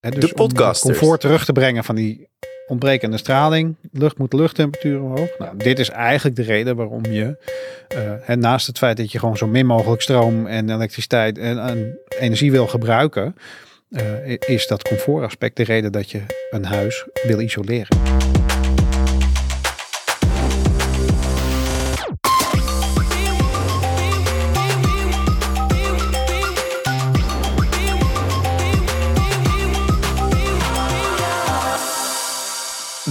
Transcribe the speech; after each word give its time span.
Dus 0.00 0.14
De 0.14 0.26
om 0.26 0.32
podcasters. 0.32 0.98
comfort 0.98 1.20
terug 1.20 1.44
te 1.44 1.52
brengen 1.52 1.84
van 1.84 1.94
die 1.94 2.28
ontbrekende 2.66 3.16
straling. 3.16 3.76
Lucht 3.92 4.18
moet 4.18 4.30
de 4.30 4.36
luchttemperatuur 4.36 5.02
omhoog. 5.02 5.38
Nou, 5.38 5.56
dit 5.56 5.78
is 5.78 5.90
eigenlijk 5.90 6.36
de 6.36 6.42
reden 6.42 6.76
waarom 6.76 7.04
je, 7.04 7.36
eh, 8.26 8.36
naast 8.36 8.66
het 8.66 8.78
feit 8.78 8.96
dat 8.96 9.12
je 9.12 9.18
gewoon 9.18 9.36
zo 9.36 9.46
min 9.46 9.66
mogelijk 9.66 10.02
stroom 10.02 10.46
en 10.46 10.70
elektriciteit 10.70 11.38
en, 11.38 11.58
en 11.58 11.98
energie 12.20 12.50
wil 12.50 12.66
gebruiken, 12.66 13.34
eh, 13.90 14.36
is 14.46 14.66
dat 14.66 14.82
comfortaspect 14.82 15.56
de 15.56 15.64
reden 15.64 15.92
dat 15.92 16.10
je 16.10 16.20
een 16.50 16.64
huis 16.64 17.06
wil 17.26 17.40
isoleren. 17.40 18.39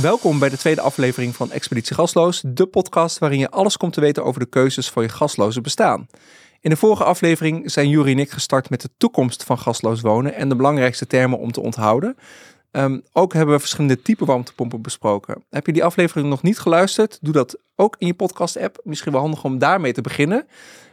Welkom 0.02 0.39
bij 0.39 0.49
de 0.49 0.58
tweede 0.58 0.81
aflevering 0.81 1.35
van 1.35 1.52
Expeditie 1.52 1.95
Gasloos, 1.95 2.44
de 2.45 2.66
podcast 2.66 3.17
waarin 3.17 3.40
je 3.40 3.49
alles 3.49 3.77
komt 3.77 3.94
te 3.94 4.02
weten 4.02 4.23
over 4.23 4.40
de 4.40 4.49
keuzes 4.49 4.90
van 4.90 5.03
je 5.03 5.09
gasloze 5.09 5.62
bestaan. 5.62 6.07
In 6.62 6.70
de 6.70 6.76
vorige 6.76 7.03
aflevering 7.03 7.71
zijn 7.71 7.90
Jury 7.90 8.12
en 8.12 8.20
ik 8.20 8.31
gestart 8.31 8.70
met 8.70 8.81
de 8.81 8.90
toekomst 8.98 9.43
van 9.43 9.57
gasloos 9.57 10.02
wonen 10.02 10.34
en 10.34 10.49
de 10.49 10.55
belangrijkste 10.55 11.07
termen 11.07 11.40
om 11.40 11.52
te 11.52 11.62
onthouden. 11.62 12.16
Ehm, 12.71 12.99
ook 13.13 13.34
hebben 13.34 13.54
we 13.54 13.59
verschillende 13.59 14.02
typen 14.02 14.26
warmtepompen 14.26 14.81
besproken. 14.81 15.43
Heb 15.49 15.66
je 15.66 15.73
die 15.73 15.84
aflevering 15.84 16.29
nog 16.29 16.41
niet 16.41 16.59
geluisterd? 16.59 17.18
Doe 17.21 17.34
dat 17.34 17.59
ook 17.76 17.95
in 17.98 18.07
je 18.07 18.13
podcast-app. 18.13 18.79
Misschien 18.84 19.12
wel 19.12 19.21
handig 19.21 19.43
om 19.43 19.57
daarmee 19.57 19.93
te 19.93 20.02
beginnen. 20.02 20.48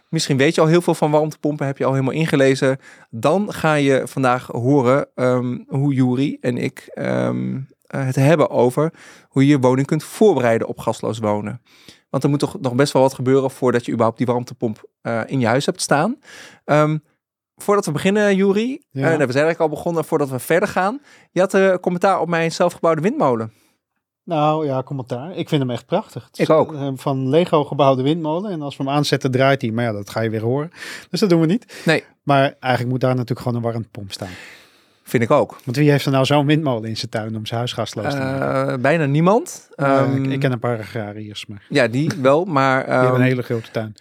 Misschien 0.09 0.37
weet 0.37 0.55
je 0.55 0.61
al 0.61 0.67
heel 0.67 0.83
veel 0.83 0.95
van 0.95 1.11
warmtepompen, 1.11 1.67
heb 1.67 1.79
je 1.79 1.85
al 1.85 1.93
helemaal 1.93 2.15
ingelezen. 2.15 2.79
Dan 3.11 3.53
ga 3.53 3.75
je 3.75 4.03
vandaag 4.05 4.47
horen 4.47 5.09
ehm, 5.15 5.59
hoe 5.67 5.95
Jury 5.95 6.37
en 6.41 6.57
ik 6.57 6.89
ehm, 6.95 7.55
eh, 7.57 7.63
het 8.05 8.17
hebben 8.17 8.51
over 8.51 8.93
hoe 9.29 9.43
je 9.43 9.49
je 9.49 9.59
woning 9.59 9.87
kunt 9.87 10.05
voorbereiden 10.05 10.69
op 10.69 10.79
gasloos 10.79 11.19
wonen. 11.19 11.63
Want 12.11 12.23
er 12.25 12.31
moet 12.31 12.39
toch 12.39 12.61
nog 12.61 12.75
best 12.75 12.93
wel 12.93 13.03
wat 13.03 13.15
gebeuren 13.15 13.51
voordat 13.51 13.85
je 13.85 13.91
überhaupt 13.93 14.19
die 14.19 14.27
warmtepomp 14.27 14.89
eh, 15.03 15.21
in 15.27 15.41
je 15.41 15.47
huis 15.47 15.67
hebt 15.67 15.81
staan. 15.83 16.19
Ehm, 16.65 16.99
voordat 17.57 17.87
we 17.87 17.93
beginnen, 17.93 18.37
Jury, 18.37 18.83
Ja. 18.91 19.01
eh, 19.03 19.03
nou, 19.03 19.27
we 19.27 19.33
zijn 19.33 19.45
eigenlijk 19.45 19.61
al 19.61 19.69
begonnen 19.69 20.05
voordat 20.05 20.29
we 20.29 20.39
verder 20.39 20.69
gaan. 20.69 21.01
Je 21.31 21.41
had 21.41 21.53
een 21.53 21.81
commentaar 21.81 22.21
op 22.21 22.29
mijn 22.29 22.53
zelfgebouwde 22.53 23.01
windmolen. 23.03 23.53
Nou 24.25 24.67
ja, 24.67 24.83
commentaar. 24.83 25.37
Ik 25.37 25.49
vind 25.49 25.61
hem 25.63 25.71
echt 25.71 25.87
prachtig. 25.87 26.25
Het 26.27 26.39
Ik 26.39 26.51
ook. 26.51 26.75
eh, 26.75 26.89
Van 26.95 27.29
Lego 27.29 27.65
gebouwde 27.65 28.03
windmolen. 28.03 28.51
En 28.51 28.63
als 28.63 28.77
we 28.77 28.83
hem 28.85 28.93
aanzetten, 28.93 29.31
draait 29.31 29.63
hij. 29.63 29.71
Maar 29.71 29.85
ja, 29.85 29.93
dat 29.93 30.11
ga 30.11 30.21
je 30.21 30.31
weer 30.31 30.43
horen. 30.43 30.71
Dus 31.11 31.21
dat 31.21 31.29
doen 31.31 31.41
we 31.41 31.47
niet. 31.47 31.83
Nee. 31.85 32.05
Maar 32.23 32.55
eigenlijk 32.61 32.93
moet 32.93 33.01
daar 33.01 33.15
natuurlijk 33.15 33.41
gewoon 33.41 33.57
een 33.57 33.71
warmtepomp 33.71 34.13
staan. 34.13 34.29
Vind 35.09 35.23
ik 35.23 35.31
ook. 35.31 35.59
Want 35.65 35.77
wie 35.77 35.91
heeft 35.91 36.05
er 36.07 36.11
nou 36.13 36.25
zo'n 36.25 36.47
windmolen 36.47 36.89
in 36.89 36.97
zijn 36.97 37.11
tuin 37.11 37.37
om 37.37 37.47
zijn 37.47 37.59
huis 37.59 37.73
gasloos 37.73 38.13
te 38.13 38.19
maken? 38.19 38.69
Eh, 38.73 38.79
bijna 38.79 39.05
niemand. 39.05 39.69
Eh, 39.75 39.97
Ehm, 39.99 40.25
ik, 40.25 40.31
ik 40.33 40.41
ken 40.41 40.53
een 40.53 40.59
paar 40.59 40.79
agrariërs, 40.79 41.47
maar 41.47 41.63
Ja, 41.69 41.87
die 41.89 42.11
wel, 42.23 42.45
maar... 42.45 42.85
die 42.85 42.93
hebben 42.93 43.11
ehm, 43.11 43.21
een 43.21 43.27
hele 43.27 43.43
grote 43.43 43.71
tuin. 43.71 43.95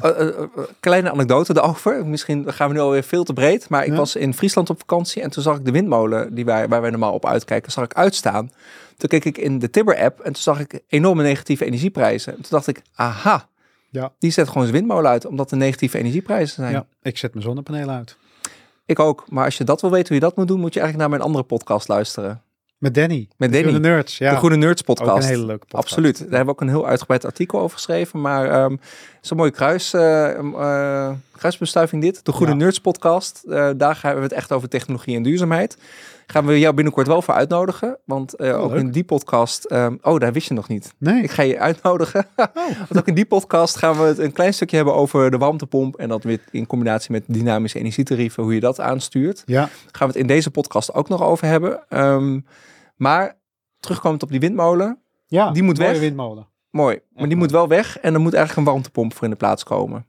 Eh, 0.00 0.28
eh, 0.28 0.34
kleine 0.80 1.10
anekdote 1.10 1.56
erover. 1.56 2.06
Misschien 2.06 2.52
gaan 2.52 2.68
we 2.68 2.74
nu 2.74 2.80
alweer 2.80 3.02
veel 3.02 3.24
te 3.24 3.32
breed. 3.32 3.68
Maar 3.68 3.84
ik 3.84 3.90
Ja. 3.90 3.96
was 3.96 4.16
in 4.16 4.34
Friesland 4.34 4.70
op 4.70 4.78
vakantie. 4.78 5.22
En 5.22 5.30
toen 5.30 5.42
zag 5.42 5.56
ik 5.56 5.64
de 5.64 5.70
windmolen 5.70 6.34
die 6.34 6.44
wij, 6.44 6.68
waar 6.68 6.80
wij 6.80 6.90
normaal 6.90 7.12
op 7.12 7.26
uitkijken, 7.26 7.72
zag 7.72 7.84
ik 7.84 7.94
uitstaan. 7.94 8.50
Toen 8.96 9.08
keek 9.08 9.24
ik 9.24 9.38
in 9.38 9.58
de 9.58 9.70
Tibber-app. 9.70 10.18
En 10.20 10.32
toen 10.32 10.42
zag 10.42 10.60
ik 10.60 10.80
enorme 10.88 11.22
negatieve 11.22 11.64
energieprijzen. 11.64 12.32
En 12.32 12.38
toen 12.40 12.50
dacht 12.50 12.66
ik, 12.66 12.82
aha. 12.94 13.48
Ja. 13.90 14.12
Die 14.18 14.30
zet 14.30 14.46
gewoon 14.48 14.62
zijn 14.62 14.74
windmolen 14.76 15.10
uit. 15.10 15.26
Omdat 15.26 15.50
er 15.50 15.56
negatieve 15.56 15.98
energieprijzen 15.98 16.54
zijn. 16.54 16.72
Ja, 16.72 16.86
ik 17.02 17.18
zet 17.18 17.32
mijn 17.32 17.44
zonnepanelen 17.44 17.94
uit. 17.94 18.16
Ik 18.90 18.98
ook. 18.98 19.24
Maar 19.28 19.44
als 19.44 19.58
je 19.58 19.64
dat 19.64 19.80
wil 19.80 19.90
weten 19.90 20.06
hoe 20.06 20.16
je 20.16 20.22
dat 20.22 20.36
moet 20.36 20.48
doen, 20.48 20.60
moet 20.60 20.74
je 20.74 20.80
eigenlijk 20.80 21.08
naar 21.08 21.18
mijn 21.18 21.30
andere 21.30 21.48
podcast 21.48 21.88
luisteren. 21.88 22.42
Met 22.78 22.94
Danny. 22.94 23.28
Met 23.36 23.52
De 23.52 23.62
Danny. 23.62 23.78
Nerds, 23.78 24.18
ja. 24.18 24.30
De 24.30 24.36
Goede 24.36 24.56
Nerds 24.56 24.80
Ook 24.86 24.96
podcast. 24.96 25.22
een 25.24 25.30
hele 25.34 25.46
leuke 25.46 25.66
podcast. 25.66 25.84
Absoluut. 25.84 26.18
Daar 26.18 26.28
hebben 26.28 26.44
we 26.46 26.50
ook 26.50 26.60
een 26.60 26.68
heel 26.68 26.86
uitgebreid 26.86 27.24
artikel 27.24 27.60
over 27.60 27.76
geschreven. 27.76 28.20
Maar 28.20 28.50
ehm 28.50 28.76
zo'n 29.20 29.36
mooie 29.36 29.50
kruis, 29.50 29.92
eh, 29.92 30.38
eh, 30.38 31.12
kruisbestuiving 31.36 32.02
dit. 32.02 32.24
De 32.24 32.32
Goede 32.32 32.52
Ja. 32.52 32.58
Nerds 32.58 32.78
podcast. 32.78 33.44
Eh, 33.48 33.70
daar 33.76 33.96
gaan 33.96 34.14
we 34.16 34.22
het 34.22 34.32
echt 34.32 34.52
over 34.52 34.68
technologie 34.68 35.16
en 35.16 35.22
duurzaamheid. 35.22 35.76
Gaan 36.30 36.46
we 36.46 36.58
jou 36.58 36.74
binnenkort 36.74 37.06
wel 37.06 37.22
voor 37.22 37.34
uitnodigen. 37.34 37.98
Want 38.04 38.34
eh, 38.34 38.48
Oh, 38.56 38.62
ook 38.62 38.70
leuk. 38.70 38.80
in 38.80 38.90
die 38.90 39.04
podcast... 39.04 39.64
ehm, 39.64 39.96
oh, 40.02 40.18
daar 40.18 40.32
wist 40.32 40.48
je 40.48 40.54
nog 40.54 40.68
niet. 40.68 40.94
Nee. 40.98 41.22
Ik 41.22 41.30
ga 41.30 41.42
je 41.42 41.58
uitnodigen. 41.58 42.26
Want 42.88 42.96
ook 42.98 43.06
in 43.06 43.14
die 43.14 43.24
podcast 43.26 43.76
gaan 43.76 43.96
we 43.98 44.02
het 44.02 44.18
een 44.18 44.32
klein 44.32 44.54
stukje 44.54 44.76
hebben 44.76 44.94
over 44.94 45.30
de 45.30 45.38
warmtepomp. 45.38 45.96
En 45.96 46.08
dat 46.08 46.24
weer 46.24 46.40
in 46.50 46.66
combinatie 46.66 47.12
met 47.12 47.22
dynamische 47.26 47.78
energietarieven. 47.78 48.42
Hoe 48.42 48.54
je 48.54 48.60
dat 48.60 48.80
aanstuurt. 48.80 49.42
Ja, 49.46 49.62
Gaan 49.92 50.06
we 50.08 50.12
het 50.12 50.16
in 50.22 50.26
deze 50.26 50.50
podcast 50.50 50.94
ook 50.94 51.08
nog 51.08 51.22
over 51.22 51.46
hebben. 51.46 51.88
Ehm, 51.88 52.40
maar 52.96 53.36
terugkomend 53.80 54.22
op 54.22 54.30
die 54.30 54.40
windmolen. 54.40 54.98
ja 55.26 55.50
Die 55.50 55.62
moet 55.62 55.78
mooie 55.78 55.90
weg. 55.90 56.00
windmolen. 56.00 56.48
Mooi. 56.70 56.94
Maar 56.96 57.06
die 57.12 57.22
mooi. 57.26 57.36
moet 57.36 57.50
wel 57.50 57.68
weg 57.68 57.98
en 57.98 58.14
er 58.14 58.20
moet 58.20 58.34
eigenlijk 58.34 58.66
een 58.66 58.72
warmtepomp 58.72 59.14
voor 59.14 59.24
in 59.24 59.30
de 59.30 59.36
plaats 59.36 59.64
komen. 59.64 60.06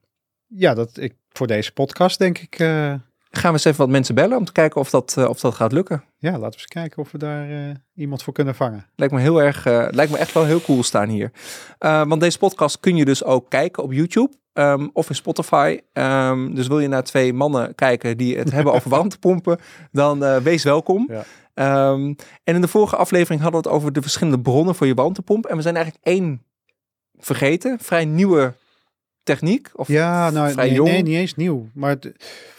Ja, 0.47 0.73
dat, 0.73 0.97
ik, 0.97 1.15
voor 1.29 1.47
deze 1.47 1.71
podcast 1.73 2.17
denk 2.19 2.37
ik... 2.37 2.59
eh, 2.59 2.93
Gaan 3.31 3.51
we 3.51 3.57
eens 3.57 3.65
even 3.65 3.79
wat 3.79 3.89
mensen 3.89 4.15
bellen 4.15 4.37
om 4.37 4.45
te 4.45 4.51
kijken 4.51 4.81
of 4.81 4.89
dat, 4.89 5.15
eh, 5.17 5.29
of 5.29 5.39
dat 5.39 5.55
gaat 5.55 5.71
lukken. 5.71 6.03
ja, 6.17 6.31
laten 6.31 6.49
we 6.49 6.55
eens 6.55 6.67
kijken 6.67 7.01
of 7.01 7.11
we 7.11 7.17
daar 7.17 7.49
eh, 7.49 7.75
iemand 7.95 8.23
voor 8.23 8.33
kunnen 8.33 8.55
vangen. 8.55 8.85
Lijkt 8.95 9.13
me 9.13 9.19
heel 9.19 9.41
erg, 9.41 9.65
eh, 9.65 9.87
lijkt 9.89 10.11
me 10.11 10.17
echt 10.17 10.33
wel 10.33 10.45
heel 10.45 10.61
cool 10.61 10.83
staan 10.83 11.09
hier. 11.09 11.31
Want 11.79 12.19
deze 12.19 12.37
podcast 12.37 12.79
kun 12.79 12.95
je 12.95 13.05
dus 13.05 13.23
ook 13.23 13.49
kijken 13.49 13.83
op 13.83 13.91
YouTube 13.91 14.31
ehm, 14.53 14.87
of 14.93 15.09
in 15.09 15.15
Spotify. 15.15 15.79
Ehm, 15.93 16.53
dus 16.53 16.67
wil 16.67 16.79
je 16.79 16.87
naar 16.87 17.03
twee 17.03 17.33
mannen 17.33 17.75
kijken 17.75 18.17
die 18.17 18.37
het 18.37 18.51
hebben 18.51 18.73
over 18.73 18.89
warmtepompen, 18.97 19.59
dan 19.91 20.43
wees 20.43 20.63
welkom. 20.63 21.07
Ja. 21.09 21.23
Ehm, 21.53 22.13
en 22.43 22.55
in 22.55 22.61
de 22.61 22.67
vorige 22.67 22.95
aflevering 22.95 23.41
hadden 23.41 23.61
we 23.61 23.67
het 23.67 23.77
over 23.77 23.93
de 23.93 24.01
verschillende 24.01 24.39
bronnen 24.39 24.75
voor 24.75 24.87
je 24.87 24.93
warmtepomp. 24.93 25.45
En 25.45 25.55
we 25.55 25.61
zijn 25.61 25.75
eigenlijk 25.75 26.05
één 26.05 26.43
vergeten, 27.17 27.79
vrij 27.79 28.05
nieuwe 28.05 28.53
techniek. 29.23 29.69
Of 29.73 29.87
Ja, 29.87 30.29
nou, 30.29 30.51
vrij 30.51 30.65
nee, 30.65 30.75
jong. 30.75 30.89
nee, 30.89 31.01
niet 31.03 31.15
eens 31.15 31.35
nieuw. 31.35 31.69
Maar 31.73 31.89
het, 31.89 32.11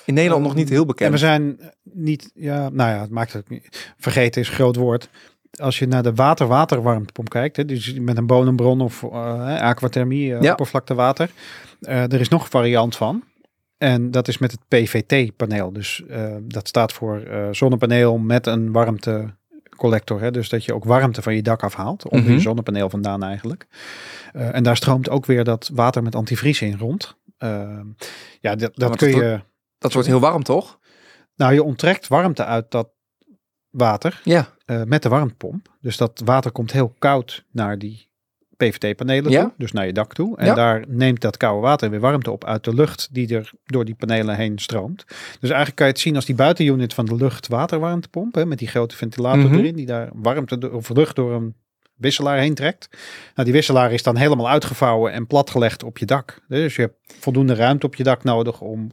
in 0.04 0.14
Nederland 0.14 0.42
nog 0.42 0.54
niet 0.54 0.68
heel 0.68 0.84
bekend. 0.84 1.06
En 1.06 1.12
we 1.12 1.18
zijn 1.18 1.58
niet, 1.82 2.30
ja, 2.34 2.68
nou 2.68 2.90
ja, 2.90 3.00
het 3.00 3.10
maakt 3.10 3.32
het 3.32 3.48
niet. 3.48 3.92
Vergeten 3.98 4.40
is 4.40 4.48
een 4.48 4.54
groot 4.54 4.76
woord. 4.76 5.08
Als 5.60 5.78
je 5.78 5.86
naar 5.86 6.02
de 6.02 6.14
water-water-warmtepomp 6.14 7.28
kijkt, 7.28 7.56
hè, 7.56 7.64
dus 7.64 7.94
met 7.94 8.16
een 8.16 8.26
bodembron 8.26 8.80
of 8.80 9.02
eh 9.02 9.60
aquathermie, 9.60 10.34
eh, 10.34 10.42
Ja. 10.42 10.50
oppervlaktewater, 10.50 11.30
eh, 11.80 12.02
er 12.02 12.20
is 12.20 12.28
nog 12.28 12.42
een 12.42 12.50
variant 12.50 12.96
van. 12.96 13.22
En 13.78 14.10
dat 14.10 14.28
is 14.28 14.38
met 14.38 14.50
het 14.50 14.60
PVT-paneel. 14.68 15.72
Dus 15.72 16.02
dat 16.42 16.68
staat 16.68 16.92
voor 16.92 17.22
zonnepaneel 17.50 18.18
met 18.18 18.46
een 18.46 18.72
warmtecollector. 19.90 20.20
Hè? 20.20 20.30
Dus 20.30 20.48
dat 20.48 20.64
je 20.64 20.74
ook 20.74 20.84
warmte 20.84 21.22
van 21.22 21.34
je 21.34 21.42
dak 21.42 21.62
afhaalt. 21.62 22.04
Onder 22.08 22.24
Mhm. 22.24 22.32
je 22.32 22.40
zonnepaneel 22.40 22.90
vandaan 22.90 23.22
eigenlijk. 23.22 23.66
Eh, 24.32 24.54
en 24.54 24.62
daar 24.62 24.76
stroomt 24.76 25.08
ook 25.10 25.26
weer 25.26 25.44
dat 25.44 25.70
water 25.74 26.02
met 26.02 26.14
antivries 26.14 26.60
in 26.62 26.78
rond. 26.78 27.16
Eh, 27.38 27.80
ja, 28.40 28.54
dat, 28.54 28.76
dat 28.76 28.96
kun 28.96 29.08
je... 29.08 29.40
Dat 29.78 29.92
wordt 29.92 30.08
heel 30.08 30.20
warm, 30.20 30.42
toch? 30.42 30.78
Nou, 31.36 31.52
je 31.54 31.62
onttrekt 31.62 32.08
warmte 32.08 32.44
uit 32.44 32.70
dat 32.70 32.88
water 33.70 34.20
Ja. 34.24 34.48
eh, 34.64 34.82
met 34.82 35.02
de 35.02 35.08
warmtepomp. 35.08 35.76
Dus 35.80 35.96
dat 35.96 36.22
water 36.24 36.52
komt 36.52 36.72
heel 36.72 36.94
koud 36.98 37.44
naar 37.50 37.78
die 37.78 38.10
PVT-panelen 38.70 39.30
Ja. 39.30 39.42
toe, 39.42 39.52
dus 39.56 39.72
naar 39.72 39.86
je 39.86 39.92
dak 39.92 40.12
toe. 40.14 40.36
En 40.36 40.46
Ja. 40.46 40.54
daar 40.54 40.84
neemt 40.88 41.20
dat 41.20 41.36
koude 41.36 41.60
water 41.60 41.90
weer 41.90 42.00
warmte 42.00 42.30
op 42.30 42.44
uit 42.44 42.64
de 42.64 42.74
lucht 42.74 43.08
die 43.12 43.34
er 43.36 43.50
door 43.64 43.84
die 43.84 43.94
panelen 43.94 44.36
heen 44.36 44.58
stroomt. 44.58 45.04
Dus 45.40 45.50
eigenlijk 45.50 45.74
kan 45.76 45.86
je 45.86 45.92
het 45.92 46.00
zien 46.00 46.14
als 46.16 46.24
die 46.24 46.34
buitenunit 46.34 46.94
van 46.94 47.04
de 47.06 47.14
lucht-waterwarmtepomp, 47.16 48.34
hè, 48.34 48.46
met 48.46 48.58
die 48.58 48.68
grote 48.68 48.96
ventilator 48.96 49.44
Mhm. 49.50 49.54
erin, 49.58 49.76
die 49.76 49.86
daar 49.86 50.10
warmte 50.14 50.70
of 50.72 50.88
lucht 50.88 51.16
door 51.16 51.32
een 51.32 51.54
wisselaar 51.96 52.38
heen 52.38 52.54
trekt. 52.54 52.88
Nou, 53.34 53.44
die 53.44 53.52
wisselaar 53.52 53.92
is 53.92 54.02
dan 54.02 54.16
helemaal 54.16 54.48
uitgevouwen 54.48 55.12
en 55.12 55.26
platgelegd 55.26 55.82
op 55.82 55.98
je 55.98 56.06
dak. 56.06 56.40
Dus 56.48 56.76
je 56.76 56.82
hebt 56.82 56.96
voldoende 57.20 57.54
ruimte 57.54 57.86
op 57.86 57.94
je 57.94 58.02
dak 58.02 58.24
nodig 58.24 58.60
om 58.60 58.90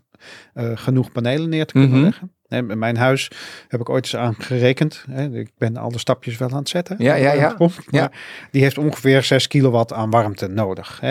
eh, 0.54 0.72
genoeg 0.76 1.12
panelen 1.12 1.50
neer 1.50 1.66
te 1.66 1.74
kunnen 1.74 1.90
Mhm. 1.92 2.02
leggen. 2.04 2.32
In 2.50 2.80
mijn 2.80 2.98
huis 2.98 3.32
heb 3.68 3.80
ik 3.80 3.90
ooit 3.90 4.04
eens 4.04 4.16
aan 4.16 4.36
gerekend. 4.36 5.06
Hè, 5.10 5.30
ik 5.30 5.52
ben 5.58 5.78
alle 5.78 5.98
stapjes 5.98 6.38
wel 6.38 6.50
aan 6.50 6.58
het 6.58 6.70
zetten. 6.70 6.96
Ja, 7.00 7.16
ja, 7.16 7.32
ja. 7.32 7.56
Ja. 7.90 8.12
Die 8.52 8.62
heeft 8.62 8.78
ongeveer 8.78 9.24
6 9.24 9.48
kilowatt 9.48 9.94
aan 9.94 10.10
warmte 10.10 10.48
nodig. 10.48 11.02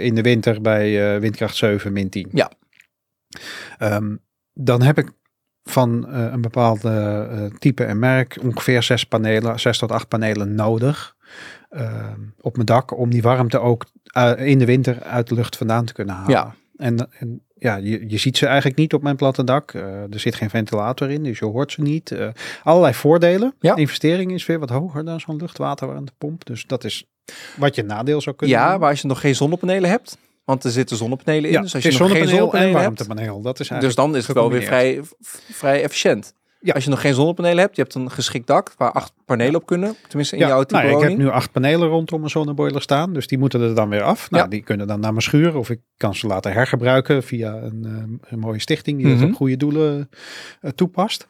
In 0.00 0.14
de 0.14 0.22
winter 0.22 0.60
bij 0.60 1.14
eh, 1.14 1.20
windkracht 1.20 1.56
7, 1.56 1.92
min 1.92 2.08
10. 2.08 2.28
Ja. 2.32 2.50
Ehm, 3.78 4.16
dan 4.52 4.82
heb 4.82 4.98
ik 4.98 5.10
van 5.64 6.08
eh, 6.08 6.32
een 6.32 6.40
bepaalde 6.40 7.28
eh, 7.30 7.58
type 7.58 7.84
en 7.84 7.98
merk 7.98 8.38
ongeveer 8.42 8.82
zes 8.82 9.04
panelen, 9.04 9.60
zes 9.60 9.78
tot 9.78 9.90
acht 9.90 10.08
panelen 10.08 10.54
nodig 10.54 11.16
ehm, 11.70 12.20
op 12.40 12.54
mijn 12.54 12.66
dak 12.66 12.98
om 12.98 13.10
die 13.10 13.22
warmte 13.22 13.58
ook 13.58 13.84
in 14.36 14.58
de 14.58 14.64
winter 14.64 15.02
uit 15.02 15.28
de 15.28 15.34
lucht 15.34 15.56
vandaan 15.56 15.84
te 15.84 15.92
kunnen 15.92 16.14
halen. 16.14 16.30
Ja. 16.30 16.54
En, 16.76 17.08
en 17.18 17.45
ja, 17.58 17.76
je, 17.76 18.04
je 18.08 18.16
ziet 18.16 18.36
ze 18.36 18.46
eigenlijk 18.46 18.78
niet 18.78 18.94
op 18.94 19.02
mijn 19.02 19.16
platte 19.16 19.44
dak. 19.44 19.72
Eh, 19.74 19.82
er 19.82 20.20
zit 20.20 20.34
geen 20.34 20.50
ventilator 20.50 21.10
in, 21.10 21.22
dus 21.22 21.38
je 21.38 21.44
hoort 21.44 21.72
ze 21.72 21.80
niet. 21.82 22.10
Eh, 22.10 22.28
allerlei 22.62 22.94
voordelen. 22.94 23.54
Ja. 23.60 23.74
De 23.74 23.80
investering 23.80 24.32
is 24.32 24.46
weer 24.46 24.58
wat 24.58 24.70
hoger 24.70 25.04
dan 25.04 25.20
zo'n 25.20 25.36
luchtwaterwarmtepomp. 25.36 26.44
Dus 26.46 26.66
dat 26.66 26.84
is 26.84 27.04
wat 27.56 27.74
je 27.74 27.82
nadeel 27.82 28.20
zou 28.20 28.36
kunnen 28.36 28.56
Ja, 28.56 28.70
doen. 28.70 28.80
maar 28.80 28.90
als 28.90 29.00
je 29.00 29.06
nog 29.08 29.20
geen 29.20 29.34
zonnepanelen 29.34 29.90
hebt, 29.90 30.18
want 30.44 30.64
er 30.64 30.70
zitten 30.70 30.96
zonnepanelen 30.96 31.44
in. 31.44 31.52
ja, 31.52 31.60
dus 31.60 31.74
als 31.74 31.82
je 31.82 31.88
nog 31.88 31.98
geen 31.98 32.08
zonnepaneel 32.08 32.32
en 32.32 32.38
zonnepanelen 32.38 32.82
hebt, 32.82 32.98
warmtepaneel. 32.98 33.40
Dat 33.40 33.60
is 33.60 33.68
dus 33.80 33.94
dan 33.94 34.16
is 34.16 34.26
het 34.26 34.36
wel 34.36 34.50
weer 34.50 34.62
vrij, 34.62 35.00
vrij 35.50 35.82
efficiënt. 35.82 36.34
Ja. 36.66 36.72
Als 36.72 36.84
je 36.84 36.90
nog 36.90 37.00
geen 37.00 37.14
zonnepanelen 37.14 37.58
hebt, 37.58 37.76
je 37.76 37.82
hebt 37.82 37.94
een 37.94 38.10
geschikt 38.10 38.46
dak 38.46 38.72
waar 38.76 38.92
acht 38.92 39.12
panelen 39.24 39.54
op 39.60 39.66
kunnen. 39.66 39.96
Tenminste 40.08 40.34
in 40.36 40.42
ja, 40.42 40.48
jouw 40.48 40.62
type 40.62 40.72
nou, 40.74 40.84
ja, 40.86 40.90
ik 40.92 40.98
heb 41.00 41.08
woning. 41.10 41.28
nu 41.28 41.34
acht 41.34 41.52
panelen 41.52 41.88
rondom 41.88 42.18
mijn 42.18 42.30
zonneboiler 42.30 42.82
staan. 42.82 43.12
Dus 43.12 43.26
die 43.26 43.38
moeten 43.38 43.60
er 43.60 43.74
dan 43.74 43.88
weer 43.88 44.02
af. 44.02 44.30
Nou, 44.30 44.42
Ja. 44.42 44.48
die 44.48 44.62
kunnen 44.62 44.86
dan 44.86 45.00
naar 45.00 45.10
mijn 45.10 45.22
schuur. 45.22 45.56
Of 45.56 45.70
ik 45.70 45.80
kan 45.96 46.14
ze 46.14 46.26
laten 46.26 46.52
hergebruiken 46.52 47.22
via 47.22 47.54
een, 47.54 47.84
eh, 47.84 48.30
een 48.32 48.38
mooie 48.38 48.60
stichting 48.60 48.98
die 48.98 49.06
Mhm. 49.06 49.20
dat 49.20 49.28
op 49.28 49.34
goede 49.34 49.56
doelen 49.56 50.08
eh, 50.60 50.70
toepast. 50.70 51.26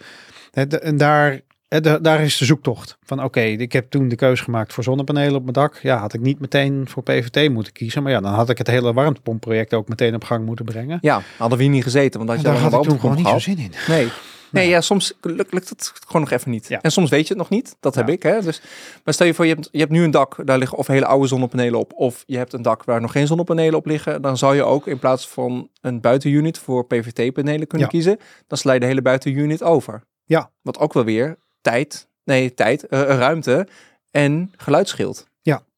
En 0.80 0.96
daar, 0.96 2.02
daar 2.02 2.20
is 2.20 2.36
de 2.36 2.44
zoektocht. 2.44 2.98
Van 3.02 3.22
oké, 3.24 3.40
ik 3.40 3.72
heb 3.72 3.90
toen 3.90 4.08
de 4.08 4.16
keuze 4.16 4.42
gemaakt 4.42 4.72
voor 4.72 4.84
zonnepanelen 4.84 5.34
op 5.34 5.40
mijn 5.42 5.52
dak. 5.52 5.78
Ja, 5.82 5.96
had 5.98 6.14
ik 6.14 6.20
niet 6.20 6.40
meteen 6.40 6.88
voor 6.88 7.02
PVT 7.02 7.50
moeten 7.50 7.72
kiezen. 7.72 8.02
Maar 8.02 8.12
ja, 8.12 8.20
dan 8.20 8.32
had 8.32 8.50
ik 8.50 8.58
het 8.58 8.66
hele 8.66 8.92
warmtepompproject 8.92 9.74
ook 9.74 9.88
meteen 9.88 10.14
op 10.14 10.24
gang 10.24 10.44
moeten 10.46 10.64
brengen. 10.64 10.98
Ja, 11.00 11.22
hadden 11.38 11.58
we 11.58 11.64
hier 11.64 11.72
niet 11.72 11.82
gezeten, 11.82 12.26
want 12.26 12.38
je 12.38 12.44
daar 12.44 12.54
al 12.54 12.60
had 12.60 12.72
een 12.72 12.78
ik 12.82 12.88
toen 12.88 13.00
gewoon 13.00 13.16
niet 13.16 13.26
zo 13.28 13.38
zin 13.38 13.58
in. 13.58 13.72
Nee. 13.88 14.08
Nee, 14.50 14.68
ja, 14.68 14.80
soms 14.80 15.12
lukt, 15.20 15.52
lukt 15.52 15.68
het 15.68 15.92
gewoon 16.06 16.22
nog 16.22 16.30
even 16.30 16.50
niet. 16.50 16.68
Ja. 16.68 16.80
En 16.80 16.92
soms 16.92 17.10
weet 17.10 17.22
je 17.22 17.28
het 17.28 17.36
nog 17.38 17.48
niet. 17.48 17.76
Dat 17.80 17.94
heb 17.94 18.06
Ja. 18.06 18.12
ik. 18.12 18.22
Hè? 18.22 18.42
Dus, 18.42 18.60
maar 19.04 19.14
stel 19.14 19.26
je 19.26 19.34
voor, 19.34 19.46
je 19.46 19.54
hebt, 19.54 19.68
je 19.72 19.78
hebt 19.78 19.90
nu 19.90 20.02
een 20.04 20.10
dak, 20.10 20.46
daar 20.46 20.58
liggen 20.58 20.78
of 20.78 20.86
hele 20.86 21.06
oude 21.06 21.26
zonnepanelen 21.26 21.78
op. 21.78 21.92
Of 21.94 22.22
je 22.26 22.36
hebt 22.36 22.52
een 22.52 22.62
dak 22.62 22.84
waar 22.84 23.00
nog 23.00 23.12
geen 23.12 23.26
zonnepanelen 23.26 23.74
op 23.78 23.86
liggen. 23.86 24.22
Dan 24.22 24.36
zou 24.38 24.54
je 24.54 24.62
ook 24.64 24.86
in 24.86 24.98
plaats 24.98 25.28
van 25.28 25.70
een 25.80 26.00
buitenunit 26.00 26.58
voor 26.58 26.86
PVT-panelen 26.86 27.66
kunnen 27.66 27.86
Ja. 27.86 27.92
kiezen. 27.92 28.18
Dan 28.46 28.58
sla 28.58 28.72
je 28.72 28.80
de 28.80 28.86
hele 28.86 29.02
buitenunit 29.02 29.62
over. 29.62 30.02
Ja. 30.24 30.50
Wat 30.62 30.78
ook 30.78 30.92
wel 30.92 31.04
weer 31.04 31.38
tijd, 31.60 32.08
nee, 32.24 32.54
tijd, 32.54 32.86
eh, 32.86 33.00
ruimte 33.00 33.66
en 34.10 34.52
geluid 34.56 34.88
scheelt. 34.88 35.26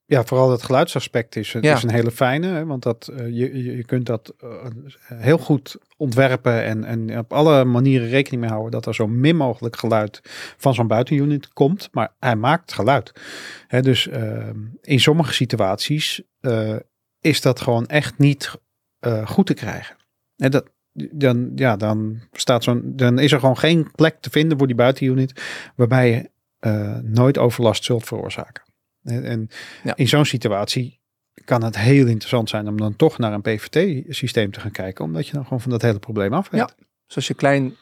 Ja, 0.09 0.25
vooral 0.25 0.51
het 0.51 0.63
geluidsaspect 0.63 1.37
is, 1.37 1.53
Ja. 1.53 1.75
is 1.75 1.83
een 1.83 1.91
hele 1.91 2.11
fijne. 2.11 2.47
Hè, 2.47 2.67
want 2.67 2.83
dat, 2.83 3.09
eh, 3.09 3.27
je, 3.27 3.77
je, 3.77 3.85
kunt 3.85 4.07
dat 4.07 4.35
eh, 4.41 4.49
heel 5.15 5.39
goed 5.39 5.77
ontwerpen 5.97 6.65
en, 6.65 6.85
en 6.85 7.19
op 7.19 7.33
alle 7.33 7.65
manieren 7.65 8.09
rekening 8.09 8.43
mee 8.43 8.51
houden 8.51 8.71
dat 8.73 8.87
er 8.87 8.95
zo 8.95 9.07
min 9.07 9.37
mogelijk 9.37 9.77
geluid 9.77 10.21
van 10.57 10.75
zo'n 10.75 10.87
buitenunit 10.87 11.53
komt. 11.53 11.89
Maar 11.93 12.13
hij 12.19 12.37
maakt 12.37 12.73
geluid. 12.73 13.13
Hè, 13.67 13.83
dus 13.83 14.09
eh, 14.09 14.49
in 14.81 15.01
sommige 15.01 15.33
situaties 15.33 16.23
is 17.21 17.41
dat 17.41 17.61
gewoon 17.61 17.87
echt 17.87 18.19
niet 18.19 18.57
goed 19.25 19.47
te 19.47 19.55
krijgen. 19.55 19.97
En 20.37 20.51
dat, 20.51 20.71
dan, 21.13 21.53
ja, 21.55 21.77
dan, 21.77 22.21
staat 22.33 22.65
zo'n, 22.65 22.83
dan 22.85 23.19
is 23.19 23.33
er 23.33 23.41
gewoon 23.41 23.59
geen 23.59 23.91
plek 23.95 24.21
te 24.21 24.31
vinden 24.31 24.59
voor 24.59 24.67
die 24.67 24.77
buitenunit 24.77 25.43
waarbij 25.77 26.11
je 26.11 26.31
nooit 27.03 27.39
overlast 27.39 27.85
zult 27.85 28.05
veroorzaken. 28.05 28.68
En, 29.09 29.25
en 29.25 29.49
Ja. 29.83 29.97
in 29.97 30.09
zo'n 30.09 30.25
situatie 30.25 31.01
kan 31.45 31.65
het 31.65 31.77
heel 31.79 32.07
interessant 32.07 32.49
zijn 32.49 32.69
om 32.69 32.77
dan 32.77 32.97
toch 32.97 33.19
naar 33.19 33.33
een 33.33 33.43
PVT-systeem 33.43 34.51
te 34.53 34.61
gaan 34.61 34.71
kijken, 34.71 35.05
omdat 35.05 35.27
je 35.27 35.33
dan 35.33 35.43
gewoon 35.43 35.61
van 35.61 35.71
dat 35.71 35.83
hele 35.83 35.99
probleem 35.99 36.33
af 36.33 36.49
weet. 36.51 36.61
Ja. 36.61 36.71
Dus 37.07 37.17
als 37.17 37.27
je 37.27 37.35
klein 37.35 37.77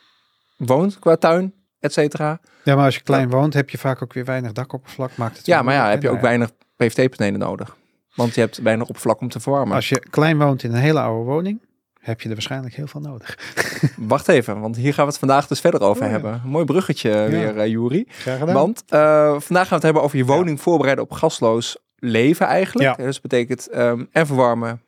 woont 0.57 0.99
qua 0.99 1.17
tuin, 1.17 1.55
et 1.81 1.93
cetera. 1.93 2.41
Ja, 2.65 2.75
maar 2.75 2.85
als 2.85 2.95
je 2.95 3.03
klein 3.03 3.31
woont, 3.31 3.55
heb 3.55 3.71
je 3.71 3.79
vaak 3.79 4.03
ook 4.03 4.13
weer 4.13 4.25
weinig 4.25 4.53
dakoppervlak. 4.53 5.17
Maakt 5.17 5.37
het 5.37 5.47
Ja, 5.47 5.63
maar 5.63 5.75
ja, 5.75 5.89
heb 5.91 6.03
je 6.03 6.11
ook 6.11 6.21
weinig 6.21 6.51
PVT-panelen 6.77 7.39
nodig. 7.41 7.77
Want 8.15 8.35
je 8.35 8.41
hebt 8.41 8.59
weinig 8.59 8.87
oppervlak 8.87 9.21
om 9.21 9.29
te 9.29 9.41
verwarmen. 9.41 9.75
Als 9.75 9.89
je 9.89 9.99
klein 10.11 10.39
woont 10.39 10.63
in 10.63 10.71
een 10.75 10.81
hele 10.81 11.01
oude 11.01 11.31
woning, 11.31 11.61
heb 12.07 12.21
je 12.21 12.29
er 12.29 12.35
waarschijnlijk 12.35 12.75
heel 12.75 12.87
veel 12.87 13.01
nodig. 13.01 13.39
Wacht 13.97 14.29
even, 14.29 14.61
want 14.61 14.77
hier 14.77 14.95
gaan 14.95 15.05
we 15.05 15.11
het 15.11 15.19
vandaag 15.19 15.47
dus 15.47 15.61
verder 15.61 15.81
over 15.81 16.03
Oh, 16.03 16.07
ja. 16.09 16.13
hebben. 16.13 16.43
Mooi 16.45 16.65
bruggetje 16.65 17.27
weer, 17.29 17.59
eh 17.59 17.67
Juri. 17.67 18.05
Graag 18.09 18.39
gedaan. 18.39 18.55
Want 18.55 18.83
eh, 18.89 19.01
vandaag 19.41 19.69
gaan 19.69 19.69
we 19.69 19.75
het 19.75 19.83
hebben 19.83 20.03
over 20.03 20.17
je 20.17 20.25
woning 20.25 20.61
voorbereiden 20.61 21.05
op 21.05 21.13
gasloos 21.13 21.77
leven 21.99 22.47
eigenlijk. 22.47 22.99
Ja. 22.99 23.05
Dus 23.05 23.21
dat 23.21 23.23
betekent 23.23 23.69
ehm, 23.69 24.05
en 24.13 24.27
verwarmen, 24.27 24.83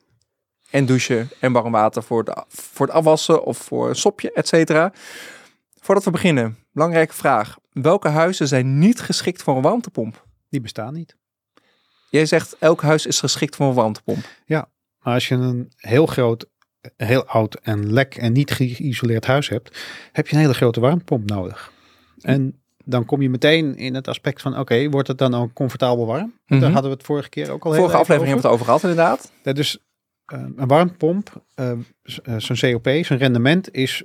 en 0.71 0.87
douchen, 0.87 1.29
en 1.41 1.53
warm 1.53 1.73
water 1.73 2.03
voor, 2.03 2.25
de, 2.25 2.45
voor 2.49 2.87
het 2.87 2.95
afwassen 2.95 3.45
of 3.45 3.59
voor 3.59 3.89
een 3.89 3.97
sopje, 3.97 4.33
et 4.33 4.49
cetera. 4.49 4.93
Voordat 5.81 6.05
we 6.05 6.11
beginnen, 6.11 6.59
belangrijke 6.73 7.15
vraag. 7.15 7.57
Welke 7.73 8.09
huizen 8.09 8.49
zijn 8.49 8.79
niet 8.79 9.01
geschikt 9.01 9.43
voor 9.43 9.57
een 9.57 9.63
warmtepomp? 9.63 10.27
Die 10.49 10.61
bestaan 10.61 10.95
niet. 10.95 11.17
Jij 12.11 12.27
zegt 12.27 12.57
elk 12.59 12.83
huis 12.83 13.07
is 13.07 13.21
geschikt 13.21 13.57
voor 13.57 13.67
een 13.67 13.75
warmtepomp. 13.75 14.25
Maar 14.99 15.15
als 15.15 15.29
je 15.29 15.35
een 15.35 15.73
heel 15.77 16.07
groot, 16.07 16.47
heel 16.97 17.25
oud 17.25 17.55
en 17.55 17.93
lek 17.93 18.15
en 18.17 18.33
niet 18.33 18.51
geïsoleerd 18.51 19.27
huis 19.27 19.49
hebt, 19.49 19.79
heb 20.13 20.29
je 20.29 20.35
een 20.35 20.41
hele 20.43 20.55
grote 20.55 20.81
warmtepomp 20.81 21.29
nodig. 21.31 21.73
En 22.21 22.61
dan 22.85 23.05
kom 23.05 23.23
je 23.23 23.31
meteen 23.31 23.77
in 23.77 23.95
het 23.95 24.09
aspect 24.09 24.43
van, 24.43 24.59
oké, 24.59 24.89
wordt 24.91 25.09
het 25.09 25.19
dan 25.19 25.35
ook 25.35 25.53
comfortabel 25.53 26.07
warm? 26.07 26.35
Mhm. 26.47 26.61
Daar 26.61 26.71
hadden 26.71 26.91
we 26.91 26.97
het 26.97 27.07
vorige 27.07 27.29
keer 27.29 27.51
ook 27.51 27.65
al 27.65 27.73
Vorige 27.75 27.97
aflevering 27.97 28.25
hebben 28.33 28.43
we 28.43 28.49
het 28.49 28.53
over 28.53 28.65
gehad 28.65 28.83
inderdaad. 28.83 29.33
Ja, 29.43 29.53
dus 29.53 29.79
eh, 30.25 30.41
een 30.57 30.67
warmtepomp, 30.69 31.43
eh, 31.55 31.73
z- 32.03 32.19
eh, 32.19 32.35
zijn 32.39 32.73
COP, 32.73 33.05
zijn 33.05 33.19
rendement 33.19 33.75
is 33.75 34.05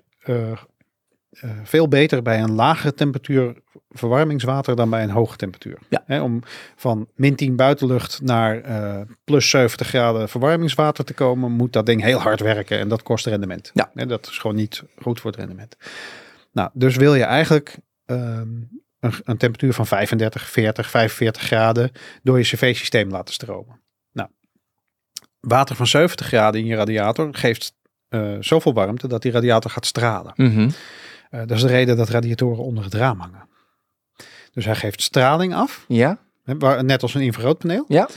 eh, 1.42 1.50
veel 1.64 1.88
beter 1.88 2.22
bij 2.22 2.42
een 2.42 2.56
lagere 2.56 2.94
temperatuur 2.94 3.56
verwarmingswater 3.90 4.76
dan 4.76 4.90
bij 4.90 5.04
een 5.04 5.10
hoge 5.10 5.36
temperatuur. 5.38 5.78
Ja. 5.90 6.24
Om 6.24 6.42
van 6.76 7.08
min 7.16 7.36
10 7.36 7.56
buitenlucht 7.56 8.22
naar 8.22 8.62
eh, 8.62 9.02
plus 9.24 9.50
70 9.50 9.88
graden 9.88 10.30
verwarmingswater 10.30 11.06
te 11.06 11.14
komen, 11.14 11.52
moet 11.52 11.74
dat 11.74 11.86
ding 11.86 12.02
heel 12.02 12.20
hard 12.20 12.40
werken 12.40 12.80
en 12.80 12.88
dat 12.88 13.04
kost 13.04 13.26
rendement. 13.26 13.72
Ja. 13.74 14.06
Dat 14.06 14.28
is 14.28 14.38
gewoon 14.38 14.56
niet 14.56 14.84
goed 15.02 15.20
voor 15.20 15.32
het 15.32 15.40
rendement. 15.40 15.78
Nou, 16.52 16.70
dus 16.74 16.96
wil 16.96 17.16
je 17.16 17.24
eigenlijk 17.24 17.78
ehm, 18.06 18.48
een, 19.00 19.14
een 19.24 19.38
temperatuur 19.38 19.74
van 19.74 19.88
35, 19.88 20.50
40, 20.50 20.90
45 20.90 21.42
graden 21.42 21.92
door 22.24 22.38
je 22.38 22.44
cv-systeem 22.44 23.10
laten 23.10 23.34
stromen. 23.34 23.82
Nou, 24.12 24.30
water 25.40 25.76
van 25.76 25.88
70 25.88 26.26
graden 26.26 26.62
in 26.62 26.68
je 26.68 26.76
radiator 26.76 27.36
geeft 27.36 27.74
eh, 28.14 28.36
zoveel 28.40 28.74
warmte 28.74 29.08
dat 29.08 29.22
die 29.22 29.32
radiator 29.32 29.72
gaat 29.72 29.86
stralen. 29.86 30.34
Mhm. 30.36 30.70
Eh, 31.34 31.40
dat 31.40 31.52
is 31.52 31.62
de 31.62 31.68
reden 31.68 31.98
dat 31.98 32.10
radiatoren 32.10 32.64
onder 32.64 32.84
het 32.84 32.94
raam 32.94 33.20
hangen. 33.20 33.48
Dus 34.52 34.66
hij 34.66 34.76
geeft 34.76 35.02
straling 35.02 35.54
af, 35.54 35.86
Ja, 35.88 36.20
net 36.82 37.02
als 37.02 37.14
een 37.14 37.22
infraroodpaneel. 37.22 37.86
Ja. 37.88 38.10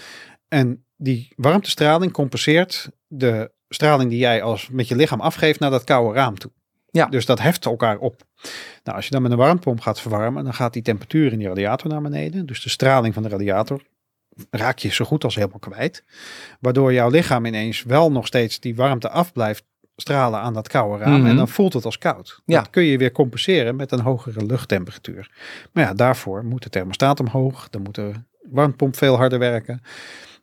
En 0.49 0.85
die 0.97 1.33
warmtestraling 1.37 2.13
compenseert 2.13 2.91
de 3.07 3.51
straling 3.69 4.11
die 4.11 4.19
jij 4.19 4.43
als 4.43 4.69
met 4.69 4.89
je 4.89 4.97
lichaam 4.97 5.21
afgeeft 5.21 5.61
naar 5.61 5.71
dat 5.71 5.85
koude 5.85 6.19
raam 6.19 6.39
toe. 6.39 6.51
Ja. 6.91 7.07
Dus 7.07 7.27
dat 7.27 7.41
heft 7.41 7.65
elkaar 7.65 7.99
op. 7.99 8.23
Nou, 8.85 8.97
als 8.97 9.05
je 9.05 9.11
dan 9.11 9.23
met 9.23 9.31
een 9.31 9.37
warmtepomp 9.37 9.81
gaat 9.81 10.01
verwarmen, 10.01 10.45
dan 10.45 10.55
gaat 10.55 10.73
die 10.73 10.83
temperatuur 10.83 11.33
in 11.33 11.39
die 11.39 11.49
radiator 11.49 11.91
naar 11.91 12.03
beneden. 12.03 12.47
Dus 12.47 12.63
de 12.63 12.69
straling 12.69 13.15
van 13.15 13.23
de 13.23 13.29
radiator 13.29 13.83
raak 14.51 14.79
je 14.79 14.89
zo 14.89 15.05
goed 15.05 15.25
als 15.25 15.35
helemaal 15.35 15.59
kwijt. 15.59 16.05
Waardoor 16.61 16.93
jouw 16.93 17.11
lichaam 17.11 17.45
ineens 17.45 17.83
wel 17.83 18.13
nog 18.13 18.27
steeds 18.27 18.61
die 18.61 18.77
warmte 18.77 19.09
af 19.09 19.33
blijft 19.33 19.65
stralen 19.97 20.41
aan 20.41 20.55
dat 20.55 20.69
koude 20.69 21.05
raam. 21.05 21.21
Mhm. 21.21 21.31
En 21.31 21.37
dan 21.37 21.49
voelt 21.49 21.73
het 21.73 21.85
als 21.85 21.99
koud. 21.99 22.41
Ja. 22.45 22.59
Dat 22.59 22.71
kun 22.71 22.83
je 22.83 22.99
weer 22.99 23.13
compenseren 23.13 23.77
met 23.77 23.93
een 23.93 24.01
hogere 24.01 24.47
luchttemperatuur. 24.47 25.31
Maar 25.73 25.85
ja, 25.85 25.95
daarvoor 25.95 26.45
moet 26.45 26.63
de 26.63 26.69
thermostaat 26.69 27.21
omhoog. 27.21 27.69
Dan 27.71 27.83
moet 27.83 27.95
de 27.95 28.13
warmtepomp 28.51 28.97
veel 28.97 29.17
harder 29.17 29.39
werken. 29.39 29.81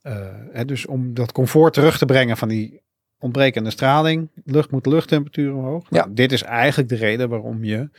Eh, 0.02 0.16
hè, 0.52 0.66
dus 0.66 0.86
om 0.86 1.14
dat 1.14 1.32
comfort 1.32 1.74
terug 1.74 1.98
te 1.98 2.06
brengen 2.06 2.38
van 2.38 2.48
die 2.48 2.82
ontbrekende 3.20 3.70
straling. 3.70 4.30
Lucht 4.46 4.72
moet 4.72 4.84
de 4.84 4.90
luchttemperatuur 4.90 5.54
omhoog. 5.56 5.88
Ja. 5.90 6.00
Nou, 6.00 6.14
dit 6.14 6.32
is 6.32 6.44
eigenlijk 6.44 6.90
de 6.90 6.96
reden 6.96 7.30
waarom 7.30 7.64
je, 7.64 7.90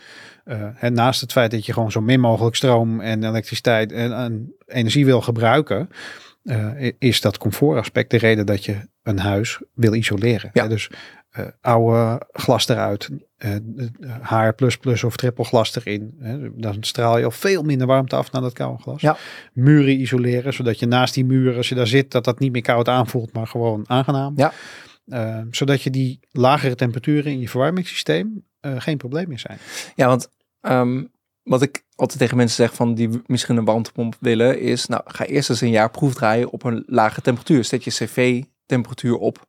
eh, 0.44 0.68
hè, 0.74 0.90
naast 0.90 1.20
het 1.20 1.32
feit 1.32 1.50
dat 1.50 1.66
je 1.66 1.72
gewoon 1.72 1.92
zo 1.92 2.00
min 2.00 2.20
mogelijk 2.20 2.56
stroom 2.56 3.00
en 3.00 3.24
elektriciteit 3.24 3.92
en, 3.92 4.12
en 4.12 4.54
energie 4.66 5.04
wil 5.04 5.20
gebruiken, 5.20 5.88
eh, 6.42 6.92
is 6.98 7.20
dat 7.20 7.38
comfortaspect 7.38 8.10
de 8.10 8.16
reden 8.16 8.46
dat 8.46 8.64
je 8.64 8.88
een 9.02 9.18
huis 9.18 9.60
wil 9.74 9.94
isoleren. 9.94 10.50
Ja. 10.52 10.62
Hè, 10.62 10.68
dus 10.68 10.90
eh, 11.34 11.46
oude 11.60 12.26
glas 12.32 12.68
eruit, 12.68 13.10
eh, 13.36 13.56
HR++ 14.22 15.04
of 15.04 15.16
triple 15.16 15.44
glas 15.44 15.76
erin. 15.76 16.14
Dan 16.56 16.76
straal 16.80 17.18
je 17.18 17.24
al 17.24 17.30
veel 17.30 17.62
minder 17.62 17.86
warmte 17.86 18.16
af 18.16 18.32
naar 18.32 18.42
dat 18.42 18.52
koude 18.52 18.82
glas. 18.82 19.00
Ja. 19.00 19.16
Muren 19.52 20.00
isoleren, 20.00 20.52
zodat 20.52 20.78
je 20.78 20.86
naast 20.86 21.14
die 21.14 21.24
muren, 21.24 21.56
als 21.56 21.68
je 21.68 21.74
daar 21.74 21.86
zit, 21.86 22.10
dat 22.10 22.24
dat 22.24 22.38
niet 22.38 22.52
meer 22.52 22.62
koud 22.62 22.88
aanvoelt, 22.88 23.32
maar 23.32 23.46
gewoon 23.46 23.84
aangenaam. 23.86 24.32
Ja. 24.36 24.52
Eh, 25.06 25.40
zodat 25.50 25.82
je 25.82 25.90
die 25.90 26.20
lagere 26.30 26.74
temperaturen 26.74 27.32
in 27.32 27.40
je 27.40 27.48
verwarmingssysteem 27.48 28.44
eh, 28.60 28.80
geen 28.80 28.96
probleem 28.96 29.28
meer 29.28 29.38
zijn. 29.38 29.58
Ja, 29.94 30.06
want 30.06 30.28
ehm, 30.60 31.04
wat 31.42 31.62
ik 31.62 31.84
altijd 31.94 32.18
tegen 32.18 32.36
mensen 32.36 32.56
zeg 32.56 32.74
van 32.74 32.94
die 32.94 33.22
misschien 33.26 33.56
een 33.56 33.64
warmtepomp 33.64 34.16
willen, 34.20 34.60
is 34.60 34.86
nou 34.86 35.02
ga 35.04 35.24
eerst 35.24 35.50
eens 35.50 35.60
een 35.60 35.70
jaar 35.70 35.90
proefdraaien 35.90 36.50
op 36.50 36.64
een 36.64 36.82
lage 36.86 37.20
temperatuur. 37.20 37.64
Zet 37.64 37.84
je 37.84 37.90
cv-temperatuur 37.90 39.16
op 39.16 39.46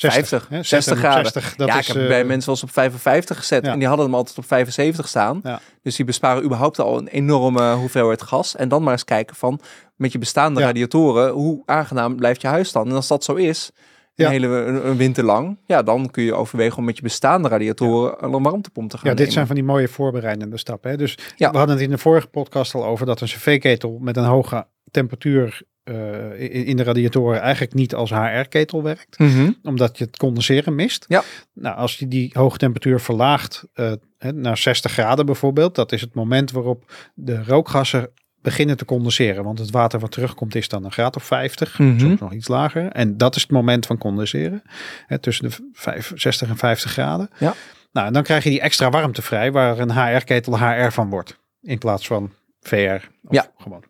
50, 0.00 0.48
hè, 0.48 0.62
60 0.62 0.68
zet 0.68 0.84
hem 0.84 0.94
op 0.94 1.00
graden. 1.00 1.32
60, 1.32 1.56
dat 1.56 1.68
ja, 1.68 1.78
is, 1.78 1.88
ik 1.88 1.94
heb 1.94 2.02
eh, 2.02 2.08
bij 2.08 2.24
mensen 2.24 2.46
wel 2.46 2.54
eens 2.54 2.62
op 2.64 2.70
55 2.72 3.36
gezet 3.36 3.64
ja. 3.64 3.72
en 3.72 3.78
die 3.78 3.88
hadden 3.88 4.06
hem 4.06 4.14
altijd 4.14 4.38
op 4.38 4.44
75 4.46 5.08
staan. 5.08 5.40
Ja. 5.42 5.60
Dus 5.82 5.96
die 5.96 6.04
besparen 6.04 6.44
überhaupt 6.44 6.78
al 6.78 6.98
een 6.98 7.08
enorme 7.08 7.72
hoeveelheid 7.74 8.22
gas. 8.22 8.56
En 8.56 8.68
dan 8.68 8.82
maar 8.82 8.92
eens 8.92 9.04
kijken 9.04 9.36
van 9.36 9.60
met 9.96 10.12
je 10.12 10.18
bestaande 10.18 10.60
Ja. 10.60 10.66
radiatoren, 10.66 11.30
hoe 11.32 11.62
aangenaam 11.64 12.16
blijft 12.16 12.40
je 12.40 12.48
huis 12.48 12.72
dan? 12.72 12.88
En 12.88 12.94
als 12.94 13.08
dat 13.08 13.24
zo 13.24 13.34
is, 13.34 13.70
een 14.14 14.24
Ja. 14.24 14.30
hele 14.30 14.46
een, 14.46 14.96
winter 14.96 15.24
lang, 15.24 15.58
ja, 15.66 15.82
dan 15.82 16.10
kun 16.10 16.22
je 16.22 16.34
overwegen 16.34 16.78
om 16.78 16.84
met 16.84 16.96
je 16.96 17.02
bestaande 17.02 17.48
radiatoren 17.48 18.24
een 18.24 18.42
warmtepomp 18.42 18.90
te 18.90 18.96
gaan 18.96 19.04
Ja, 19.10 19.10
dit 19.10 19.18
nemen. 19.18 19.32
zijn 19.32 19.46
van 19.46 19.54
die 19.54 19.64
mooie 19.64 19.88
voorbereidende 19.88 20.56
stappen. 20.58 20.90
Hè? 20.90 20.96
Dus 20.96 21.18
Ja. 21.36 21.50
we 21.50 21.56
hadden 21.58 21.76
het 21.76 21.84
in 21.84 21.90
de 21.90 21.98
vorige 21.98 22.26
podcast 22.26 22.74
al 22.74 22.84
over 22.84 23.06
dat 23.06 23.20
een 23.20 23.26
cv-ketel 23.26 23.98
met 24.00 24.16
een 24.16 24.24
hoge 24.24 24.66
temperatuur 24.90 25.62
eh, 25.88 26.40
in 26.40 26.64
in 26.64 26.76
de 26.76 26.82
radiatoren 26.82 27.40
eigenlijk 27.40 27.74
niet 27.74 27.94
als 27.94 28.10
HR-ketel 28.10 28.82
werkt. 28.82 29.18
Mhm. 29.18 29.50
Omdat 29.62 29.98
je 29.98 30.04
het 30.04 30.16
condenseren 30.16 30.74
mist. 30.74 31.04
Ja. 31.08 31.22
Nou, 31.54 31.76
als 31.76 31.98
je 31.98 32.08
die 32.08 32.30
hoge 32.32 32.58
temperatuur 32.58 33.00
verlaagt 33.00 33.64
eh, 33.72 33.92
naar 34.18 34.56
60 34.58 34.92
graden 34.92 35.26
bijvoorbeeld. 35.26 35.74
Dat 35.74 35.92
is 35.92 36.00
het 36.00 36.14
moment 36.14 36.50
waarop 36.50 36.92
de 37.14 37.44
rookgassen 37.44 38.10
beginnen 38.42 38.76
te 38.76 38.84
condenseren. 38.84 39.44
Want 39.44 39.58
het 39.58 39.70
water 39.70 40.00
wat 40.00 40.10
terugkomt 40.10 40.54
is 40.54 40.68
dan 40.68 40.84
een 40.84 40.92
graad 40.92 41.16
of 41.16 41.22
50. 41.24 41.78
Mhm. 41.78 41.98
Soms 41.98 42.20
nog 42.20 42.32
iets 42.32 42.48
lager. 42.48 42.86
En 42.92 43.16
dat 43.16 43.36
is 43.36 43.42
het 43.42 43.50
moment 43.50 43.86
van 43.86 43.98
condenseren. 43.98 44.62
Hè, 45.06 45.18
tussen 45.18 45.48
de 45.48 45.56
vijf- 45.72 46.12
60 46.14 46.48
en 46.48 46.56
50 46.56 46.90
graden. 46.90 47.30
Ja. 47.38 47.54
Nou, 47.92 48.06
en 48.06 48.12
dan 48.12 48.22
krijg 48.22 48.44
je 48.44 48.50
die 48.50 48.60
extra 48.60 48.90
warmte 48.90 49.22
vrij. 49.22 49.52
Waar 49.52 49.78
een 49.78 49.92
HR-ketel 49.92 50.58
HR 50.58 50.90
van 50.90 51.10
wordt. 51.10 51.38
In 51.60 51.78
plaats 51.78 52.06
van 52.06 52.32
VR. 52.60 52.76
Of 53.24 53.30
Ja. 53.30 53.52
Gewoon. 53.56 53.84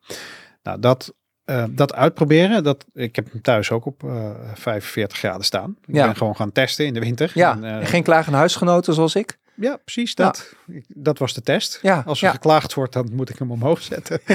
Nou, 0.63 0.81
dat, 0.81 1.15
eh, 1.49 1.65
dat 1.71 1.95
uitproberen. 1.95 2.65
Dat, 2.65 2.85
ik 2.95 3.17
heb 3.17 3.33
hem 3.33 3.41
thuis 3.43 3.71
ook 3.71 3.87
op 3.87 4.03
eh 4.05 4.31
45 4.55 5.19
graden 5.19 5.45
staan. 5.45 5.77
Ik 5.87 5.95
Ja. 5.95 6.05
ben 6.07 6.17
gewoon 6.17 6.37
gaan 6.37 6.53
testen 6.53 6.87
in 6.87 6.95
de 6.95 7.01
winter. 7.01 7.31
Ja, 7.35 7.53
En, 7.53 7.65
eh, 7.65 7.77
en 7.77 7.87
geen 7.87 8.03
klagende 8.03 8.39
huisgenoten 8.39 8.95
zoals 8.95 9.15
ik. 9.15 9.39
Ja, 9.61 9.77
precies 9.77 10.15
dat. 10.15 10.55
Ik- 10.67 10.85
Dat 10.89 11.19
was 11.19 11.35
de 11.35 11.41
test. 11.43 11.79
Ja, 11.83 12.03
Als 12.07 12.21
er 12.21 12.27
ja. 12.27 12.33
geklaagd 12.33 12.75
wordt, 12.75 12.93
dan 12.93 13.09
moet 13.13 13.31
ik 13.31 13.39
hem 13.39 13.51
omhoog 13.51 13.83
zetten. 13.83 14.21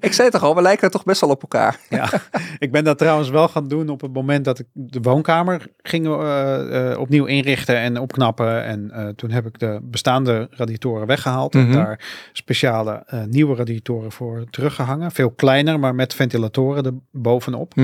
Ik 0.00 0.12
zei 0.12 0.30
toch 0.30 0.42
al, 0.42 0.54
we 0.54 0.62
lijken 0.62 0.90
toch 0.90 1.04
best 1.04 1.20
wel 1.20 1.30
op 1.30 1.42
elkaar. 1.42 1.78
ja. 1.88 2.08
Ik 2.58 2.72
ben 2.72 2.84
dat 2.84 2.98
trouwens 2.98 3.28
wel 3.28 3.48
gaan 3.48 3.68
doen 3.68 3.88
op 3.88 4.00
het 4.00 4.12
moment 4.12 4.44
dat 4.44 4.58
ik 4.58 4.66
de 4.72 5.00
woonkamer 5.00 5.66
ging 5.82 6.06
eh, 6.06 6.90
eh, 6.92 6.98
opnieuw 6.98 7.24
inrichten 7.24 7.76
en 7.76 7.98
opknappen. 8.00 8.64
En 8.64 8.90
eh, 8.90 9.08
toen 9.08 9.30
heb 9.30 9.46
ik 9.46 9.58
de 9.58 9.78
bestaande 9.82 10.46
radiatoren 10.50 11.06
weggehaald. 11.06 11.54
Mhm. 11.54 11.64
En 11.66 11.72
daar 11.72 12.28
speciale 12.32 13.24
nieuwe 13.28 13.54
radiatoren 13.56 14.12
voor 14.12 14.44
teruggehangen. 14.50 15.10
Veel 15.12 15.30
kleiner, 15.30 15.78
maar 15.80 15.94
met 15.94 16.14
ventilatoren 16.14 16.84
er 16.84 16.92
bovenop. 17.10 17.74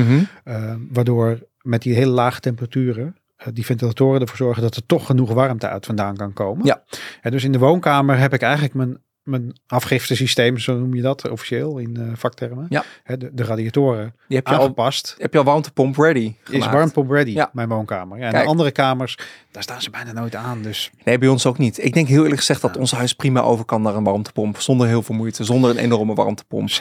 Eh, 0.44 0.74
waardoor 0.92 1.38
met 1.62 1.82
die 1.82 1.94
hele 1.94 2.10
lage 2.10 2.40
temperaturen 2.40 3.16
die 3.52 3.64
ventilatoren 3.64 4.20
ervoor 4.20 4.36
zorgen 4.36 4.62
dat 4.62 4.76
er 4.76 4.86
toch 4.86 5.06
genoeg 5.06 5.32
warmte 5.32 5.68
uit 5.68 5.86
vandaan 5.86 6.16
kan 6.16 6.32
komen. 6.32 6.64
Ja. 6.66 6.82
En 7.20 7.30
dus 7.30 7.44
in 7.44 7.52
de 7.52 7.58
woonkamer 7.58 8.18
heb 8.18 8.32
ik 8.34 8.42
eigenlijk 8.42 8.74
mijn, 8.74 8.98
mijn 9.22 9.52
afgiftesysteem, 9.66 10.58
zo 10.58 10.78
noem 10.78 10.94
je 10.94 11.02
dat 11.02 11.28
officieel 11.30 11.78
in 11.78 11.96
eh, 11.96 12.06
vaktermen. 12.14 12.66
Ja. 12.68 12.84
Hè, 13.02 13.16
de, 13.16 13.30
de 13.34 13.44
radiatoren 13.44 14.14
Die 14.28 14.36
heb 14.36 14.46
je 14.46 14.54
al, 14.54 14.60
aangepast. 14.60 15.14
heb 15.18 15.32
je 15.32 15.38
al 15.38 15.44
warmtepomp 15.44 15.96
ready 15.96 16.34
Is 16.50 16.66
warmpomp 16.66 17.10
ready, 17.10 17.30
Ja. 17.30 17.50
mijn 17.52 17.68
woonkamer. 17.68 18.18
Ja, 18.18 18.24
en 18.24 18.30
Kijk. 18.30 18.42
de 18.42 18.48
andere 18.50 18.70
kamers, 18.70 19.18
daar 19.50 19.62
staan 19.62 19.82
ze 19.82 19.90
bijna 19.90 20.12
nooit 20.12 20.34
aan. 20.34 20.62
Dus 20.62 20.90
Nee, 21.04 21.18
bij 21.18 21.28
ons 21.28 21.46
ook 21.46 21.58
niet. 21.58 21.84
Ik 21.84 21.94
denk 21.94 22.08
heel 22.08 22.22
eerlijk 22.22 22.38
gezegd 22.38 22.60
dat 22.60 22.76
ons 22.76 22.92
huis 22.92 23.12
prima 23.14 23.40
over 23.40 23.64
kan 23.64 23.82
naar 23.82 23.94
een 23.94 24.04
warmtepomp. 24.04 24.60
Zonder 24.60 24.86
heel 24.86 25.02
veel 25.02 25.14
moeite. 25.14 25.44
Zonder 25.44 25.70
een 25.70 25.76
enorme 25.78 26.14
warmtepomp. 26.14 26.68
60% 26.70 26.74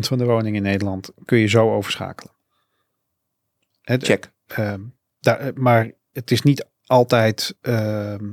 van 0.00 0.18
de 0.18 0.24
woningen 0.24 0.54
in 0.54 0.62
Nederland 0.62 1.10
kun 1.24 1.38
je 1.38 1.46
zo 1.46 1.74
overschakelen. 1.74 2.32
Het, 3.82 4.04
Check. 4.04 4.30
Ehm, 4.46 4.80
daar, 5.24 5.38
eh, 5.38 5.48
maar 5.54 5.90
het 6.12 6.30
is 6.30 6.42
niet 6.42 6.66
altijd 6.86 7.56
ehm, 7.60 8.24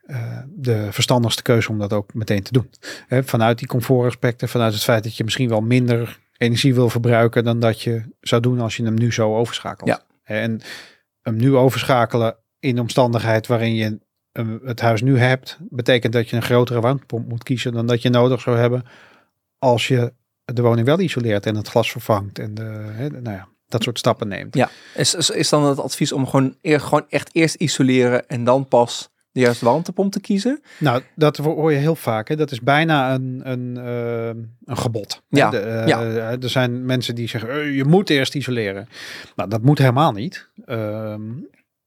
eh, 0.00 0.38
de 0.48 0.92
verstandigste 0.92 1.42
keuze 1.42 1.70
om 1.70 1.78
dat 1.78 1.92
ook 1.92 2.14
meteen 2.14 2.42
te 2.42 2.52
doen. 2.52 2.70
Vanuit 3.08 3.58
die 3.58 3.68
comfortaspecten, 3.68 4.48
vanuit 4.48 4.72
het 4.72 4.82
feit 4.82 5.04
dat 5.04 5.16
je 5.16 5.24
misschien 5.24 5.48
wel 5.48 5.60
minder 5.60 6.20
energie 6.36 6.74
wil 6.74 6.90
verbruiken 6.90 7.44
dan 7.44 7.60
dat 7.60 7.82
je 7.82 8.02
zou 8.20 8.42
doen 8.42 8.60
als 8.60 8.76
je 8.76 8.84
hem 8.84 8.94
nu 8.94 9.12
zo 9.12 9.36
overschakelt. 9.36 9.88
Ja. 9.88 10.02
En 10.22 10.60
hem 11.22 11.36
nu 11.36 11.56
overschakelen 11.56 12.36
in 12.58 12.74
de 12.74 12.80
omstandigheid 12.80 13.46
waarin 13.46 13.74
je 13.74 13.98
het 14.64 14.80
huis 14.80 15.02
nu 15.02 15.18
hebt, 15.18 15.58
betekent 15.60 16.12
dat 16.12 16.28
je 16.28 16.36
een 16.36 16.42
grotere 16.42 16.80
warmtepomp 16.80 17.28
moet 17.28 17.42
kiezen 17.42 17.72
dan 17.72 17.86
dat 17.86 18.02
je 18.02 18.10
nodig 18.10 18.40
zou 18.40 18.56
hebben 18.58 18.84
als 19.58 19.88
je 19.88 20.12
de 20.44 20.62
woning 20.62 20.86
wel 20.86 21.00
isoleert 21.00 21.46
en 21.46 21.54
het 21.56 21.68
glas 21.68 21.90
vervangt 21.90 22.38
en 22.38 22.54
de- 22.54 23.08
nou 23.22 23.36
ja, 23.36 23.48
dat 23.68 23.82
soort 23.82 23.98
stappen 23.98 24.28
neemt. 24.28 24.54
Ja. 24.54 24.70
Is, 24.94 25.14
is, 25.14 25.30
is 25.30 25.48
dan 25.48 25.64
het 25.64 25.80
advies 25.80 26.12
om 26.12 26.26
gewoon, 26.26 26.56
eer, 26.62 26.80
gewoon 26.80 27.06
echt 27.08 27.30
eerst 27.32 27.54
isoleren 27.54 28.28
en 28.28 28.44
dan 28.44 28.68
pas 28.68 29.10
de 29.36 29.40
juiste 29.40 29.64
warmtepomp 29.64 30.12
te 30.12 30.20
kiezen? 30.20 30.62
Nou, 30.78 31.02
dat 31.14 31.36
hoor 31.36 31.72
je 31.72 31.78
heel 31.78 31.96
vaak. 31.96 32.28
Hè. 32.28 32.36
Dat 32.36 32.50
is 32.50 32.60
bijna 32.60 33.14
een, 33.14 33.40
een, 33.44 33.76
eh, 33.76 34.42
een 34.64 34.76
gebod. 34.76 35.22
Ja, 35.28 35.50
De, 35.50 35.58
eh, 35.58 35.86
ja. 35.86 36.00
Er 36.40 36.50
zijn 36.50 36.84
mensen 36.84 37.14
die 37.14 37.28
zeggen, 37.28 37.50
eh, 37.50 37.76
je 37.76 37.84
moet 37.84 38.10
eerst 38.10 38.34
isoleren. 38.34 38.88
Nou, 39.36 39.50
dat 39.50 39.62
moet 39.62 39.78
helemaal 39.78 40.12
niet. 40.12 40.48
Ehm, 40.64 41.22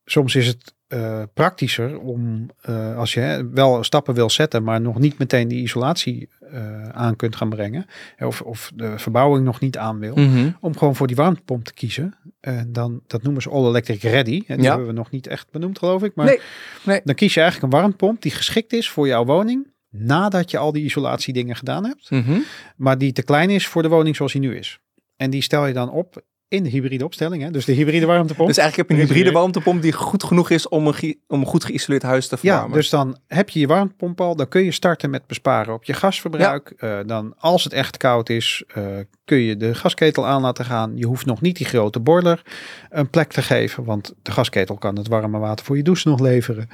soms 0.05 0.35
is 0.35 0.47
het 0.47 0.73
eh, 0.89 1.21
praktischer 1.33 1.99
om, 1.99 2.49
eh, 2.61 2.97
als 2.97 3.13
je 3.13 3.19
hè, 3.19 3.49
wel 3.49 3.83
stappen 3.83 4.13
wil 4.13 4.29
zetten, 4.29 4.63
maar 4.63 4.81
nog 4.81 4.99
niet 4.99 5.17
meteen 5.17 5.47
die 5.47 5.61
isolatie 5.61 6.29
eh, 6.51 6.89
aan 6.89 7.15
kunt 7.15 7.35
gaan 7.35 7.49
brengen. 7.49 7.85
Of, 8.19 8.41
of 8.41 8.71
de 8.75 8.99
verbouwing 8.99 9.45
nog 9.45 9.59
niet 9.59 9.77
aan 9.77 9.99
wil. 9.99 10.15
Mhm. 10.15 10.49
Om 10.59 10.77
gewoon 10.77 10.95
voor 10.95 11.07
die 11.07 11.15
warmtepomp 11.15 11.63
te 11.65 11.73
kiezen. 11.73 12.15
En 12.39 12.73
dan, 12.73 13.01
dat 13.07 13.23
noemen 13.23 13.41
ze 13.41 13.49
All 13.49 13.65
Electric 13.67 14.01
Ready. 14.01 14.43
En 14.47 14.55
die 14.55 14.63
Ja. 14.65 14.69
hebben 14.69 14.87
we 14.87 14.93
nog 14.93 15.11
niet 15.11 15.27
echt 15.27 15.51
benoemd, 15.51 15.79
geloof 15.79 16.03
ik. 16.03 16.15
Maar 16.15 16.25
Nee, 16.25 16.39
nee. 16.85 17.01
dan 17.03 17.15
kies 17.15 17.33
je 17.33 17.41
eigenlijk 17.41 17.73
een 17.73 17.79
warmtepomp 17.79 18.21
die 18.21 18.31
geschikt 18.31 18.73
is 18.73 18.89
voor 18.89 19.07
jouw 19.07 19.25
woning. 19.25 19.67
Nadat 19.89 20.51
je 20.51 20.57
al 20.57 20.71
die 20.71 20.83
isolatiedingen 20.83 21.55
gedaan 21.55 21.85
hebt. 21.85 22.09
Mhm. 22.11 22.39
Maar 22.75 22.97
die 22.97 23.11
te 23.11 23.23
klein 23.23 23.49
is 23.49 23.67
voor 23.67 23.81
de 23.81 23.89
woning 23.89 24.15
zoals 24.15 24.31
die 24.31 24.41
nu 24.41 24.55
is. 24.57 24.79
En 25.17 25.29
die 25.29 25.41
stel 25.41 25.65
je 25.65 25.73
dan 25.73 25.91
op 25.91 26.21
in 26.49 26.63
de 26.63 26.69
hybride 26.69 27.03
opstelling. 27.05 27.43
Hè? 27.43 27.51
Dus 27.51 27.65
de 27.65 27.71
hybride 27.71 28.05
warmtepomp. 28.05 28.47
Dus 28.47 28.57
eigenlijk 28.57 28.89
heb 28.89 28.97
je 28.97 29.03
een 29.03 29.09
hybride 29.09 29.31
warmtepomp 29.39 29.81
die 29.81 29.91
goed 29.93 30.23
genoeg 30.23 30.49
is 30.49 30.67
om 30.67 30.87
een, 30.87 30.93
gi- 30.93 31.19
om 31.27 31.39
een 31.39 31.45
goed 31.45 31.63
geïsoleerd 31.63 32.03
huis 32.03 32.27
te 32.27 32.35
ja, 32.35 32.39
verwarmen. 32.41 32.77
dus 32.77 32.89
dan 32.89 33.17
heb 33.27 33.49
je 33.49 33.59
je 33.59 33.67
warmtepomp 33.67 34.21
al. 34.21 34.35
Dan 34.35 34.47
kun 34.47 34.63
je 34.63 34.71
starten 34.71 35.09
met 35.09 35.27
besparen 35.27 35.73
op 35.73 35.83
je 35.83 35.93
gasverbruik. 35.93 36.73
Eh, 36.77 36.99
dan 37.05 37.33
als 37.37 37.63
het 37.63 37.73
echt 37.73 37.97
koud 37.97 38.29
is, 38.29 38.63
eh, 38.67 38.83
kun 39.25 39.37
je 39.37 39.57
de 39.57 39.75
gasketel 39.75 40.25
aan 40.27 40.41
laten 40.41 40.65
gaan. 40.65 40.97
Je 40.97 41.05
hoeft 41.05 41.25
nog 41.25 41.41
niet 41.41 41.57
die 41.57 41.65
grote 41.67 41.99
boiler 41.99 42.41
een 42.89 43.09
plek 43.09 43.31
te 43.31 43.41
geven. 43.41 43.83
Want 43.83 44.13
de 44.21 44.31
gasketel 44.31 44.75
kan 44.77 44.97
het 44.97 45.07
warme 45.07 45.39
water 45.39 45.65
voor 45.65 45.77
je 45.77 45.83
douche 45.83 46.09
nog 46.09 46.19
leveren. 46.19 46.67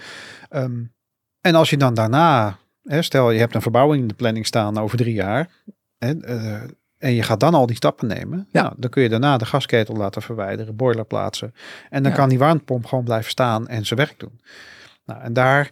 Ehm, 0.50 0.84
en 1.42 1.56
als 1.56 1.70
je 1.70 1.78
dan 1.78 1.94
daarna, 1.94 2.58
hè, 2.84 3.02
stel 3.02 3.32
je 3.32 3.40
hebt 3.40 3.56
een 3.56 3.62
verbouwing 3.62 4.02
in 4.02 4.08
de 4.08 4.14
planning 4.14 4.46
staan 4.46 4.78
over 4.78 4.98
drie 4.98 5.14
jaar. 5.14 5.50
Hè, 5.98 6.20
eh, 6.22 6.62
en 6.98 7.14
je 7.14 7.24
gaat 7.24 7.40
dan 7.40 7.54
al 7.54 7.66
die 7.66 7.76
stappen 7.76 8.08
nemen. 8.08 8.48
Ja. 8.52 8.62
Nou, 8.62 8.74
dan 8.78 8.90
kun 8.90 9.04
je 9.04 9.10
daarna 9.10 9.38
de 9.38 9.46
gasketel 9.46 9.96
laten 9.96 10.22
verwijderen, 10.22 10.76
boiler 10.76 11.06
plaatsen. 11.06 11.54
En 11.90 12.04
dan 12.04 12.12
Ja. 12.12 12.18
kan 12.18 12.30
die 12.30 12.40
warmtepomp 12.40 12.86
gewoon 12.86 13.04
blijven 13.04 13.30
staan 13.32 13.68
en 13.68 13.86
zijn 13.86 14.00
werk 14.00 14.20
doen. 14.20 14.42
Nou, 15.06 15.22
en 15.22 15.34
daar, 15.34 15.70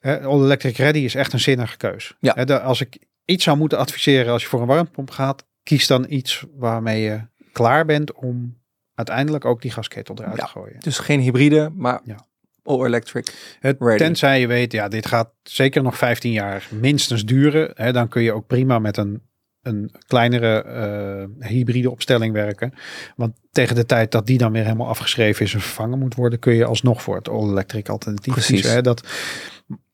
All 0.00 0.42
Electric 0.42 0.76
Ready 0.76 0.98
is 0.98 1.14
echt 1.14 1.32
een 1.32 1.40
zinnige 1.40 1.76
keus. 1.76 2.14
Ja. 2.20 2.44
De- 2.44 2.60
als 2.60 2.80
ik 2.80 2.98
iets 3.24 3.44
zou 3.44 3.56
moeten 3.56 3.78
adviseren 3.78 4.32
als 4.32 4.42
je 4.42 4.48
voor 4.48 4.60
een 4.60 4.66
warmtepomp 4.66 5.10
gaat, 5.10 5.44
kies 5.62 5.86
dan 5.86 6.06
iets 6.08 6.44
waarmee 6.56 7.02
je 7.02 7.20
klaar 7.52 7.84
bent 7.84 8.12
om 8.12 8.62
uiteindelijk 8.94 9.44
ook 9.44 9.62
die 9.62 9.70
gasketel 9.70 10.14
eruit 10.18 10.36
Ja. 10.36 10.44
te 10.44 10.50
gooien. 10.50 10.76
Dus 10.80 10.98
geen 10.98 11.20
hybride, 11.20 11.70
maar 11.74 12.00
Ja. 12.04 12.16
all 12.62 12.84
electric. 12.84 13.56
Het, 13.60 13.76
Ready. 13.80 13.96
tenzij 13.98 14.40
je 14.40 14.46
weet, 14.46 14.72
ja, 14.72 14.88
dit 14.88 15.06
gaat 15.06 15.30
zeker 15.42 15.82
nog 15.82 15.96
15 15.96 16.32
jaar 16.32 16.68
minstens 16.70 17.24
duren. 17.24 17.70
Hè, 17.74 17.92
dan 17.92 18.08
kun 18.08 18.22
je 18.22 18.32
ook 18.32 18.46
prima 18.46 18.78
met 18.78 18.96
een, 18.96 19.22
een 19.64 19.90
kleinere 20.06 20.62
eh, 20.62 21.48
hybride 21.48 21.90
opstelling 21.90 22.32
werken. 22.32 22.72
Want 23.16 23.32
tegen 23.50 23.74
de 23.76 23.86
tijd 23.86 24.12
dat 24.12 24.26
die 24.26 24.38
dan 24.38 24.52
weer 24.52 24.62
helemaal 24.64 24.88
afgeschreven 24.88 25.44
is 25.44 25.54
en 25.54 25.60
vervangen 25.60 25.98
moet 25.98 26.14
worden, 26.14 26.38
kun 26.38 26.54
je 26.54 26.64
alsnog 26.64 27.02
voor 27.02 27.16
het 27.16 27.28
all-electric 27.28 27.88
alternatief 27.88 28.32
Precies. 28.32 28.50
kiezen. 28.60 28.72
Hè, 28.72 28.82
dat, 28.82 29.06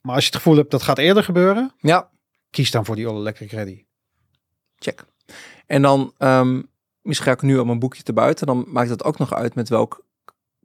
maar 0.01 0.15
als 0.15 0.23
je 0.23 0.29
het 0.29 0.39
gevoel 0.41 0.55
hebt 0.57 0.71
dat 0.71 0.81
gaat 0.83 0.97
eerder 0.97 1.23
gebeuren, 1.23 1.71
Ja, 1.79 2.09
kies 2.49 2.71
dan 2.71 2.85
voor 2.85 2.95
die 2.95 3.07
all-electric 3.07 3.51
ready. 3.51 3.83
check. 4.75 5.03
En 5.65 5.81
dan, 5.81 6.13
ehm, 6.17 6.61
misschien 7.01 7.27
ga 7.27 7.33
ik 7.33 7.41
nu 7.41 7.57
op 7.57 7.65
mijn 7.65 7.79
boekje 7.79 8.03
te 8.03 8.13
buiten. 8.13 8.47
Dan 8.47 8.65
maakt 8.67 8.89
het 8.89 9.03
ook 9.03 9.17
nog 9.17 9.33
uit 9.33 9.55
met 9.55 9.69
welk 9.69 10.05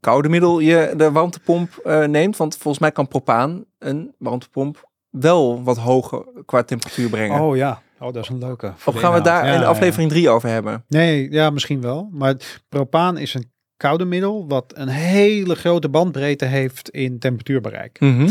koude 0.00 0.28
middel 0.28 0.58
je 0.60 0.94
de 0.96 1.10
warmtepomp 1.12 1.76
eh, 1.76 2.04
neemt. 2.04 2.36
Want 2.36 2.54
volgens 2.56 2.78
mij 2.78 2.92
kan 2.92 3.08
propaan 3.08 3.64
een 3.78 4.14
warmtepomp 4.18 4.90
wel 5.10 5.62
wat 5.62 5.76
hoger 5.76 6.24
qua 6.46 6.62
temperatuur 6.62 7.08
brengen. 7.10 7.40
Oh 7.40 7.56
ja, 7.56 7.82
oh, 7.98 8.12
dat 8.12 8.22
is 8.22 8.28
een 8.28 8.38
leuke. 8.38 8.72
of 8.84 8.94
gaan 8.94 9.12
we 9.12 9.20
daar 9.20 9.46
Ja, 9.46 9.54
in 9.54 9.64
aflevering 9.64 10.10
3 10.10 10.28
over 10.28 10.48
hebben? 10.48 10.84
Nee, 10.88 11.30
ja, 11.30 11.50
misschien 11.50 11.80
wel. 11.80 12.08
Maar 12.12 12.34
propaan 12.68 13.18
is 13.18 13.34
een 13.34 13.50
koude 13.76 14.04
middel 14.04 14.48
wat 14.48 14.72
een 14.76 14.88
hele 14.88 15.54
grote 15.54 15.88
bandbreedte 15.88 16.44
heeft 16.44 16.90
in 16.90 17.18
temperatuurbereik. 17.18 18.00
Mhm. 18.00 18.28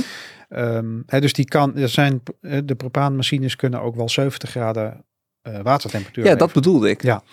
Ehm, 0.49 1.01
hè, 1.05 1.21
dus 1.21 1.33
die 1.33 1.45
kan, 1.45 1.77
er 1.77 1.89
zijn, 1.89 2.21
de 2.41 2.75
propaanmachines 2.77 3.55
kunnen 3.55 3.81
ook 3.81 3.95
wel 3.95 4.09
70 4.09 4.49
graden 4.49 5.05
eh, 5.41 5.59
watertemperatuur 5.61 6.25
Ja, 6.25 6.35
dat 6.35 6.53
bedoelde 6.53 6.89
ik. 6.89 7.01
Ja. 7.01 7.23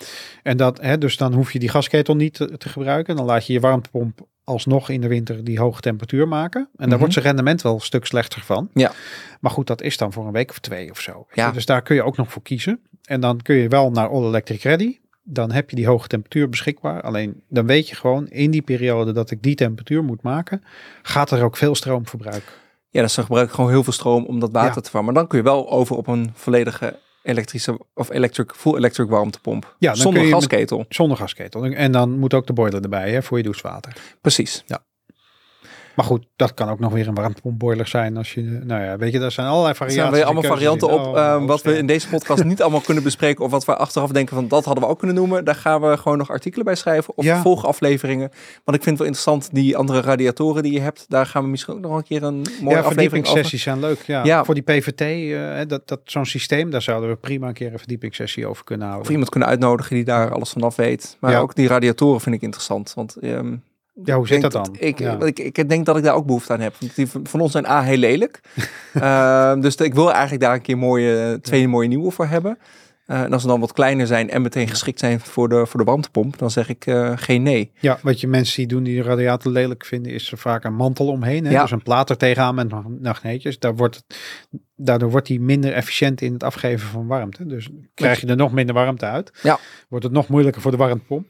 En 0.43 0.57
dat, 0.57 0.81
hè, 0.81 0.97
dus 0.97 1.17
dan 1.17 1.33
hoef 1.33 1.51
je 1.51 1.59
die 1.59 1.69
gasketel 1.69 2.15
niet 2.15 2.33
te, 2.33 2.57
te 2.57 2.69
gebruiken. 2.69 3.15
Dan 3.15 3.25
laat 3.25 3.45
je 3.47 3.53
je 3.53 3.59
warmtepomp 3.59 4.27
alsnog 4.43 4.89
in 4.89 5.01
de 5.01 5.07
winter 5.07 5.43
die 5.43 5.59
hoge 5.59 5.81
temperatuur 5.81 6.27
maken. 6.27 6.61
En 6.61 6.69
daar 6.77 6.87
Mhm. 6.87 6.97
wordt 6.97 7.13
zijn 7.13 7.25
rendement 7.25 7.61
wel 7.61 7.73
een 7.73 7.79
stuk 7.79 8.05
slechter 8.05 8.41
van. 8.41 8.69
Ja. 8.73 8.91
Maar 9.39 9.51
goed, 9.51 9.67
dat 9.67 9.81
is 9.81 9.97
dan 9.97 10.13
voor 10.13 10.25
een 10.25 10.31
week 10.31 10.49
of 10.49 10.59
twee 10.59 10.89
of 10.91 10.99
zo. 10.99 11.27
Ja. 11.33 11.51
Dus 11.51 11.65
daar 11.65 11.81
kun 11.81 11.95
je 11.95 12.03
ook 12.03 12.17
nog 12.17 12.31
voor 12.31 12.41
kiezen. 12.41 12.79
En 13.03 13.21
dan 13.21 13.41
kun 13.41 13.55
je 13.55 13.67
wel 13.67 13.91
naar 13.91 14.07
All 14.09 14.23
Electric 14.25 14.61
Ready. 14.61 14.97
Dan 15.23 15.51
heb 15.51 15.69
je 15.69 15.75
die 15.75 15.87
hoge 15.87 16.07
temperatuur 16.07 16.49
beschikbaar. 16.49 17.01
Alleen 17.01 17.41
dan 17.49 17.65
weet 17.65 17.89
je 17.89 17.95
gewoon 17.95 18.27
in 18.27 18.51
die 18.51 18.61
periode 18.61 19.11
dat 19.11 19.31
ik 19.31 19.41
die 19.43 19.55
temperatuur 19.55 20.03
moet 20.03 20.21
maken, 20.21 20.63
gaat 21.01 21.31
er 21.31 21.43
ook 21.43 21.57
veel 21.57 21.75
stroom 21.75 22.07
verbruiken. 22.07 22.51
Ja, 22.89 23.01
dus 23.01 23.15
dan 23.15 23.25
gebruik 23.25 23.47
ik 23.47 23.53
gewoon 23.53 23.69
heel 23.69 23.83
veel 23.83 23.93
stroom 23.93 24.25
om 24.25 24.39
dat 24.39 24.51
water 24.51 24.67
Ja. 24.69 24.73
te 24.75 24.83
verwarmen. 24.83 25.13
Maar 25.13 25.21
dan 25.21 25.29
kun 25.31 25.37
je 25.39 25.43
wel 25.45 25.69
over 25.71 25.95
op 25.95 26.07
een 26.07 26.29
volledige 26.33 26.99
elektrische 27.23 27.79
of 27.93 28.09
electric, 28.09 28.51
full 28.55 28.75
electric 28.75 29.09
warmtepomp. 29.09 29.75
Ja, 29.79 29.95
zonder 29.95 30.23
met- 30.23 30.31
gasketel. 30.31 30.85
Zonder 30.89 31.17
gasketel. 31.17 31.65
En 31.65 31.91
dan 31.91 32.19
moet 32.19 32.33
ook 32.33 32.47
de 32.47 32.53
boiler 32.53 32.81
erbij 32.83 33.11
hè, 33.11 33.23
voor 33.23 33.37
je 33.37 33.43
douchewater. 33.43 33.95
Precies. 34.21 34.63
Maar 35.95 36.05
goed, 36.05 36.25
dat 36.35 36.53
kan 36.53 36.69
ook 36.69 36.79
nog 36.79 36.91
weer 36.93 37.07
een 37.07 37.13
warmtepompboiler 37.13 37.87
zijn. 37.87 38.17
Als 38.17 38.33
je, 38.33 38.41
nou 38.41 38.83
ja, 38.83 38.97
weet 38.97 39.11
je, 39.11 39.19
daar 39.19 39.31
zijn 39.31 39.47
allerlei 39.47 39.69
Er 39.71 39.75
variaties. 39.75 40.01
zijn 40.01 40.13
weer 40.13 40.23
allemaal 40.23 40.43
varianten 40.51 40.89
op. 40.89 41.05
Oh, 41.05 41.17
eh, 41.17 41.45
wat 41.45 41.61
we 41.61 41.77
in 41.77 41.85
deze 41.85 42.09
podcast 42.09 42.43
niet 42.43 42.61
allemaal 42.61 42.81
kunnen 42.89 43.03
bespreken. 43.03 43.45
Of 43.45 43.51
wat 43.51 43.65
we 43.65 43.75
achteraf 43.75 44.11
denken 44.11 44.35
van 44.35 44.47
dat 44.47 44.65
hadden 44.65 44.83
we 44.83 44.89
ook 44.89 44.97
kunnen 44.97 45.15
noemen. 45.15 45.45
Daar 45.45 45.55
gaan 45.55 45.81
we 45.81 45.97
gewoon 45.97 46.17
nog 46.17 46.29
artikelen 46.29 46.65
bij 46.65 46.75
schrijven. 46.75 47.17
Of 47.17 47.25
Ja. 47.25 47.41
volgafleveringen. 47.41 48.29
Want 48.63 48.77
ik 48.77 48.83
vind 48.83 48.85
het 48.85 48.97
wel 48.97 49.07
interessant. 49.07 49.49
Die 49.53 49.77
andere 49.77 50.01
radiatoren 50.01 50.63
die 50.63 50.71
je 50.73 50.79
hebt. 50.79 51.05
Daar 51.07 51.25
gaan 51.25 51.43
we 51.43 51.49
misschien 51.49 51.73
ook 51.73 51.79
nog 51.79 51.95
een 51.97 52.03
keer 52.03 52.23
een 52.23 52.33
mooie 52.33 52.45
ja, 52.75 52.81
aflevering 52.81 52.85
over. 52.85 52.93
verdiepingssessies 52.93 53.63
zijn 53.63 53.79
leuk. 53.79 54.01
Ja. 54.05 54.23
Ja. 54.23 54.43
Voor 54.43 54.53
die 54.53 54.63
PVT, 54.63 55.01
eh, 55.01 55.67
dat, 55.67 55.87
dat, 55.87 55.99
zo'n 56.03 56.25
systeem, 56.25 56.69
daar 56.69 56.81
zouden 56.81 57.09
we 57.09 57.15
prima 57.15 57.47
een 57.47 57.53
keer 57.53 57.71
een 57.73 57.79
verdiepingssessie 57.79 58.47
over 58.47 58.63
kunnen 58.63 58.85
houden. 58.87 59.05
Of 59.05 59.11
iemand 59.11 59.29
kunnen 59.29 59.49
uitnodigen 59.49 59.95
die 59.95 60.05
daar 60.05 60.31
alles 60.31 60.49
vanaf 60.49 60.75
weet. 60.75 61.17
Maar 61.19 61.41
ook 61.41 61.55
die 61.55 61.67
radiatoren 61.67 62.21
vind 62.21 62.35
ik 62.35 62.41
interessant. 62.41 62.93
Want 62.95 63.15
ehm, 63.15 63.55
Ja, 64.03 64.15
hoe 64.15 64.27
zit 64.27 64.41
dat 64.41 64.51
dan? 64.51 64.75
Ik, 64.79 64.99
Ja. 64.99 65.19
ik, 65.19 65.39
ik 65.39 65.69
denk 65.69 65.85
dat 65.85 65.97
ik 65.97 66.03
daar 66.03 66.15
ook 66.15 66.25
behoefte 66.25 66.53
aan 66.53 66.59
heb. 66.59 66.75
Want 66.79 66.95
die 66.95 67.07
van 67.07 67.27
van 67.27 67.39
ons 67.39 67.51
zijn 67.51 67.65
A 67.65 67.81
heel 67.81 67.97
lelijk. 67.97 68.39
Ehm, 68.93 69.59
dus 69.61 69.75
ik 69.75 69.93
wil 69.93 70.11
eigenlijk 70.11 70.41
daar 70.43 70.53
een 70.53 70.61
keer 70.61 70.77
mooie, 70.77 71.39
twee 71.41 71.67
mooie 71.67 71.87
nieuwe 71.87 72.11
voor 72.11 72.25
hebben. 72.25 72.57
Eh, 73.05 73.21
en 73.21 73.33
als 73.33 73.41
ze 73.41 73.47
dan 73.47 73.59
wat 73.59 73.73
kleiner 73.73 74.07
zijn 74.07 74.29
en 74.29 74.41
meteen 74.41 74.67
geschikt 74.67 74.99
zijn 74.99 75.19
voor 75.19 75.49
de, 75.49 75.65
voor 75.65 75.79
de 75.79 75.85
warmtepomp, 75.85 76.37
dan 76.37 76.51
zeg 76.51 76.69
ik 76.69 76.85
eh, 76.85 77.11
geen 77.15 77.43
nee. 77.43 77.71
Ja, 77.79 77.99
wat 78.01 78.21
je 78.21 78.27
mensen 78.27 78.55
die 78.57 78.67
doen 78.67 78.83
die 78.83 78.95
de 79.01 79.07
radiator 79.07 79.51
lelijk 79.51 79.85
vinden, 79.85 80.11
is 80.11 80.31
er 80.31 80.37
vaak 80.37 80.63
een 80.63 80.75
mantel 80.75 81.07
omheen. 81.07 81.45
Hè? 81.45 81.51
Ja. 81.51 81.61
Dus 81.61 81.71
een 81.71 81.83
plaat 81.83 82.09
er 82.09 82.17
tegenaan 82.17 82.55
met 82.55 82.71
magneetjes. 83.01 83.59
Daar 83.59 83.75
wordt 83.75 83.95
het, 83.95 84.17
daardoor 84.75 85.09
wordt 85.11 85.27
hij 85.27 85.37
minder 85.37 85.73
efficiënt 85.73 86.21
in 86.21 86.33
het 86.33 86.43
afgeven 86.43 86.87
van 86.87 87.07
warmte. 87.07 87.45
Dus 87.45 87.69
krijg 87.93 88.21
je 88.21 88.27
er 88.27 88.35
nog 88.35 88.51
minder 88.51 88.75
warmte 88.75 89.05
uit. 89.05 89.31
Ja. 89.41 89.59
Wordt 89.89 90.05
het 90.05 90.13
nog 90.13 90.27
moeilijker 90.27 90.61
voor 90.61 90.71
de 90.71 90.77
warmtepomp. 90.77 91.27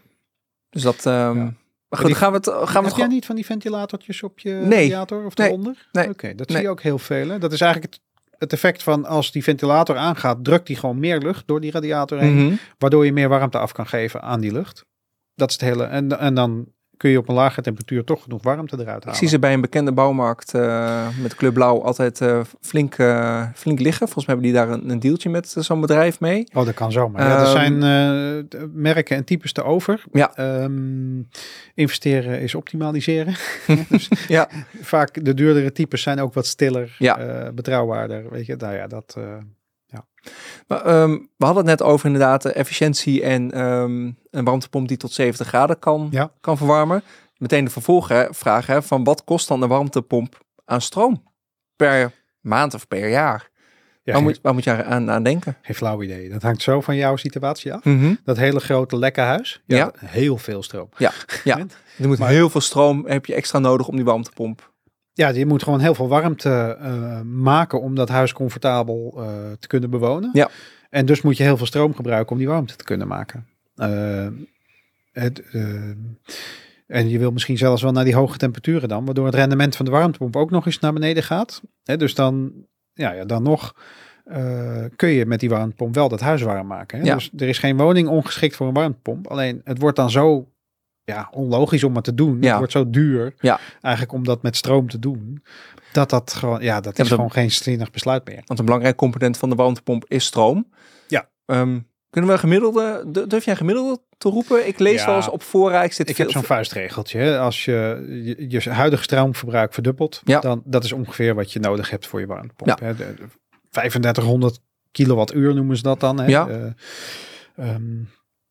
Dus 0.70 0.82
dat. 0.82 1.06
ehm. 1.06 1.50
Maar 1.94 2.02
goed, 2.02 2.12
die- 2.12 2.20
dan 2.20 2.32
gaan 2.32 2.32
we 2.32 2.38
het. 2.38 2.48
Gaan 2.48 2.66
we 2.68 2.74
Heb 2.74 2.84
het 2.84 2.96
jij 2.96 3.08
niet 3.08 3.26
van 3.26 3.36
die 3.36 3.46
ventilatortjes 3.46 4.24
op 4.24 4.40
je 4.40 4.52
Nee. 4.52 4.82
radiator 4.82 5.26
of 5.26 5.36
Nee. 5.36 5.48
eronder? 5.48 5.88
Nee. 5.92 6.10
Oké, 6.10 6.36
dat 6.36 6.48
Nee. 6.48 6.58
zie 6.58 6.66
je 6.66 6.72
ook 6.72 6.82
heel 6.82 7.00
veel. 7.00 7.30
Hè? 7.30 7.40
Dat 7.40 7.52
is 7.52 7.62
eigenlijk 7.62 7.94
het, 7.94 8.02
het 8.38 8.54
effect 8.54 8.84
van 8.84 9.06
als 9.06 9.32
die 9.32 9.44
ventilator 9.44 9.98
aangaat, 9.98 10.44
drukt 10.44 10.68
die 10.68 10.76
gewoon 10.76 11.00
meer 11.00 11.18
lucht 11.18 11.48
door 11.48 11.62
die 11.62 11.72
radiator 11.72 12.20
heen. 12.20 12.46
Mhm. 12.46 12.56
Waardoor 12.78 13.06
je 13.06 13.14
meer 13.14 13.30
warmte 13.30 13.58
af 13.58 13.72
kan 13.72 13.88
geven 13.88 14.22
aan 14.22 14.40
die 14.40 14.52
lucht. 14.52 14.86
Dat 15.36 15.50
is 15.50 15.54
het 15.56 15.64
hele. 15.64 15.84
En, 15.84 16.20
en 16.20 16.34
dan 16.34 16.68
kun 17.04 17.12
je 17.12 17.18
op 17.18 17.30
een 17.30 17.36
lage 17.36 17.62
temperatuur 17.62 18.04
toch 18.04 18.24
genoeg 18.24 18.44
warmte 18.44 18.76
eruit 18.80 18.98
Ik 18.98 19.04
halen. 19.04 19.20
zie 19.20 19.28
ze 19.28 19.40
bij 19.40 19.54
een 19.54 19.62
bekende 19.62 19.92
bouwmarkt 19.92 20.54
eh, 20.54 21.08
met 21.22 21.36
kleur 21.36 21.52
blauw 21.52 21.82
altijd 21.82 22.22
eh, 22.22 22.40
flink, 22.62 22.96
eh, 22.98 23.48
flink 23.56 23.80
liggen. 23.80 24.08
Volgens 24.08 24.26
mij 24.26 24.36
hebben 24.36 24.54
die 24.54 24.62
daar 24.62 24.70
een, 24.70 24.90
een 24.90 25.00
deeltje 25.00 25.30
met 25.30 25.56
zo'n 25.58 25.82
bedrijf 25.82 26.20
mee. 26.20 26.48
Oh, 26.54 26.66
dat 26.66 26.74
kan 26.74 26.92
zomaar. 26.92 27.22
Ja, 27.22 27.40
er 27.40 27.44
Ehm, 27.44 27.52
zijn 27.52 27.78
merken 28.74 29.16
en 29.18 29.24
types 29.24 29.52
te 29.52 29.64
over. 29.64 30.04
Ja. 30.12 30.36
Ehm, 30.36 31.22
investeren 31.74 32.40
is 32.42 32.56
optimaliseren. 32.56 33.34
dus 33.90 34.10
Ja. 34.28 34.50
Vaak 34.82 35.26
de 35.26 35.34
duurdere 35.34 35.72
types 35.72 36.02
zijn 36.02 36.20
ook 36.20 36.34
wat 36.34 36.46
stiller, 36.46 36.96
Ja. 37.00 37.52
betrouwbaarder. 37.54 38.30
Weet 38.30 38.46
je, 38.46 38.56
nou 38.56 38.76
ja, 38.76 38.88
dat. 38.88 39.18
Maar, 40.68 40.82
ehm, 40.86 41.12
we 41.12 41.46
hadden 41.46 41.68
het 41.68 41.80
net 41.80 41.88
over 41.88 42.06
inderdaad 42.06 42.42
de 42.42 42.52
efficiëntie 42.52 43.24
en 43.24 43.52
ehm, 43.52 44.12
een 44.32 44.44
warmtepomp 44.44 44.88
die 44.88 44.98
tot 44.98 45.12
70 45.12 45.48
graden 45.48 45.80
kan, 45.80 46.08
Ja. 46.12 46.32
kan 46.42 46.58
verwarmen. 46.58 47.04
Meteen 47.38 47.66
de 47.66 47.72
vervolgvraag 47.72 48.66
hè, 48.66 48.82
van 48.82 49.04
wat 49.04 49.24
kost 49.24 49.48
dan 49.48 49.62
een 49.62 49.70
warmtepomp 49.70 50.40
aan 50.66 50.82
stroom 50.82 51.24
per 51.76 52.12
maand 52.42 52.74
of 52.74 52.88
per 52.88 53.10
jaar? 53.10 53.52
ja, 54.04 54.14
waar, 54.14 54.22
moet, 54.22 54.40
waar 54.42 54.54
moet 54.54 54.64
je 54.64 54.84
aan, 54.84 55.12
aan 55.12 55.24
denken? 55.24 55.58
geen 55.62 55.76
flauw 55.76 56.02
idee. 56.02 56.30
Dat 56.30 56.42
hangt 56.42 56.62
zo 56.62 56.82
van 56.82 56.96
jouw 56.96 57.16
situatie 57.16 57.74
af. 57.74 57.84
Mhm. 57.84 58.14
Dat 58.24 58.38
hele 58.38 58.60
grote 58.60 58.98
lekke 58.98 59.22
huis. 59.22 59.62
Ja, 59.66 59.78
Ja. 59.78 59.92
heel 60.06 60.38
veel 60.38 60.64
stroom. 60.64 60.90
Ja, 60.98 61.12
er 62.00 62.08
moet 62.08 62.18
Maar- 62.20 62.30
heel 62.30 62.50
veel 62.50 62.62
stroom 62.62 63.06
heb 63.08 63.26
je 63.26 63.34
extra 63.36 63.60
nodig 63.60 63.88
om 63.88 63.96
die 63.96 64.06
warmtepomp. 64.06 64.72
Ja, 65.14 65.30
je 65.30 65.46
moet 65.46 65.64
gewoon 65.64 65.80
heel 65.80 65.96
veel 65.96 66.08
warmte 66.08 66.78
eh, 66.80 67.22
maken 67.22 67.82
om 67.82 67.96
dat 67.96 68.10
huis 68.10 68.34
comfortabel 68.34 69.14
eh, 69.18 69.26
te 69.60 69.68
kunnen 69.68 69.90
bewonen. 69.90 70.30
Ja. 70.34 70.50
En 70.90 71.06
dus 71.06 71.22
moet 71.22 71.38
je 71.38 71.44
heel 71.44 71.58
veel 71.58 71.66
stroom 71.66 71.96
gebruiken 71.96 72.32
om 72.32 72.38
die 72.38 72.48
warmte 72.48 72.76
te 72.76 72.84
kunnen 72.84 73.08
maken. 73.08 73.48
Eh, 73.76 74.28
het, 75.12 75.44
en 76.88 77.10
je 77.10 77.20
wil 77.20 77.32
misschien 77.32 77.58
zelfs 77.58 77.82
wel 77.82 77.92
naar 77.92 78.04
die 78.04 78.16
hoge 78.16 78.38
temperaturen 78.38 78.90
dan, 78.90 79.06
waardoor 79.06 79.26
het 79.26 79.36
rendement 79.36 79.76
van 79.76 79.86
de 79.86 79.92
warmtepomp 79.92 80.36
ook 80.36 80.52
nog 80.52 80.66
eens 80.66 80.80
naar 80.80 80.94
beneden 80.94 81.24
gaat. 81.24 81.62
Hè, 81.84 81.98
dus 81.98 82.16
dan, 82.16 82.52
ja, 82.94 83.12
ja, 83.12 83.26
dan 83.26 83.44
nog 83.44 83.76
kun 84.96 85.10
je 85.10 85.26
met 85.26 85.40
die 85.40 85.50
warmtepomp 85.50 85.96
wel 85.96 86.10
dat 86.10 86.20
huis 86.20 86.42
warm 86.42 86.68
maken. 86.68 87.00
Hè? 87.00 87.06
Ja. 87.06 87.16
Dus 87.16 87.32
er 87.38 87.48
is 87.48 87.58
geen 87.58 87.78
woning 87.78 88.08
ongeschikt 88.08 88.56
voor 88.56 88.68
een 88.68 88.74
warmtepomp. 88.74 89.28
Alleen 89.28 89.62
het 89.64 89.80
wordt 89.80 89.98
dan 89.98 90.12
zo 90.12 90.53
ja, 91.04 91.28
onlogisch 91.32 91.84
om 91.84 91.96
het 91.96 92.04
te 92.04 92.14
doen. 92.14 92.38
Ja. 92.42 92.48
Het 92.48 92.58
wordt 92.58 92.72
zo 92.72 92.90
duur 92.90 93.34
Ja. 93.40 93.60
eigenlijk 93.82 94.14
om 94.16 94.24
dat 94.24 94.42
met 94.42 94.56
stroom 94.56 94.90
te 94.90 95.00
doen. 95.00 95.44
Dat 95.94 96.10
dat 96.10 96.34
gewoon, 96.34 96.62
ja, 96.62 96.82
dat 96.82 96.98
Ja, 96.98 97.04
is 97.04 97.10
gewoon 97.10 97.32
geen 97.32 97.52
slinig 97.52 97.92
besluit 97.92 98.26
meer. 98.26 98.42
Want 98.46 98.60
een 98.60 98.66
belangrijk 98.66 98.96
component 98.96 99.38
van 99.38 99.50
de 99.50 99.56
warmtepomp 99.56 100.06
is 100.08 100.26
stroom. 100.26 100.68
Ja. 101.08 101.30
Ehm, 101.46 101.80
kunnen 102.10 102.30
we 102.32 102.38
gemiddelde, 102.38 103.04
du- 103.08 103.28
durf 103.28 103.46
jij 103.46 103.56
gemiddelde 103.56 104.02
te 104.18 104.30
roepen? 104.30 104.68
Ik 104.68 104.80
lees 104.80 105.00
Ja. 105.00 105.06
wel 105.06 105.16
eens 105.16 105.30
op 105.30 105.42
fora, 105.44 105.84
ik 105.84 105.94
zit 105.94 106.10
Ik 106.10 106.16
veel, 106.16 106.26
heb 106.26 106.34
zo'n 106.34 106.44
vuistregeltje. 106.44 107.38
Als 107.38 107.66
je, 107.66 108.06
je 108.50 108.62
je 108.62 108.70
huidige 108.70 109.04
stroomverbruik 109.04 109.74
verdubbelt, 109.74 110.22
Ja. 110.24 110.40
dan 110.40 110.62
dat 110.66 110.84
is 110.84 110.92
ongeveer 110.92 111.36
wat 111.36 111.52
je 111.54 111.60
nodig 111.60 111.90
hebt 111.90 112.08
voor 112.08 112.20
je 112.20 112.26
warmtepomp. 112.28 112.80
Hè. 112.80 112.96
De- 112.96 113.14
de 113.16 113.24
3500 113.70 114.60
kilowattuur 114.92 115.56
noemen 115.56 115.78
ze 115.78 115.84
dat 115.84 116.00
dan. 116.00 116.20
Hè. 116.20 116.26
Ja. 116.26 116.48
Eh, 116.48 116.66
ehm, 117.56 118.02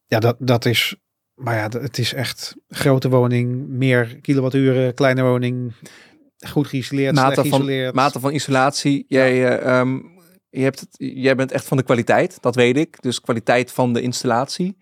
ja, 0.06 0.18
dat, 0.18 0.36
dat 0.38 0.64
is. 0.64 0.96
Maar 1.34 1.54
ja, 1.56 1.80
het 1.80 1.98
is 1.98 2.14
echt 2.14 2.56
grote 2.68 3.08
woning, 3.08 3.68
meer 3.68 4.20
kilowatturen, 4.20 4.94
kleine 4.94 5.22
woning, 5.22 5.72
goed 6.48 6.66
geïsoleerd, 6.66 7.14
mate 7.14 7.32
slecht 7.34 7.48
van, 7.48 7.58
geïsoleerd. 7.60 7.94
mate 7.94 8.20
van 8.20 8.32
isolatie. 8.32 9.04
Jij, 9.08 9.58
eh, 9.58 9.78
ehm, 9.80 9.98
je 10.48 10.60
hebt 10.62 10.80
het, 10.80 10.88
jij 10.98 11.34
bent 11.36 11.52
echt 11.52 11.64
van 11.64 11.76
de 11.76 11.82
kwaliteit, 11.82 12.38
dat 12.42 12.54
weet 12.54 12.76
ik. 12.76 13.02
Dus 13.02 13.20
kwaliteit 13.20 13.70
van 13.72 13.92
de 13.92 14.00
installatie. 14.00 14.76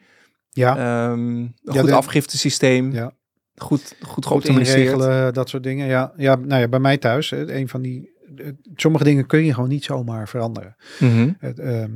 ja, 0.52 0.76
Ehm, 0.76 1.18
een 1.20 1.54
Ja, 1.62 1.80
goed 1.80 1.88
de- 1.88 1.94
afgiftesysteem. 1.94 2.92
ja. 2.92 3.12
Goed, 3.54 3.82
goed 4.00 4.06
goed 4.10 4.26
geoptimaliseerd. 4.26 4.78
inregelen, 4.78 5.34
dat 5.34 5.48
soort 5.48 5.62
dingen. 5.62 5.86
Ja, 5.86 6.12
ja, 6.16 6.34
nou 6.34 6.60
ja, 6.60 6.68
bij 6.68 6.78
mij 6.80 6.98
thuis, 6.98 7.30
een 7.30 7.68
van 7.68 7.82
die, 7.82 8.10
sommige 8.74 9.04
dingen 9.04 9.26
kun 9.26 9.44
je 9.44 9.54
gewoon 9.54 9.68
niet 9.68 9.84
zomaar 9.84 10.28
veranderen. 10.28 10.76
Mhm. 11.00 11.30
Het, 11.38 11.58
ehm, 11.58 11.90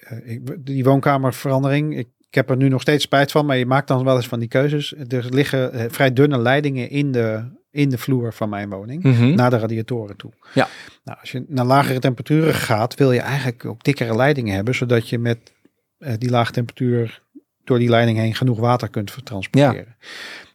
eh, 0.00 0.38
die 0.60 0.84
woonkamerverandering, 0.84 1.96
ik, 1.98 2.08
ik 2.30 2.36
heb 2.36 2.50
er 2.50 2.56
nu 2.56 2.68
nog 2.68 2.80
steeds 2.80 3.04
spijt 3.04 3.30
van, 3.30 3.46
maar 3.46 3.56
je 3.56 3.66
maakt 3.66 3.88
dan 3.88 4.04
wel 4.04 4.16
eens 4.16 4.28
van 4.28 4.38
die 4.38 4.48
keuzes. 4.48 4.94
Er 5.08 5.26
liggen 5.28 5.72
eh, 5.72 5.84
vrij 5.88 6.12
dunne 6.12 6.38
leidingen 6.38 6.90
in 6.90 7.12
de, 7.12 7.42
in 7.70 7.88
de 7.88 7.98
vloer 7.98 8.32
van 8.32 8.48
mijn 8.48 8.70
woning. 8.70 9.02
Mhm. 9.02 9.34
Naar 9.34 9.50
de 9.50 9.58
radiatoren 9.58 10.16
toe. 10.16 10.32
Ja. 10.54 10.68
Nou, 11.04 11.18
als 11.20 11.32
je 11.32 11.44
naar 11.48 11.64
lagere 11.64 11.98
temperaturen 11.98 12.54
gaat, 12.54 12.94
wil 12.94 13.12
je 13.12 13.20
eigenlijk 13.20 13.64
ook 13.64 13.84
dikkere 13.84 14.16
leidingen 14.16 14.54
hebben, 14.54 14.74
zodat 14.74 15.08
je 15.08 15.18
met 15.18 15.52
eh, 15.98 16.14
die 16.18 16.30
lage 16.30 16.52
temperatuur 16.52 17.22
door 17.64 17.78
die 17.78 17.88
leiding 17.88 18.18
heen 18.18 18.34
genoeg 18.34 18.58
water 18.58 18.88
kunt 18.88 19.24
transporteren. 19.24 19.96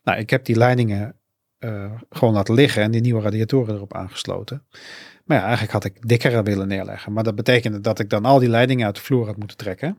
Nou, 0.03 0.19
ik 0.19 0.29
heb 0.29 0.45
die 0.45 0.57
leidingen 0.57 1.15
eh, 1.57 1.91
gewoon 2.09 2.33
laten 2.33 2.53
liggen 2.53 2.83
en 2.83 2.91
die 2.91 3.01
nieuwe 3.01 3.21
radiatoren 3.21 3.75
erop 3.75 3.93
aangesloten. 3.93 4.63
Maar 5.25 5.37
ja, 5.37 5.43
eigenlijk 5.43 5.73
had 5.73 5.85
ik 5.85 6.07
dikkere 6.07 6.43
willen 6.43 6.67
neerleggen. 6.67 7.13
Maar 7.13 7.23
dat 7.23 7.35
betekende 7.35 7.81
dat 7.81 7.99
ik 7.99 8.09
dan 8.09 8.25
al 8.25 8.39
die 8.39 8.49
leidingen 8.49 8.85
uit 8.85 8.95
de 8.95 9.01
vloer 9.01 9.25
had 9.25 9.37
moeten 9.37 9.57
trekken. 9.57 9.97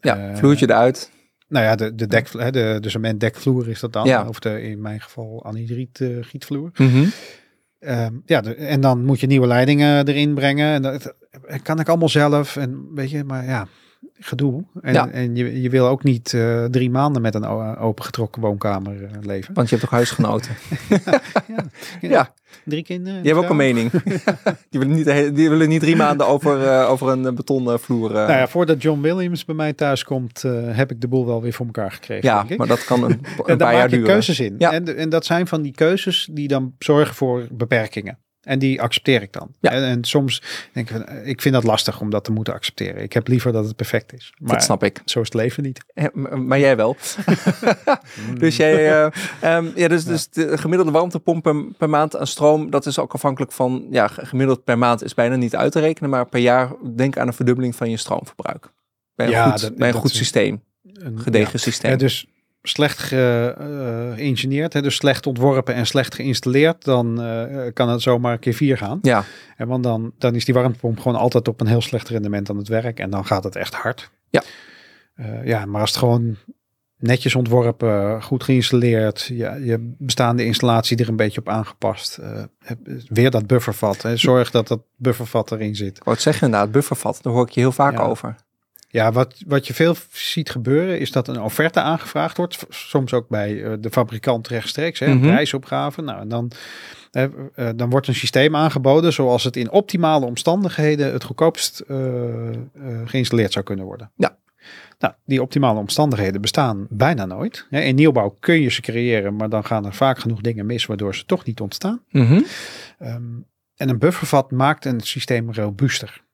ja, 0.00 0.36
vloertje 0.36 0.70
eruit. 0.70 1.14
Nou 1.48 1.64
ja, 1.64 1.74
de, 1.74 1.94
de, 1.94 2.06
dek, 2.06 2.28
hè, 2.32 2.50
de, 2.50 2.78
de 2.80 2.88
cementdekvloer 2.88 3.68
is 3.68 3.80
dat 3.80 3.92
dan. 3.92 4.06
Ja. 4.06 4.28
Of 4.28 4.38
de, 4.38 4.62
in 4.62 4.80
mijn 4.80 5.00
geval 5.00 5.44
anhydriet 5.44 6.00
eh, 6.00 6.08
gietvloer. 6.20 6.70
Mhm. 6.76 7.04
Ehm, 7.78 8.14
ja, 8.24 8.40
de- 8.40 8.54
en 8.54 8.80
dan 8.80 9.04
moet 9.04 9.20
je 9.20 9.26
nieuwe 9.26 9.46
leidingen 9.46 10.08
erin 10.08 10.34
brengen. 10.34 10.72
En 10.74 10.82
dat 10.82 11.14
dat 11.48 11.62
kan 11.62 11.80
ik 11.80 11.88
allemaal 11.88 12.08
zelf. 12.08 12.56
En 12.56 12.86
weet 12.94 13.10
je, 13.10 13.24
maar 13.24 13.44
ja, 13.44 13.66
gedoe. 14.20 14.64
En, 14.82 14.92
Ja. 14.92 15.08
en 15.10 15.36
je, 15.36 15.60
je 15.62 15.70
wil 15.70 15.86
ook 15.86 16.02
niet 16.02 16.34
eh, 16.34 16.64
drie 16.64 16.90
maanden 16.90 17.22
met 17.22 17.34
een 17.34 17.44
opengetrokken 17.78 18.42
woonkamer 18.42 19.04
eh, 19.04 19.10
leven. 19.20 19.54
Want 19.54 19.68
je 19.68 19.74
hebt 19.76 19.88
toch 19.88 19.96
huisgenoten? 19.98 20.50
ja. 21.48 21.64
ja, 22.08 22.32
Drie 22.64 22.82
kinderen. 22.82 23.22
je 23.22 23.28
hebt 23.28 23.44
ook 23.44 23.50
een 23.50 23.56
mening. 23.56 23.90
die, 24.70 24.80
willen 24.80 24.94
niet, 24.94 25.34
die 25.36 25.48
willen 25.48 25.68
niet 25.68 25.80
drie 25.80 25.96
maanden 25.96 26.26
over, 26.26 26.68
eh, 26.68 26.90
over 26.90 27.08
een 27.08 27.34
betonnen 27.34 27.80
vloer. 27.80 28.12
Nou 28.12 28.30
ja, 28.30 28.48
voordat 28.48 28.82
John 28.82 29.00
Williams 29.00 29.44
bij 29.44 29.54
mij 29.54 29.72
thuis 29.72 30.04
komt, 30.04 30.42
heb 30.66 30.90
ik 30.90 31.00
de 31.00 31.08
boel 31.08 31.26
wel 31.26 31.42
weer 31.42 31.52
voor 31.52 31.66
elkaar 31.66 31.90
gekregen. 31.92 32.28
ja, 32.28 32.44
maar 32.56 32.66
dat 32.66 32.84
kan 32.84 33.02
een, 33.04 33.10
een 33.10 33.18
en 33.36 33.44
daar 33.46 33.56
paar 33.56 33.72
jaar 33.72 33.80
maak 33.80 33.90
je 33.90 33.96
duren. 33.96 34.10
keuzes 34.12 34.40
in. 34.40 34.54
Ja. 34.58 34.72
En, 34.72 34.96
en 34.96 35.08
dat 35.08 35.24
zijn 35.24 35.46
van 35.46 35.62
die 35.62 35.72
keuzes 35.72 36.28
die 36.32 36.48
dan 36.48 36.74
zorgen 36.78 37.14
voor 37.14 37.46
beperkingen. 37.50 38.18
En 38.46 38.58
die 38.58 38.82
accepteer 38.82 39.22
ik 39.22 39.32
dan. 39.32 39.54
Ja. 39.60 39.70
En, 39.70 39.82
en 39.82 40.04
soms 40.04 40.42
denk 40.72 40.90
ik, 40.90 40.96
van, 40.96 41.04
eh, 41.06 41.26
ik 41.28 41.40
vind 41.40 41.54
dat 41.54 41.64
lastig 41.64 42.00
om 42.00 42.10
dat 42.10 42.24
te 42.24 42.32
moeten 42.32 42.54
accepteren. 42.54 43.02
Ik 43.02 43.12
heb 43.12 43.28
liever 43.28 43.52
dat 43.52 43.64
het 43.64 43.76
perfect 43.76 44.12
is. 44.12 44.32
Maar 44.38 44.54
dat 44.54 44.62
snap 44.64 44.82
ik. 44.84 45.00
zo 45.04 45.20
is 45.20 45.24
het 45.24 45.34
leven 45.34 45.62
niet. 45.62 45.84
Maar 46.34 46.58
jij 46.58 46.76
wel. 46.76 46.96
dus 48.38 48.56
jij, 48.56 49.04
eh, 49.04 49.12
ehm, 49.40 49.66
ja, 49.74 49.88
dus, 49.88 50.04
dus 50.04 50.28
de 50.28 50.58
gemiddelde 50.58 50.92
warmtepomp 50.92 51.42
per, 51.42 51.64
per 51.78 51.88
maand 51.88 52.16
aan 52.16 52.26
stroom, 52.26 52.70
dat 52.70 52.86
is 52.86 52.98
ook 52.98 53.14
afhankelijk 53.14 53.52
van, 53.52 53.86
ja, 53.90 54.08
gemiddeld 54.08 54.64
per 54.64 54.78
maand 54.78 55.02
is 55.02 55.14
bijna 55.14 55.36
niet 55.36 55.56
uit 55.56 55.72
te 55.72 55.80
rekenen, 55.80 56.10
maar 56.10 56.26
per 56.28 56.40
jaar 56.40 56.70
denk 56.96 57.18
aan 57.18 57.26
een 57.26 57.32
verdubbeling 57.32 57.76
van 57.76 57.90
je 57.90 57.96
stroomverbruik. 57.96 58.72
Bij 59.14 59.26
een 59.26 59.32
Ja, 59.32 59.50
goed, 59.50 59.60
dat- 59.60 59.76
bij 59.76 59.86
een 59.86 59.92
dat 59.92 60.02
goed 60.02 60.10
systeem, 60.10 60.62
Een- 60.92 61.20
gedegen 61.20 61.60
systeem. 61.60 61.98
Dus 61.98 62.26
slecht 62.68 63.12
eh, 63.12 63.46
geïngineerd, 64.14 64.72
hè, 64.72 64.82
dus 64.82 64.94
slecht 64.94 65.26
ontworpen 65.26 65.74
en 65.74 65.86
slecht 65.86 66.14
geïnstalleerd, 66.14 66.84
dan 66.84 67.22
eh, 67.22 67.72
kan 67.72 67.88
het 67.88 68.02
zomaar 68.02 68.32
een 68.32 68.38
keer 68.38 68.54
vier 68.54 68.76
gaan. 68.76 68.98
ja, 69.02 69.24
En 69.56 69.68
want 69.68 69.82
dan, 69.84 70.12
dan 70.18 70.34
is 70.34 70.44
die 70.44 70.54
warmtepomp 70.54 70.98
gewoon 71.00 71.18
altijd 71.18 71.48
op 71.48 71.60
een 71.60 71.66
heel 71.66 71.80
slecht 71.80 72.08
rendement 72.08 72.50
aan 72.50 72.56
het 72.56 72.68
werk 72.68 72.98
en 73.00 73.10
dan 73.10 73.26
gaat 73.26 73.44
het 73.44 73.56
echt 73.56 73.74
hard. 73.74 74.10
Ja. 74.30 74.42
Eh, 75.14 75.44
ja, 75.46 75.64
maar 75.64 75.80
als 75.80 75.90
het 75.90 75.98
gewoon 75.98 76.36
netjes 76.98 77.34
ontworpen, 77.34 78.22
goed 78.22 78.42
geïnstalleerd, 78.44 79.24
ja, 79.32 79.54
je 79.54 79.94
bestaande 79.98 80.44
installatie 80.44 80.96
er 80.96 81.08
een 81.08 81.16
beetje 81.16 81.40
op 81.40 81.48
aangepast, 81.48 82.18
weer 83.08 83.30
dat 83.30 83.46
buffervat, 83.46 84.02
hè, 84.02 84.16
zorg 84.16 84.50
dat 84.50 84.68
dat 84.68 84.80
buffervat 84.96 85.52
erin 85.52 85.74
zit. 85.76 85.96
ik 85.96 86.02
wou 86.04 86.14
het 86.16 86.24
zeggen 86.24 86.46
inderdaad, 86.46 86.70
buffervat, 86.72 87.18
daar 87.22 87.32
hoor 87.32 87.42
ik 87.46 87.50
je 87.50 87.60
heel 87.60 87.72
vaak 87.72 87.92
Ja. 87.98 88.04
over. 88.04 88.34
Ja, 88.96 89.12
wat, 89.12 89.42
wat 89.46 89.66
je 89.66 89.74
veel 89.74 89.94
ziet 90.10 90.50
gebeuren 90.50 90.98
is 90.98 91.12
dat 91.12 91.28
een 91.28 91.40
offerte 91.40 91.80
aangevraagd 91.80 92.36
wordt. 92.36 92.66
Soms 92.68 93.12
ook 93.12 93.28
bij 93.28 93.64
eh, 93.64 93.72
de 93.80 93.90
fabrikant 93.90 94.48
rechtstreeks, 94.48 94.98
hè, 94.98 95.06
een 95.06 95.16
Mhm. 95.18 95.26
prijsopgave. 95.26 96.02
Nou, 96.02 96.20
en 96.20 96.28
dan, 96.28 96.50
eh, 97.10 97.22
eh, 97.54 97.68
dan 97.76 97.90
wordt 97.90 98.08
een 98.08 98.14
systeem 98.14 98.56
aangeboden 98.56 99.12
zoals 99.12 99.44
het 99.44 99.56
in 99.56 99.70
optimale 99.70 100.26
omstandigheden 100.26 101.12
het 101.12 101.24
goedkoopst 101.24 101.80
eh, 101.80 101.96
geïnstalleerd 103.04 103.52
zou 103.52 103.64
kunnen 103.64 103.84
worden. 103.84 104.10
Ja. 104.16 104.38
Nou, 104.98 105.14
die 105.24 105.42
optimale 105.42 105.78
omstandigheden 105.78 106.40
bestaan 106.40 106.86
bijna 106.90 107.24
nooit. 107.24 107.66
Hè, 107.70 107.80
In 107.80 107.94
nieuwbouw 107.94 108.36
kun 108.40 108.60
je 108.60 108.70
ze 108.70 108.80
creëren, 108.80 109.36
maar 109.36 109.48
dan 109.48 109.64
gaan 109.64 109.86
er 109.86 109.94
vaak 109.94 110.18
genoeg 110.18 110.40
dingen 110.40 110.66
mis 110.66 110.86
waardoor 110.86 111.14
ze 111.14 111.24
toch 111.24 111.44
niet 111.44 111.60
ontstaan. 111.60 112.02
Mhm. 112.10 112.40
Ehm, 112.98 113.22
en 113.76 113.88
een 113.88 113.98
buffervat 113.98 114.50
maakt 114.50 114.84
een 114.84 115.00
systeem 115.00 115.52
robuuster. 115.52 116.24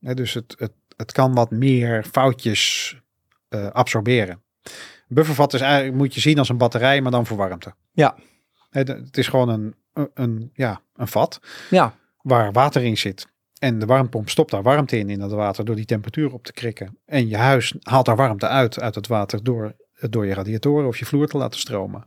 Hè, 0.00 0.14
dus 0.14 0.34
het, 0.34 0.54
het, 0.58 0.72
het 1.00 1.12
kan 1.12 1.34
wat 1.34 1.50
meer 1.50 2.04
foutjes 2.12 2.96
eh, 3.48 3.66
absorberen. 3.66 4.42
Buffervat 5.08 5.54
is 5.54 5.60
eigenlijk, 5.60 5.96
moet 5.96 6.14
je 6.14 6.20
zien 6.20 6.38
als 6.38 6.48
een 6.48 6.56
batterij, 6.56 7.00
maar 7.00 7.10
dan 7.10 7.26
voor 7.26 7.36
warmte. 7.36 7.74
Ja. 7.92 8.16
Het 8.70 9.16
is 9.16 9.28
gewoon 9.28 9.48
een, 9.48 9.74
een, 9.92 10.10
een, 10.14 10.50
ja, 10.54 10.80
een 10.94 11.08
vat 11.08 11.40
Ja, 11.70 11.94
waar 12.22 12.52
water 12.52 12.82
in 12.82 12.98
zit. 12.98 13.28
En 13.58 13.78
de 13.78 13.86
warmtepomp 13.86 14.28
stopt 14.28 14.50
daar 14.50 14.62
warmte 14.62 14.98
in, 14.98 15.10
in 15.10 15.18
dat 15.18 15.32
water, 15.32 15.64
door 15.64 15.76
die 15.76 15.84
temperatuur 15.84 16.32
op 16.32 16.44
te 16.44 16.52
krikken. 16.52 16.98
En 17.06 17.28
je 17.28 17.36
huis 17.36 17.74
haalt 17.82 18.06
daar 18.06 18.16
warmte 18.16 18.46
uit, 18.46 18.80
uit 18.80 18.94
het 18.94 19.06
water, 19.06 19.42
door, 19.42 19.76
door 20.10 20.26
je 20.26 20.34
radiatoren 20.34 20.86
of 20.86 20.98
je 20.98 21.04
vloer 21.04 21.26
te 21.26 21.36
laten 21.36 21.60
stromen. 21.60 22.06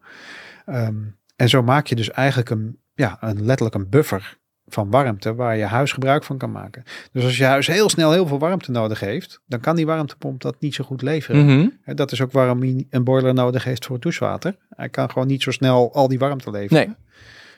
Ehm, 0.65 1.03
en 1.36 1.49
zo 1.49 1.63
maak 1.63 1.88
je 1.88 1.95
dus 1.95 2.12
eigenlijk 2.12 2.49
een, 2.49 2.79
ja, 2.93 3.17
een, 3.19 3.45
letterlijk 3.45 3.75
een 3.75 3.89
buffer 3.89 4.41
van 4.73 4.89
warmte 4.89 5.36
waar 5.36 5.57
je 5.57 5.63
huis 5.63 5.91
gebruik 5.91 6.23
van 6.23 6.38
kan 6.38 6.51
maken. 6.51 6.83
Dus 7.12 7.23
als 7.23 7.38
je 7.38 7.43
huis 7.43 7.67
heel 7.67 7.89
snel 7.89 8.12
heel 8.12 8.27
veel 8.27 8.39
warmte 8.39 8.71
nodig 8.71 8.99
heeft, 8.99 9.39
dan 9.45 9.59
kan 9.59 9.75
die 9.75 9.86
warmtepomp 9.86 10.41
dat 10.41 10.55
niet 10.59 10.73
zo 10.75 10.83
goed 10.83 11.01
leveren. 11.01 11.45
Mhm. 11.45 11.95
Dat 11.95 12.12
is 12.12 12.21
ook 12.21 12.31
waarom 12.31 12.86
een 12.89 13.03
boiler 13.03 13.33
nodig 13.33 13.63
heeft 13.63 13.86
voor 13.86 13.93
het 13.93 14.03
douchewater. 14.03 14.55
Hij 14.69 14.89
kan 14.89 15.12
gewoon 15.12 15.27
niet 15.27 15.43
zo 15.43 15.51
snel 15.51 15.93
al 15.93 16.07
die 16.07 16.19
warmte 16.19 16.51
leveren. 16.51 16.86
Nee. 16.88 16.95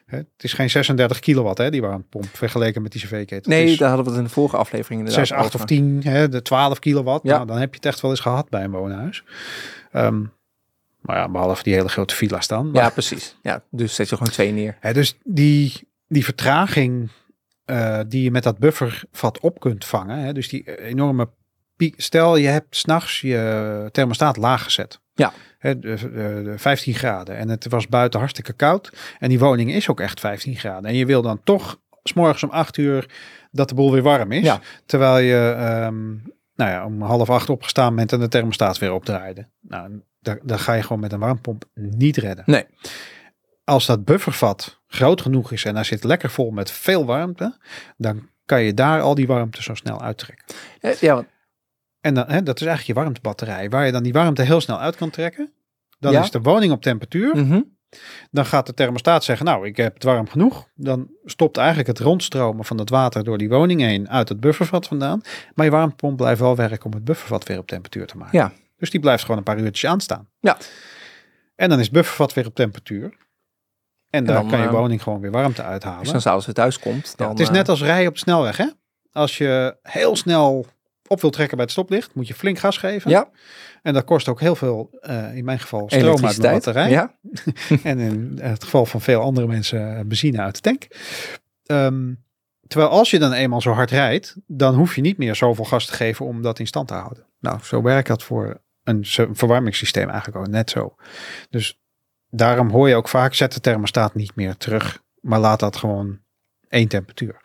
Het 0.06 0.28
is 0.38 0.54
geen 0.54 0.70
36 0.70 1.20
kilowatt, 1.20 1.58
hè, 1.58 1.70
die 1.70 1.82
warmtepomp, 1.82 2.28
vergeleken 2.34 2.82
met 2.82 2.92
die 2.92 3.02
cv-ketel. 3.02 3.52
nee, 3.52 3.78
daar 3.78 3.88
hadden 3.88 4.06
we 4.06 4.12
het 4.12 4.20
in 4.20 4.26
de 4.26 4.34
vorige 4.34 4.58
aflevering 4.58 5.00
inderdaad 5.00 5.28
6, 5.28 5.38
8 5.38 5.48
of 5.48 5.56
over. 5.56 5.68
10, 5.68 6.02
hè, 6.04 6.30
de 6.30 6.42
12 6.42 6.80
kilowatt. 6.80 7.24
Ja. 7.24 7.36
Nou, 7.36 7.48
dan 7.48 7.58
heb 7.58 7.70
je 7.70 7.76
het 7.76 7.86
echt 7.86 8.02
wel 8.02 8.12
eens 8.12 8.20
gehad 8.20 8.50
bij 8.50 8.64
een 8.64 8.72
woonhuis. 8.72 9.24
Ehm, 9.92 10.22
maar 11.02 11.16
ja, 11.18 11.30
behalve 11.30 11.64
die 11.64 11.74
hele 11.74 11.90
grote 11.90 12.16
villa's 12.16 12.48
dan. 12.48 12.72
Maar, 12.72 12.84
Ja, 12.84 12.90
precies. 12.90 13.38
Ja, 13.42 13.64
dus 13.72 13.96
zet 13.96 14.10
je 14.10 14.18
gewoon 14.18 14.34
twee 14.34 14.52
neer. 14.52 14.78
hè, 14.80 14.94
dus 14.94 15.18
die, 15.24 15.88
die 16.16 16.24
vertraging 16.26 17.10
eh, 17.66 18.00
die 18.08 18.24
je 18.24 18.32
met 18.32 18.44
dat 18.44 18.58
buffervat 18.58 19.40
op 19.40 19.60
kunt 19.60 19.86
vangen. 19.86 20.18
Hè, 20.18 20.34
dus 20.34 20.48
die 20.50 20.78
enorme 20.82 21.30
piek. 21.76 21.94
Stel, 22.02 22.36
je 22.36 22.48
hebt 22.48 22.76
s'nachts 22.76 23.22
je 23.22 23.90
thermostaat 23.92 24.38
laag 24.38 24.64
gezet. 24.64 25.00
Ja. 25.14 25.34
Hè, 25.58 25.80
de, 25.80 25.96
de- 26.02 26.42
de 26.44 26.54
15 26.58 26.94
graden. 26.94 27.38
En 27.38 27.50
het 27.50 27.68
was 27.70 27.88
buiten 27.88 28.20
hartstikke 28.20 28.54
koud. 28.54 28.92
En 29.20 29.30
die 29.30 29.40
woning 29.40 29.72
is 29.72 29.90
ook 29.90 30.00
echt 30.00 30.20
15 30.20 30.56
graden. 30.56 30.90
En 30.90 30.96
je 30.96 31.06
wil 31.06 31.22
dan 31.22 31.42
toch 31.44 31.80
s'morgens 32.04 32.44
om 32.44 32.50
8 32.50 32.78
uur 32.78 33.10
dat 33.52 33.70
de 33.70 33.76
boel 33.76 33.92
weer 33.92 34.02
warm 34.02 34.32
is. 34.32 34.44
Ja. 34.44 34.60
Terwijl 34.86 35.18
je 35.18 35.56
ehm, 35.58 36.10
nou 36.56 36.72
ja, 36.72 36.86
om 36.86 37.02
half 37.02 37.30
acht 37.30 37.50
opgestaan 37.50 37.96
bent 37.96 38.12
en 38.12 38.20
de 38.20 38.28
thermostaat 38.28 38.78
weer 38.78 38.94
opdraaide. 38.94 39.48
Nou, 39.62 40.02
daar, 40.20 40.40
daar 40.44 40.60
ga 40.60 40.74
je 40.74 40.82
gewoon 40.82 41.00
met 41.00 41.12
een 41.14 41.20
warmpomp 41.20 41.64
niet 41.74 42.18
redden. 42.18 42.44
Nee. 42.48 42.66
Als 43.64 43.86
dat 43.86 44.06
buffervat 44.06 44.82
groot 44.96 45.22
genoeg 45.22 45.52
is 45.52 45.66
en 45.66 45.76
hij 45.76 45.84
zit 45.84 46.04
lekker 46.04 46.30
vol 46.30 46.52
met 46.52 46.72
veel 46.72 47.06
warmte, 47.06 47.58
dan 47.98 48.30
kan 48.46 48.62
je 48.64 48.74
daar 48.74 49.02
al 49.02 49.16
die 49.16 49.28
warmte 49.28 49.64
zo 49.64 49.74
snel 49.74 50.02
uittrekken. 50.02 50.46
Eh, 50.80 50.94
Ja, 50.94 51.14
want- 51.14 51.28
En 52.02 52.14
dan, 52.14 52.26
hè, 52.28 52.44
dat 52.44 52.60
is 52.62 52.66
eigenlijk 52.68 52.98
je 52.98 53.04
warmtebatterij, 53.04 53.70
waar 53.70 53.86
je 53.86 53.92
dan 53.92 54.04
die 54.04 54.14
warmte 54.14 54.42
heel 54.42 54.62
snel 54.62 54.80
uit 54.80 54.96
kan 54.96 55.10
trekken. 55.10 55.54
Dan 56.00 56.12
Ja. 56.12 56.22
is 56.22 56.32
de 56.32 56.42
woning 56.42 56.72
op 56.72 56.82
temperatuur. 56.82 57.36
mhm. 57.38 57.62
Dan 58.32 58.46
gaat 58.46 58.66
de 58.66 58.74
thermostaat 58.74 59.24
zeggen, 59.24 59.46
nou, 59.46 59.68
ik 59.68 59.78
heb 59.78 59.94
het 59.94 60.04
warm 60.04 60.28
genoeg. 60.30 60.68
Dan 60.76 61.10
stopt 61.26 61.58
eigenlijk 61.58 61.88
het 61.88 62.00
rondstromen 62.00 62.66
van 62.66 62.78
het 62.78 62.90
water 62.90 63.24
door 63.24 63.38
die 63.38 63.50
woning 63.50 63.82
heen 63.82 64.10
uit 64.10 64.30
het 64.30 64.40
buffervat 64.40 64.88
vandaan. 64.88 65.22
Maar 65.54 65.66
je 65.66 65.72
warmtepomp 65.72 66.18
blijft 66.18 66.40
wel 66.40 66.56
werken 66.56 66.86
om 66.86 66.94
het 66.94 67.04
buffervat 67.04 67.44
weer 67.48 67.58
op 67.58 67.68
temperatuur 67.68 68.08
te 68.08 68.18
maken. 68.18 68.40
Ja. 68.40 68.52
Dus 68.78 68.90
die 68.90 69.00
blijft 69.00 69.22
gewoon 69.22 69.38
een 69.38 69.44
paar 69.44 69.60
uurtjes 69.60 69.90
aanstaan. 69.92 70.28
Ja. 70.40 70.58
En 71.56 71.70
dan 71.70 71.78
is 71.80 71.86
het 71.86 71.94
buffervat 71.94 72.34
weer 72.34 72.46
op 72.46 72.56
temperatuur. 72.56 73.18
En 74.16 74.26
daar 74.26 74.36
dan, 74.36 74.50
kan 74.50 74.60
je 74.60 74.66
eh, 74.66 74.72
woning 74.72 75.04
gewoon 75.04 75.20
weer 75.20 75.32
warmte 75.32 75.64
uithalen. 75.64 76.12
Dan 76.12 76.22
s'avonds 76.22 76.46
weer 76.46 76.56
thuis 76.56 76.80
komt, 76.80 77.14
dan... 77.18 77.26
Ja, 77.26 77.32
het 77.32 77.42
is 77.42 77.48
eh, 77.48 77.54
net 77.54 77.70
als 77.70 77.82
rijden 77.82 78.08
op 78.08 78.14
de 78.14 78.20
snelweg, 78.20 78.58
hè? 78.58 78.68
Als 79.12 79.38
je 79.38 79.78
heel 79.82 80.16
snel 80.16 80.66
op 81.08 81.22
wil 81.22 81.30
trekken 81.30 81.56
bij 81.56 81.66
het 81.66 81.74
stoplicht, 81.74 82.16
moet 82.16 82.28
je 82.28 82.34
flink 82.34 82.60
gas 82.60 82.78
geven. 82.78 83.12
Ja, 83.12 83.30
En 83.82 83.94
dat 83.94 84.04
kost 84.04 84.28
ook 84.28 84.40
heel 84.40 84.56
veel, 84.56 84.90
eh, 85.02 85.36
in 85.36 85.46
mijn 85.46 85.60
geval, 85.60 85.90
stroom 85.90 86.26
uit 86.26 86.36
de 86.36 86.42
batterij. 86.42 86.90
Ja, 86.90 87.16
En 87.84 88.00
in 88.00 88.38
het 88.42 88.64
geval 88.64 88.86
van 88.86 89.02
veel 89.02 89.22
andere 89.22 89.48
mensen 89.48 89.98
eh, 89.98 90.06
benzine 90.06 90.42
uit 90.42 90.56
de 90.56 90.62
tank. 90.62 90.88
Ehm, 91.66 92.14
terwijl 92.68 92.92
als 92.92 93.12
je 93.12 93.20
dan 93.20 93.34
eenmaal 93.34 93.62
zo 93.62 93.72
hard 93.72 93.92
rijdt, 93.92 94.36
dan 94.48 94.76
hoef 94.76 94.96
je 94.96 95.02
niet 95.02 95.18
meer 95.18 95.36
zoveel 95.36 95.66
gas 95.66 95.86
te 95.86 95.94
geven 95.94 96.26
om 96.26 96.42
dat 96.42 96.60
in 96.60 96.68
stand 96.68 96.88
te 96.88 96.94
houden. 96.94 97.26
Nou, 97.40 97.60
zo 97.64 97.82
werkt 97.82 98.08
dat 98.08 98.24
voor 98.24 98.62
een 98.84 99.06
verwarmingssysteem 99.32 100.10
eigenlijk 100.10 100.38
ook 100.38 100.52
net 100.52 100.70
zo. 100.70 100.96
Dus 101.50 101.80
daarom 102.36 102.70
hoor 102.70 102.90
je 102.90 102.96
ook 102.96 103.08
vaak, 103.10 103.34
zet 103.34 103.54
de 103.54 103.60
thermostaat 103.60 104.16
niet 104.16 104.36
meer 104.36 104.58
terug, 104.58 105.02
maar 105.22 105.40
laat 105.40 105.60
dat 105.60 105.76
gewoon 105.76 106.20
één 106.70 106.88
temperatuur. 106.88 107.44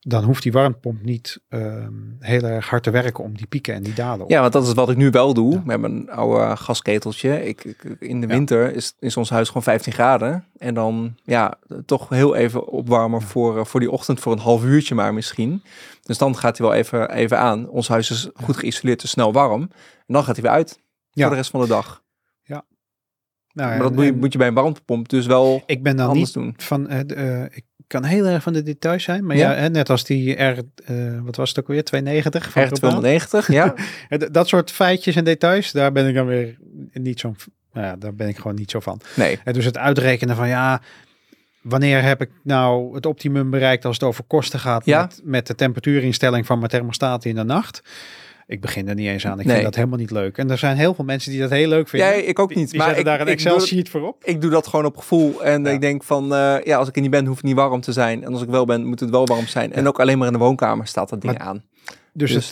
Dan 0.00 0.24
hoeft 0.24 0.42
die 0.42 0.52
warmtepomp 0.52 1.02
niet 1.02 1.40
ehm, 1.48 1.92
heel 2.18 2.42
erg 2.42 2.68
hard 2.68 2.82
te 2.82 2.90
werken 2.90 3.24
om 3.24 3.36
die 3.36 3.46
pieken 3.46 3.74
en 3.74 3.82
die 3.82 3.94
dalen 3.94 4.24
op. 4.24 4.30
ja, 4.30 4.40
want 4.40 4.52
dat 4.52 4.66
is 4.66 4.72
wat 4.72 4.90
ik 4.90 4.96
nu 4.96 5.10
wel 5.10 5.34
doe 5.34 5.52
Ja. 5.52 5.62
met 5.64 5.80
mijn 5.80 6.10
oude 6.10 6.56
gasketeltje. 6.56 7.44
Ik, 7.46 7.64
ik- 7.64 7.96
in 7.98 8.20
de 8.20 8.26
Ja. 8.26 8.32
winter 8.32 8.74
is, 8.74 8.94
is 8.98 9.16
ons 9.16 9.30
huis 9.30 9.46
gewoon 9.48 9.62
15 9.62 9.92
graden. 9.92 10.44
En 10.58 10.74
dan 10.74 11.16
ja, 11.24 11.58
toch 11.86 12.08
heel 12.08 12.34
even 12.34 12.66
opwarmen 12.68 13.22
voor, 13.22 13.58
eh, 13.58 13.64
voor 13.64 13.80
die 13.80 13.90
ochtend, 13.90 14.20
voor 14.20 14.32
een 14.32 14.38
half 14.38 14.64
uurtje 14.64 14.94
maar 14.94 15.14
misschien. 15.14 15.62
Dus 16.02 16.18
dan 16.18 16.36
gaat 16.36 16.58
hij 16.58 16.66
wel 16.66 16.76
even, 16.76 17.10
even 17.10 17.38
aan. 17.38 17.68
Ons 17.68 17.88
huis 17.88 18.10
is 18.10 18.28
goed 18.34 18.56
geïsoleerd, 18.56 19.00
dus 19.00 19.10
snel 19.10 19.32
warm. 19.32 19.62
En 20.06 20.14
dan 20.14 20.24
gaat 20.24 20.34
hij 20.36 20.44
weer 20.44 20.54
uit 20.54 20.80
Ja. 21.10 21.22
voor 21.22 21.30
de 21.30 21.36
rest 21.36 21.50
van 21.50 21.60
de 21.60 21.66
dag. 21.66 22.02
Nou, 23.52 23.68
maar 23.68 23.78
dat 23.78 23.88
en- 23.88 23.94
moet 23.94 24.04
je, 24.04 24.10
en 24.12 24.18
moet 24.18 24.32
je 24.32 24.38
bij 24.38 24.46
een 24.48 24.54
warmtepomp 24.54 25.08
dus 25.08 25.26
wel 25.26 25.62
ik 25.66 25.82
ben 25.82 25.96
dan 25.96 26.08
anders 26.08 26.24
niet 26.34 26.44
doen. 26.44 26.54
van, 26.56 26.88
eh, 26.88 27.42
ik 27.50 27.64
kan 27.86 28.04
heel 28.04 28.24
erg 28.26 28.42
van 28.42 28.52
de 28.52 28.62
details 28.62 29.02
zijn, 29.04 29.26
maar 29.26 29.36
Ja. 29.36 29.62
ja, 29.62 29.68
net 29.68 29.90
als 29.90 30.04
die 30.04 30.32
R, 30.42 30.58
eh, 30.84 30.96
wat 31.22 31.36
was 31.36 31.48
het 31.48 31.58
ook 31.60 31.66
weer, 31.66 31.84
290 31.84 32.50
van 32.50 32.68
Propaal. 32.68 32.90
R290, 33.02 33.46
ja. 33.52 33.74
Dat 34.30 34.48
soort 34.48 34.70
feitjes 34.70 35.16
en 35.16 35.24
details, 35.24 35.72
daar 35.72 35.92
ben 35.92 36.08
ik 36.08 36.14
dan 36.14 36.26
weer 36.26 36.56
niet 36.92 37.20
zo, 37.20 37.34
nou 37.72 37.86
ja, 37.86 37.96
daar 37.96 38.14
ben 38.14 38.28
ik 38.28 38.36
gewoon 38.36 38.54
niet 38.56 38.70
zo 38.70 38.80
van. 38.80 39.00
Nee, 39.16 39.38
En 39.44 39.52
dus 39.52 39.64
het 39.64 39.78
uitrekenen 39.78 40.36
van 40.36 40.48
ja, 40.48 40.80
wanneer 41.62 42.02
heb 42.02 42.20
ik 42.20 42.30
nou 42.42 42.94
het 42.94 43.06
optimum 43.06 43.50
bereikt 43.50 43.84
als 43.84 43.94
het 43.96 44.04
over 44.08 44.24
kosten 44.24 44.58
gaat 44.60 44.84
Ja. 44.84 45.00
met, 45.00 45.20
met 45.24 45.46
de 45.46 45.54
temperatuurinstelling 45.54 46.46
van 46.46 46.58
mijn 46.58 46.70
thermostaat 46.70 47.24
in 47.24 47.34
de 47.34 47.44
nacht. 47.44 47.82
Ik 48.52 48.60
begin 48.60 48.88
er 48.88 48.94
niet 48.94 49.06
eens 49.08 49.26
aan. 49.26 49.38
Ik 49.40 49.44
Nee. 49.44 49.52
vind 49.54 49.64
dat 49.66 49.74
helemaal 49.74 49.98
niet 49.98 50.10
leuk. 50.10 50.38
En 50.38 50.50
er 50.50 50.58
zijn 50.58 50.76
heel 50.76 50.94
veel 50.94 51.04
mensen 51.04 51.30
die 51.30 51.40
dat 51.40 51.50
heel 51.50 51.68
leuk 51.68 51.88
vinden. 51.88 52.08
Jij, 52.08 52.22
ik 52.22 52.38
ook 52.38 52.54
niet. 52.54 52.68
Die, 52.70 52.78
maar 52.78 52.86
zetten 52.94 53.04
ik, 53.12 53.18
daar 53.18 53.20
een 53.26 53.32
Excel-sheet 53.32 53.88
voor 53.88 54.06
op. 54.08 54.24
ik 54.24 54.40
doe 54.40 54.50
dat 54.50 54.66
gewoon 54.66 54.84
op 54.84 54.96
gevoel. 54.96 55.44
En 55.44 55.64
Ja. 55.64 55.70
ik 55.70 55.80
denk 55.80 56.02
van, 56.02 56.34
eh, 56.34 56.56
ja, 56.64 56.76
als 56.76 56.88
ik 56.88 56.94
er 56.96 57.02
niet 57.02 57.10
ben, 57.10 57.24
hoeft 57.26 57.36
het 57.38 57.46
niet 57.46 57.56
warm 57.56 57.80
te 57.80 57.92
zijn. 57.92 58.24
En 58.24 58.32
als 58.32 58.42
ik 58.42 58.48
wel 58.48 58.64
ben, 58.64 58.84
moet 58.84 59.00
het 59.00 59.10
wel 59.10 59.26
warm 59.26 59.46
zijn. 59.46 59.72
En 59.72 59.88
ook 59.88 60.00
alleen 60.00 60.18
maar 60.18 60.26
in 60.26 60.32
de 60.32 60.38
woonkamer 60.38 60.86
staat 60.86 61.08
dat 61.08 61.20
ding 61.20 61.38
Maar- 61.38 61.46
aan. 61.46 61.64
Dus, 62.12 62.32
Dus- 62.32 62.48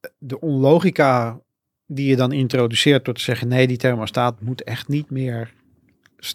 het, 0.00 0.12
de 0.18 0.40
onlogica 0.40 1.40
die 1.86 2.06
je 2.08 2.16
dan 2.16 2.32
introduceert 2.32 3.04
door 3.04 3.14
te 3.14 3.20
zeggen 3.20 3.48
nee, 3.48 3.66
die 3.66 3.76
thermostaat 3.76 4.40
moet 4.40 4.62
echt 4.62 4.88
niet 4.88 5.10
meer 5.10 5.52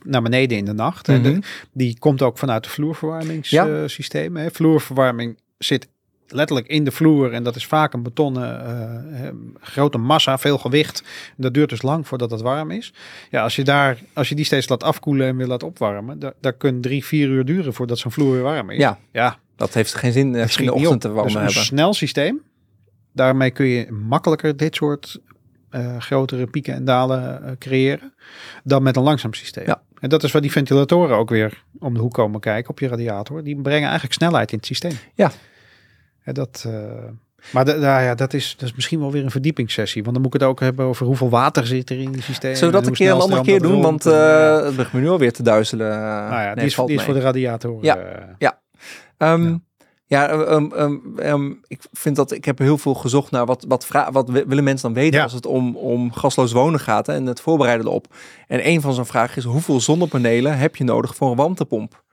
naar 0.06 0.22
beneden 0.22 0.58
in 0.58 0.66
de 0.66 0.74
nacht. 0.74 1.08
hè. 1.08 1.18
Mhm. 1.20 1.24
De- 1.34 1.40
die 1.74 2.00
komt 2.00 2.22
ook 2.22 2.38
vanuit 2.38 2.64
de 2.64 2.70
vloerverwarmingssysteem. 2.70 4.36
hè. 4.38 4.52
Vloerverwarming 4.52 5.38
zit 5.58 5.88
letterlijk 6.32 6.68
in 6.68 6.84
de 6.84 6.92
vloer 6.92 7.34
en 7.34 7.44
dat 7.44 7.56
is 7.56 7.66
vaak 7.66 7.94
een 7.94 8.04
betonnen 8.04 8.66
eh, 8.66 9.28
eh, 9.28 9.34
grote 9.60 9.98
massa, 9.98 10.38
veel 10.38 10.58
gewicht. 10.58 11.04
Dat 11.38 11.54
duurt 11.54 11.70
dus 11.70 11.82
lang 11.82 12.08
voordat 12.08 12.32
het 12.32 12.42
warm 12.42 12.72
is. 12.72 12.94
Ja, 13.30 13.44
als 13.44 13.56
je 13.56 13.64
daar, 13.64 13.98
als 14.14 14.30
je 14.30 14.36
die 14.36 14.46
steeds 14.46 14.70
laat 14.70 14.84
afkoelen 14.84 15.28
en 15.28 15.38
weer 15.38 15.48
laat 15.48 15.64
opwarmen, 15.64 16.20
da- 16.20 16.34
dat 16.42 16.58
kan 16.58 16.82
drie, 16.82 17.06
vier 17.06 17.28
uur 17.28 17.46
duren 17.46 17.74
voordat 17.74 17.98
zo'n 18.00 18.12
vloer 18.12 18.32
weer 18.32 18.42
warm 18.42 18.70
is. 18.70 18.78
Ja. 18.78 19.00
ja 19.12 19.38
Dat 19.56 19.74
heeft 19.74 19.96
geen 19.96 20.12
zin 20.12 20.34
het 20.34 20.58
in 20.58 20.66
de 20.66 20.74
ochtend 20.74 21.02
te 21.02 21.08
warmen 21.08 21.24
Dus 21.26 21.34
een 21.36 21.46
hebben. 21.46 21.64
snel 21.64 21.94
systeem. 21.94 22.42
Daarmee 23.14 23.52
kun 23.52 23.66
je 23.66 23.92
makkelijker 23.92 24.58
dit 24.58 24.76
soort 24.76 25.20
grotere 26.00 26.48
pieken 26.48 26.74
en 26.74 26.86
dalen 26.86 27.56
creëren 27.60 28.14
dan 28.64 28.84
met 28.84 28.96
een 28.96 29.04
langzaam 29.04 29.34
systeem. 29.34 29.66
Ja. 29.66 29.82
En 30.00 30.10
dat 30.10 30.24
is 30.24 30.32
waar 30.32 30.42
die 30.42 30.52
ventilatoren 30.52 31.18
ook 31.18 31.30
weer 31.30 31.64
om 31.80 31.94
de 31.94 32.00
hoek 32.00 32.14
komen 32.14 32.40
kijken 32.40 32.70
op 32.70 32.80
je 32.80 32.88
radiator. 32.88 33.44
Die 33.44 33.62
brengen 33.62 33.84
eigenlijk 33.84 34.14
snelheid 34.14 34.52
in 34.52 34.58
het 34.58 34.66
systeem. 34.68 34.92
Ja. 35.16 35.32
En 36.30 36.36
dat, 36.36 36.64
eh, 36.68 36.74
maar 37.54 37.66
nou 37.66 37.80
ja, 38.04 38.16
dat, 38.16 38.34
is, 38.34 38.56
dat 38.58 38.70
is 38.70 38.76
misschien 38.76 39.00
wel 39.00 39.12
weer 39.12 39.24
een 39.24 39.32
verdiepingssessie. 39.32 40.02
Want 40.04 40.14
dan 40.14 40.24
moet 40.24 40.34
ik 40.36 40.40
het 40.42 40.50
ook 40.50 40.60
hebben 40.60 40.86
over 40.86 41.06
hoeveel 41.06 41.30
water 41.30 41.68
zit 41.68 41.90
er 41.90 42.00
in 42.00 42.12
die 42.12 42.22
systeem. 42.22 42.56
Zullen 42.56 42.74
we 42.74 42.80
dat 42.80 42.88
een 42.88 42.94
keer 42.94 43.12
een 43.12 43.20
andere 43.20 43.42
keer 43.42 43.62
doen? 43.62 43.82
Want 43.82 44.06
en, 44.06 44.12
eh, 44.14 44.66
het 44.66 44.76
begint 44.76 44.94
me 44.94 45.00
nu 45.00 45.10
alweer 45.10 45.34
te 45.34 45.44
duizelen. 45.44 45.88
nou 46.00 46.32
ja, 46.32 46.46
Nee, 46.46 46.56
die 46.56 46.64
is, 46.66 46.76
valt 46.76 46.88
die 46.88 46.98
is 46.98 47.04
voor 47.04 47.14
de 47.14 47.20
radiator. 47.20 47.78
Ja. 47.84 47.98
eh, 47.98 48.24
Ehm, 49.18 49.44
Ja. 49.48 49.60
ja, 50.06 50.30
ehm, 50.30 50.96
ehm, 51.18 51.52
ik 51.68 51.82
vind 51.92 52.16
dat 52.16 52.32
ik 52.32 52.46
heb 52.46 52.58
heel 52.60 52.78
veel 52.78 52.94
gezocht 52.94 53.32
naar 53.32 53.46
wat, 53.46 53.66
wat, 53.68 53.88
wat 54.12 54.30
wi- 54.30 54.44
willen 54.48 54.64
mensen 54.64 54.94
dan 54.94 55.02
weten 55.04 55.18
Ja. 55.18 55.24
als 55.24 55.34
het 55.34 55.46
om, 55.46 55.76
om 55.78 56.14
gasloos 56.14 56.52
wonen 56.52 56.80
gaat 56.80 57.08
hè, 57.08 57.14
en 57.14 57.26
het 57.26 57.42
voorbereiden 57.42 57.86
erop. 57.88 58.06
En 58.48 58.68
een 58.68 58.82
van 58.82 58.94
zo'n 58.94 59.06
vragen 59.06 59.38
is: 59.38 59.44
hoeveel 59.44 59.80
zonnepanelen 59.82 60.58
heb 60.58 60.76
je 60.76 60.84
nodig 60.84 61.16
voor 61.16 61.30
een 61.32 61.38
warmtepomp? 61.38 62.04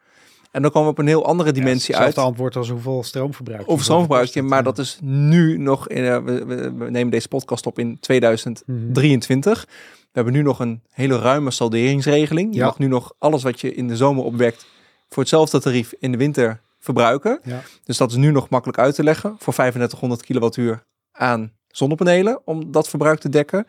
En 0.50 0.62
dan 0.62 0.70
komen 0.70 0.88
we 0.88 0.94
op 0.94 0.98
een 0.98 1.06
heel 1.06 1.26
andere 1.26 1.52
dimensie 1.52 1.94
ja, 1.94 2.00
uit. 2.00 2.06
hetzelfde 2.06 2.30
antwoord 2.30 2.56
als 2.56 2.68
hoeveel 2.70 3.02
stroomverbruik. 3.02 3.60
je. 3.60 3.66
Over 3.68 3.84
stroomverbruik, 3.84 4.24
Hoeveel 4.24 4.42
maar 4.50 4.62
dat 4.62 4.76
het, 4.76 4.86
is 4.86 4.98
nu 5.02 5.58
nog, 5.58 5.88
in, 5.88 6.04
eh, 6.04 6.18
we, 6.24 6.86
nemen 6.90 7.10
deze 7.10 7.28
podcast 7.28 7.66
op 7.66 7.78
in 7.78 7.98
2023. 8.00 9.66
Mhm. 9.66 9.74
We 10.02 10.22
hebben 10.22 10.32
nu 10.32 10.42
nog 10.42 10.58
een 10.60 10.82
hele 10.90 11.18
ruime 11.18 11.50
salderingsregeling. 11.50 12.52
Je 12.54 12.58
Ja. 12.58 12.64
mag 12.66 12.78
nu 12.78 12.86
nog 12.86 13.12
alles 13.18 13.42
wat 13.42 13.60
je 13.60 13.74
in 13.74 13.88
de 13.88 13.96
zomer 13.96 14.24
opwekt 14.24 14.66
voor 15.08 15.22
hetzelfde 15.22 15.60
tarief 15.60 15.92
in 15.98 16.12
de 16.12 16.18
winter 16.18 16.60
verbruiken. 16.78 17.40
Ja. 17.44 17.62
Dus 17.84 17.96
dat 17.96 18.10
is 18.10 18.16
nu 18.16 18.30
nog 18.30 18.48
makkelijk 18.48 18.78
uit 18.78 18.94
te 18.94 19.02
leggen 19.02 19.34
voor 19.38 19.54
3500 19.54 20.22
kilowattuur 20.22 20.84
aan 21.12 21.52
zonnepanelen 21.68 22.40
om 22.44 22.72
dat 22.72 22.88
verbruik 22.88 23.18
te 23.20 23.28
dekken. 23.28 23.66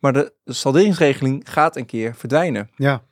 Maar 0.00 0.12
de 0.12 0.32
salderingsregeling 0.44 1.42
gaat 1.50 1.76
een 1.76 1.86
keer 1.86 2.14
verdwijnen. 2.14 2.70
Ja, 2.76 3.02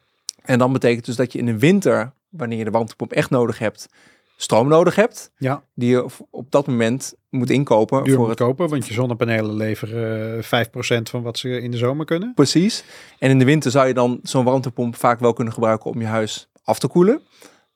En 0.42 0.58
dan 0.58 0.72
betekent 0.72 1.04
dus 1.04 1.16
dat 1.16 1.32
je 1.32 1.38
in 1.38 1.46
de 1.46 1.58
winter, 1.58 2.12
wanneer 2.28 2.58
je 2.58 2.64
de 2.64 2.70
warmtepomp 2.70 3.12
echt 3.12 3.30
nodig 3.30 3.58
hebt, 3.58 3.88
stroom 4.36 4.68
nodig 4.68 4.94
hebt. 4.94 5.30
ja. 5.38 5.62
Die 5.74 5.90
je 5.90 6.06
op 6.30 6.50
dat 6.50 6.66
moment 6.66 7.14
moet 7.30 7.50
inkopen 7.50 8.04
duur 8.04 8.14
voor 8.14 8.28
moet 8.28 8.38
het 8.38 8.46
kopen, 8.46 8.68
want 8.68 8.86
je 8.86 8.92
zonnepanelen 8.92 9.56
leveren 9.56 10.38
eh, 10.50 10.66
5% 10.66 11.02
van 11.02 11.22
wat 11.22 11.38
ze 11.38 11.60
in 11.60 11.70
de 11.70 11.76
zomer 11.76 12.06
kunnen. 12.06 12.32
Precies. 12.34 12.84
En 13.18 13.30
in 13.30 13.38
de 13.38 13.44
winter 13.44 13.70
zou 13.70 13.86
je 13.86 13.94
dan 13.94 14.20
zo'n 14.22 14.44
warmtepomp 14.44 14.96
vaak 14.96 15.20
wel 15.20 15.32
kunnen 15.32 15.52
gebruiken 15.52 15.90
om 15.90 16.00
je 16.00 16.06
huis 16.06 16.48
af 16.62 16.78
te 16.78 16.88
koelen. 16.88 17.20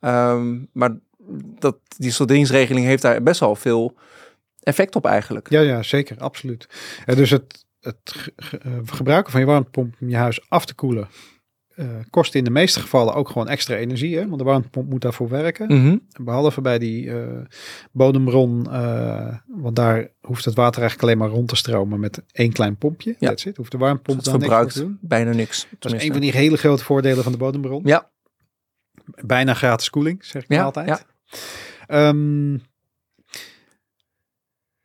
Ehm, 0.00 0.58
maar 0.72 0.90
dat, 1.58 1.76
die 1.96 2.10
solderingsregeling 2.10 2.86
heeft 2.86 3.02
daar 3.02 3.22
best 3.22 3.40
wel 3.40 3.56
veel 3.56 3.94
effect 4.62 4.96
op 4.96 5.06
eigenlijk. 5.06 5.50
Ja, 5.50 5.60
ja, 5.60 5.82
zeker, 5.82 6.16
absoluut. 6.18 6.68
En 7.04 7.16
dus 7.16 7.30
het, 7.30 7.64
het 7.80 8.32
eh, 8.62 8.72
gebruiken 8.84 9.32
van 9.32 9.40
je 9.40 9.46
warmtepomp 9.46 9.94
om 10.00 10.08
je 10.08 10.16
huis 10.16 10.40
af 10.48 10.64
te 10.64 10.74
koelen 10.74 11.08
eh, 11.74 11.86
kost 12.10 12.34
in 12.34 12.44
de 12.44 12.50
meeste 12.50 12.80
gevallen 12.80 13.14
ook 13.14 13.28
gewoon 13.28 13.48
extra 13.48 13.76
energie, 13.76 14.16
hè? 14.16 14.26
want 14.26 14.38
de 14.38 14.44
warmtepomp 14.44 14.90
moet 14.90 15.00
daarvoor 15.00 15.28
werken. 15.28 15.66
Mhm. 15.66 15.96
Behalve 16.22 16.60
bij 16.60 16.78
die 16.78 17.10
eh, 17.10 17.26
bodembron, 17.92 18.72
eh, 18.72 19.36
want 19.46 19.76
daar 19.76 20.08
hoeft 20.20 20.44
het 20.44 20.54
water 20.54 20.80
eigenlijk 20.80 21.02
alleen 21.02 21.18
maar 21.28 21.36
rond 21.36 21.48
te 21.48 21.56
stromen 21.56 22.00
met 22.00 22.22
één 22.32 22.52
klein 22.52 22.76
pompje. 22.76 23.16
Ja. 23.18 23.28
That's 23.28 23.44
it. 23.44 23.56
Hoeft 23.56 23.70
de 23.70 23.78
warmtepomp 23.78 24.24
dan 24.24 24.40
niks 24.40 24.74
te 24.74 24.80
doen. 24.80 24.98
bijna 25.00 25.32
niks. 25.32 25.60
Dat 25.60 25.70
is 25.70 25.78
tenminste. 25.78 26.06
een 26.08 26.12
van 26.12 26.22
die 26.22 26.32
hele 26.32 26.56
grote 26.56 26.84
voordelen 26.84 27.22
van 27.22 27.32
de 27.32 27.38
bodembron. 27.38 27.82
Ja, 27.84 28.10
Bijna 29.24 29.54
gratis 29.54 29.90
koeling, 29.90 30.24
zeg 30.24 30.42
ik 30.42 30.52
ja, 30.52 30.64
altijd. 30.64 30.88
ja. 30.88 31.00
Ehm, 31.86 32.58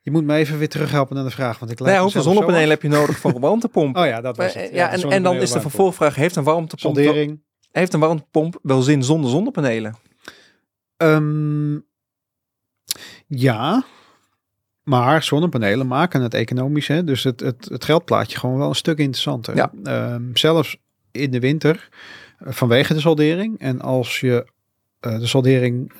je 0.08 0.14
moet 0.14 0.24
me 0.24 0.34
even 0.34 0.58
weer 0.58 0.68
terughelpen 0.68 1.14
naar 1.14 1.24
de 1.24 1.30
vraag, 1.30 1.58
want 1.58 1.70
ik 1.70 1.78
Nou 1.78 1.90
ja, 1.90 1.96
lijk 1.96 2.14
hoeveel 2.14 2.32
zonnepanelen 2.32 2.70
heb 2.70 2.82
je 2.82 2.88
nodig 2.88 3.18
voor 3.18 3.34
een 3.34 3.40
warmtepomp? 3.48 3.96
Oh 3.96 4.06
ja, 4.06 4.20
dat 4.20 4.36
was 4.36 4.54
het. 4.54 4.62
eh, 4.70 4.74
ja, 4.74 4.90
en, 4.90 5.10
en 5.10 5.22
dan 5.22 5.36
is 5.36 5.50
de 5.50 5.60
vervolgvraag, 5.60 6.14
heeft 6.14 6.36
een 6.36 6.44
warmtepomp, 6.44 6.96
wel, 6.96 7.36
heeft 7.72 7.92
een 7.92 8.00
warmtepomp 8.00 8.58
wel 8.62 8.82
zin 8.82 9.02
zonder 9.02 9.30
zonnepanelen? 9.30 9.96
Ehm, 10.96 11.74
ja, 13.26 13.84
maar 14.82 15.22
zonnepanelen 15.22 15.86
maken 15.86 16.22
het 16.22 16.34
economisch. 16.34 16.86
Hè? 16.86 17.04
Dus 17.04 17.24
het, 17.24 17.40
het, 17.40 17.68
het 17.70 17.84
geldplaatje 17.84 18.38
gewoon 18.38 18.58
wel 18.58 18.68
een 18.68 18.74
stuk 18.74 18.98
interessanter. 18.98 19.56
Ja. 19.56 19.72
Ehm, 19.82 20.22
zelfs 20.32 20.76
in 21.10 21.30
de 21.30 21.40
winter 21.40 21.88
eh, 22.38 22.52
vanwege 22.52 22.94
de 22.94 23.00
soldering. 23.00 23.58
En 23.58 23.80
als 23.80 24.20
je 24.20 24.46
eh, 25.00 25.18
de 25.18 25.26
soldering 25.26 25.92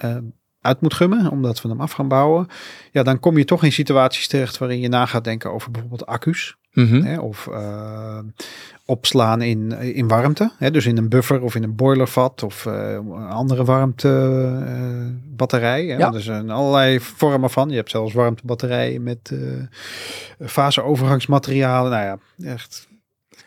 uit 0.61 0.81
moet 0.81 0.95
gummen, 0.95 1.31
omdat 1.31 1.63
we 1.63 1.69
hem 1.69 1.81
af 1.81 1.93
gaan 1.93 2.09
bouwen. 2.09 2.47
Ja, 2.93 3.03
dan 3.03 3.21
kom 3.21 3.39
je 3.39 3.45
toch 3.45 3.65
in 3.65 3.73
situaties 3.73 4.29
terecht 4.29 4.59
waarin 4.59 4.81
je 4.81 4.89
na 4.89 5.07
gaat 5.07 5.25
denken 5.25 5.53
over 5.53 5.71
bijvoorbeeld 5.71 6.07
accu's. 6.07 6.57
Mhm. 6.73 7.03
Hè, 7.03 7.19
of 7.19 7.47
eh, 7.47 8.19
opslaan 8.87 9.43
in, 9.43 9.73
in 9.73 10.09
warmte. 10.09 10.51
Hè, 10.59 10.71
dus 10.71 10.87
in 10.87 10.97
een 10.97 11.09
buffer 11.09 11.43
of 11.43 11.55
in 11.55 11.63
een 11.63 11.75
boilervat 11.75 12.43
of 12.43 12.67
eh, 12.67 12.93
een 12.93 13.13
andere 13.13 13.65
warmtebatterij. 13.65 15.85
hè, 15.85 15.93
Ja. 15.93 15.99
want 15.99 16.15
Er 16.15 16.23
zijn 16.23 16.51
allerlei 16.51 17.01
vormen 17.01 17.51
van. 17.51 17.69
Je 17.69 17.77
hebt 17.77 17.91
zelfs 17.91 18.13
warmtebatterijen 18.15 19.03
met 19.03 19.31
eh 19.33 19.39
faseovergangsmaterialen. 20.49 21.91
Nou 21.91 22.05
ja, 22.05 22.19
echt. 22.53 22.88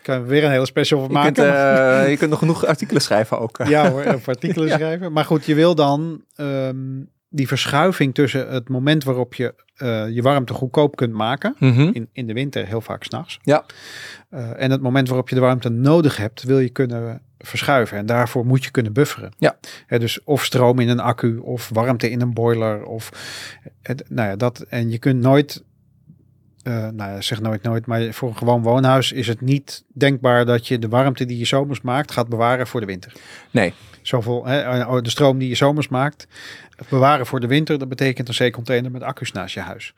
Kan 0.02 0.26
weer 0.26 0.44
een 0.44 0.52
hele 0.52 0.66
special 0.66 1.00
van 1.00 1.08
Je, 1.08 1.14
maken. 1.14 1.34
kunt, 1.34 1.48
eh, 1.48 2.10
je 2.10 2.18
kunt 2.18 2.30
nog 2.30 2.40
genoeg 2.40 2.66
artikelen 2.66 3.02
schrijven 3.02 3.40
ook. 3.40 3.60
eh. 3.60 3.68
Ja 3.70 3.90
hoor, 3.92 4.14
of 4.14 4.28
artikelen 4.28 4.68
Ja. 4.72 4.76
schrijven. 4.76 5.12
Maar 5.12 5.26
goed, 5.26 5.46
je 5.46 5.56
wil 5.56 5.76
dan 5.76 6.24
ehm, 6.36 6.78
die 7.30 7.48
verschuiving 7.48 8.14
tussen 8.14 8.50
het 8.50 8.70
moment 8.70 9.04
waarop 9.04 9.34
je 9.34 9.54
eh, 9.76 10.10
je 10.10 10.22
warmte 10.22 10.54
goedkoop 10.54 10.96
kunt 10.96 11.14
maken 11.14 11.56
Mhm. 11.60 11.90
in, 11.94 12.10
in 12.14 12.28
de 12.28 12.34
winter 12.34 12.68
heel 12.68 12.82
vaak 12.82 13.04
s'nachts. 13.04 13.40
Ja. 13.42 13.66
Uh, 14.34 14.62
en 14.62 14.72
het 14.72 14.82
moment 14.82 15.08
waarop 15.08 15.30
je 15.30 15.36
de 15.36 15.42
warmte 15.42 15.70
nodig 15.70 16.18
hebt, 16.18 16.44
wil 16.44 16.60
je 16.60 16.70
kunnen 16.70 17.22
verschuiven. 17.40 17.98
En 17.98 18.06
daarvoor 18.06 18.46
moet 18.46 18.64
je 18.64 18.72
kunnen 18.72 18.94
bufferen. 18.94 19.32
Ja. 19.38 19.58
Hè, 19.88 20.00
dus 20.00 20.24
of 20.24 20.44
stroom 20.46 20.80
in 20.80 20.90
een 20.90 21.00
accu, 21.00 21.38
of 21.38 21.70
warmte 21.74 22.10
in 22.10 22.22
een 22.22 22.34
boiler. 22.34 22.84
Of, 22.84 23.10
het, 23.82 24.04
nou 24.10 24.30
ja, 24.30 24.36
dat, 24.36 24.60
en 24.70 24.90
je 24.92 24.98
kunt 24.98 25.22
nooit, 25.22 25.64
uh, 26.63 26.74
nou 26.74 27.12
ja, 27.12 27.21
zeg 27.21 27.41
nooit 27.41 27.63
nooit, 27.63 27.86
maar 27.86 28.13
voor 28.13 28.30
een 28.30 28.38
gewoon 28.38 28.62
woonhuis 28.62 29.12
is 29.12 29.28
het 29.28 29.41
niet 29.41 29.84
denkbaar 29.93 30.45
dat 30.45 30.67
je 30.67 30.80
de 30.80 30.88
warmte 30.88 31.26
die 31.26 31.38
je 31.38 31.45
zomers 31.45 31.82
maakt 31.82 32.12
gaat 32.12 32.30
bewaren 32.30 32.67
voor 32.67 32.80
de 32.80 32.86
winter. 32.86 33.13
Nee. 33.52 33.74
Zoveel, 34.02 34.45
hè, 34.45 35.02
de 35.02 35.10
stroom 35.10 35.38
die 35.38 35.50
je 35.50 35.56
zomers 35.56 35.88
maakt, 35.88 36.28
bewaren 36.89 37.26
voor 37.26 37.39
de 37.39 37.47
winter, 37.47 37.80
dat 37.80 37.89
betekent 37.89 38.28
een 38.28 38.34
zeecontainer 38.34 38.91
met 38.91 39.04
accu's 39.04 39.32
naast 39.32 39.54
je 39.54 39.60
huis. 39.60 39.93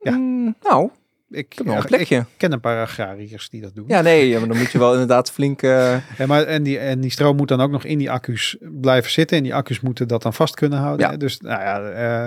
Ja. 0.00 0.16
Mm, 0.16 0.54
nou, 0.62 0.90
ik, 1.30 1.60
een 1.64 1.84
plekje. 1.84 2.16
Ik 2.16 2.24
ken 2.36 2.52
een 2.52 2.60
paar 2.60 2.82
agrariërs 2.82 3.48
die 3.48 3.60
dat 3.60 3.74
doen. 3.74 3.84
Ja, 3.88 4.00
nee, 4.00 4.38
maar 4.38 4.48
dan 4.48 4.56
moet 4.56 4.72
je 4.72 4.78
wel 4.78 4.92
inderdaad 4.92 5.30
flink... 5.30 5.62
Uh... 5.62 5.96
Ja, 6.18 6.26
maar, 6.26 6.42
en, 6.42 6.62
die, 6.62 6.78
en 6.78 7.00
die 7.00 7.10
stroom 7.10 7.36
moet 7.36 7.48
dan 7.48 7.60
ook 7.60 7.70
nog 7.70 7.84
in 7.84 7.98
die 7.98 8.10
accu's 8.10 8.56
blijven 8.60 9.10
zitten. 9.10 9.36
En 9.36 9.42
die 9.42 9.54
accu's 9.54 9.80
moeten 9.80 10.08
dat 10.08 10.22
dan 10.22 10.34
vast 10.34 10.54
kunnen 10.54 10.78
houden. 10.78 11.10
Ja. 11.10 11.16
Dus 11.16 11.40
nou 11.40 11.60
ja, 11.60 11.80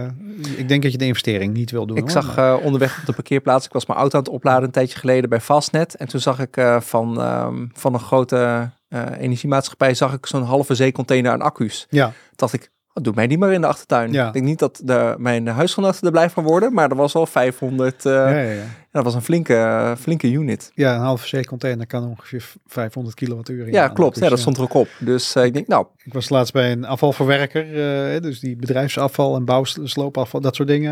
uh, 0.04 0.10
ik 0.58 0.68
denk 0.68 0.84
dat 0.84 0.92
je 0.92 0.98
de 0.98 1.06
investering 1.06 1.54
niet 1.54 1.72
wil 1.72 1.86
doen. 1.86 1.98
Ik 1.98 2.02
hoor, 2.02 2.12
zag 2.12 2.38
uh, 2.38 2.58
onderweg 2.64 3.00
op 3.00 3.06
de 3.06 3.14
parkeerplaats, 3.14 3.66
ik 3.66 3.74
was 3.74 3.86
mijn 3.86 4.00
auto 4.00 4.18
aan 4.18 4.24
het 4.24 4.34
opladen 4.34 4.64
een 4.64 4.72
tijdje 4.72 5.00
geleden 5.00 5.30
bij 5.30 5.42
Fastnet. 5.42 5.96
En 5.96 6.08
toen 6.08 6.20
zag 6.20 6.40
ik 6.40 6.66
van, 6.80 7.22
um, 7.22 7.70
van 7.74 7.94
een 7.94 8.00
grote 8.00 8.70
energiemaatschappij, 9.18 9.94
zag 9.94 10.14
ik 10.14 10.26
zo'n 10.26 10.44
halve 10.44 10.76
zeecontainer 10.76 11.32
aan 11.32 11.42
accu's. 11.42 11.88
Ja. 11.90 12.06
Toen 12.06 12.14
dacht 12.36 12.54
ik, 12.54 12.72
oh, 12.94 13.04
doe 13.04 13.14
mij 13.16 13.28
die 13.28 13.38
maar 13.38 13.54
in 13.54 13.62
de 13.62 13.68
achtertuin. 13.68 14.12
Ja. 14.12 14.28
Ik 14.28 14.34
denk 14.34 14.46
niet 14.46 14.60
dat 14.60 14.82
de, 14.84 15.16
mijn 15.18 15.48
huisgenoten 15.48 16.06
er 16.06 16.12
blij 16.12 16.30
van 16.30 16.44
worden, 16.44 16.74
maar 16.74 16.90
er 16.90 16.96
was 16.96 17.16
al 17.16 17.26
500. 17.26 18.06
Uh, 18.06 18.14
ja, 18.14 18.30
ja, 18.30 18.52
ja. 18.52 18.64
dat 18.92 19.04
was 19.04 19.14
een 19.14 19.22
flinke, 19.22 19.96
flinke 20.00 20.32
unit. 20.32 20.72
Ja, 20.76 20.96
een 20.96 21.02
halve 21.02 21.28
zeecontainer 21.28 21.88
kan 21.88 22.08
ongeveer 22.08 22.54
500 22.66 23.16
kilowattuur 23.16 23.68
in. 23.68 23.74
Ja, 23.74 23.88
klopt. 23.88 24.14
Dus, 24.14 24.24
ja, 24.24 24.30
dat 24.30 24.40
stond 24.40 24.58
er 24.58 24.64
ook 24.64 24.74
op. 24.74 24.88
Dus 25.00 25.36
uh, 25.36 25.46
ik 25.46 25.54
denk, 25.54 25.68
nou. 25.68 25.86
Ik 26.04 26.14
was 26.14 26.30
laatst 26.30 26.54
bij 26.54 26.72
een 26.72 26.86
afvalverwerker, 26.86 27.68
uh, 28.16 28.22
dus 28.22 28.40
die 28.40 28.56
bedrijfsafval 28.56 29.36
en 29.36 29.46
bouwsloopafval, 29.46 30.42
dat 30.42 30.56
soort 30.56 30.68
dingen. 30.68 30.92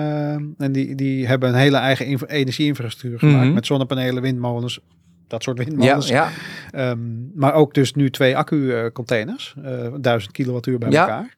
En 0.57 0.71
die, 0.71 0.95
die 0.95 1.27
hebben 1.27 1.49
een 1.49 1.55
hele 1.55 1.77
eigen 1.77 2.05
energieinfrastructuur 2.27 3.19
gemaakt 3.19 3.45
Mhm. 3.45 3.53
met 3.53 3.65
zonnepanelen, 3.65 4.21
windmolens, 4.21 4.79
dat 5.27 5.43
soort 5.43 5.57
windmolens. 5.57 6.07
Ja, 6.07 6.29
ja. 6.71 6.89
Um, 6.89 7.31
maar 7.35 7.53
ook 7.53 7.73
dus 7.73 7.93
nu 7.93 8.09
twee 8.09 8.37
accu-containers, 8.37 9.55
uh, 9.65 9.87
1000 10.01 10.31
kilowattuur 10.31 10.77
bij 10.77 10.89
ja. 10.89 11.01
elkaar. 11.01 11.35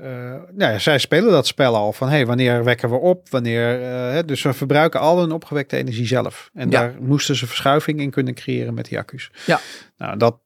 Uh, 0.00 0.04
nou 0.52 0.72
ja, 0.72 0.78
zij 0.78 0.98
spelen 0.98 1.30
dat 1.30 1.46
spel 1.46 1.76
al 1.76 1.92
van 1.92 2.08
hey, 2.08 2.26
wanneer 2.26 2.64
wekken 2.64 2.90
we 2.90 2.96
op, 2.96 3.28
wanneer. 3.28 3.80
Uh, 3.80 4.18
dus 4.26 4.40
ze 4.40 4.52
verbruiken 4.52 5.00
al 5.00 5.18
hun 5.20 5.32
opgewekte 5.32 5.76
energie 5.76 6.06
zelf. 6.06 6.50
En 6.54 6.70
Ja. 6.70 6.80
daar 6.80 6.94
moesten 7.00 7.36
ze 7.36 7.46
verschuiving 7.46 8.00
in 8.00 8.10
kunnen 8.10 8.34
creëren 8.34 8.74
met 8.74 8.84
die 8.88 8.98
accu's. 8.98 9.30
Ja. 9.46 9.60
Nou, 9.96 10.16
dat 10.16 10.38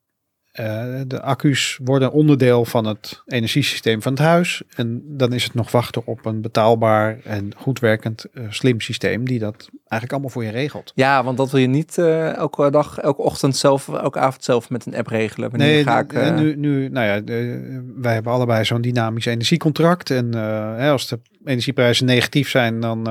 eh, 0.53 0.85
de 1.07 1.21
accu's 1.23 1.79
worden 1.85 2.13
onderdeel 2.13 2.65
van 2.65 2.85
het 2.87 3.23
energiesysteem 3.27 4.03
van 4.03 4.13
het 4.13 4.23
huis. 4.23 4.63
En 4.77 5.03
dan 5.07 5.33
is 5.33 5.45
het 5.45 5.55
nog 5.55 5.71
wachten 5.71 6.07
op 6.07 6.27
een 6.27 6.41
betaalbaar 6.41 7.19
en 7.25 7.51
goed 7.57 7.79
werkend 7.81 8.25
eh, 8.35 8.43
slim 8.49 8.81
systeem 8.81 9.25
die 9.25 9.39
dat 9.39 9.69
eigenlijk 9.77 10.13
allemaal 10.13 10.31
voor 10.31 10.45
je 10.45 10.51
regelt. 10.51 10.93
Ja, 10.95 11.25
want 11.25 11.37
dat 11.37 11.51
wil 11.51 11.61
je 11.61 11.67
niet 11.67 11.99
eh, 11.99 12.35
elke 12.37 12.71
dag, 12.71 12.99
elke 12.99 13.23
ochtend 13.23 13.57
zelf, 13.57 13.89
elke 13.89 14.19
avond 14.19 14.45
zelf 14.45 14.71
met 14.71 14.87
een 14.87 14.97
app 14.97 15.07
regelen. 15.07 15.51
Wanneer 15.51 15.69
Nee, 15.69 15.83
ga 15.83 15.99
ik... 15.99 16.13
en 16.13 16.35
nu, 16.35 16.57
nu, 16.57 16.89
nou 16.89 17.07
ja, 17.07 17.21
de- 17.21 17.91
wij 17.97 18.15
hebben 18.15 18.33
allebei 18.33 18.65
zo'n 18.65 18.81
dynamisch 18.81 19.27
energiecontract. 19.27 20.11
En 20.11 20.35
hè, 20.77 20.91
als 20.91 21.09
de 21.09 21.19
energieprijzen 21.45 22.07
negatief 22.07 22.49
zijn, 22.51 22.81
dan 22.81 23.07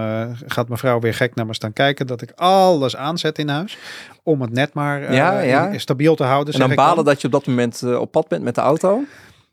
gaat 0.46 0.70
mevrouw 0.70 1.00
weer 1.00 1.14
gek 1.14 1.36
naar 1.36 1.46
me 1.46 1.54
staan 1.54 1.74
kijken 1.74 2.08
dat 2.08 2.22
ik 2.22 2.32
alles 2.36 2.96
aanzet 2.96 3.38
in 3.38 3.50
huis. 3.50 3.78
Om 4.24 4.42
het 4.42 4.52
net 4.52 4.74
maar 4.74 5.14
Ja, 5.14 5.40
ja. 5.40 5.78
stabiel 5.78 6.16
te 6.16 6.24
houden. 6.24 6.54
en 6.54 6.60
dan 6.60 6.76
balen 6.76 7.06
dat 7.06 7.22
je 7.22 7.30
op 7.36 7.44
dat 7.46 7.48
moment 7.56 7.82
eh, 7.82 8.00
op 8.00 8.12
pad 8.12 8.28
bent 8.28 8.44
met 8.44 8.56
de 8.56 8.62
auto. 8.62 9.04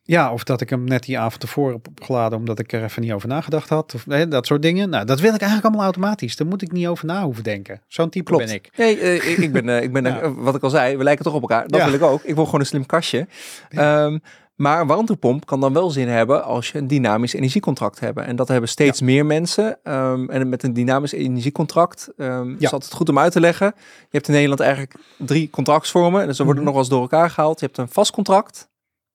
Ja, 0.02 0.32
of 0.32 0.44
dat 0.44 0.60
ik 0.60 0.70
hem 0.70 0.84
net 0.84 1.02
die 1.02 1.18
avond 1.18 1.40
tevoren 1.40 1.72
heb 1.74 1.88
opgeladen 1.88 2.38
omdat 2.38 2.58
ik 2.58 2.72
er 2.72 2.82
even 2.84 3.02
niet 3.02 3.12
over 3.12 3.28
nagedacht 3.28 3.68
had. 3.68 3.94
Of 3.94 4.04
hè, 4.08 4.28
dat 4.28 4.46
soort 4.46 4.62
dingen. 4.62 4.90
Nou, 4.90 5.04
dat 5.04 5.20
wil 5.20 5.28
ik 5.34 5.40
eigenlijk 5.40 5.64
allemaal 5.64 5.84
automatisch. 5.84 6.36
Daar 6.36 6.46
moet 6.46 6.62
ik 6.62 6.72
niet 6.72 6.86
over 6.86 7.06
na 7.06 7.22
hoeven 7.24 7.44
denken. 7.44 7.80
Zo'n 7.88 8.08
type 8.08 8.24
Klopt. 8.24 8.44
ben 8.44 8.54
ik. 8.54 8.70
Nee, 8.76 8.98
eh, 9.00 9.38
ik, 9.38 9.52
ben, 9.52 9.68
eh, 9.68 9.82
ik 9.82 9.92
ben 9.92 10.04
Ja. 10.12 10.32
wat 10.34 10.54
ik 10.54 10.62
al 10.62 10.70
zei, 10.70 10.96
we 10.96 11.02
lijken 11.04 11.24
toch 11.24 11.34
op 11.34 11.40
elkaar. 11.40 11.68
Dat 11.68 11.80
Ja. 11.80 11.84
wil 11.86 11.94
ik 11.94 12.02
ook. 12.02 12.22
Ik 12.22 12.34
wil 12.34 12.44
gewoon 12.44 12.60
een 12.60 12.66
slim 12.66 12.86
kastje. 12.86 13.26
Ehm, 13.68 14.18
maar 14.58 14.80
een 14.80 14.86
warmtepomp 14.86 15.46
kan 15.46 15.60
dan 15.60 15.72
wel 15.72 15.90
zin 15.90 16.08
hebben 16.08 16.44
als 16.44 16.70
je 16.70 16.78
een 16.78 16.86
dynamisch 16.86 17.32
energiecontract 17.32 18.00
hebt. 18.00 18.18
En 18.18 18.36
dat 18.36 18.48
hebben 18.48 18.68
steeds 18.68 19.00
meer 19.00 19.26
mensen. 19.26 19.78
Ehm, 19.82 20.30
en 20.30 20.48
met 20.48 20.62
een 20.62 20.72
dynamisch 20.72 21.12
energiecontract 21.12 22.08
ehm 22.16 22.54
is 22.58 22.72
altijd 22.72 22.92
goed 22.92 23.08
om 23.08 23.18
uit 23.18 23.32
te 23.32 23.40
leggen. 23.40 23.72
Je 23.76 24.06
hebt 24.10 24.26
in 24.28 24.32
Nederland 24.34 24.60
eigenlijk 24.60 24.94
drie 25.18 25.50
contractsvormen. 25.50 26.26
Dus 26.26 26.36
ze 26.36 26.44
worden 26.44 26.62
Mhm. 26.62 26.72
nog 26.72 26.80
wel 26.80 26.82
eens 26.82 26.92
door 26.92 27.00
elkaar 27.10 27.30
gehaald. 27.30 27.60
Je 27.60 27.66
hebt 27.66 27.78
een 27.78 27.88
vast 27.88 28.10
contract. 28.10 28.68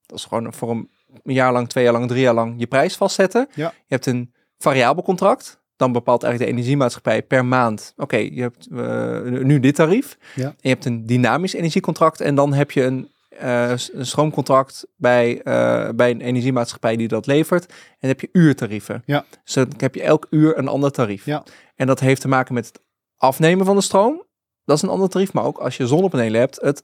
Dat 0.05 0.17
is 0.17 0.25
gewoon 0.25 0.53
voor 0.53 0.69
een 0.69 0.89
jaar 1.23 1.51
lang, 1.51 1.69
twee 1.69 1.83
jaar 1.83 1.93
lang, 1.93 2.07
drie 2.07 2.21
jaar 2.21 2.33
lang 2.33 2.53
je 2.57 2.67
prijs 2.67 2.95
vastzetten. 2.95 3.47
Ja. 3.53 3.67
Je 3.67 3.93
hebt 3.93 4.05
een 4.05 4.33
variabel 4.57 5.03
contract. 5.03 5.61
Dan 5.75 5.91
bepaalt 5.91 6.23
eigenlijk 6.23 6.51
de 6.53 6.57
energiemaatschappij 6.57 7.23
per 7.23 7.45
maand. 7.45 7.93
Oké, 7.97 8.17
je 8.17 8.41
hebt 8.41 8.67
eh, 8.71 9.41
nu 9.43 9.59
dit 9.59 9.75
tarief. 9.75 10.17
Ja. 10.35 10.45
En 10.45 10.55
je 10.61 10.69
hebt 10.69 10.85
een 10.85 11.05
dynamisch 11.05 11.53
energiecontract. 11.53 12.21
En 12.21 12.35
dan 12.35 12.53
heb 12.53 12.71
je 12.71 12.83
een, 12.83 13.11
eh, 13.37 13.69
een 13.69 14.05
stroomcontract 14.05 14.87
bij, 14.95 15.41
eh, 15.41 15.89
bij 15.95 16.11
een 16.11 16.21
energiemaatschappij 16.21 16.95
die 16.95 17.07
dat 17.07 17.25
levert. 17.25 17.65
En 17.65 17.75
dan 17.99 18.09
heb 18.09 18.21
je 18.21 18.29
uurtarieven. 18.31 19.03
Ja. 19.05 19.25
Dus 19.43 19.53
dan 19.53 19.73
heb 19.77 19.95
je 19.95 20.03
elk 20.03 20.27
uur 20.29 20.57
een 20.57 20.67
ander 20.67 20.91
tarief. 20.91 21.25
Ja. 21.25 21.43
En 21.75 21.87
dat 21.87 21.99
heeft 21.99 22.21
te 22.21 22.27
maken 22.27 22.53
met 22.53 22.65
het 22.65 22.79
afnemen 23.17 23.65
van 23.65 23.75
de 23.75 23.81
stroom. 23.81 24.23
Dat 24.65 24.75
is 24.77 24.81
een 24.83 24.89
ander 24.89 25.09
tarief. 25.09 25.33
Maar 25.33 25.43
ook 25.43 25.57
als 25.57 25.77
je 25.77 25.87
zonnepanelen 25.87 26.39
hebt, 26.39 26.61
het 26.61 26.83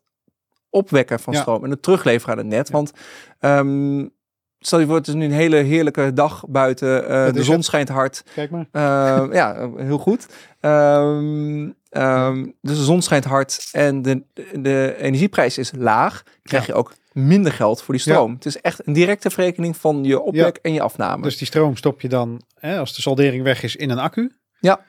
opwekken 0.70 1.20
van 1.20 1.34
Ja. 1.34 1.40
stroom 1.42 1.64
en 1.64 1.70
het 1.70 1.82
terugleveren 1.82 2.34
aan 2.34 2.40
het 2.40 2.48
net. 2.48 2.70
Want 2.70 2.92
ehm, 3.40 4.08
stel 4.60 4.80
je 4.80 4.86
voor, 4.86 4.96
het 4.96 5.08
is 5.08 5.14
nu 5.14 5.26
een 5.26 5.32
hele 5.32 5.56
heerlijke 5.56 6.14
dag 6.14 6.44
buiten. 6.48 7.10
eh, 7.10 7.34
de 7.34 7.44
zon 7.44 7.56
het. 7.56 7.66
schijnt 7.66 7.90
hard. 7.90 8.24
Kijk 8.34 8.52
maar. 8.52 8.66
Eh, 8.72 9.34
ja, 9.34 9.70
heel 9.78 9.98
goed. 9.98 10.28
Ehm, 10.60 11.70
ehm, 11.90 12.46
dus 12.62 12.78
de 12.78 12.84
zon 12.84 13.02
schijnt 13.02 13.26
hard 13.26 13.70
en 13.72 14.02
de, 14.02 14.24
de 14.54 14.96
energieprijs 14.98 15.58
is 15.58 15.72
laag. 15.78 16.24
Krijg 16.44 16.66
je 16.66 16.74
ook 16.74 16.94
minder 17.14 17.52
geld 17.52 17.82
voor 17.82 17.94
die 17.94 18.04
stroom. 18.04 18.34
Het 18.34 18.46
is 18.46 18.62
echt 18.62 18.88
een 18.88 18.94
directe 18.94 19.30
verrekening 19.30 19.78
van 19.78 20.04
je 20.04 20.20
opwek 20.20 20.60
en 20.62 20.74
je 20.74 20.82
afname. 20.82 21.24
Dus 21.24 21.38
die 21.38 21.48
stroom 21.48 21.76
stop 21.76 22.02
je 22.02 22.08
dan, 22.10 22.42
hè, 22.60 22.80
als 22.80 22.96
de 22.96 23.02
saldering 23.02 23.44
weg 23.44 23.64
is, 23.64 23.76
in 23.76 23.90
een 23.90 24.00
accu. 24.00 24.32
Ja. 24.60 24.80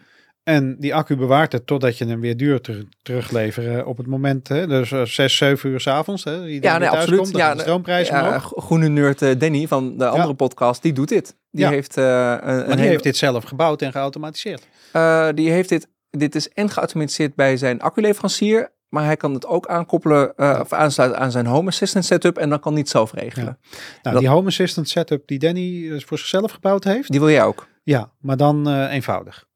En 0.50 0.76
die 0.78 0.94
accu 0.94 1.16
bewaart 1.16 1.52
het 1.52 1.66
totdat 1.66 1.98
je 1.98 2.04
hem 2.06 2.20
weer 2.20 2.36
duur 2.36 2.60
ter- 2.60 2.84
terugleveren 3.02 3.86
op 3.86 3.96
het 3.96 4.06
moment. 4.06 4.48
Hè, 4.48 4.66
dus 4.66 4.90
uh, 4.90 5.02
6, 5.04 5.36
7 5.36 5.70
uur 5.70 5.80
s'avonds. 5.80 6.22
Ja, 6.22 6.78
nee, 6.78 6.88
absoluut. 6.88 7.18
Komt, 7.20 7.36
Ja, 7.36 7.54
de 7.54 7.60
stroomprijs 7.60 8.08
ja, 8.08 8.38
Groene 8.38 8.88
nerd 8.88 9.22
eh, 9.22 9.38
Danny 9.38 9.66
van 9.68 9.98
de 9.98 10.06
andere 10.08 10.34
podcast, 10.34 10.82
die 10.82 10.92
doet 10.92 11.08
dit. 11.08 11.36
Die 11.50 11.64
Ja. 11.64 11.70
heeft, 11.70 11.96
eh, 11.96 12.36
een, 12.40 12.64
die 12.64 12.74
hele- 12.74 12.80
heeft 12.88 13.02
dit 13.02 13.16
zelf 13.16 13.44
gebouwd 13.44 13.82
en 13.82 13.92
geautomatiseerd. 13.92 14.66
eh, 14.92 15.28
die 15.34 15.50
heeft 15.50 15.68
dit. 15.68 15.88
Dit 16.10 16.34
is 16.34 16.48
en 16.48 16.70
geautomatiseerd 16.70 17.34
bij 17.34 17.56
zijn 17.56 17.80
acculeverancier. 17.80 18.72
Maar 18.88 19.04
hij 19.04 19.16
kan 19.16 19.34
het 19.34 19.46
ook 19.46 19.66
aankoppelen 19.68 20.32
eh, 20.36 20.58
of 20.62 20.72
aansluiten 20.72 21.20
aan 21.20 21.30
zijn 21.30 21.46
Home 21.46 21.68
Assistant 21.68 22.04
setup. 22.04 22.38
En 22.38 22.48
dan 22.50 22.60
kan 22.60 22.72
hij 22.72 22.80
het 22.80 22.90
zelf 22.90 23.12
regelen. 23.12 23.58
Nou, 24.02 24.14
Dat- 24.14 24.18
die 24.18 24.28
Home 24.28 24.46
Assistant 24.46 24.88
setup 24.88 25.22
die 25.26 25.38
Danny 25.38 25.90
eh, 25.92 26.00
voor 26.00 26.18
zichzelf 26.18 26.52
gebouwd 26.52 26.84
heeft. 26.84 27.10
Die 27.10 27.20
wil 27.20 27.30
jij 27.30 27.44
ook. 27.44 27.68
Ja, 27.82 28.10
maar 28.20 28.36
dan 28.36 28.68
eh, 28.68 28.92
eenvoudig. 28.92 29.48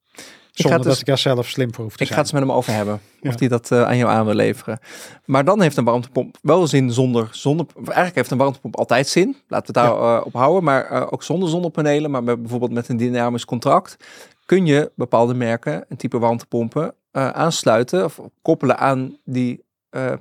Zonder 0.55 0.79
het 0.79 0.83
dus- 0.83 0.93
dat 0.93 1.01
ik 1.01 1.07
daar 1.07 1.35
zelf 1.35 1.49
slim 1.49 1.75
voor 1.75 1.85
hoef 1.85 1.97
te 1.97 2.03
Ik 2.05 2.11
ga 2.11 2.21
het 2.23 2.33
met 2.33 2.43
hem 2.43 2.53
over 2.53 2.73
hebben. 2.73 2.95
Of 2.95 3.31
Ja. 3.31 3.37
die 3.37 3.49
dat 3.49 3.71
eh, 3.71 3.83
aan 3.83 3.97
jou 3.97 4.11
aan 4.11 4.25
wil 4.25 4.35
leveren. 4.35 4.79
Maar 5.25 5.45
dan 5.45 5.61
heeft 5.61 5.77
een 5.77 5.85
warmtepomp 5.85 6.37
wel 6.43 6.67
zin 6.67 6.91
zonder 6.91 7.29
zonne. 7.31 7.67
Eigenlijk 7.85 8.15
heeft 8.15 8.31
een 8.31 8.39
warmtepomp 8.39 8.77
altijd 8.77 9.09
zin. 9.09 9.37
Laten 9.49 9.75
we 9.75 9.81
het 9.81 9.89
daar 9.91 9.99
eh, 10.19 10.27
op 10.27 10.33
houden. 10.35 10.65
Maar 10.65 10.85
eh, 10.91 11.07
ook 11.11 11.23
zonder 11.23 11.49
zonnepanelen. 11.49 12.11
Maar 12.11 12.23
met, 12.23 12.41
bijvoorbeeld 12.41 12.73
met 12.73 12.89
een 12.89 12.97
dynamisch 12.97 13.45
contract. 13.45 13.97
Kun 14.47 14.67
je 14.67 14.93
bepaalde 14.97 15.35
merken, 15.35 15.85
een 15.89 15.97
type 15.97 16.19
warmtepompen, 16.19 16.95
eh, 17.11 17.29
aansluiten 17.29 18.05
of 18.05 18.21
koppelen 18.43 18.79
aan 18.79 19.17
die 19.25 19.65
eh, 19.91 20.13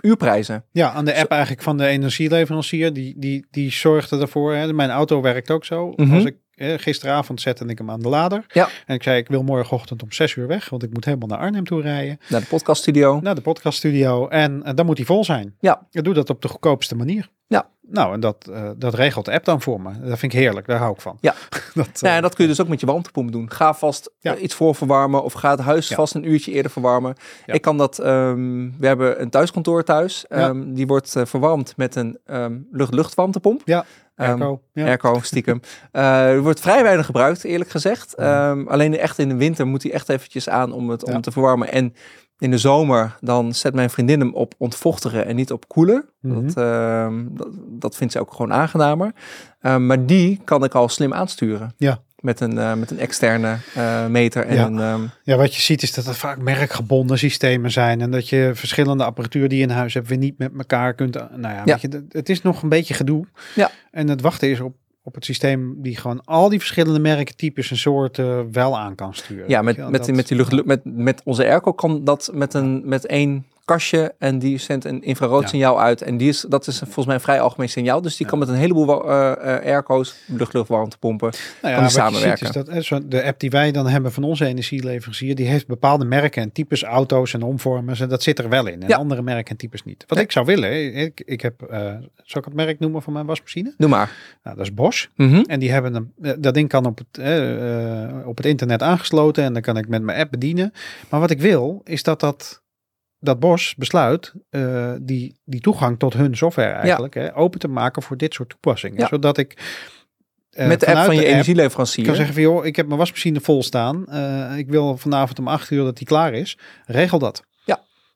uurprijzen. 0.00 0.64
Ja, 0.72 0.92
aan 0.92 1.04
de 1.04 1.16
app 1.16 1.30
eigenlijk 1.30 1.62
van 1.62 1.76
de 1.76 1.86
energieleverancier. 1.86 2.92
Die, 2.92 3.14
die, 3.18 3.46
die 3.50 3.72
zorgde 3.72 4.20
ervoor. 4.20 4.54
Hè. 4.54 4.72
Mijn 4.72 4.90
auto 4.90 5.20
werkt 5.20 5.50
ook 5.50 5.64
zo. 5.64 5.92
Mhm. 5.96 6.14
Als 6.14 6.24
ik, 6.24 6.36
eh, 6.56 6.78
gisteravond 6.78 7.40
zette 7.40 7.64
ik 7.64 7.78
hem 7.78 7.90
aan 7.90 8.00
de 8.00 8.08
lader. 8.08 8.44
Ja. 8.48 8.68
En 8.86 8.94
ik 8.94 9.02
zei, 9.02 9.18
ik 9.18 9.28
wil 9.28 9.42
morgenochtend 9.42 10.02
om 10.02 10.12
6 10.12 10.34
uur 10.34 10.46
weg. 10.46 10.68
Want 10.68 10.82
ik 10.82 10.92
moet 10.92 11.04
helemaal 11.04 11.28
naar 11.28 11.38
Arnhem 11.38 11.64
toe 11.64 11.82
rijden. 11.82 12.18
Naar 12.28 12.40
de 12.40 12.46
podcaststudio. 12.46 13.20
Naar 13.22 13.34
de 13.34 13.40
podcaststudio. 13.40 14.28
En 14.28 14.62
eh, 14.62 14.74
dan 14.74 14.86
moet 14.86 14.96
hij 14.96 15.06
vol 15.06 15.24
zijn. 15.24 15.54
Ja. 15.60 15.86
Ik 15.90 16.04
doe 16.04 16.14
dat 16.14 16.30
op 16.30 16.42
de 16.42 16.48
goedkoopste 16.48 16.96
manier. 16.96 17.28
Ja. 17.46 17.68
Nou, 17.88 18.14
en 18.14 18.20
dat, 18.20 18.48
eh, 18.52 18.70
dat 18.76 18.94
regelt 18.94 19.24
de 19.24 19.32
app 19.32 19.44
dan 19.44 19.60
voor 19.60 19.80
me. 19.80 19.90
Dat 20.00 20.18
vind 20.18 20.32
ik 20.32 20.38
heerlijk. 20.38 20.66
Daar 20.66 20.78
hou 20.78 20.92
ik 20.94 21.00
van. 21.00 21.18
Ja. 21.20 21.34
dat, 21.74 22.02
eh, 22.02 22.16
en 22.16 22.22
dat 22.22 22.34
kun 22.34 22.44
je 22.44 22.50
dus 22.50 22.60
ook 22.60 22.68
met 22.68 22.80
je 22.80 22.86
warmtepomp 22.86 23.32
doen. 23.32 23.50
Ga 23.50 23.74
vast 23.74 24.10
Ja. 24.20 24.36
iets 24.36 24.54
voorverwarmen 24.54 25.22
of 25.22 25.32
ga 25.32 25.50
het 25.50 25.60
huis 25.60 25.88
Ja. 25.88 25.94
vast 25.94 26.14
een 26.14 26.28
uurtje 26.30 26.52
eerder 26.52 26.70
verwarmen. 26.70 27.14
Ja. 27.46 27.54
Ik 27.54 27.62
kan 27.62 27.76
dat, 27.78 27.98
ehm, 27.98 28.70
we 28.78 28.86
hebben 28.86 29.20
een 29.20 29.30
thuiskantoor 29.30 29.84
thuis. 29.84 30.26
Ehm, 30.26 30.72
die 30.72 30.86
wordt 30.86 31.14
verwarmd 31.24 31.76
met 31.76 31.94
een 31.94 32.18
ehm 32.24 32.58
lucht-luchtwarmtepomp. 32.70 33.62
Ja, 33.64 33.84
Ehm, 34.14 34.30
Airco. 34.30 34.62
ja. 34.72 34.86
Airco, 34.86 35.20
stiekem. 35.22 35.60
Eh, 35.90 36.30
er 36.30 36.42
wordt 36.42 36.60
vrij 36.60 36.82
weinig 36.82 37.06
gebruikt, 37.06 37.44
eerlijk 37.44 37.70
gezegd. 37.70 38.14
Ehm, 38.14 38.66
alleen 38.68 38.98
echt 38.98 39.18
in 39.18 39.28
de 39.28 39.36
winter 39.36 39.66
moet 39.66 39.82
hij 39.82 39.92
echt 39.92 40.08
eventjes 40.08 40.48
aan 40.48 40.72
om 40.72 40.90
het 40.90 41.04
om 41.04 41.20
te 41.20 41.30
verwarmen. 41.32 41.72
En 41.72 41.94
in 42.38 42.50
de 42.50 42.58
zomer, 42.58 43.16
dan 43.20 43.54
zet 43.54 43.74
mijn 43.74 43.90
vriendin 43.90 44.20
hem 44.20 44.34
op 44.34 44.54
ontvochtigen 44.58 45.26
en 45.26 45.36
niet 45.36 45.52
op 45.52 45.68
koelen. 45.68 46.08
Mhm. 46.20 46.46
dat, 46.46 46.56
ehm, 46.56 47.24
dat, 47.30 47.48
dat 47.68 47.96
vindt 47.96 48.12
ze 48.12 48.20
ook 48.20 48.32
gewoon 48.32 48.52
aangenamer. 48.52 49.12
Maar 49.60 50.06
die 50.06 50.40
kan 50.44 50.64
ik 50.64 50.74
al 50.74 50.88
slim 50.88 51.12
aansturen. 51.12 51.74
Ja. 51.76 51.98
Met 52.24 52.40
een, 52.40 52.58
eh, 52.58 52.74
met 52.74 52.90
een 52.90 52.98
externe 52.98 53.56
eh, 53.74 54.06
meter 54.06 54.44
en 54.46 54.54
Ja. 54.56 54.66
een... 54.66 54.78
ehm, 54.78 55.02
Ja, 55.22 55.36
wat 55.36 55.54
je 55.54 55.60
ziet 55.60 55.82
is 55.82 55.92
dat 55.94 56.04
het 56.06 56.16
vaak 56.16 56.38
merkgebonden 56.38 57.18
systemen 57.18 57.70
zijn. 57.70 58.00
En 58.00 58.10
dat 58.10 58.28
je 58.28 58.50
verschillende 58.54 59.04
apparatuur 59.04 59.48
die 59.48 59.58
je 59.58 59.64
in 59.64 59.70
huis 59.70 59.94
hebt 59.94 60.08
weer 60.08 60.18
niet 60.18 60.38
met 60.38 60.50
elkaar 60.58 60.94
kunt. 60.94 61.14
Nou 61.14 61.30
ja, 61.54 61.62
Ja. 61.64 61.64
Weet 61.64 61.80
je, 61.80 62.04
het 62.08 62.28
is 62.28 62.42
nog 62.42 62.62
een 62.62 62.68
beetje 62.68 62.94
gedoe. 62.94 63.26
Ja. 63.54 63.70
En 63.90 64.08
het 64.08 64.20
wachten 64.20 64.48
is 64.50 64.60
op, 64.60 64.74
op 65.02 65.14
het 65.14 65.24
systeem 65.24 65.74
die 65.82 65.96
gewoon 65.96 66.24
al 66.24 66.48
die 66.48 66.58
verschillende 66.58 66.98
merken, 67.00 67.36
types 67.36 67.70
en 67.70 67.76
soorten 67.76 68.52
wel 68.52 68.78
aan 68.78 68.94
kan 68.94 69.14
sturen. 69.14 69.48
ja, 69.48 69.62
met, 69.62 69.76
met, 69.76 69.92
dat- 70.06 70.14
met, 70.16 70.28
die 70.28 70.36
lucht, 70.36 70.64
met, 70.64 70.80
met 70.84 71.20
onze 71.24 71.44
airco 71.44 71.72
kan 71.72 72.04
dat 72.04 72.30
met, 72.34 72.54
een, 72.54 72.82
met 72.84 73.06
één 73.06 73.44
kastje 73.64 74.14
en 74.18 74.38
die 74.38 74.58
zendt 74.58 74.84
een 74.84 75.02
infrarood 75.02 75.42
Ja. 75.42 75.48
signaal 75.48 75.80
uit. 75.80 76.02
En 76.02 76.16
die 76.16 76.28
is, 76.28 76.44
dat 76.48 76.66
is 76.66 76.78
volgens 76.78 77.06
mij 77.06 77.14
een 77.14 77.20
vrij 77.20 77.40
algemeen 77.40 77.68
signaal. 77.68 78.02
Dus 78.02 78.16
die 78.16 78.24
Ja. 78.26 78.30
kan 78.30 78.38
met 78.38 78.48
een 78.48 78.54
heleboel 78.54 79.10
eh, 79.10 79.70
airco's, 79.72 80.14
lucht-luchtwarmtepompen. 80.26 81.32
Nou 81.62 81.74
ja, 81.74 81.80
die 81.80 81.90
samenwerken. 81.90 82.46
ziet 82.46 82.68
is 82.68 82.88
dat 82.88 83.10
de 83.10 83.24
app 83.24 83.40
die 83.40 83.50
wij 83.50 83.72
dan 83.72 83.86
hebben 83.86 84.12
van 84.12 84.22
onze 84.24 84.46
energieleverancier, 84.46 85.34
die 85.34 85.46
heeft 85.46 85.66
bepaalde 85.66 86.04
merken 86.04 86.42
en 86.42 86.52
types 86.52 86.82
auto's 86.82 87.34
en 87.34 87.42
omvormers. 87.42 88.00
En 88.00 88.08
dat 88.08 88.22
zit 88.22 88.38
er 88.38 88.48
wel 88.48 88.66
in. 88.66 88.82
En 88.82 88.92
andere 88.92 89.22
merken 89.22 89.50
en 89.50 89.56
types 89.56 89.84
niet. 89.84 90.04
Wat 90.06 90.18
ik 90.18 90.32
zou 90.32 90.46
willen, 90.46 90.94
ik, 90.94 91.22
ik 91.24 91.40
heb, 91.40 91.62
eh 91.62 91.92
zal 92.24 92.40
ik 92.40 92.44
het 92.44 92.54
merk 92.54 92.78
noemen 92.78 93.02
van 93.02 93.12
mijn 93.12 93.26
wasmachine? 93.26 93.74
Doe 93.78 93.88
maar. 93.88 94.10
Nou, 94.42 94.56
dat 94.56 94.64
is 94.66 94.74
Bosch. 94.74 95.06
Mhm. 95.16 95.42
En 95.46 95.60
die 95.60 95.70
hebben 95.72 95.94
een, 95.94 96.40
dat 96.40 96.54
ding 96.54 96.68
kan 96.68 96.86
op 96.86 96.98
het, 96.98 97.18
op 98.26 98.36
het 98.36 98.46
internet 98.46 98.82
aangesloten 98.82 99.44
en 99.44 99.52
dan 99.52 99.62
kan 99.62 99.76
ik 99.76 99.88
met 99.88 100.02
mijn 100.02 100.18
app 100.20 100.30
bedienen. 100.30 100.72
Maar 101.08 101.20
wat 101.20 101.30
ik 101.30 101.40
wil, 101.40 101.80
is 101.84 102.02
dat 102.02 102.20
dat, 102.20 102.62
dat 103.24 103.40
Bosch 103.40 103.74
besluit 103.74 104.32
eh, 104.50 104.92
die, 105.00 105.40
die 105.44 105.60
toegang 105.60 105.98
tot 105.98 106.14
hun 106.14 106.36
software 106.36 106.72
eigenlijk 106.72 107.14
hè, 107.14 107.36
open 107.36 107.60
te 107.60 107.68
maken 107.68 108.02
voor 108.02 108.16
dit 108.16 108.34
soort 108.34 108.48
toepassingen. 108.48 108.98
Ja. 108.98 109.06
Zodat 109.06 109.38
ik 109.38 109.56
eh, 110.50 110.66
met 110.66 110.80
de 110.80 110.86
app 110.86 111.04
van 111.04 111.14
je 111.14 111.24
energieleverancier. 111.24 112.04
kan 112.04 112.14
zeggen 112.14 112.34
van 112.34 112.42
joh, 112.42 112.66
ik 112.66 112.76
heb 112.76 112.86
mijn 112.86 112.98
wasmachine 112.98 113.40
vol 113.40 113.62
staan. 113.62 114.06
Eh, 114.06 114.58
ik 114.58 114.68
wil 114.68 114.96
vanavond 114.96 115.38
om 115.38 115.48
acht 115.48 115.70
uur 115.70 115.84
dat 115.84 115.96
die 115.96 116.06
klaar 116.06 116.32
is. 116.32 116.58
Regel 116.86 117.18
dat. 117.18 117.44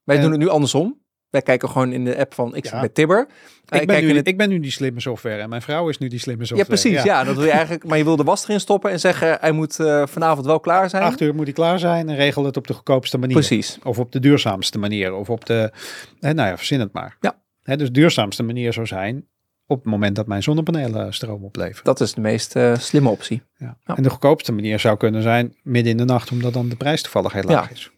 Wij 0.04 0.16
en- 0.16 0.22
doen 0.22 0.30
het 0.30 0.40
nu 0.40 0.48
andersom. 0.48 1.00
Wij 1.30 1.42
kijken 1.42 1.68
gewoon 1.68 1.92
in 1.92 2.04
de 2.04 2.18
app 2.18 2.34
van, 2.34 2.54
ik 2.56 2.64
zit 2.64 2.72
Ja. 2.74 2.80
bij 2.80 2.88
Tibber. 2.88 3.26
Ik 3.68 3.86
ben, 3.86 4.04
nu, 4.04 4.16
het- 4.16 4.26
ik 4.28 4.36
ben 4.36 4.48
nu 4.48 4.60
die 4.60 4.70
slimme 4.70 5.00
software 5.00 5.40
en 5.42 5.48
mijn 5.48 5.62
vrouw 5.62 5.88
is 5.88 5.98
nu 5.98 6.08
die 6.08 6.18
slimme 6.18 6.42
ja, 6.42 6.48
software. 6.48 6.80
precies. 6.80 7.02
Ja. 7.02 7.24
dat 7.24 7.34
wil 7.36 7.44
je 7.44 7.50
eigenlijk. 7.50 7.84
Maar 7.84 7.98
je 7.98 8.04
wil 8.04 8.16
de 8.16 8.22
was 8.24 8.44
erin 8.44 8.60
stoppen 8.60 8.90
en 8.90 9.00
zeggen, 9.00 9.36
hij 9.40 9.52
moet 9.52 9.80
eh, 9.80 10.06
vanavond 10.06 10.46
wel 10.46 10.60
klaar 10.60 10.90
zijn. 10.90 11.02
Acht 11.02 11.20
uur 11.20 11.34
moet 11.34 11.44
die 11.44 11.54
klaar 11.54 11.78
zijn 11.78 12.08
en 12.08 12.16
regel 12.16 12.44
het 12.44 12.56
op 12.56 12.66
de 12.66 12.74
goedkoopste 12.74 13.18
manier. 13.18 13.34
Precies. 13.36 13.78
Of 13.82 13.98
op 13.98 14.12
de 14.12 14.20
duurzaamste 14.20 14.78
manier. 14.78 15.14
Of 15.14 15.30
op 15.30 15.44
de, 15.44 15.72
hè, 16.20 16.32
nou 16.34 16.48
ja, 16.48 16.56
verzin 16.56 16.80
het 16.80 16.92
maar. 16.92 17.16
Ja. 17.20 17.42
Hè, 17.62 17.76
dus 17.76 17.86
de 17.86 17.92
duurzaamste 17.92 18.42
manier 18.42 18.72
zou 18.72 18.86
zijn 18.86 19.26
op 19.66 19.76
het 19.76 19.86
moment 19.86 20.16
dat 20.16 20.26
mijn 20.26 20.42
zonnepanelen 20.42 21.14
stroom 21.14 21.44
opleveren. 21.44 21.84
Dat 21.84 22.00
is 22.00 22.14
de 22.14 22.20
meest 22.20 22.56
eh, 22.56 22.76
slimme 22.76 23.08
optie. 23.08 23.42
Ja. 23.56 23.76
Ja. 23.84 23.96
En 23.96 24.02
de 24.02 24.10
goedkoopste 24.10 24.52
manier 24.52 24.78
zou 24.78 24.96
kunnen 24.96 25.22
zijn 25.22 25.56
midden 25.62 25.90
in 25.92 25.98
de 25.98 26.04
nacht, 26.04 26.30
omdat 26.30 26.52
dan 26.52 26.68
de 26.68 26.76
prijs 26.76 27.02
toevallig 27.02 27.32
heel 27.32 27.42
laag 27.42 27.64
Ja. 27.68 27.74
is. 27.74 27.90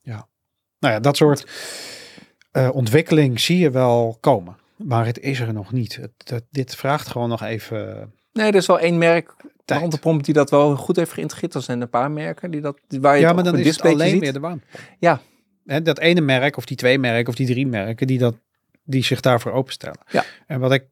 Ja. 0.00 0.28
Nou 0.78 0.94
ja, 0.94 1.00
dat 1.00 1.16
soort 1.16 1.46
eh, 2.56 2.68
ontwikkeling 2.72 3.40
zie 3.40 3.58
je 3.58 3.70
wel 3.70 4.16
komen. 4.20 4.56
Maar 4.76 5.06
het 5.06 5.18
is 5.20 5.40
er 5.40 5.52
nog 5.52 5.72
niet. 5.72 5.96
Het, 5.96 6.10
het- 6.30 6.44
dit 6.50 6.74
vraagt 6.76 7.08
gewoon 7.08 7.28
nog 7.28 7.42
even 7.42 8.12
Nee, 8.32 8.46
er 8.46 8.54
is 8.54 8.66
wel 8.66 8.78
één 8.78 8.98
merk, 8.98 9.34
warmtepomp, 9.64 10.24
die 10.24 10.34
dat 10.34 10.50
wel 10.50 10.76
goed 10.76 10.96
heeft 10.96 11.12
geïntegreerd. 11.12 11.54
Er 11.54 11.62
zijn 11.62 11.80
een 11.80 11.88
paar 11.90 12.10
merken 12.10 12.50
die 12.50 12.60
dat, 12.60 12.78
die, 12.88 13.00
waar 13.00 13.14
je 13.14 13.20
Ja, 13.20 13.32
maar 13.32 13.44
dan 13.44 13.58
is 13.58 13.76
het 13.76 13.84
alleen 13.84 14.10
ziet. 14.10 14.20
weer 14.20 14.32
de 14.32 14.40
warmte. 14.40 14.66
Ja. 14.98 15.20
Hè, 15.64 15.82
dat 15.82 15.98
ene 15.98 16.20
merk 16.20 16.56
of 16.56 16.64
die 16.64 16.76
twee 16.76 16.98
merken 16.98 17.28
of 17.28 17.34
die 17.34 17.46
drie 17.46 17.66
merken 17.66 18.06
die, 18.06 18.18
dat, 18.18 18.34
die 18.84 19.04
zich 19.04 19.20
daarvoor 19.20 19.52
openstellen. 19.52 19.98
Ja. 20.08 20.24
En 20.46 20.60
wat, 20.60 20.72
ik, 20.72 20.84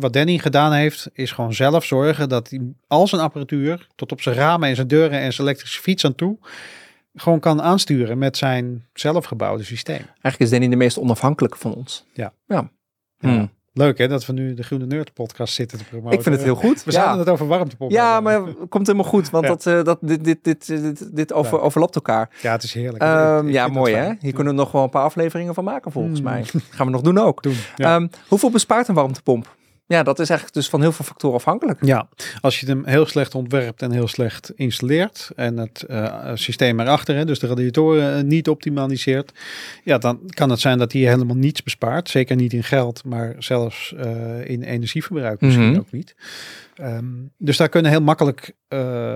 wat 0.00 0.12
Danny 0.12 0.38
gedaan 0.38 0.72
heeft, 0.72 1.08
is 1.12 1.32
gewoon 1.32 1.54
zelf 1.54 1.84
zorgen 1.84 2.28
dat 2.28 2.50
hij 2.50 2.60
al 2.86 3.06
zijn 3.06 3.22
apparatuur 3.22 3.86
tot 3.94 4.12
op 4.12 4.20
zijn 4.20 4.34
ramen 4.34 4.68
en 4.68 4.74
zijn 4.74 4.88
deuren 4.88 5.18
en 5.20 5.32
zijn 5.32 5.46
elektrische 5.46 5.80
fiets 5.80 6.04
aan 6.04 6.14
toe 6.14 6.38
gewoon 7.16 7.40
kan 7.40 7.62
aansturen 7.62 8.18
met 8.18 8.36
zijn 8.36 8.86
zelfgebouwde 8.92 9.64
systeem. 9.64 9.96
Eigenlijk 9.96 10.38
is 10.38 10.50
Danny 10.50 10.68
de 10.68 10.76
meest 10.76 10.98
onafhankelijke 10.98 11.58
van 11.58 11.74
ons. 11.74 12.04
Ja. 12.12 12.32
ja. 12.46 12.70
Ja. 13.18 13.28
Hmm. 13.28 13.50
Leuk 13.72 13.98
hè, 13.98 14.08
dat 14.08 14.26
we 14.26 14.32
nu 14.32 14.54
de 14.54 14.62
Groene 14.62 14.86
Nerd 14.86 15.12
podcast 15.12 15.54
zitten 15.54 15.78
te 15.78 15.84
promoten. 15.84 16.12
Ik 16.18 16.22
vind 16.22 16.34
het 16.34 16.44
heel 16.44 16.54
goed. 16.54 16.84
We 16.84 16.92
ja. 16.92 16.98
zouden 16.98 17.18
het 17.18 17.28
over 17.28 17.46
warmtepompen 17.46 17.96
Ja, 17.96 18.20
maar 18.20 18.42
het 18.42 18.56
komt 18.68 18.86
helemaal 18.86 19.10
goed, 19.10 19.30
want 19.30 19.44
Ja. 19.44 19.50
dat, 19.50 19.66
eh, 19.66 19.82
dat, 19.84 19.98
dit, 20.00 20.24
dit, 20.24 20.44
dit, 20.44 20.66
dit, 20.66 21.16
dit 21.16 21.32
over, 21.32 21.60
overlapt 21.60 21.94
elkaar. 21.94 22.30
Ja, 22.42 22.52
het 22.52 22.62
is 22.62 22.72
heerlijk. 22.74 23.02
Ehm, 23.02 23.48
ja, 23.48 23.68
mooi 23.68 23.94
hè? 23.94 24.12
Hier 24.20 24.32
kunnen 24.32 24.52
we 24.54 24.58
nog 24.58 24.72
wel 24.72 24.82
een 24.82 24.90
paar 24.90 25.02
afleveringen 25.02 25.54
van 25.54 25.64
maken 25.64 25.92
volgens 25.92 26.20
Hmm. 26.20 26.28
mij. 26.28 26.44
Gaan 26.70 26.86
we 26.86 26.92
nog 26.92 27.00
doen 27.00 27.18
ook. 27.18 27.42
Doen. 27.42 27.56
Ehm, 27.76 28.06
hoeveel 28.28 28.50
bespaart 28.50 28.88
een 28.88 28.94
warmtepomp? 28.94 29.56
Ja, 29.88 30.02
dat 30.02 30.18
is 30.18 30.28
eigenlijk 30.28 30.58
dus 30.58 30.68
van 30.68 30.80
heel 30.80 30.92
veel 30.92 31.04
factoren 31.04 31.36
afhankelijk. 31.36 31.84
Ja, 31.84 32.08
als 32.40 32.60
je 32.60 32.66
hem 32.66 32.84
heel 32.84 33.06
slecht 33.06 33.34
ontwerpt 33.34 33.82
en 33.82 33.90
heel 33.90 34.08
slecht 34.08 34.52
installeert 34.54 35.30
en 35.36 35.56
het 35.56 35.82
eh, 35.82 36.30
systeem 36.34 36.80
erachter, 36.80 37.16
hè, 37.16 37.24
dus 37.24 37.38
de 37.38 37.46
radiatoren 37.46 38.16
eh, 38.16 38.22
niet 38.22 38.48
optimaliseert, 38.48 39.32
ja, 39.84 39.98
dan 39.98 40.20
kan 40.26 40.50
het 40.50 40.60
zijn 40.60 40.78
dat 40.78 40.92
hij 40.92 41.00
helemaal 41.02 41.36
niets 41.36 41.62
bespaart. 41.62 42.08
Zeker 42.08 42.36
niet 42.36 42.52
in 42.52 42.64
geld, 42.64 43.04
maar 43.04 43.34
zelfs 43.38 43.94
eh, 43.94 44.48
in 44.48 44.62
energieverbruik 44.62 45.40
misschien 45.40 45.70
Mhm. 45.70 45.78
ook 45.78 45.90
niet. 45.90 46.14
Ehm, 46.74 47.04
dus 47.38 47.56
daar 47.56 47.68
kunnen 47.68 47.90
heel 47.90 48.02
makkelijk 48.02 48.52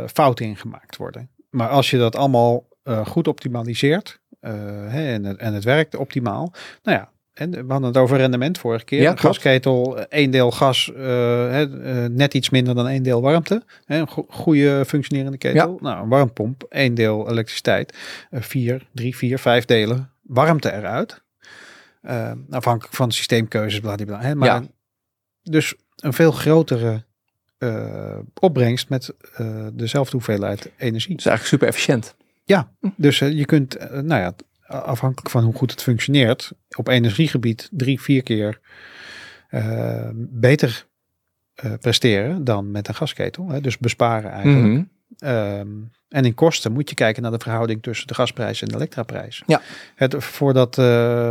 fouten 0.06 0.46
in 0.46 0.56
gemaakt 0.56 0.96
worden. 0.96 1.28
Maar 1.50 1.68
als 1.68 1.90
je 1.90 1.98
dat 1.98 2.16
allemaal 2.16 2.68
goed 3.04 3.28
optimaliseert 3.28 4.20
hè, 4.40 5.12
en, 5.12 5.24
het, 5.24 5.36
en 5.36 5.54
het 5.54 5.64
werkt 5.64 5.96
optimaal, 5.96 6.52
nou 6.82 6.98
ja. 6.98 7.10
En 7.40 7.50
we 7.50 7.72
hadden 7.72 7.82
het 7.88 7.96
over 7.96 8.16
rendement 8.16 8.58
vorige 8.58 8.84
keer. 8.84 9.00
Ja, 9.00 9.16
gasketel, 9.16 9.98
eh, 9.98 10.04
één 10.08 10.30
deel 10.30 10.50
gas, 10.50 10.92
eh, 10.96 11.62
eh, 11.62 12.10
net 12.10 12.34
iets 12.34 12.50
minder 12.50 12.74
dan 12.74 12.88
één 12.88 13.02
deel 13.02 13.20
warmte. 13.22 13.62
Een 13.86 14.08
go- 14.08 14.26
goede 14.28 14.84
functionerende 14.86 15.38
ketel. 15.38 15.78
Nou, 15.80 16.02
een 16.02 16.08
warmpomp, 16.08 16.62
één 16.68 16.94
deel 16.94 17.30
elektriciteit. 17.30 17.96
eh, 18.30 18.40
vier, 18.42 18.86
drie, 18.94 19.16
vier, 19.16 19.38
vijf 19.38 19.64
delen 19.64 20.10
warmte 20.22 20.72
eruit. 20.72 21.22
Eh, 22.02 22.32
afhankelijk 22.50 22.94
van 22.96 23.08
de 23.08 23.14
systeemkeuzes, 23.14 23.80
bladibla. 23.80 24.20
Hè, 24.20 24.34
maar 24.34 24.48
Ja. 24.48 24.62
Dus 25.42 25.74
een 25.96 26.12
veel 26.12 26.32
grotere 26.32 27.04
eh, 27.58 28.18
opbrengst 28.40 28.88
met 28.88 29.14
eh, 29.36 29.66
dezelfde 29.72 30.12
hoeveelheid 30.12 30.70
energie. 30.78 31.10
Dat 31.10 31.18
is 31.18 31.26
eigenlijk 31.26 31.46
super 31.46 31.68
efficiënt. 31.68 32.14
Dus 32.96 33.20
eh, 33.20 33.32
je 33.32 33.44
kunt, 33.44 33.74
eh, 33.76 33.90
nou 33.90 34.20
ja, 34.20 34.32
afhankelijk 34.70 35.30
van 35.30 35.44
hoe 35.44 35.54
goed 35.54 35.70
het 35.70 35.82
functioneert, 35.82 36.52
op 36.76 36.88
energiegebied 36.88 37.68
drie, 37.72 38.00
vier 38.00 38.22
keer 38.22 38.60
eh, 39.48 40.10
beter 40.14 40.86
eh, 41.54 41.72
presteren 41.80 42.44
dan 42.44 42.70
met 42.70 42.88
een 42.88 42.94
gasketel. 42.94 43.48
Hè? 43.48 43.60
Dus 43.60 43.78
besparen 43.78 44.30
eigenlijk. 44.30 44.66
Mhm. 44.66 44.82
Ehm, 45.18 45.68
en 46.10 46.24
in 46.24 46.34
kosten 46.34 46.72
moet 46.72 46.88
je 46.88 46.94
kijken 46.94 47.22
naar 47.22 47.30
de 47.30 47.38
verhouding 47.38 47.82
tussen 47.82 48.06
de 48.06 48.14
gasprijs 48.14 48.62
en 48.62 48.68
de 48.68 48.74
elektraprijs. 48.74 49.42
Ja. 49.46 49.60
Het, 49.94 50.14
voordat 50.18 50.78
eh, 50.78 50.84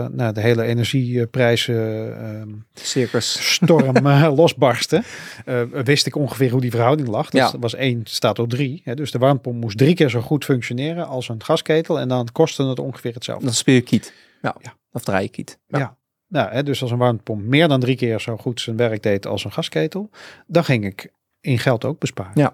nou, 0.07 0.33
de 0.33 0.41
hele 0.41 0.63
energieprijzen 0.63 2.17
ehm, 2.21 2.49
storm 3.19 3.95
eh, 4.07 4.31
losbarstte, 4.35 5.03
eh, 5.45 5.61
wist 5.83 6.05
ik 6.05 6.15
ongeveer 6.15 6.51
hoe 6.51 6.61
die 6.61 6.71
verhouding 6.71 7.07
lag. 7.07 7.29
Dat 7.29 7.51
Ja. 7.51 7.59
was 7.59 7.75
1 7.75 8.01
staat 8.03 8.35
tot 8.35 8.49
3. 8.49 8.81
Hè, 8.83 8.95
dus 8.95 9.11
de 9.11 9.17
warmtepomp 9.17 9.61
moest 9.61 9.77
drie 9.77 9.95
keer 9.95 10.09
zo 10.09 10.21
goed 10.21 10.45
functioneren 10.45 11.07
als 11.07 11.29
een 11.29 11.43
gasketel. 11.43 11.99
En 11.99 12.07
dan 12.07 12.27
kostte 12.31 12.63
het 12.63 12.79
ongeveer 12.79 13.13
hetzelfde. 13.13 13.45
Dan 13.45 13.53
speel 13.53 13.75
je 13.75 13.81
kiet. 13.81 14.13
Ja. 14.41 14.55
Ja. 14.61 14.73
Of 14.91 15.03
draai 15.03 15.23
je 15.23 15.29
kiet. 15.29 15.59
Ja. 15.67 15.97
Nou, 16.27 16.51
hè, 16.51 16.63
dus 16.63 16.81
als 16.81 16.91
een 16.91 16.97
warmtepomp 16.97 17.41
meer 17.43 17.67
dan 17.67 17.79
drie 17.79 17.95
keer 17.95 18.19
zo 18.19 18.37
goed 18.37 18.61
zijn 18.61 18.77
werk 18.77 19.03
deed 19.03 19.25
als 19.25 19.43
een 19.43 19.51
gasketel, 19.51 20.09
dan 20.47 20.63
ging 20.63 20.85
ik 20.85 21.11
in 21.41 21.59
geld 21.59 21.85
ook 21.85 21.99
besparen. 21.99 22.31
Ja. 22.35 22.53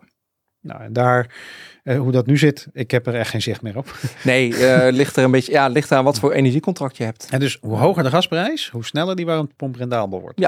Nou, 0.65 0.81
en 0.81 0.93
daar, 0.93 1.35
eh, 1.83 1.97
hoe 1.97 2.11
dat 2.11 2.25
nu 2.25 2.37
zit, 2.37 2.67
ik 2.73 2.91
heb 2.91 3.07
er 3.07 3.15
echt 3.15 3.29
geen 3.29 3.41
zicht 3.41 3.61
meer 3.61 3.77
op. 3.77 3.95
Nee, 4.23 4.67
eh, 4.67 4.93
ligt 4.93 5.15
er 5.15 5.23
een 5.23 5.31
beetje, 5.31 5.51
ja, 5.51 5.67
ligt 5.67 5.91
aan 5.91 6.03
wat 6.03 6.19
voor 6.19 6.31
energiecontract 6.31 6.97
je 6.97 7.03
hebt. 7.03 7.27
En 7.31 7.39
dus 7.39 7.57
hoe 7.61 7.77
hoger 7.77 8.03
de 8.03 8.09
gasprijs, 8.09 8.69
hoe 8.69 8.85
sneller 8.85 9.15
die 9.15 9.25
warmtepomp 9.25 9.75
rendabel 9.75 10.21
wordt. 10.21 10.39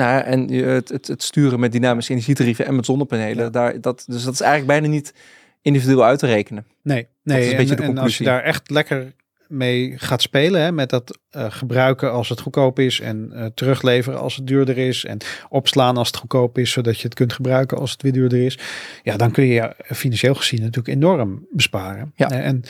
Nou, 0.00 0.22
en 0.22 0.48
je- 0.48 0.62
het, 0.64 0.88
het, 0.88 1.06
het 1.06 1.22
sturen 1.22 1.60
met 1.60 1.72
dynamische 1.72 2.12
energietarieven 2.12 2.66
en 2.66 2.76
met 2.76 2.84
zonnepanelen, 2.84 3.44
Ja. 3.44 3.50
daar, 3.50 3.80
dat, 3.80 4.04
dus 4.06 4.24
dat 4.24 4.32
is 4.32 4.40
eigenlijk 4.40 4.80
bijna 4.80 4.94
niet 4.94 5.14
individueel 5.62 6.04
uit 6.04 6.18
te 6.18 6.26
rekenen. 6.26 6.66
Nee, 6.82 7.00
is 7.00 7.06
nee. 7.22 7.44
een 7.44 7.50
en, 7.50 7.56
beetje 7.56 7.74
de 7.74 7.82
en 7.82 7.88
als 7.88 7.92
je 7.92 7.94
conclusie. 7.94 8.26
daar 8.26 8.42
echt 8.42 8.70
lekker 8.70 9.12
mee 9.48 9.92
gaat 9.96 10.22
spelen, 10.22 10.60
hè, 10.60 10.72
met 10.72 10.90
dat 10.90 11.18
eh, 11.30 11.46
gebruiken 11.48 12.12
als 12.12 12.28
het 12.28 12.40
goedkoop 12.40 12.78
is 12.78 13.00
en 13.00 13.32
eh, 13.32 13.44
terugleveren 13.54 14.20
als 14.20 14.36
het 14.36 14.46
duurder 14.46 14.78
is 14.78 15.04
en 15.04 15.18
opslaan 15.48 15.96
als 15.96 16.06
het 16.06 16.16
goedkoop 16.16 16.58
is, 16.58 16.70
zodat 16.70 16.96
je 16.98 17.04
het 17.04 17.14
kunt 17.14 17.32
gebruiken 17.32 17.78
als 17.78 17.90
het 17.90 18.02
weer 18.02 18.12
duurder 18.12 18.44
is, 18.44 18.58
ja, 19.02 19.16
dan 19.16 19.30
kun 19.30 19.44
je 19.46 19.74
financieel 19.84 20.34
gezien 20.34 20.60
natuurlijk 20.60 20.96
enorm 20.96 21.46
besparen. 21.50 22.12
Ja. 22.16 22.30
Eh, 22.30 22.46
En 22.46 22.62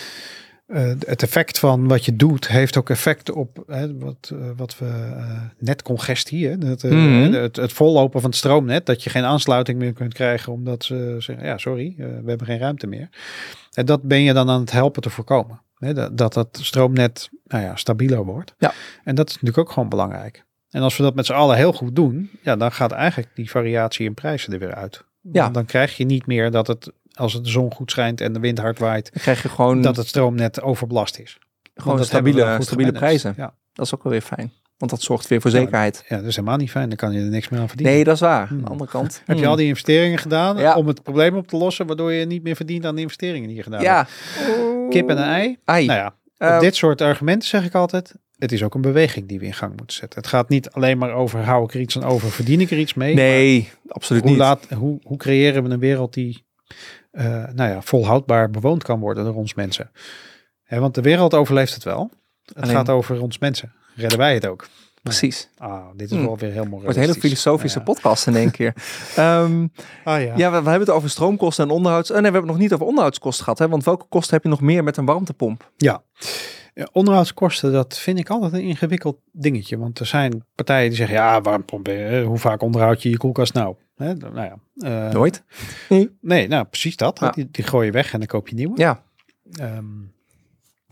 het 1.07 1.23
effect 1.23 1.59
van 1.59 1.89
wat 1.89 2.05
je 2.05 2.17
doet 2.17 2.49
heeft 2.49 2.77
ook 2.77 2.91
effect 2.91 3.31
op 3.31 3.63
hè, 3.67 3.99
wat, 3.99 4.33
wat 4.57 4.79
we 4.79 4.91
netcongestie, 5.59 6.49
hè, 6.49 6.59
dat, 6.59 6.83
eh, 6.85 6.91
Mhm. 6.91 7.33
het, 7.33 7.57
het 7.57 7.73
vollopen 7.73 8.21
van 8.21 8.31
het 8.31 8.39
stroomnet, 8.39 8.87
dat 8.87 9.03
je 9.03 9.11
geen 9.11 9.25
aansluiting 9.25 9.79
meer 9.79 9.93
kunt 9.93 10.15
krijgen 10.15 10.53
omdat 10.53 10.85
ze 10.85 11.17
zeggen, 11.19 11.47
ja, 11.47 11.59
sorry, 11.59 11.95
we 11.97 12.23
hebben 12.27 12.47
geen 12.47 12.59
ruimte 12.59 12.87
meer. 12.87 13.09
En 13.73 13.87
dat 13.87 14.03
ben 14.03 14.23
je 14.23 14.33
dan 14.33 14.51
aan 14.51 14.61
het 14.61 14.73
helpen 14.73 15.03
te 15.03 15.11
voorkomen. 15.11 15.61
Hè, 15.87 15.95
dat, 15.95 16.19
dat 16.19 16.33
dat 16.33 16.59
stroomnet 16.63 17.29
nou 17.45 17.65
ja, 17.65 17.77
stabieler 17.77 18.25
wordt. 18.25 18.55
Ja. 18.59 18.73
En 19.05 19.15
dat 19.15 19.29
is 19.29 19.35
natuurlijk 19.35 19.59
ook 19.59 19.73
gewoon 19.73 19.89
belangrijk. 19.89 20.45
En 20.71 20.83
als 20.83 20.97
we 20.97 21.03
dat 21.03 21.15
met 21.15 21.27
z'n 21.27 21.33
allen 21.33 21.57
heel 21.57 21.73
goed 21.73 21.97
doen, 21.97 22.31
ja, 22.43 22.57
dan 22.57 22.73
gaat 22.73 22.93
eigenlijk 22.93 23.29
die 23.35 23.51
variatie 23.51 24.07
in 24.07 24.15
prijzen 24.15 24.53
er 24.53 24.59
weer 24.59 24.75
uit. 24.75 25.05
Ja. 25.21 25.43
Want 25.43 25.55
Dan 25.55 25.65
krijg 25.65 25.97
je 25.97 26.05
niet 26.05 26.27
meer 26.27 26.51
dat 26.51 26.67
het, 26.67 26.93
als 27.13 27.33
het 27.33 27.45
de 27.45 27.51
zon 27.51 27.75
goed 27.75 27.91
schijnt 27.91 28.21
en 28.21 28.33
de 28.33 28.41
wind 28.41 28.59
hard 28.59 28.79
waait, 28.79 29.13
Dan 29.13 29.23
krijg 29.23 29.43
je 29.43 29.49
gewoon, 29.49 29.83
dat 29.83 29.97
het 29.97 30.07
stroomnet 30.07 30.63
overbelast 30.63 31.19
is. 31.19 31.39
Gewoon 31.75 32.05
stabiele, 32.05 32.59
stabiele 32.61 32.93
prijzen. 32.93 33.35
Ja. 33.37 33.55
Dat 33.73 33.87
is 33.87 33.95
ook 33.95 34.03
wel 34.03 34.13
weer 34.13 34.21
fijn. 34.21 34.53
Want 34.79 34.91
dat 34.91 35.03
zorgt 35.03 35.27
weer 35.29 35.41
voor 35.41 35.51
Ja, 35.51 35.57
zekerheid. 35.59 36.05
ja, 36.09 36.17
dat 36.17 36.25
is 36.27 36.37
helemaal 36.37 36.57
niet 36.59 36.71
fijn. 36.71 36.89
Dan 36.89 36.97
kan 36.97 37.13
je 37.13 37.19
er 37.21 37.25
niks 37.29 37.49
meer 37.49 37.61
aan 37.61 37.69
verdienen. 37.69 37.95
Nee, 37.95 38.05
dat 38.05 38.15
is 38.15 38.21
waar. 38.21 38.41
Aan 38.41 38.49
Hmm. 38.49 38.65
de 38.65 38.71
andere 38.71 38.91
kant. 38.91 39.23
Heb 39.27 39.37
je 39.37 39.43
hmm. 39.43 39.51
al 39.51 39.57
die 39.57 39.67
investeringen 39.67 40.19
gedaan 40.19 40.57
Ja. 40.57 40.75
om 40.77 40.87
het 40.87 41.03
probleem 41.03 41.37
op 41.37 41.49
te 41.49 41.57
lossen, 41.57 41.87
waardoor 41.87 42.13
je 42.13 42.27
niet 42.27 42.43
meer 42.43 42.57
verdient 42.57 42.85
aan 42.85 42.95
de 42.95 43.01
investeringen 43.01 43.49
die 43.49 43.57
je 43.57 43.63
gedaan 43.63 43.83
Ja. 43.83 43.97
hebt? 44.35 44.91
Kip 44.91 45.09
en 45.09 45.17
een 45.19 45.25
ei. 45.25 45.57
Ei. 45.65 45.87
Nou 45.87 45.99
ja, 46.39 46.55
op 46.57 46.61
dit 46.61 46.77
soort 46.77 47.01
argumenten 47.01 47.49
zeg 47.49 47.65
ik 47.65 47.75
altijd, 47.75 48.15
het 48.39 48.53
is 48.53 48.63
ook 48.63 48.75
een 48.75 48.81
beweging 48.81 49.29
die 49.29 49.39
we 49.39 49.45
in 49.45 49.53
gang 49.55 49.77
moeten 49.77 49.97
zetten. 49.97 50.19
Het 50.21 50.29
gaat 50.29 50.49
niet 50.49 50.71
alleen 50.71 50.99
maar 50.99 51.13
over 51.13 51.41
hou 51.45 51.65
ik 51.65 51.75
er 51.75 51.81
iets 51.81 51.97
aan 51.97 52.05
over, 52.05 52.31
verdien 52.31 52.61
ik 52.61 52.71
er 52.71 52.79
iets 52.79 52.95
mee. 52.95 53.15
nee, 53.15 53.71
absoluut 53.89 54.23
hoe, 54.23 54.31
niet. 54.31 54.41
laat, 54.41 54.67
hoe, 54.71 54.99
hoe 55.03 55.17
creëren 55.17 55.63
we 55.65 55.71
een 55.71 55.79
wereld 55.79 56.15
die 56.15 56.45
eh, 57.11 57.25
nou 57.55 57.71
ja, 57.71 57.83
volhoudbaar 57.83 58.51
bewoond 58.51 58.83
kan 58.83 59.01
worden 59.01 59.25
door 59.25 59.35
ons 59.35 59.55
mensen? 59.55 59.91
Hè, 60.63 60.81
want 60.81 60.95
de 60.95 61.01
wereld 61.03 61.35
overleeft 61.35 61.75
het 61.75 61.85
wel. 61.85 62.11
Het 62.45 62.57
Alleen- 62.57 62.75
gaat 62.75 62.89
over 62.91 63.21
ons 63.23 63.39
mensen. 63.39 63.73
Redden 63.97 64.19
wij 64.19 64.35
het 64.35 64.47
ook? 64.47 64.67
Precies. 65.03 65.49
Ah, 65.59 65.87
dit 65.95 66.11
is 66.11 66.17
Hmm. 66.17 66.27
wel 66.27 66.39
weer 66.39 66.53
heel 66.53 66.65
mooi. 66.65 66.83
Wordt 66.83 66.97
een 66.97 67.03
hele 67.03 67.15
filosofische 67.21 67.79
ja. 67.79 67.85
podcast 67.85 68.27
in 68.27 68.37
één 68.37 68.51
keer. 68.51 68.73
Ah, 69.17 70.23
ja. 70.23 70.33
ja, 70.37 70.51
we, 70.51 70.63
we 70.63 70.69
hebben 70.69 70.81
het 70.81 70.91
over 70.91 71.11
stroomkosten 71.11 71.65
en 71.65 71.71
onderhouds... 71.71 72.11
Oh, 72.11 72.17
nee, 72.17 72.27
we 72.27 72.33
hebben 72.33 72.51
het 72.51 72.61
nog 72.61 72.69
niet 72.69 72.73
over 72.75 72.87
onderhoudskosten 72.87 73.45
gehad. 73.45 73.59
Hè? 73.59 73.69
Want 73.69 73.85
welke 73.85 74.07
kosten 74.09 74.35
heb 74.35 74.43
je 74.43 74.49
nog 74.49 74.61
meer 74.61 74.85
met 74.85 74.97
een 74.97 75.05
warmtepomp? 75.05 75.71
Ja. 75.77 76.03
Ja, 76.75 76.89
onderhoudskosten, 76.93 77.73
dat 77.73 77.99
vind 77.99 78.19
ik 78.19 78.29
altijd 78.31 78.53
een 78.53 78.61
ingewikkeld 78.61 79.17
dingetje. 79.33 79.79
Want 79.79 79.99
er 79.99 80.07
zijn 80.07 80.45
partijen 80.55 80.89
die 80.89 80.97
zeggen, 80.97 81.17
ja, 81.17 81.41
warmpomp, 81.41 81.89
eh, 81.89 82.25
hoe 82.25 82.39
vaak 82.39 82.63
onderhoud 82.63 83.03
je 83.03 83.11
je 83.11 83.17
koelkast 83.17 83.55
nou? 83.55 83.75
Hè, 83.97 84.15
nou 84.15 84.35
ja, 84.41 84.57
eh, 84.77 85.13
Nooit. 85.13 85.43
Nee, 86.21 86.49
nou 86.49 86.65
precies 86.65 86.97
dat. 86.97 87.31
Die, 87.35 87.49
die 87.51 87.65
gooi 87.65 87.87
je 87.87 87.93
weg 87.93 88.13
en 88.13 88.19
dan 88.19 88.29
koop 88.29 88.49
je 88.49 88.55
nieuwe. 88.55 88.79
Ja, 88.79 89.03
Ehm, 89.53 89.85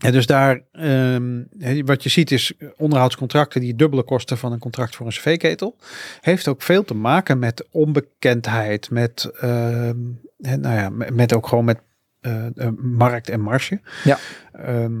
ja, 0.05 0.11
dus 0.11 0.25
daar, 0.25 0.61
ehm, 0.71 1.43
wat 1.85 2.03
je 2.03 2.09
ziet 2.09 2.31
is 2.31 2.53
onderhoudscontracten 2.77 3.61
die 3.61 3.75
dubbele 3.75 4.03
kosten 4.03 4.37
van 4.37 4.51
een 4.51 4.59
contract 4.59 4.95
voor 4.95 5.05
een 5.05 5.11
cv-ketel. 5.11 5.75
Heeft 6.21 6.47
ook 6.47 6.61
veel 6.61 6.83
te 6.83 6.93
maken 6.93 7.39
met 7.39 7.67
onbekendheid, 7.71 8.89
met, 8.89 9.29
hè, 9.39 10.57
nou 10.57 10.75
ja, 10.75 10.89
met, 11.13 11.33
ook 11.33 11.47
gewoon 11.47 11.65
met 11.65 11.79
eh, 12.21 12.45
markt 12.77 13.29
en 13.29 13.41
marge. 13.41 13.79
Ja. 14.03 14.17
Ehm, 14.51 14.93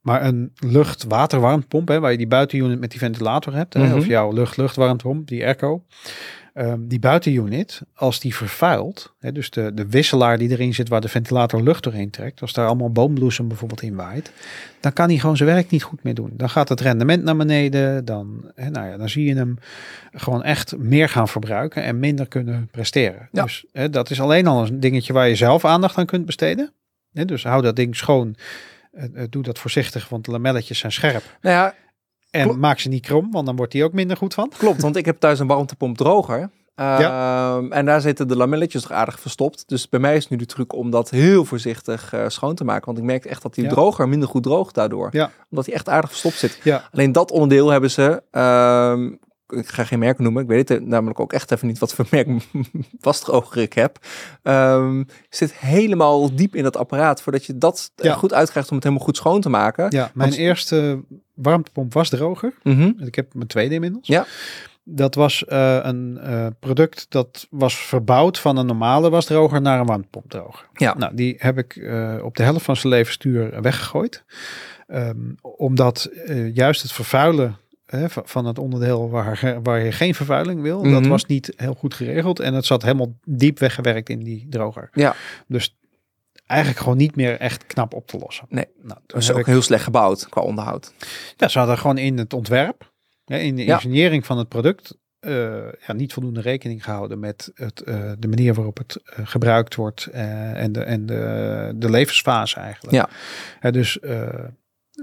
Maar 0.00 0.24
een 0.24 0.52
lucht-waterwarmtepomp, 0.66 1.88
waar 1.88 2.10
je 2.10 2.16
die 2.16 2.26
buitenunit 2.26 2.80
met 2.80 2.90
die 2.90 2.98
ventilator 2.98 3.54
hebt, 3.54 3.74
hè, 3.74 3.84
Mhm. 3.84 3.96
of 3.96 4.06
jouw 4.06 4.32
lucht-luchtwarmtepomp, 4.32 5.28
die 5.28 5.44
airco, 5.44 5.84
ehm, 6.58 6.78
die 6.86 6.98
buitenunit, 6.98 7.82
als 7.94 8.20
die 8.20 8.34
vervuilt, 8.34 9.14
hè, 9.18 9.32
dus 9.32 9.50
de, 9.50 9.74
de 9.74 9.86
wisselaar 9.86 10.38
die 10.38 10.50
erin 10.50 10.74
zit 10.74 10.88
waar 10.88 11.00
de 11.00 11.08
ventilator 11.08 11.62
lucht 11.62 11.82
doorheen 11.82 12.10
trekt, 12.10 12.40
als 12.40 12.52
daar 12.52 12.66
allemaal 12.66 12.92
boombloesem 12.92 13.48
bijvoorbeeld 13.48 13.82
in 13.82 13.94
waait, 13.94 14.32
dan 14.80 14.92
kan 14.92 15.08
hij 15.08 15.18
gewoon 15.18 15.36
zijn 15.36 15.48
werk 15.48 15.70
niet 15.70 15.82
goed 15.82 16.02
meer 16.02 16.14
doen. 16.14 16.30
Dan 16.32 16.50
gaat 16.50 16.68
het 16.68 16.80
rendement 16.80 17.22
naar 17.24 17.36
beneden, 17.36 18.04
dan, 18.04 18.50
hè, 18.54 18.70
nou 18.70 18.88
ja, 18.88 18.96
dan 18.96 19.08
zie 19.08 19.24
je 19.24 19.34
hem 19.34 19.58
gewoon 20.12 20.42
echt 20.42 20.76
meer 20.76 21.08
gaan 21.08 21.28
verbruiken 21.28 21.82
en 21.82 21.98
minder 21.98 22.28
kunnen 22.28 22.68
presteren. 22.70 23.28
Ja. 23.32 23.42
Dus 23.42 23.64
hè, 23.72 23.90
dat 23.90 24.10
is 24.10 24.20
alleen 24.20 24.46
al 24.46 24.66
een 24.66 24.80
dingetje 24.80 25.12
waar 25.12 25.28
je 25.28 25.34
zelf 25.34 25.64
aandacht 25.64 25.96
aan 25.96 26.06
kunt 26.06 26.26
besteden. 26.26 26.72
Hè, 27.12 27.24
dus 27.24 27.44
hou 27.44 27.62
dat 27.62 27.76
ding 27.76 27.96
schoon. 27.96 28.36
Eh, 28.92 29.04
eh, 29.14 29.28
doe 29.30 29.42
dat 29.42 29.58
voorzichtig, 29.58 30.08
want 30.08 30.24
de 30.24 30.30
lamelletjes 30.30 30.78
zijn 30.78 30.92
scherp. 30.92 31.22
Nou 31.40 31.54
ja, 31.56 31.74
En 32.30 32.42
Klopt. 32.44 32.58
maak 32.58 32.78
ze 32.78 32.88
niet 32.88 33.06
krom, 33.06 33.30
want 33.30 33.46
dan 33.46 33.56
wordt 33.56 33.72
die 33.72 33.84
ook 33.84 33.92
minder 33.92 34.16
goed 34.16 34.34
van. 34.34 34.52
klopt. 34.58 34.82
Want 34.82 34.96
ik 34.96 35.04
heb 35.04 35.18
thuis 35.20 35.38
een 35.38 35.46
warmtepomp 35.46 35.96
droger. 35.96 36.50
Ehm, 36.74 37.72
En 37.72 37.84
daar 37.84 38.00
zitten 38.00 38.28
de 38.28 38.36
lamelletjes 38.36 38.82
toch 38.82 38.90
aardig 38.92 39.20
verstopt. 39.20 39.64
Dus 39.66 39.88
bij 39.88 40.00
mij 40.00 40.16
is 40.16 40.28
nu 40.28 40.36
de 40.36 40.46
truc 40.46 40.72
om 40.72 40.90
dat 40.90 41.10
heel 41.10 41.44
voorzichtig 41.44 42.12
eh, 42.12 42.24
schoon 42.28 42.54
te 42.54 42.64
maken. 42.64 42.86
Want 42.86 42.98
ik 42.98 43.04
merk 43.04 43.24
echt 43.24 43.42
dat 43.42 43.54
die 43.54 43.64
Ja. 43.64 43.70
droger 43.70 44.08
minder 44.08 44.28
goed 44.28 44.42
droogt 44.42 44.74
daardoor. 44.74 45.08
Ja. 45.12 45.30
Omdat 45.50 45.66
hij 45.66 45.74
echt 45.74 45.88
aardig 45.88 46.10
verstopt 46.10 46.34
zit. 46.38 46.60
Ja. 46.62 46.88
Alleen 46.92 47.12
dat 47.12 47.30
onderdeel 47.30 47.68
hebben 47.70 47.90
ze... 47.90 48.22
ehm, 48.30 49.10
ik 49.48 49.68
ga 49.68 49.84
geen 49.84 49.98
merk 49.98 50.18
noemen. 50.18 50.42
Ik 50.42 50.48
weet 50.48 50.68
het 50.68 50.86
namelijk 50.86 51.20
ook 51.20 51.32
echt 51.32 51.50
even 51.52 51.66
niet 51.66 51.78
wat 51.78 51.94
voor 51.94 52.06
merk 52.10 52.28
wasdroger 53.00 53.62
ik 53.62 53.72
heb. 53.72 53.98
Ehm, 54.42 55.04
zit 55.30 55.54
helemaal 55.54 56.34
diep 56.34 56.54
in 56.54 56.62
dat 56.62 56.76
apparaat. 56.76 57.22
Voordat 57.22 57.44
je 57.44 57.58
dat 57.58 57.90
eh, 57.96 58.04
Ja. 58.04 58.14
goed 58.14 58.32
uitkrijgt 58.34 58.68
om 58.68 58.74
het 58.74 58.84
helemaal 58.84 59.06
goed 59.06 59.16
schoon 59.16 59.40
te 59.40 59.48
maken. 59.48 59.86
Ja, 59.90 60.10
mijn 60.14 60.28
Want- 60.28 60.40
eerste 60.40 61.00
warmtepomp 61.34 61.92
was 61.92 62.08
droger. 62.08 62.54
Mhm. 62.62 62.92
Ik 62.96 63.14
heb 63.14 63.34
mijn 63.34 63.46
tweede 63.48 63.74
inmiddels. 63.74 64.06
Ja. 64.06 64.26
Dat 64.90 65.14
was 65.14 65.44
eh, 65.44 65.78
een 65.82 66.18
eh, 66.18 66.46
product 66.60 67.06
dat 67.08 67.46
was 67.50 67.76
verbouwd 67.76 68.38
van 68.38 68.56
een 68.56 68.66
normale 68.66 69.10
wasdroger 69.10 69.60
naar 69.60 69.80
een 69.80 69.86
warmtepompdroger. 69.86 70.68
Ja. 70.72 70.94
Nou, 70.98 71.14
die 71.14 71.34
heb 71.38 71.58
ik 71.58 71.76
op 72.22 72.36
de 72.36 72.42
helft 72.42 72.64
van 72.64 72.76
zijn 72.76 72.92
levensduur 72.92 73.62
weggegooid. 73.62 74.24
Ehm, 74.86 75.16
omdat 75.42 76.10
juist 76.52 76.82
het 76.82 76.92
vervuilen 76.92 77.56
hè, 77.90 78.06
van- 78.10 78.46
het 78.46 78.58
onderdeel 78.58 79.10
waar, 79.10 79.58
waar 79.62 79.84
je 79.84 79.92
geen 79.92 80.14
vervuiling 80.14 80.62
wil, 80.62 80.82
dat 80.82 81.00
Mhm. 81.00 81.08
was 81.08 81.24
niet 81.26 81.52
heel 81.56 81.74
goed 81.74 81.94
geregeld. 81.94 82.40
En 82.40 82.54
het 82.54 82.66
zat 82.66 82.82
helemaal 82.82 83.12
diep 83.24 83.58
weggewerkt 83.58 84.08
in 84.08 84.18
die 84.20 84.46
droger. 84.50 84.88
Ja. 84.92 85.14
Dus 85.46 85.76
eigenlijk 86.46 86.80
gewoon 86.80 86.96
niet 86.98 87.16
meer 87.16 87.38
echt 87.40 87.66
knap 87.66 87.94
op 87.94 88.06
te 88.06 88.18
lossen. 88.18 88.46
Nee. 88.48 88.66
Nou, 88.82 89.00
Dat 89.06 89.22
is 89.22 89.30
ook 89.32 89.38
ik- 89.38 89.46
heel 89.46 89.62
slecht 89.62 89.84
gebouwd 89.84 90.28
qua 90.28 90.40
onderhoud. 90.42 90.92
ja, 91.36 91.48
ze 91.48 91.58
hadden 91.58 91.78
gewoon 91.78 91.98
in 91.98 92.18
het 92.18 92.32
ontwerp, 92.32 92.92
hè, 93.24 93.38
in 93.38 93.56
de 93.56 93.64
Ja. 93.64 93.74
engineering 93.74 94.26
van 94.26 94.38
het 94.38 94.48
product, 94.48 94.96
eh, 95.20 95.32
ja, 95.86 95.92
niet 95.92 96.12
voldoende 96.12 96.40
rekening 96.40 96.84
gehouden 96.84 97.18
met 97.18 97.50
het, 97.54 97.80
eh, 97.80 98.12
de 98.18 98.28
manier 98.28 98.54
waarop 98.54 98.78
het 98.78 99.00
eh, 99.04 99.26
gebruikt 99.26 99.74
wordt 99.74 100.06
en, 100.12 100.72
de, 100.72 100.80
en 100.82 101.06
de, 101.06 101.72
de 101.76 101.90
levensfase 101.90 102.56
eigenlijk. 102.60 103.08
Ja. 103.60 103.70
Dus 103.70 103.98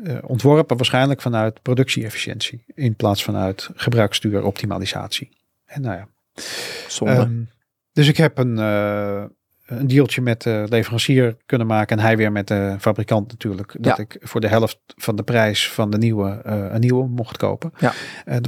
eh, 0.04 0.18
ontworpen 0.22 0.76
waarschijnlijk 0.78 1.22
vanuit 1.22 1.62
productie-efficiëntie 1.62 2.64
in 2.74 2.96
plaats 2.96 3.24
vanuit 3.24 3.70
gebruiksduur 3.76 4.43
optimalisatie. 4.43 5.30
En 5.66 5.82
nou 5.82 5.96
ja. 5.96 6.08
Zonde. 6.88 7.14
Ehm, 7.14 7.41
dus 7.93 8.08
ik 8.08 8.18
heb 8.18 8.38
een, 8.38 8.60
eh, 8.60 9.24
een 9.66 9.88
dealtje 9.88 10.22
met 10.22 10.41
de 10.41 10.66
leverancier 10.70 11.38
kunnen 11.46 11.68
maken 11.68 11.98
en 11.98 12.04
hij 12.04 12.18
weer 12.18 12.32
met 12.32 12.48
de 12.48 12.76
fabrikant 12.80 13.32
natuurlijk. 13.32 13.76
Dat 13.80 13.98
Ja. 13.98 14.04
ik 14.04 14.18
voor 14.20 14.41
de 14.41 14.48
helft 14.48 14.80
van 14.86 15.16
de 15.16 15.24
prijs 15.24 15.72
van 15.72 15.89
de 15.89 15.98
nieuwe 15.98 16.41
eh, 16.43 16.66
een 16.70 16.80
nieuwe 16.80 17.08
mocht 17.08 17.38
kopen. 17.38 17.72
Ja. 17.78 17.93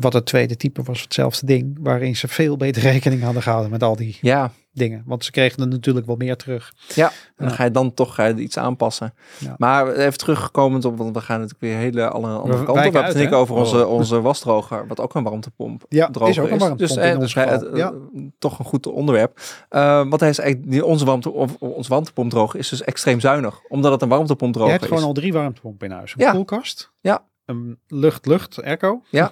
Wat 0.01 0.13
het 0.13 0.25
tweede 0.25 0.55
type 0.57 0.83
was 0.83 1.01
hetzelfde 1.01 1.45
ding, 1.45 1.77
waarin 1.81 2.15
ze 2.15 2.27
veel 2.27 2.57
beter 2.57 2.81
rekening 2.81 3.21
hadden 3.21 3.41
gehouden 3.41 3.71
met 3.71 3.83
al 3.83 3.95
die 3.95 4.17
ja, 4.21 4.51
dingen. 4.77 5.03
Want 5.05 5.23
ze 5.25 5.31
kregen 5.31 5.61
er 5.61 5.67
natuurlijk 5.67 6.05
wel 6.05 6.15
meer 6.15 6.35
terug. 6.35 6.73
ja. 6.95 7.11
En 7.35 7.45
dan 7.45 7.51
ga 7.51 7.63
je 7.63 7.71
dan 7.71 7.93
toch 7.93 8.15
ga 8.15 8.25
je 8.25 8.35
iets 8.35 8.57
aanpassen. 8.57 9.13
Ja. 9.37 9.55
Maar 9.57 9.87
even 9.93 10.17
teruggekomen 10.17 10.85
op, 10.85 10.97
want 10.97 11.15
we 11.15 11.21
gaan 11.21 11.39
natuurlijk 11.39 11.61
weer 11.63 11.75
hele 11.77 12.09
alle 12.09 12.27
andere 12.27 12.63
kanten. 12.63 12.91
We 12.91 12.99
hebben 12.99 13.21
het 13.21 13.33
over 13.33 13.55
onze, 13.55 13.85
Oh. 13.87 13.93
onze 13.93 14.21
wasdroger, 14.21 14.87
wat 14.87 14.99
ook 14.99 15.13
een 15.15 15.23
warmtepomp 15.23 15.85
Ja, 15.89 16.09
droger 16.09 16.29
is 16.29 16.39
ook 16.39 16.49
een 16.49 16.57
warmtepomp 16.57 16.77
Dus 16.79 16.97
in 16.97 17.13
eh, 17.13 17.59
dus 17.59 17.79
Ja. 17.79 17.93
toch 18.39 18.59
een 18.59 18.65
goed 18.65 18.87
onderwerp. 18.87 19.39
Eh 19.69 19.95
want 20.09 20.19
hij 20.19 20.29
is 20.29 20.39
eigenlijk, 20.39 20.71
die, 20.71 20.85
onze, 20.85 21.05
warmte, 21.05 21.31
of, 21.31 21.55
onze 21.59 21.89
warmtepomp 21.89 22.29
droger 22.29 22.59
is 22.59 22.69
dus 22.69 22.81
extreem 22.83 23.19
zuinig. 23.19 23.59
Omdat 23.67 23.91
het 23.91 24.01
een 24.01 24.09
warmtepomp 24.09 24.53
Je 24.53 24.59
droger 24.59 24.73
hebt 24.73 24.85
gewoon 24.87 25.01
is. 25.01 25.07
al 25.07 25.13
drie 25.13 25.33
warmtepompen 25.33 25.87
in 25.87 25.93
huis. 25.93 26.13
Een 26.17 26.23
Ja. 26.25 26.31
koelkast, 26.31 26.91
Ja. 27.01 27.23
een 27.45 27.79
lucht-lucht 27.87 28.63
airco 28.63 29.01
Ja. 29.09 29.31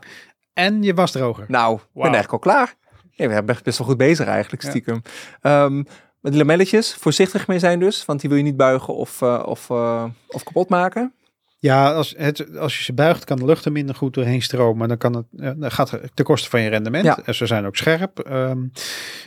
en 0.54 0.84
je 0.84 0.94
wasdroger. 0.94 1.46
Nou, 1.48 1.76
ik 1.76 1.82
ben 1.94 2.02
eigenlijk 2.04 2.32
al 2.34 2.40
klaar. 2.40 2.76
Ja, 3.18 3.26
we 3.28 3.32
zijn 3.32 3.46
best, 3.46 3.64
best 3.64 3.78
wel 3.78 3.88
goed 3.88 3.98
bezig 3.98 4.28
eigenlijk, 4.28 4.64
Ja. 4.64 4.70
stiekem. 4.70 5.02
Ehm, 5.42 5.76
met 6.22 6.32
die 6.34 6.38
lamelletjes, 6.38 6.94
voorzichtig 7.00 7.48
mee 7.48 7.60
zijn 7.60 7.80
dus. 7.80 8.06
Want 8.06 8.20
die 8.20 8.30
wil 8.30 8.38
je 8.38 8.44
niet 8.46 8.58
buigen 8.58 8.96
of, 8.96 9.22
eh, 9.22 9.44
of, 9.46 9.70
eh, 9.70 10.04
of 10.28 10.44
kapot 10.44 10.70
maken. 10.70 11.14
Ja, 11.60 11.94
als, 11.94 12.14
het, 12.18 12.58
als 12.58 12.78
je 12.78 12.84
ze 12.84 12.94
buigt, 12.94 13.24
kan 13.24 13.38
de 13.38 13.46
lucht 13.46 13.66
er 13.66 13.72
minder 13.72 13.96
goed 13.96 14.14
doorheen 14.14 14.42
stromen. 14.42 14.88
Dan, 14.88 14.98
kan 14.98 15.16
het, 15.16 15.26
eh, 15.38 15.52
dan 15.56 15.72
gaat 15.72 15.92
het 15.92 16.12
ten 16.14 16.26
koste 16.26 16.50
van 16.50 16.62
je 16.62 16.70
rendement. 16.70 17.06
Ja. 17.06 17.20
En 17.26 17.36
ze 17.36 17.46
zijn 17.46 17.66
ook 17.66 17.76
scherp. 17.76 18.20
ehm, 18.20 18.64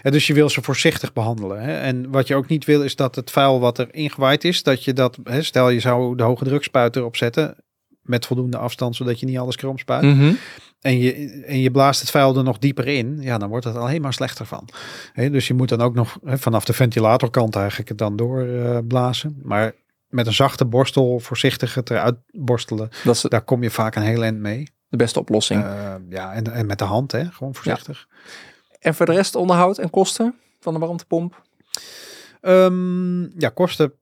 en 0.03 0.12
dus 0.12 0.26
je 0.26 0.34
wil 0.34 0.49
ze 0.49 0.62
voorzichtig 0.62 1.12
behandelen. 1.12 1.61
Hè. 1.62 1.76
En 1.78 2.11
wat 2.11 2.26
je 2.26 2.34
ook 2.34 2.49
niet 2.49 2.64
wil, 2.64 2.82
is 2.82 2.97
dat 2.97 3.14
het 3.14 3.30
vuil 3.30 3.61
wat 3.61 3.78
er 3.78 3.95
ingewaaid 3.95 4.45
is, 4.45 4.62
dat 4.62 4.84
je 4.84 4.93
dat, 4.93 5.18
hè, 5.24 5.43
stel 5.43 5.68
je 5.68 5.80
zou 5.80 6.16
de 6.16 6.22
hoge 6.22 6.45
drukspuit 6.45 6.97
erop 6.97 7.16
zetten, 7.16 7.57
met 8.03 8.26
voldoende 8.26 8.59
afstand, 8.59 8.97
zodat 8.97 9.20
je 9.20 9.26
niet 9.26 9.39
alles 9.39 9.57
krom 9.57 9.78
spuit. 9.78 10.03
Mhm. 10.03 10.32
En, 10.80 10.98
je, 10.98 11.12
en 11.46 11.60
je 11.60 11.70
blaast 11.70 12.00
het 12.00 12.10
vuil 12.10 12.36
er 12.36 12.44
nog 12.44 12.58
dieper 12.58 12.86
in, 12.86 13.18
ja, 13.20 13.38
dan 13.38 13.48
wordt 13.48 13.64
het 13.64 13.76
alleen 13.76 14.02
maar 14.02 14.12
slechter 14.12 14.46
van. 14.46 14.68
Dus 15.14 15.46
je 15.46 15.54
moet 15.54 15.68
dan 15.68 15.80
ook 15.80 15.94
nog 15.94 16.18
vanaf 16.22 16.64
de 16.64 16.72
ventilatorkant 16.72 17.56
eigenlijk 17.56 17.88
het 17.88 17.98
dan 17.98 18.16
doorblazen. 18.16 18.86
blazen. 18.86 19.40
maar 19.42 19.74
met 20.08 20.26
een 20.26 20.34
zachte 20.34 20.64
borstel 20.64 21.18
voorzichtig 21.18 21.74
het 21.74 21.90
eruit 21.90 22.16
borstelen. 22.30 22.88
Dat 23.04 23.14
is 23.14 23.22
Daar 23.22 23.42
kom 23.42 23.62
je 23.62 23.70
vaak 23.70 23.94
een 23.94 24.02
heel 24.02 24.22
eind 24.22 24.38
mee. 24.38 24.68
de 24.88 24.96
beste 24.96 25.20
oplossing. 25.20 25.64
Eh, 25.64 25.94
ja, 26.08 26.32
en, 26.32 26.52
en 26.52 26.66
met 26.66 26.78
de 26.78 26.84
hand, 26.84 27.12
hè? 27.12 27.24
gewoon 27.24 27.54
voorzichtig. 27.54 28.08
En 28.78 28.94
voor 28.94 29.06
de 29.06 29.12
rest 29.12 29.34
onderhoud 29.34 29.78
en 29.78 29.90
kosten 29.90 30.34
van 30.60 30.72
de 30.72 30.78
warmtepomp? 30.78 31.42
Ehm, 32.40 33.40
ja, 33.40 33.48
kosten, 33.48 33.92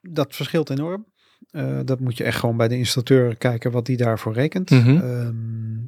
dat 0.00 0.34
verschilt 0.34 0.70
enorm. 0.70 1.06
Eh, 1.50 1.78
dat 1.84 2.00
moet 2.00 2.16
je 2.16 2.24
echt 2.24 2.38
gewoon 2.38 2.56
bij 2.56 2.68
de 2.68 2.76
installateur 2.76 3.36
kijken 3.36 3.70
wat 3.70 3.86
die 3.86 3.96
daarvoor 3.96 4.32
rekent. 4.32 4.70
Ehm, 4.70 5.78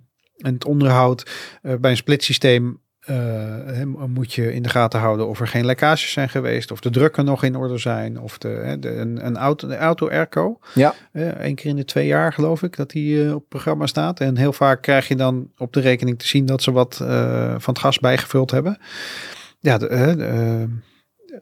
en 0.42 0.54
het 0.54 0.64
onderhoud 0.64 1.30
eh, 1.62 1.74
bij 1.80 1.90
een 1.90 1.96
splitsysteem 1.96 2.80
eh, 3.02 3.82
moet 4.06 4.32
je 4.32 4.52
in 4.54 4.62
de 4.62 4.68
gaten 4.68 5.00
houden 5.00 5.28
of 5.28 5.40
er 5.40 5.46
geen 5.48 5.64
lekkages 5.64 6.12
zijn 6.12 6.28
geweest, 6.28 6.70
of 6.70 6.80
de 6.80 6.90
drukken 6.90 7.24
nog 7.24 7.42
in 7.42 7.56
orde 7.56 7.78
zijn, 7.78 8.20
of 8.20 8.38
de, 8.38 8.76
een, 8.82 9.26
een 9.26 9.36
auto, 9.36 9.68
de 9.68 9.76
auto 9.76 10.08
airco. 10.08 10.58
Ja. 10.74 10.94
Eén 11.12 11.54
keer 11.54 11.70
in 11.70 11.76
de 11.76 11.84
twee 11.84 12.06
jaar 12.06 12.32
geloof 12.32 12.62
ik 12.62 12.76
dat 12.76 12.90
die 12.90 13.24
eh, 13.26 13.34
op 13.34 13.44
programma 13.48 13.86
staat. 13.86 14.20
En 14.20 14.36
heel 14.36 14.52
vaak 14.52 14.82
krijg 14.82 15.08
je 15.08 15.16
dan 15.16 15.50
op 15.58 15.72
de 15.72 15.80
rekening 15.80 16.18
te 16.18 16.26
zien 16.26 16.46
dat 16.46 16.62
ze 16.62 16.72
wat 16.72 16.98
eh, 17.02 17.54
van 17.58 17.72
het 17.74 17.82
gas 17.82 17.98
bijgevuld 17.98 18.50
hebben. 18.50 18.78
Ja, 19.60 19.78
eh, 19.78 20.10
eh, 20.62 20.68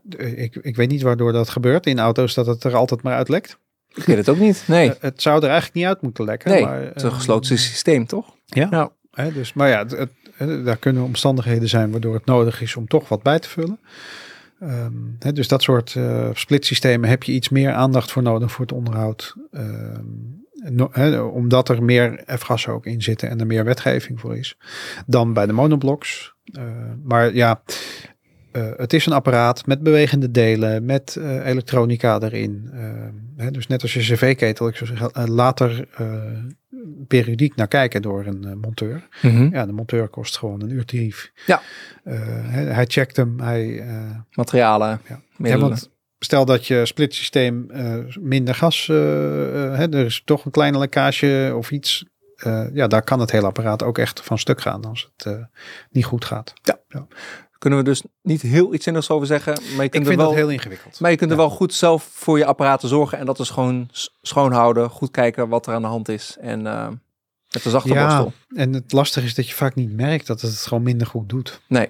de- 0.03 0.36
ik, 0.36 0.57
ik 0.57 0.76
weet 0.76 0.88
niet 0.90 1.03
waardoor 1.03 1.32
dat 1.32 1.48
gebeurt 1.48 1.86
in 1.86 1.98
auto's 1.98 2.34
dat 2.34 2.46
het 2.46 2.64
er 2.64 2.74
altijd 2.74 3.03
maar 3.03 3.14
uitlekt. 3.16 3.59
Ik 3.95 4.03
weet 4.05 4.16
het 4.16 4.28
ook 4.28 4.38
niet. 4.38 4.62
Nee, 4.66 4.88
Eh, 4.91 4.97
het 5.01 5.22
zou 5.22 5.36
er 5.36 5.45
eigenlijk 5.49 5.74
niet 5.74 5.84
uit 5.86 6.03
moeten 6.03 6.24
lekken. 6.24 6.51
nee. 6.51 6.64
maar, 6.64 6.80
het 6.82 6.97
is 6.97 7.03
een 7.03 7.09
eh, 7.09 7.14
gesloten 7.14 7.59
systeem, 7.59 8.07
toch? 8.07 8.34
Ja. 8.47 8.66
Ja. 8.70 8.91
Hè, 9.11 9.32
dus, 9.32 9.53
maar 9.53 9.68
ja, 9.68 9.86
het, 9.86 10.64
daar 10.64 10.76
kunnen 10.76 11.03
omstandigheden 11.03 11.68
zijn 11.68 11.91
waardoor 11.91 12.14
het 12.14 12.24
nodig 12.26 12.62
is 12.62 12.76
om 12.76 12.86
toch 12.86 13.09
wat 13.09 13.22
bij 13.22 13.38
te 13.38 13.49
vullen. 13.49 13.78
Ehm, 14.61 14.93
hè, 15.18 15.32
dus 15.32 15.49
dat 15.49 15.62
soort 15.62 15.95
eh 15.97 16.28
splitsystemen 16.34 17.09
heb 17.09 17.22
je 17.22 17.32
iets 17.32 17.49
meer 17.49 17.72
aandacht 17.72 18.12
voor 18.12 18.22
nodig 18.22 18.53
voor 18.53 18.64
het 18.64 18.74
onderhoud. 18.74 19.34
Ehm, 19.53 20.05
no- 20.53 20.88
hè, 20.93 21.20
omdat 21.20 21.68
er 21.68 21.82
meer 21.82 22.22
F-gassen 22.38 22.72
ook 22.72 22.86
in 22.86 23.03
zitten 23.03 23.28
en 23.28 23.41
er 23.41 23.47
meer 23.47 23.64
wetgeving 23.64 24.20
voor 24.20 24.36
is 24.36 24.57
dan 25.07 25.32
bij 25.32 25.47
de 25.47 25.53
monoblocks. 25.53 26.34
Eh, 26.45 26.62
maar 27.05 27.34
ja, 27.34 27.62
eh, 28.53 28.68
het 28.76 28.92
is 28.92 29.07
een 29.07 29.12
apparaat 29.12 29.66
met 29.66 29.82
bewegende 29.82 30.30
delen, 30.30 30.84
met 30.84 31.16
eh, 31.16 31.46
elektronica 31.46 32.20
erin. 32.20 32.70
Ehm, 32.72 33.14
hè, 33.36 33.51
dus 33.51 33.66
net 33.66 33.82
als 33.82 33.94
je 33.94 34.01
cv-ketel, 34.01 34.68
ik 34.68 34.76
zou 34.76 34.90
zeggen, 34.90 35.11
eh, 35.11 35.26
later 35.26 35.88
eh, 35.96 36.07
periodiek 37.07 37.57
naar 37.57 37.68
kijken 37.68 38.03
door 38.03 38.26
een 38.26 38.44
eh, 38.44 38.53
monteur. 38.55 39.09
Mhm. 39.22 39.48
Ja, 39.53 39.66
de 39.66 39.72
monteur 39.72 40.09
kost 40.09 40.38
gewoon 40.38 40.62
een 40.62 40.70
uurtarief. 40.70 41.32
Ja. 41.46 41.61
Eh, 42.05 42.18
hij, 42.24 42.64
hij 42.64 42.84
checkt 42.88 43.16
hem. 43.16 43.40
Hij, 43.40 43.80
eh, 43.80 44.18
Materialen, 44.32 44.88
ja. 44.88 45.01
ja, 45.09 45.20
middelen. 45.36 45.68
want 45.68 45.90
stel 46.18 46.44
dat 46.44 46.66
je 46.66 46.86
splitsysteem 46.86 47.70
eh 47.70 47.94
minder 48.20 48.55
gas, 48.55 48.88
eh, 48.88 48.96
eh, 49.64 49.78
hè, 49.78 49.92
er 49.92 50.05
is 50.05 50.22
toch 50.24 50.44
een 50.44 50.51
kleine 50.51 50.78
lekkage 50.78 51.53
of 51.57 51.70
iets. 51.70 52.05
Eh, 52.36 52.66
ja, 52.72 52.86
daar 52.86 53.03
kan 53.03 53.20
het 53.20 53.30
hele 53.30 53.46
apparaat 53.46 53.82
ook 53.82 53.98
echt 53.98 54.20
van 54.20 54.38
stuk 54.38 54.61
gaan 54.61 54.84
als 54.84 55.11
het 55.16 55.26
eh, 55.26 55.44
niet 55.90 56.05
goed 56.05 56.24
gaat. 56.24 56.53
Ja. 56.62 57.07
Kunnen 57.61 57.78
we 57.78 57.84
dus 57.84 58.02
niet 58.22 58.42
heel 58.42 58.74
iets 58.74 58.84
zinnigs 58.84 59.11
over 59.11 59.26
zeggen. 59.26 59.52
Maar 59.52 59.62
je 59.76 59.82
Ik 59.82 59.90
kunt, 59.90 60.02
er 60.02 60.08
vind 60.08 60.16
wel, 60.20 60.28
dat 60.28 60.38
heel 60.38 60.48
ingewikkeld. 60.50 61.00
maar 61.00 61.11
je 61.11 61.16
kunt 61.16 61.30
er 61.30 61.36
Ja. 61.36 61.42
wel 61.42 61.50
goed 61.52 61.74
zelf 61.74 62.02
voor 62.12 62.38
je 62.38 62.44
apparaten 62.44 62.88
zorgen. 62.88 63.18
En 63.18 63.26
dat 63.26 63.38
is 63.38 63.50
gewoon 63.50 63.88
schoonhouden, 64.22 64.90
goed 64.90 65.11
kijken 65.11 65.48
wat 65.48 65.66
er 65.66 65.74
aan 65.74 65.82
de 65.82 65.88
hand 65.88 66.08
is. 66.08 66.36
En 66.40 66.66
eh, 66.66 66.88
met 67.52 67.62
de 67.62 67.70
zachte 67.70 67.92
Ja, 67.92 68.02
borstel. 68.06 68.32
en 68.56 68.72
het 68.72 68.92
lastige 68.92 69.26
is 69.26 69.34
dat 69.34 69.48
je 69.48 69.54
vaak 69.54 69.74
niet 69.74 69.92
merkt 69.96 70.26
dat 70.26 70.40
het 70.40 70.50
het 70.50 70.61
gewoon 70.61 70.82
minder 70.82 71.06
goed 71.06 71.28
doet. 71.28 71.61
Nee. 71.68 71.88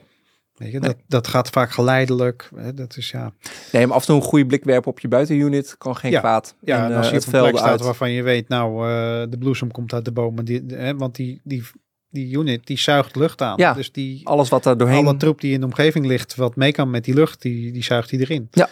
Weet 0.55 0.73
je, 0.73 0.79
Nee. 0.79 0.89
dat, 0.89 0.97
dat 1.07 1.27
gaat 1.29 1.51
vaak 1.51 1.71
geleidelijk. 1.71 2.49
Hè, 2.57 2.75
Dat 2.75 2.97
is 2.97 3.11
ja. 3.11 3.33
nee, 3.73 3.87
maar 3.87 3.95
af 3.97 4.01
en 4.01 4.07
toe 4.07 4.17
een 4.17 4.23
goede 4.23 4.47
blik 4.47 4.65
werpen 4.65 4.91
op 4.91 5.01
je 5.01 5.09
buitenunit 5.09 5.75
kan 5.79 5.97
geen 5.97 6.11
Ja. 6.11 6.19
kwaad. 6.21 6.55
Ja, 6.61 6.77
en, 6.79 6.85
en 6.85 6.91
eh, 6.91 6.97
als 6.97 7.09
je 7.09 7.15
het 7.15 7.27
op 7.27 7.33
een 7.33 7.41
plek 7.41 7.57
staat 7.57 7.69
uit. 7.71 7.81
waarvan 7.81 8.11
je 8.11 8.23
weet, 8.23 8.49
nou, 8.49 8.89
eh, 8.89 9.31
de 9.31 9.39
bloesem 9.39 9.71
komt 9.71 9.93
uit 9.93 10.05
de 10.05 10.13
bomen. 10.13 10.45
Die, 10.45 10.67
de- 10.67 10.75
hè, 10.77 10.97
want 10.97 11.15
die, 11.15 11.41
die, 11.45 11.63
die 12.11 12.37
unit, 12.39 12.67
die 12.67 12.79
zuigt 12.79 13.17
lucht 13.17 13.43
aan. 13.43 13.57
Ja. 13.59 13.73
Dus 13.73 13.93
die, 13.93 14.27
Alles 14.29 14.49
wat 14.49 14.67
er 14.67 14.79
doorheen... 14.79 15.07
alle 15.07 15.17
troep 15.17 15.41
die 15.41 15.53
in 15.53 15.61
de 15.61 15.67
omgeving 15.67 16.07
ligt, 16.07 16.35
wat 16.35 16.57
mee 16.57 16.73
kan 16.73 16.91
met 16.91 17.05
die 17.05 17.15
lucht, 17.15 17.43
die, 17.43 17.73
die 17.73 17.83
zuigt 17.83 18.09
die 18.11 18.21
erin. 18.21 18.49
Ja. 18.51 18.69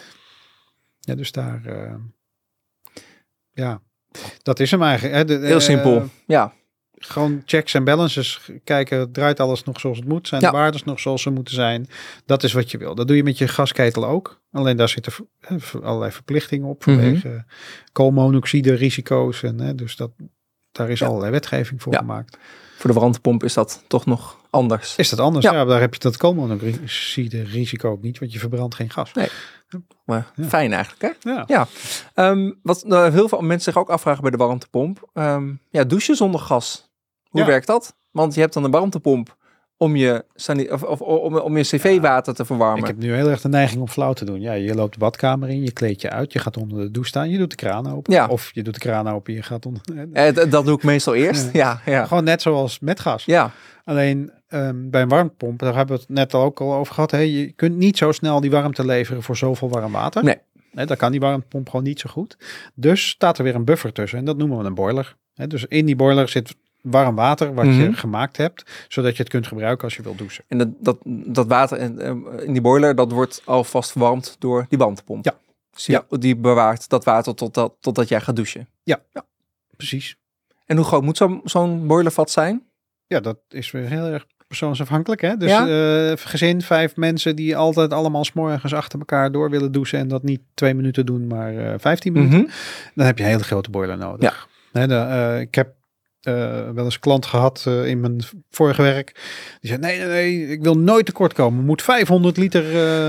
Ja, 0.99 1.15
dus 1.15 1.31
daar, 1.31 1.65
eh, 1.65 1.93
ja, 3.51 3.81
dat 4.41 4.59
is 4.59 4.71
hem 4.71 4.81
eigenlijk. 4.83 5.15
Hè. 5.15 5.25
De, 5.25 5.45
Heel 5.45 5.55
eh, 5.55 5.61
simpel. 5.61 6.09
Ja, 6.27 6.53
gewoon 6.97 7.41
checks 7.45 7.73
en 7.73 7.83
balances 7.83 8.49
kijken, 8.63 9.11
draait 9.11 9.39
alles 9.39 9.63
nog 9.63 9.79
zoals 9.79 9.97
het 9.97 10.07
moet? 10.07 10.27
Zijn 10.27 10.41
Ja. 10.41 10.49
de 10.51 10.57
waardes 10.57 10.83
nog 10.83 10.99
zoals 10.99 11.21
ze 11.21 11.29
moeten 11.29 11.53
zijn? 11.53 11.87
Dat 12.25 12.43
is 12.43 12.53
wat 12.53 12.71
je 12.71 12.77
wil. 12.77 12.95
Dat 12.95 13.07
doe 13.07 13.15
je 13.15 13.23
met 13.23 13.37
je 13.37 13.47
gasketel 13.47 14.05
ook. 14.05 14.41
Alleen 14.51 14.77
daar 14.77 14.89
zitten 14.89 15.13
allerlei 15.81 16.11
verplichtingen 16.11 16.67
op 16.67 16.85
Mhm. 16.85 16.95
vanwege 16.95 17.45
koolmonoxide 17.91 18.73
risico's. 18.73 19.43
En, 19.43 19.59
hè, 19.59 19.75
dus 19.75 19.95
dat, 19.95 20.11
daar 20.71 20.89
is 20.89 20.99
Ja. 20.99 21.05
allerlei 21.07 21.31
wetgeving 21.31 21.81
voor 21.81 21.93
Ja. 21.93 21.99
gemaakt. 21.99 22.37
Voor 22.79 22.93
de 22.93 22.99
warmtepomp 22.99 23.43
is 23.43 23.53
dat 23.53 23.83
toch 23.87 24.05
nog 24.05 24.37
anders. 24.49 24.95
Is 24.95 25.09
dat 25.09 25.19
anders? 25.19 25.45
Ja. 25.45 25.53
Ja. 25.53 25.65
daar 25.65 25.79
heb 25.79 25.93
je 25.93 25.99
dat 25.99 26.17
koolmonoxide 26.17 27.43
risico 27.43 27.91
ook 27.91 28.01
niet, 28.01 28.19
want 28.19 28.33
je 28.33 28.39
verbrandt 28.39 28.75
geen 28.75 28.89
gas. 28.89 29.13
Nee. 29.13 29.27
Maar 30.05 30.31
Ja. 30.35 30.43
fijn 30.47 30.73
eigenlijk, 30.73 31.01
hè? 31.23 31.31
Ja. 31.31 31.43
Ja. 31.47 31.67
Ehm, 32.13 32.51
wat 32.63 32.83
nou, 32.85 33.11
heel 33.11 33.27
veel 33.29 33.41
mensen 33.41 33.71
zich 33.73 33.81
ook 33.81 33.89
afvragen 33.89 34.21
bij 34.21 34.31
de 34.31 34.37
warmtepomp. 34.37 35.09
Ehm, 35.13 35.51
ja, 35.69 35.83
douchen 35.83 36.15
zonder 36.15 36.39
gas. 36.39 36.89
Hoe 37.29 37.45
werkt 37.45 37.67
dat? 37.67 37.95
Want 38.11 38.33
je 38.33 38.39
hebt 38.41 38.53
dan 38.53 38.63
een 38.63 38.71
warmtepomp 38.71 39.37
om 39.79 39.95
je, 39.95 40.23
of, 40.69 40.83
of, 40.83 41.01
om, 41.01 41.37
om 41.37 41.57
je 41.57 41.63
cv-water 41.63 42.33
te 42.33 42.45
verwarmen. 42.45 42.79
Ik 42.79 42.87
heb 42.87 42.97
nu 42.97 43.13
heel 43.13 43.29
erg 43.29 43.41
de 43.41 43.49
neiging 43.49 43.81
om 43.81 43.87
flauw 43.87 44.13
te 44.13 44.25
doen. 44.25 44.41
Ja, 44.41 44.53
je 44.53 44.75
loopt 44.75 44.93
de 44.93 44.99
badkamer 44.99 45.49
in, 45.49 45.63
je 45.63 45.71
kleedt 45.71 46.01
je 46.01 46.09
uit, 46.09 46.33
je 46.33 46.39
gaat 46.39 46.57
onder 46.57 46.77
de 46.77 46.91
douche 46.91 47.09
staan, 47.09 47.29
je 47.29 47.37
doet 47.37 47.49
de 47.49 47.55
kraan 47.55 47.91
open. 47.91 48.13
Ja. 48.13 48.27
Of 48.27 48.51
je 48.53 48.63
doet 48.63 48.73
de 48.73 48.79
kraan 48.79 49.09
open, 49.09 49.33
je 49.33 49.43
gaat 49.43 49.65
onder. 49.65 49.81
Eh, 50.13 50.33
dat 50.49 50.65
doe 50.65 50.75
ik 50.75 50.83
meestal 50.83 51.15
eerst. 51.25 51.49
Ja, 51.53 51.81
ja. 51.85 52.05
Gewoon 52.05 52.23
net 52.23 52.41
zoals 52.41 52.79
met 52.79 52.99
gas. 52.99 53.25
Ja, 53.25 53.51
Alleen 53.89 54.31
ehm, 54.47 54.89
bij 54.89 55.01
een 55.01 55.07
warmtepomp, 55.07 55.59
daar 55.59 55.75
hebben 55.75 55.95
we 55.95 56.01
het 56.01 56.11
net 56.11 56.33
ook 56.33 56.61
al 56.61 56.73
over 56.73 56.93
gehad. 56.93 57.11
Hè, 57.11 57.17
je 57.17 57.51
kunt 57.51 57.77
niet 57.77 57.97
zo 57.97 58.11
snel 58.11 58.41
die 58.41 58.51
warmte 58.51 58.85
leveren 58.85 59.23
voor 59.23 59.37
zoveel 59.37 59.69
warm 59.69 59.91
water. 59.91 60.23
Nee. 60.23 60.37
Hè, 60.71 60.85
dat 60.85 60.97
kan 60.97 61.11
die 61.11 61.19
warmtepomp 61.19 61.69
gewoon 61.69 61.85
niet 61.85 61.99
zo 61.99 62.09
goed. 62.09 62.37
Dus 62.75 63.09
staat 63.09 63.37
er 63.37 63.43
weer 63.43 63.55
een 63.55 63.65
buffer 63.65 63.93
tussen 63.93 64.19
en 64.19 64.25
dat 64.25 64.37
noemen 64.37 64.57
we 64.57 64.65
een 64.65 64.73
boiler. 64.73 65.15
Hè, 65.33 65.47
dus 65.47 65.65
in 65.65 65.85
die 65.85 65.95
boiler 65.95 66.29
zit 66.29 66.55
warm 66.81 67.15
water 67.15 67.53
wat 67.53 67.65
je 67.65 67.71
Mhm. 67.71 67.93
gemaakt 67.93 68.37
hebt, 68.37 68.85
zodat 68.87 69.15
je 69.17 69.23
het 69.23 69.31
kunt 69.31 69.47
gebruiken 69.47 69.83
als 69.83 69.95
je 69.95 70.01
wilt 70.01 70.17
douchen. 70.17 70.43
en 70.47 70.57
dat, 70.57 70.67
dat, 70.79 70.97
dat 71.25 71.47
water 71.47 71.77
in, 71.77 71.99
eh, 71.99 72.13
in 72.45 72.51
die 72.53 72.61
boiler, 72.61 72.95
dat 72.95 73.11
wordt 73.11 73.41
alvast 73.45 73.91
verwarmd 73.91 74.35
door 74.39 74.65
die 74.69 74.77
warmtepomp. 74.77 75.25
Ja. 75.25 75.35
Dus 75.73 75.85
die, 75.85 76.19
die 76.19 76.35
bewaart 76.35 76.89
dat 76.89 77.03
water 77.03 77.35
totdat, 77.35 77.73
totdat 77.79 78.07
jij 78.09 78.21
gaat 78.21 78.35
douchen. 78.35 78.67
Precies. 79.75 80.15
En 80.65 80.75
hoe 80.77 80.85
groot 80.85 81.03
moet 81.03 81.17
zo'n 81.17 81.41
zo'n 81.43 81.87
boilervat 81.87 82.29
zijn? 82.31 82.63
Ja, 83.07 83.19
dat 83.19 83.37
is 83.49 83.71
weer 83.71 83.85
heel 83.87 84.05
erg 84.05 84.25
persoonsafhankelijk. 84.47 85.21
Hè? 85.21 85.37
Dus 85.37 85.49
Ja. 85.49 85.67
eh, 86.11 86.17
gezin, 86.17 86.61
vijf 86.61 86.95
mensen 86.95 87.35
die 87.35 87.57
altijd 87.57 87.93
allemaal 87.93 88.23
smorgens 88.25 88.73
achter 88.73 88.99
elkaar 88.99 89.31
door 89.31 89.49
willen 89.49 89.71
douchen 89.71 89.99
en 89.99 90.07
dat 90.07 90.23
niet 90.23 90.41
twee 90.53 90.73
minuten 90.73 91.05
doen, 91.05 91.27
maar 91.27 91.55
eh 91.57 91.73
15 91.77 92.13
minuten. 92.13 92.39
Mhm. 92.39 92.49
dan 92.95 93.05
heb 93.05 93.17
je 93.17 93.23
een 93.23 93.29
hele 93.29 93.43
grote 93.43 93.69
boiler 93.69 93.97
nodig. 93.97 94.47
De, 94.71 94.95
eh, 94.95 95.39
ik 95.39 95.55
heb 95.55 95.73
eh, 96.21 96.69
wel 96.69 96.85
eens 96.85 96.93
een 96.93 96.99
klant 96.99 97.25
gehad 97.25 97.63
eh, 97.67 97.85
in 97.87 97.99
mijn 97.99 98.21
vorige 98.49 98.81
werk. 98.81 99.11
Die 99.59 99.69
zei, 99.69 99.79
nee, 99.81 99.97
nee, 99.99 100.07
nee, 100.07 100.47
ik 100.47 100.61
wil 100.63 100.77
nooit 100.77 101.05
tekort 101.05 101.33
komen. 101.33 101.65
Moet 101.65 101.81
500 101.81 102.37
liter 102.37 102.63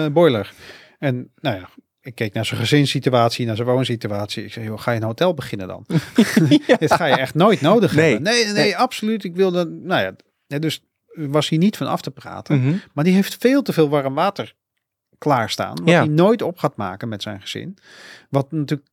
eh, 0.05 0.11
boiler. 0.13 0.53
En 0.99 1.33
nou 1.37 1.57
ja, 1.57 1.69
ik 2.01 2.15
keek 2.15 2.33
naar 2.33 2.45
zijn 2.47 2.61
gezinssituatie, 2.61 3.47
naar 3.47 3.57
zijn 3.57 3.69
woonsituatie. 3.69 4.45
Ik 4.45 4.53
zei, 4.53 4.65
joh, 4.67 4.79
ga 4.81 4.91
je 4.91 4.97
een 5.01 5.07
hotel 5.07 5.35
beginnen 5.35 5.69
dan? 5.69 5.85
Dit 6.79 6.93
ga 6.95 7.05
je 7.07 7.17
echt 7.17 7.35
nooit 7.35 7.61
nodig 7.61 7.95
Nee. 7.95 8.13
hebben. 8.13 8.33
Nee, 8.33 8.45
nee, 8.45 8.53
nee, 8.53 8.77
absoluut. 8.77 9.25
Ik 9.25 9.37
wil 9.37 9.51
dat, 9.51 9.69
nou 9.71 10.15
ja, 10.47 10.59
dus 10.59 10.83
was 11.15 11.49
hij 11.49 11.59
niet 11.59 11.77
van 11.77 11.87
af 11.87 12.01
te 12.01 12.11
praten. 12.11 12.61
Mhm. 12.61 12.75
Maar 12.95 13.05
die 13.05 13.15
heeft 13.15 13.37
veel 13.39 13.63
te 13.63 13.73
veel 13.73 13.89
warm 13.89 14.15
water 14.15 14.55
klaarstaan. 15.19 15.77
Wat 15.77 15.89
Ja. 15.89 15.99
hij 15.99 16.09
nooit 16.09 16.43
op 16.43 16.59
gaat 16.59 16.77
maken 16.77 17.09
met 17.09 17.23
zijn 17.23 17.41
gezin. 17.41 17.77
Wat 18.31 18.53
natuurlijk 18.53 18.89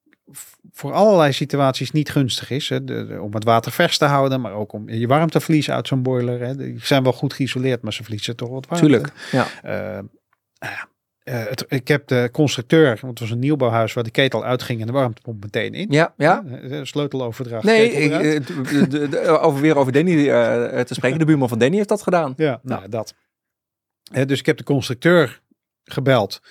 voor 0.72 0.94
allerlei 0.94 1.32
situaties 1.34 1.92
niet 1.92 2.10
gunstig 2.10 2.50
is. 2.50 2.70
Hè. 2.70 2.84
De, 2.84 3.06
de- 3.08 3.22
om 3.22 3.34
het 3.34 3.44
water 3.44 3.72
vers 3.72 3.98
te 3.98 4.06
houden. 4.06 4.42
Maar 4.42 4.54
ook 4.54 4.74
om 4.74 4.90
je 4.90 5.08
warmteverlies 5.08 5.70
uit 5.72 5.88
zo'n 5.88 6.02
boiler. 6.04 6.40
Hè. 6.40 6.56
Die 6.56 6.86
zijn 6.86 7.04
wel 7.04 7.14
goed 7.14 7.34
geïsoleerd. 7.34 7.82
Maar 7.82 7.94
ze 7.94 8.02
verliezen 8.04 8.36
toch 8.36 8.50
wat 8.50 8.68
warmte. 8.68 8.88
Tuurlijk. 8.88 9.12
Ja. 9.32 9.46
Eh, 9.64 10.04
nou 10.60 10.74
ja, 10.74 10.88
eh, 11.24 11.46
het, 11.50 11.66
ik 11.68 11.88
heb 11.88 12.08
de 12.08 12.30
constructeur. 12.32 12.88
Want 12.88 13.02
het 13.02 13.20
was 13.20 13.30
een 13.32 13.40
nieuwbouwhuis 13.40 13.94
waar 13.94 14.04
de 14.04 14.12
ketel 14.12 14.44
uitging. 14.46 14.82
En 14.82 14.88
de 14.88 14.94
warmtepomp 14.94 15.44
meteen 15.44 15.74
in. 15.74 15.88
Ja, 15.90 16.14
ja. 16.18 16.44
Eh, 16.62 16.80
Sleuteloverdracht. 16.84 17.64
Nee, 17.64 17.92
ik, 17.92 18.12
eh, 18.12 18.44
de- 19.10 19.40
over, 19.42 19.62
weer 19.62 19.78
over 19.78 19.92
Danny 19.92 20.30
eh, 20.30 20.80
te 20.82 20.94
spreken. 20.94 21.20
De 21.20 21.26
buurman 21.26 21.50
van 21.50 21.60
Danny 21.60 21.76
heeft 21.76 21.90
dat 21.90 22.02
gedaan. 22.02 22.34
Ja, 22.38 22.60
nou 22.64 22.82
ja, 22.82 22.88
dat. 22.88 23.14
Hè, 24.12 24.26
dus 24.26 24.40
ik 24.40 24.46
heb 24.46 24.58
de 24.58 24.64
constructeur 24.64 25.42
gebeld 25.84 26.42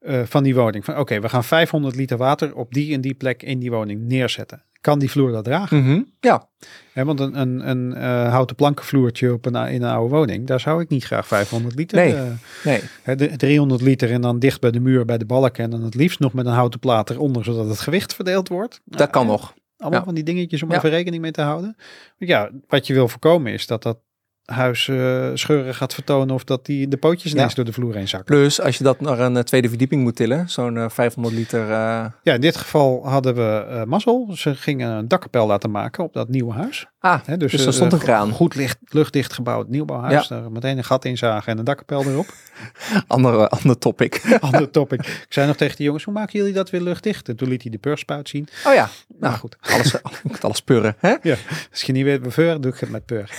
eh, 0.00 0.22
van 0.24 0.42
die 0.42 0.54
woning. 0.54 0.84
Van 0.84 0.98
oké, 0.98 1.20
we 1.20 1.28
gaan 1.28 1.44
500 1.44 1.96
liter 1.96 2.16
water 2.16 2.54
op 2.54 2.72
die 2.74 2.94
en 2.94 3.00
die 3.00 3.14
plek 3.14 3.42
in 3.42 3.58
die 3.58 3.70
woning 3.70 4.02
neerzetten. 4.02 4.64
Kan 4.80 4.98
die 4.98 5.10
vloer 5.10 5.32
dat 5.32 5.44
dragen? 5.44 5.82
Mhm. 5.82 6.02
Ja, 6.20 6.48
Hè, 6.92 7.04
want 7.04 7.20
een, 7.20 7.40
een, 7.40 7.68
een 7.70 7.94
eh, 7.94 8.30
houten 8.30 8.56
plankenvloertje 8.56 9.32
op 9.32 9.46
een, 9.46 9.54
in 9.68 9.82
een 9.82 9.90
oude 9.90 10.14
woning, 10.14 10.46
daar 10.46 10.60
zou 10.60 10.80
ik 10.82 10.88
niet 10.88 11.04
graag 11.04 11.26
500 11.26 11.74
liter. 11.74 11.98
Nee. 11.98 12.14
eh, 12.14 12.22
nee. 12.64 12.80
hè, 13.02 13.14
de- 13.16 13.36
300 13.36 13.80
liter 13.80 14.10
en 14.12 14.20
dan 14.20 14.38
dicht 14.38 14.60
bij 14.60 14.70
de 14.70 14.80
muur 14.80 15.04
bij 15.04 15.18
de 15.18 15.24
balken. 15.26 15.64
En 15.64 15.70
dan 15.70 15.82
het 15.82 15.94
liefst 15.94 16.18
nog 16.18 16.32
met 16.32 16.46
een 16.46 16.52
houten 16.52 16.80
plaat 16.80 17.10
eronder, 17.10 17.44
zodat 17.44 17.68
het 17.68 17.80
gewicht 17.80 18.14
verdeeld 18.14 18.48
wordt. 18.48 18.80
Dat 18.84 18.98
Nou, 18.98 19.10
kan 19.10 19.26
nog. 19.26 19.54
Allemaal 19.76 19.98
Ja. 19.98 20.04
van 20.04 20.14
die 20.14 20.24
dingetjes 20.24 20.62
om 20.62 20.70
Ja. 20.70 20.76
even 20.76 20.90
rekening 20.90 21.22
mee 21.22 21.30
te 21.30 21.40
houden. 21.42 21.76
Ja, 22.16 22.50
wat 22.68 22.86
je 22.86 22.92
wil 22.94 23.08
voorkomen 23.08 23.52
is 23.52 23.66
dat 23.66 23.82
dat 23.82 23.98
huis 24.44 24.88
eh, 24.88 25.28
scheuren 25.34 25.74
gaat 25.74 25.94
vertonen 25.94 26.34
of 26.34 26.44
dat 26.44 26.66
die 26.66 26.88
de 26.88 26.96
pootjes 26.96 27.32
ineens 27.32 27.48
Ja. 27.48 27.54
door 27.54 27.64
de 27.64 27.72
vloer 27.72 27.94
heen 27.94 28.08
zakken. 28.08 28.34
Plus, 28.36 28.60
als 28.60 28.78
je 28.78 28.84
dat 28.84 29.00
naar 29.00 29.18
een 29.18 29.36
eh, 29.36 29.42
tweede 29.42 29.68
verdieping 29.68 30.02
moet 30.02 30.16
tillen, 30.16 30.48
zo'n 30.48 30.76
eh, 30.76 30.88
500 30.88 31.34
liter. 31.34 31.60
eh, 31.62 32.04
Ja, 32.22 32.34
in 32.34 32.40
dit 32.40 32.56
geval 32.56 33.08
hadden 33.08 33.34
we 33.34 33.82
mazzel. 33.86 34.28
Ze 34.34 34.54
gingen 34.54 34.90
een 34.90 35.08
dakkapel 35.08 35.46
laten 35.46 35.70
maken 35.70 36.04
op 36.04 36.12
dat 36.12 36.28
nieuwe 36.28 36.52
huis. 36.52 36.86
Ah, 37.00 37.20
Hè, 37.24 37.36
dus 37.36 37.66
er 37.66 37.72
stond 37.72 37.92
een 37.92 37.98
kraan. 37.98 38.30
Goed 38.30 38.54
licht, 38.54 38.76
luchtdicht 38.84 39.32
gebouwd 39.32 39.68
nieuwbouwhuis. 39.68 40.28
Daar 40.28 40.52
meteen 40.52 40.78
een 40.78 40.84
gat 40.84 41.04
inzagen 41.04 41.52
en 41.52 41.58
een 41.58 41.64
dakkapel 41.64 42.04
erop. 42.04 42.26
Andere, 43.06 43.48
ander 43.48 43.78
topic. 43.78 44.22
Ander 44.40 44.70
topic. 44.70 45.00
Ik 45.06 45.26
zei 45.28 45.46
nog 45.46 45.56
tegen 45.56 45.76
de 45.76 45.82
jongens, 45.82 46.04
hoe 46.04 46.14
maken 46.14 46.38
jullie 46.38 46.52
dat 46.54 46.70
weer 46.70 46.80
luchtdicht? 46.80 47.28
En 47.28 47.36
toen 47.36 47.48
liet 47.48 47.62
hij 47.62 47.70
de 47.70 47.78
peurspuit 47.78 48.28
zien. 48.28 48.48
Oh 48.66 48.74
ja, 48.74 48.88
Nou 49.08 49.18
nou, 49.20 49.34
goed, 49.34 49.56
alles, 49.60 49.94
alles 50.40 50.60
purren. 50.62 50.96
Hè? 50.98 51.14
ja. 51.22 51.36
als 51.70 51.82
je 51.82 51.92
niet 51.92 52.04
weet 52.04 52.34
peur, 52.34 52.60
doe 52.60 52.72
ik 52.72 52.78
het 52.80 52.90
met 52.90 53.04
peur. 53.06 53.30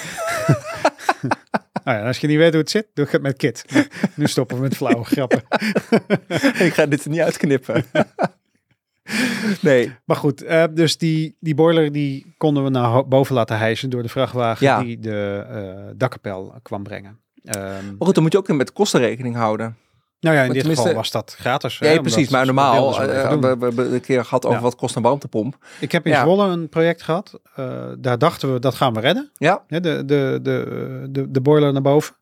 nou 1.84 1.97
ja, 1.97 2.07
als 2.07 2.17
je 2.17 2.28
niet 2.28 2.38
weet 2.38 2.51
hoe 2.51 2.59
het 2.61 2.69
zit, 2.69 2.88
doe 2.93 3.05
ik 3.05 3.11
het 3.11 3.22
met 3.22 3.38
kit. 3.38 3.65
Nu 4.15 4.28
stoppen 4.28 4.55
we 4.55 4.61
met 4.61 4.76
flauwe 4.76 5.03
grappen. 5.03 5.41
Ik 6.67 6.74
ga 6.74 6.86
dit 6.86 7.03
er 7.03 7.09
niet 7.09 7.19
uitknippen. 7.19 7.84
nee, 9.61 9.95
Maar 10.05 10.17
goed, 10.17 10.41
eh, 10.43 10.63
dus 10.72 10.97
die, 10.97 11.38
die 11.39 11.55
boiler 11.55 11.91
die 11.91 12.34
konden 12.38 12.63
we 12.63 12.69
naar 12.69 13.07
boven 13.07 13.36
laten 13.36 13.57
hijsen 13.57 13.89
door 13.89 14.01
de 14.01 14.09
vrachtwagen 14.09 14.65
Ja. 14.65 14.84
die 14.84 14.99
de 14.99 15.45
eh 15.49 15.93
dakkapel 15.95 16.53
kwam 16.61 16.84
brengen. 16.84 17.19
Ehm, 17.43 17.86
maar 17.86 17.95
goed, 18.05 18.13
dan 18.13 18.24
moet 18.24 18.32
je 18.32 18.38
ook 18.38 18.47
met 18.47 18.74
kosten 18.74 18.99
rekening 18.99 19.36
houden. 19.36 19.78
Nou 20.22 20.36
ja, 20.36 20.43
in 20.43 20.53
dit 20.53 20.65
geval 20.65 20.93
was 20.93 21.11
dat 21.11 21.36
gratis. 21.39 21.80
hè, 21.80 21.88
omdat 21.88 22.01
precies. 22.01 22.30
Maar 22.30 22.45
normaal, 22.45 23.01
eh, 23.01 23.17
even 23.17 23.41
we, 23.41 23.47
hebben 23.47 23.93
een 23.93 24.01
keer 24.01 24.24
gehad 24.26 24.45
over 24.45 24.57
Ja. 24.57 24.63
wat 24.63 24.76
kost 24.76 24.95
een 24.95 25.01
warmtepomp. 25.01 25.57
Ik 25.80 25.91
heb 25.91 26.05
in 26.05 26.11
ja. 26.11 26.22
Zwolle 26.22 26.47
een 26.47 26.69
project 26.69 27.01
gehad. 27.01 27.39
eh, 27.55 27.65
daar 27.97 28.17
dachten 28.17 28.53
we, 28.53 28.59
dat 28.59 28.76
gaan 28.76 28.93
we 28.93 28.99
redden. 28.99 29.32
Ja, 29.34 29.63
de, 29.67 29.80
de, 29.80 30.39
de, 30.41 31.07
de, 31.09 31.32
de 31.32 31.41
boiler 31.41 31.74
naar 31.74 31.82
boven 31.82 32.15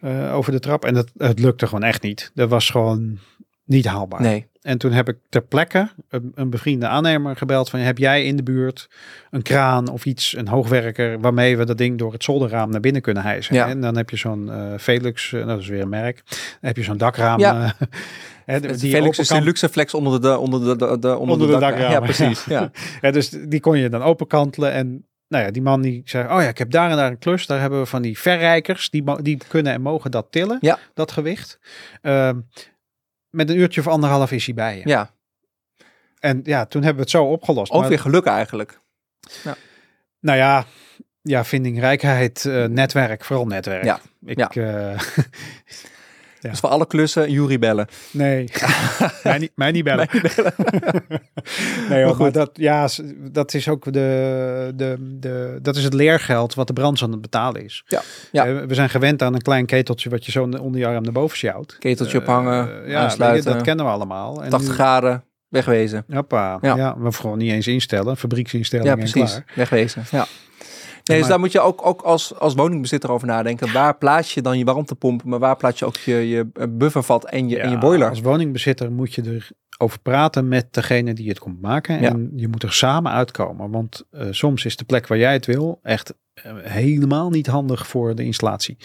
eh, 0.00 0.34
over 0.34 0.52
de 0.52 0.60
trap. 0.60 0.84
En 0.84 0.94
dat, 0.94 1.08
het 1.16 1.38
lukte 1.38 1.66
gewoon 1.66 1.82
echt 1.82 2.02
niet. 2.02 2.30
Dat 2.34 2.48
was 2.48 2.70
gewoon 2.70 3.18
niet 3.64 3.86
haalbaar. 3.86 4.20
nee. 4.20 4.46
En 4.66 4.78
toen 4.78 4.92
heb 4.92 5.08
ik 5.08 5.16
ter 5.28 5.42
plekke 5.42 5.88
een, 6.08 6.32
een 6.34 6.50
bevriende 6.50 6.86
aannemer 6.86 7.36
gebeld 7.36 7.70
van 7.70 7.80
heb 7.80 7.98
jij 7.98 8.24
in 8.24 8.36
de 8.36 8.42
buurt 8.42 8.88
een 9.30 9.42
kraan 9.42 9.88
of 9.88 10.04
iets, 10.04 10.36
een 10.36 10.48
hoogwerker 10.48 11.20
waarmee 11.20 11.56
we 11.56 11.64
dat 11.64 11.78
ding 11.78 11.98
door 11.98 12.12
het 12.12 12.24
zolderraam 12.24 12.70
naar 12.70 12.80
binnen 12.80 13.02
kunnen 13.02 13.22
hijsen. 13.22 13.54
Ja. 13.54 13.68
En 13.68 13.80
dan 13.80 13.96
heb 13.96 14.10
je 14.10 14.16
zo'n 14.16 14.50
eh, 14.50 14.74
eh, 14.74 15.02
nou, 15.32 15.46
dat 15.46 15.58
is 15.60 15.68
weer 15.68 15.80
een 15.80 15.88
merk, 15.88 16.22
dan 16.26 16.38
heb 16.60 16.76
je 16.76 16.82
zo'n 16.82 16.96
dakraam. 16.96 17.38
Ja. 17.40 17.74
eh, 18.46 18.60
die 18.80 18.90
Felix 18.90 19.18
is 19.18 19.28
de 19.28 19.34
kan- 19.34 19.42
Luxeflex 19.44 19.94
onder 19.94 20.20
de, 20.22 20.38
onder 20.38 20.60
de, 20.60 20.76
de, 20.76 20.98
de, 20.98 21.16
onder 21.16 21.18
Onder 21.18 21.46
de 21.46 21.52
dak- 21.52 21.60
dakramen, 21.60 21.90
Ja, 21.90 22.00
precies. 22.00 22.44
Ja. 22.54 22.70
Ja, 23.00 23.10
dus 23.10 23.28
die 23.30 23.60
kon 23.60 23.78
je 23.78 23.88
dan 23.88 24.02
openkantelen 24.02 24.72
en 24.72 25.06
nou 25.28 25.44
ja, 25.44 25.50
die 25.50 25.62
man 25.62 25.82
die 25.82 26.02
zei, 26.04 26.24
oh 26.24 26.40
ja, 26.42 26.48
ik 26.48 26.58
heb 26.58 26.70
daar 26.70 26.90
en 26.90 26.96
daar 26.96 27.10
een 27.10 27.18
klus. 27.18 27.46
Daar 27.46 27.60
hebben 27.60 27.80
we 27.80 27.86
van 27.86 28.02
die 28.02 28.18
verrijkers, 28.18 28.90
die, 28.90 29.22
die 29.22 29.38
kunnen 29.48 29.72
en 29.72 29.80
mogen 29.82 30.10
dat 30.10 30.26
tillen, 30.30 30.58
Ja. 30.60 30.78
dat 30.94 31.12
gewicht. 31.12 31.58
Ehm, 32.02 32.38
met 33.36 33.50
een 33.50 33.56
uurtje 33.58 33.80
of 33.80 33.86
anderhalf 33.88 34.32
is 34.32 34.44
hij 34.46 34.54
bij 34.54 34.76
je. 34.78 34.88
Ja, 34.88 35.10
En 36.18 36.40
ja, 36.44 36.64
toen 36.66 36.80
hebben 36.82 36.96
we 36.96 37.02
het 37.02 37.10
zo 37.20 37.24
opgelost. 37.24 37.72
ook 37.72 37.80
Maar- 37.80 37.88
weer 37.88 37.98
geluk 38.00 38.26
eigenlijk. 38.26 38.80
Nou 40.20 40.38
ja, 40.38 40.64
ja 41.22 41.44
vindingrijkheid, 41.44 42.44
eh, 42.44 42.64
netwerk, 42.64 43.24
vooral 43.24 43.46
netwerk. 43.46 43.84
Ja, 43.84 44.00
Ik, 44.24 44.38
ja. 44.38 44.48
eh, 44.48 45.00
Ja. 46.40 46.50
Dus 46.50 46.60
voor 46.60 46.68
alle 46.68 46.86
klussen, 46.86 47.30
Jury 47.30 47.58
bellen. 47.58 47.86
nee, 48.10 48.48
mij, 49.24 49.38
niet, 49.38 49.52
mij 49.54 49.70
niet 49.70 49.84
bellen. 49.84 50.08
Mij 50.12 50.30
bellen. 50.36 50.54
Nee, 51.88 52.14
maar 52.14 52.32
dat, 52.32 52.50
ja, 52.52 52.88
dat 53.18 53.54
is 53.54 53.68
ook 53.68 53.84
de, 53.92 54.72
de, 54.74 54.96
de, 55.20 55.58
dat 55.62 55.76
is 55.76 55.84
het 55.84 55.94
leergeld 55.94 56.54
wat 56.54 56.66
de 56.66 56.72
branche 56.72 57.04
aan 57.04 57.10
het 57.12 57.20
betalen 57.20 57.64
is. 57.64 57.84
Ja, 57.86 58.02
ja. 58.32 58.46
Eh, 58.46 58.58
We 58.64 58.74
zijn 58.74 58.90
gewend 58.90 59.22
aan 59.22 59.34
een 59.34 59.42
klein 59.42 59.66
keteltje 59.66 60.10
wat 60.10 60.24
je 60.24 60.30
zo 60.32 60.42
onder 60.42 60.76
je 60.80 60.86
arm 60.86 61.02
naar 61.02 61.12
boven 61.12 61.36
sjouwt. 61.36 61.76
Keteltje 61.78 62.18
ophangen, 62.20 62.68
Eh, 62.68 62.82
ja, 62.82 62.90
je, 62.90 62.96
aansluiten, 62.96 63.52
dat 63.52 63.62
kennen 63.62 63.84
we 63.84 63.90
allemaal. 63.90 64.42
En 64.42 64.50
80 64.50 64.68
nu- 64.68 64.74
graden, 64.74 65.24
wegwezen. 65.48 66.04
Hoppa, 66.12 66.58
Ja. 66.60 66.76
ja. 66.76 66.98
we 66.98 67.12
gewoon 67.12 67.38
niet 67.38 67.52
eens 67.52 67.66
instellen, 67.66 68.16
fabrieksinstelling 68.16 68.88
Ja, 68.88 68.94
en 68.94 68.98
precies. 68.98 69.30
klaar. 69.30 69.44
Wegwezen. 69.54 70.02
Ja. 70.10 70.26
Nee, 71.06 71.18
dus 71.18 71.28
daar 71.28 71.38
moet 71.38 71.52
je 71.52 71.60
ook, 71.60 71.86
ook 71.86 72.02
als, 72.02 72.38
als 72.38 72.54
woningbezitter 72.54 73.10
over 73.10 73.26
nadenken. 73.26 73.72
Waar 73.72 73.96
plaats 73.96 74.34
je 74.34 74.42
dan 74.42 74.58
je 74.58 74.64
warmtepomp, 74.64 75.24
maar 75.24 75.38
waar 75.38 75.56
plaats 75.56 75.78
je 75.78 75.84
ook 75.84 75.96
je, 75.96 76.28
je 76.28 76.68
buffervat 76.68 77.24
en 77.24 77.48
je, 77.48 77.58
en 77.58 77.70
je 77.70 77.78
boiler? 77.78 78.08
Als 78.08 78.20
woningbezitter 78.20 78.92
moet 78.92 79.14
je 79.14 79.40
erover 79.76 80.00
praten 80.00 80.48
met 80.48 80.72
degene 80.72 81.14
die 81.14 81.28
het 81.28 81.38
komt 81.38 81.60
maken. 81.60 82.00
Ja. 82.00 82.08
En 82.08 82.32
je 82.34 82.48
moet 82.48 82.62
er 82.62 82.72
samen 82.72 83.12
uitkomen. 83.12 83.70
Want 83.70 84.04
eh, 84.10 84.26
soms 84.30 84.64
is 84.64 84.76
de 84.76 84.84
plek 84.84 85.06
waar 85.06 85.18
jij 85.18 85.32
het 85.32 85.46
wil 85.46 85.78
echt 85.82 86.14
eh, 86.34 86.52
helemaal 86.62 87.30
niet 87.30 87.46
handig 87.46 87.86
voor 87.86 88.14
de 88.14 88.24
installatie. 88.24 88.76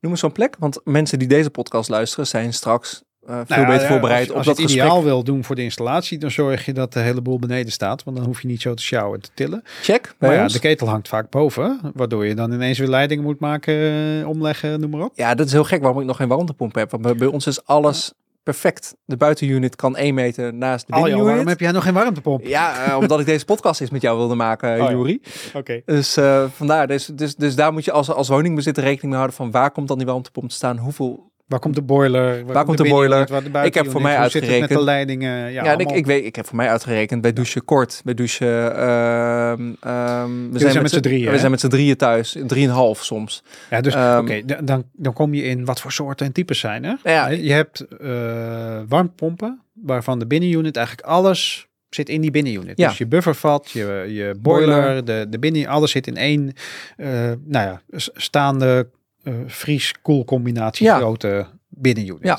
Noem 0.00 0.12
eens 0.12 0.20
zo'n 0.20 0.32
plek, 0.32 0.56
want 0.58 0.80
mensen 0.84 1.18
die 1.18 1.28
deze 1.28 1.50
podcast 1.50 1.88
luisteren 1.88 2.26
zijn 2.26 2.52
straks 2.52 3.02
eh, 3.26 3.34
veel 3.34 3.44
Nou 3.48 3.60
ja, 3.60 3.66
beter 3.66 3.82
ja, 3.82 3.88
voorbereid 3.88 4.20
als, 4.20 4.30
op 4.30 4.36
als 4.36 4.46
dat 4.46 4.56
je 4.56 4.62
het 4.62 4.72
ideaal 4.72 5.04
wil 5.04 5.24
doen 5.24 5.44
voor 5.44 5.56
de 5.56 5.62
installatie, 5.62 6.18
dan 6.18 6.30
zorg 6.30 6.64
je 6.64 6.72
dat 6.72 6.92
de 6.92 7.00
hele 7.00 7.20
boel 7.20 7.38
beneden 7.38 7.72
staat. 7.72 8.04
Want 8.04 8.16
dan 8.16 8.26
hoef 8.26 8.42
je 8.42 8.48
niet 8.48 8.60
zo 8.62 8.74
te 8.74 8.82
sjouwen 8.82 9.14
en 9.14 9.22
te 9.22 9.30
tillen. 9.34 9.62
Check, 9.82 10.14
Maar 10.18 10.34
ja, 10.34 10.42
ons. 10.42 10.52
de 10.52 10.58
ketel 10.58 10.88
hangt 10.88 11.08
vaak 11.08 11.30
boven. 11.30 11.80
Waardoor 11.94 12.26
je 12.26 12.34
dan 12.34 12.52
ineens 12.52 12.78
weer 12.78 12.88
leidingen 12.88 13.24
moet 13.24 13.40
maken, 13.40 13.74
eh, 14.20 14.28
omleggen, 14.28 14.80
noem 14.80 14.90
maar 14.90 15.00
op. 15.00 15.12
Ja, 15.14 15.34
dat 15.34 15.46
is 15.46 15.52
heel 15.52 15.64
gek 15.64 15.82
waarom 15.82 16.00
ik 16.00 16.06
nog 16.06 16.16
geen 16.16 16.28
warmtepomp 16.28 16.74
heb. 16.74 16.90
Want 16.90 17.16
bij, 17.16 17.26
ons 17.26 17.46
is 17.46 17.64
alles 17.64 18.12
perfect. 18.42 18.96
De 19.04 19.16
buitenunit 19.16 19.76
kan 19.76 19.96
één 19.96 20.14
meter 20.14 20.54
naast 20.54 20.86
de 20.86 20.92
Al 20.92 20.98
joh, 20.98 21.08
waarom 21.08 21.24
binnenunit. 21.24 21.48
heb 21.48 21.60
jij 21.60 21.72
nog 21.72 21.82
geen 21.82 21.94
warmtepomp? 21.94 22.46
Ja, 22.46 22.84
eh, 22.84 22.96
omdat 23.02 23.20
ik 23.20 23.26
deze 23.26 23.44
podcast 23.44 23.80
eens 23.80 23.90
met 23.90 24.02
jou 24.02 24.18
wilde 24.18 24.34
maken. 24.34 24.90
Juri. 24.90 25.20
Oké. 25.54 25.82
Dus 25.84 26.16
eh, 26.16 26.44
vandaar, 26.54 26.86
dus, 26.86 27.06
dus, 27.06 27.36
dus 27.36 27.54
daar 27.54 27.72
moet 27.72 27.84
je 27.84 27.92
als, 27.92 28.10
als 28.10 28.28
woningbezitter 28.28 28.82
rekening 28.82 29.08
mee 29.08 29.16
houden 29.16 29.36
van 29.36 29.50
waar 29.50 29.70
komt 29.70 29.88
dan 29.88 29.98
die 29.98 30.06
warmtepomp 30.06 30.48
te 30.48 30.54
staan? 30.54 30.78
Hoeveel 30.78 31.31
Waar 31.52 31.60
komt 31.60 31.74
de 31.74 31.82
boiler? 31.82 32.44
Waar, 32.46 32.64
komt 32.64 32.78
de 32.78 32.88
boiler? 32.88 33.28
Ik 33.64 33.74
heb 33.74 33.90
voor 33.90 34.02
mij 34.02 34.16
Hoe 34.18 34.24
zit 34.28 34.32
het 34.32 34.42
met 34.42 34.50
uitgerekend- 34.50 34.78
de 34.78 34.84
leidingen? 34.84 35.52
Ja, 35.52 35.64
Ja, 35.64 35.78
ik, 35.78 35.90
ik 35.90 36.06
weet, 36.06 36.24
ik 36.24 36.36
heb 36.36 36.46
voor 36.46 36.56
mij 36.56 36.68
uitgerekend 36.68 37.20
bij 37.22 37.32
douchen 37.32 37.64
kort, 37.64 38.00
bij 38.04 38.14
douchen. 38.14 38.76
ehm, 38.76 39.72
ehm, 39.80 40.30
we 40.50 40.58
zijn 40.58 40.82
met 40.82 40.90
z'n 40.90 41.00
drieën, 41.00 41.30
We 41.30 41.38
zijn 41.38 41.50
met 41.50 41.60
z'n 41.60 41.68
drieën 41.68 41.96
thuis, 41.96 42.36
drieënhalf 42.46 43.04
soms. 43.04 43.42
Ja, 43.70 43.80
dus 43.80 43.94
Ehm, 43.94 44.18
oké, 44.20 44.42
dan, 44.64 44.84
dan 44.92 45.12
kom 45.12 45.34
je 45.34 45.42
in 45.42 45.64
wat 45.64 45.80
voor 45.80 45.92
soorten 45.92 46.26
en 46.26 46.32
types 46.32 46.58
zijn 46.58 46.84
er. 46.84 46.98
Ja. 47.04 47.28
Je 47.28 47.52
hebt 47.52 47.80
eh 47.80 48.80
warmtepompen, 48.88 49.60
waarvan 49.72 50.18
de 50.18 50.26
binnenunit 50.26 50.76
eigenlijk 50.76 51.06
alles 51.06 51.66
zit 51.88 52.08
in 52.08 52.20
die 52.20 52.30
binnenunit. 52.30 52.78
Ja. 52.78 52.88
Dus 52.88 52.98
je 52.98 53.06
buffervat, 53.06 53.70
je, 53.70 54.04
je 54.08 54.34
boiler, 54.40 54.82
Boiler. 54.82 55.04
De, 55.04 55.26
de 55.30 55.38
binnen, 55.38 55.66
alles 55.66 55.90
zit 55.90 56.06
in 56.06 56.16
één 56.16 56.52
eh, 56.96 57.08
nou 57.44 57.66
ja, 57.68 57.80
staande 58.14 58.88
eh 59.22 59.34
vries-koel 59.46 60.24
combinatie 60.24 60.86
Ja. 60.86 60.96
grote 60.96 61.46
binnenunit. 61.68 62.24
Ja. 62.24 62.38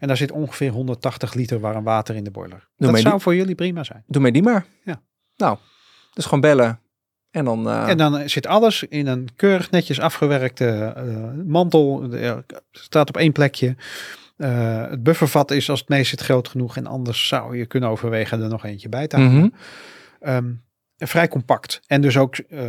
En 0.00 0.08
daar 0.08 0.16
zit 0.16 0.32
ongeveer 0.32 0.70
180 0.70 1.34
liter 1.34 1.60
warm 1.60 1.84
water 1.84 2.14
in 2.14 2.24
de 2.24 2.30
boiler. 2.30 2.68
dat 2.76 2.98
zou 2.98 3.10
die- 3.14 3.22
voor 3.22 3.34
jullie 3.34 3.54
prima 3.54 3.84
zijn. 3.84 4.02
Doe 4.06 4.22
mij 4.22 4.30
die 4.30 4.42
maar. 4.42 4.66
Ja. 4.84 5.00
Nou, 5.36 5.58
dus 6.12 6.24
gewoon 6.24 6.40
bellen. 6.40 6.78
En 7.30 7.44
dan. 7.44 7.68
eh, 7.68 7.88
En 7.88 7.96
dan 7.96 8.28
zit 8.28 8.46
alles 8.46 8.82
in 8.82 9.06
een 9.06 9.28
keurig 9.36 9.70
netjes 9.70 10.00
afgewerkte 10.00 10.66
eh, 10.96 11.44
mantel. 11.46 12.08
De- 12.08 12.18
ja, 12.18 12.42
staat 12.70 13.08
op 13.08 13.16
één 13.16 13.32
plekje. 13.32 13.76
Eh, 14.36 14.88
het 14.88 15.02
buffervat 15.02 15.50
is 15.50 15.70
als 15.70 15.80
het 15.80 15.88
mee 15.88 16.04
zit 16.04 16.20
groot 16.20 16.48
genoeg. 16.48 16.76
En 16.76 16.86
anders 16.86 17.28
zou 17.28 17.56
je 17.56 17.66
kunnen 17.66 17.88
overwegen 17.88 18.42
er 18.42 18.48
nog 18.48 18.64
eentje 18.64 18.88
bij 18.88 19.06
te 19.06 19.16
halen. 19.16 19.32
mhm. 19.34 19.48
Ehm, 20.20 20.52
vrij 20.96 21.28
compact. 21.28 21.80
En 21.86 22.00
dus 22.00 22.16
ook 22.16 22.36
eh, 22.36 22.62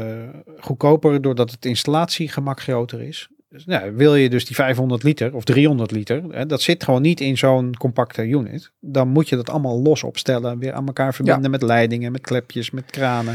goedkoper 0.59 1.22
doordat 1.22 1.51
het 1.51 1.66
installatiegemak 1.66 2.61
groter 2.61 3.01
is. 3.01 3.30
Dus, 3.49 3.65
nou, 3.65 3.95
wil 3.95 4.15
je 4.15 4.29
dus 4.29 4.45
die 4.45 4.55
500 4.55 5.03
liter 5.03 5.33
of 5.35 5.43
300 5.43 5.91
liter, 5.91 6.23
hè, 6.29 6.45
dat 6.45 6.61
zit 6.61 6.83
gewoon 6.83 7.01
niet 7.01 7.21
in 7.21 7.37
zo'n 7.37 7.75
compacte 7.77 8.23
unit. 8.27 8.71
Dan 8.79 9.07
moet 9.07 9.29
je 9.29 9.35
dat 9.35 9.49
allemaal 9.49 9.81
los 9.81 10.03
opstellen, 10.03 10.59
weer 10.59 10.73
aan 10.73 10.85
elkaar 10.87 11.13
verbinden 11.13 11.51
met 11.51 11.61
leidingen, 11.61 12.11
met 12.11 12.21
klepjes, 12.21 12.71
met 12.71 12.85
kranen. 12.91 13.33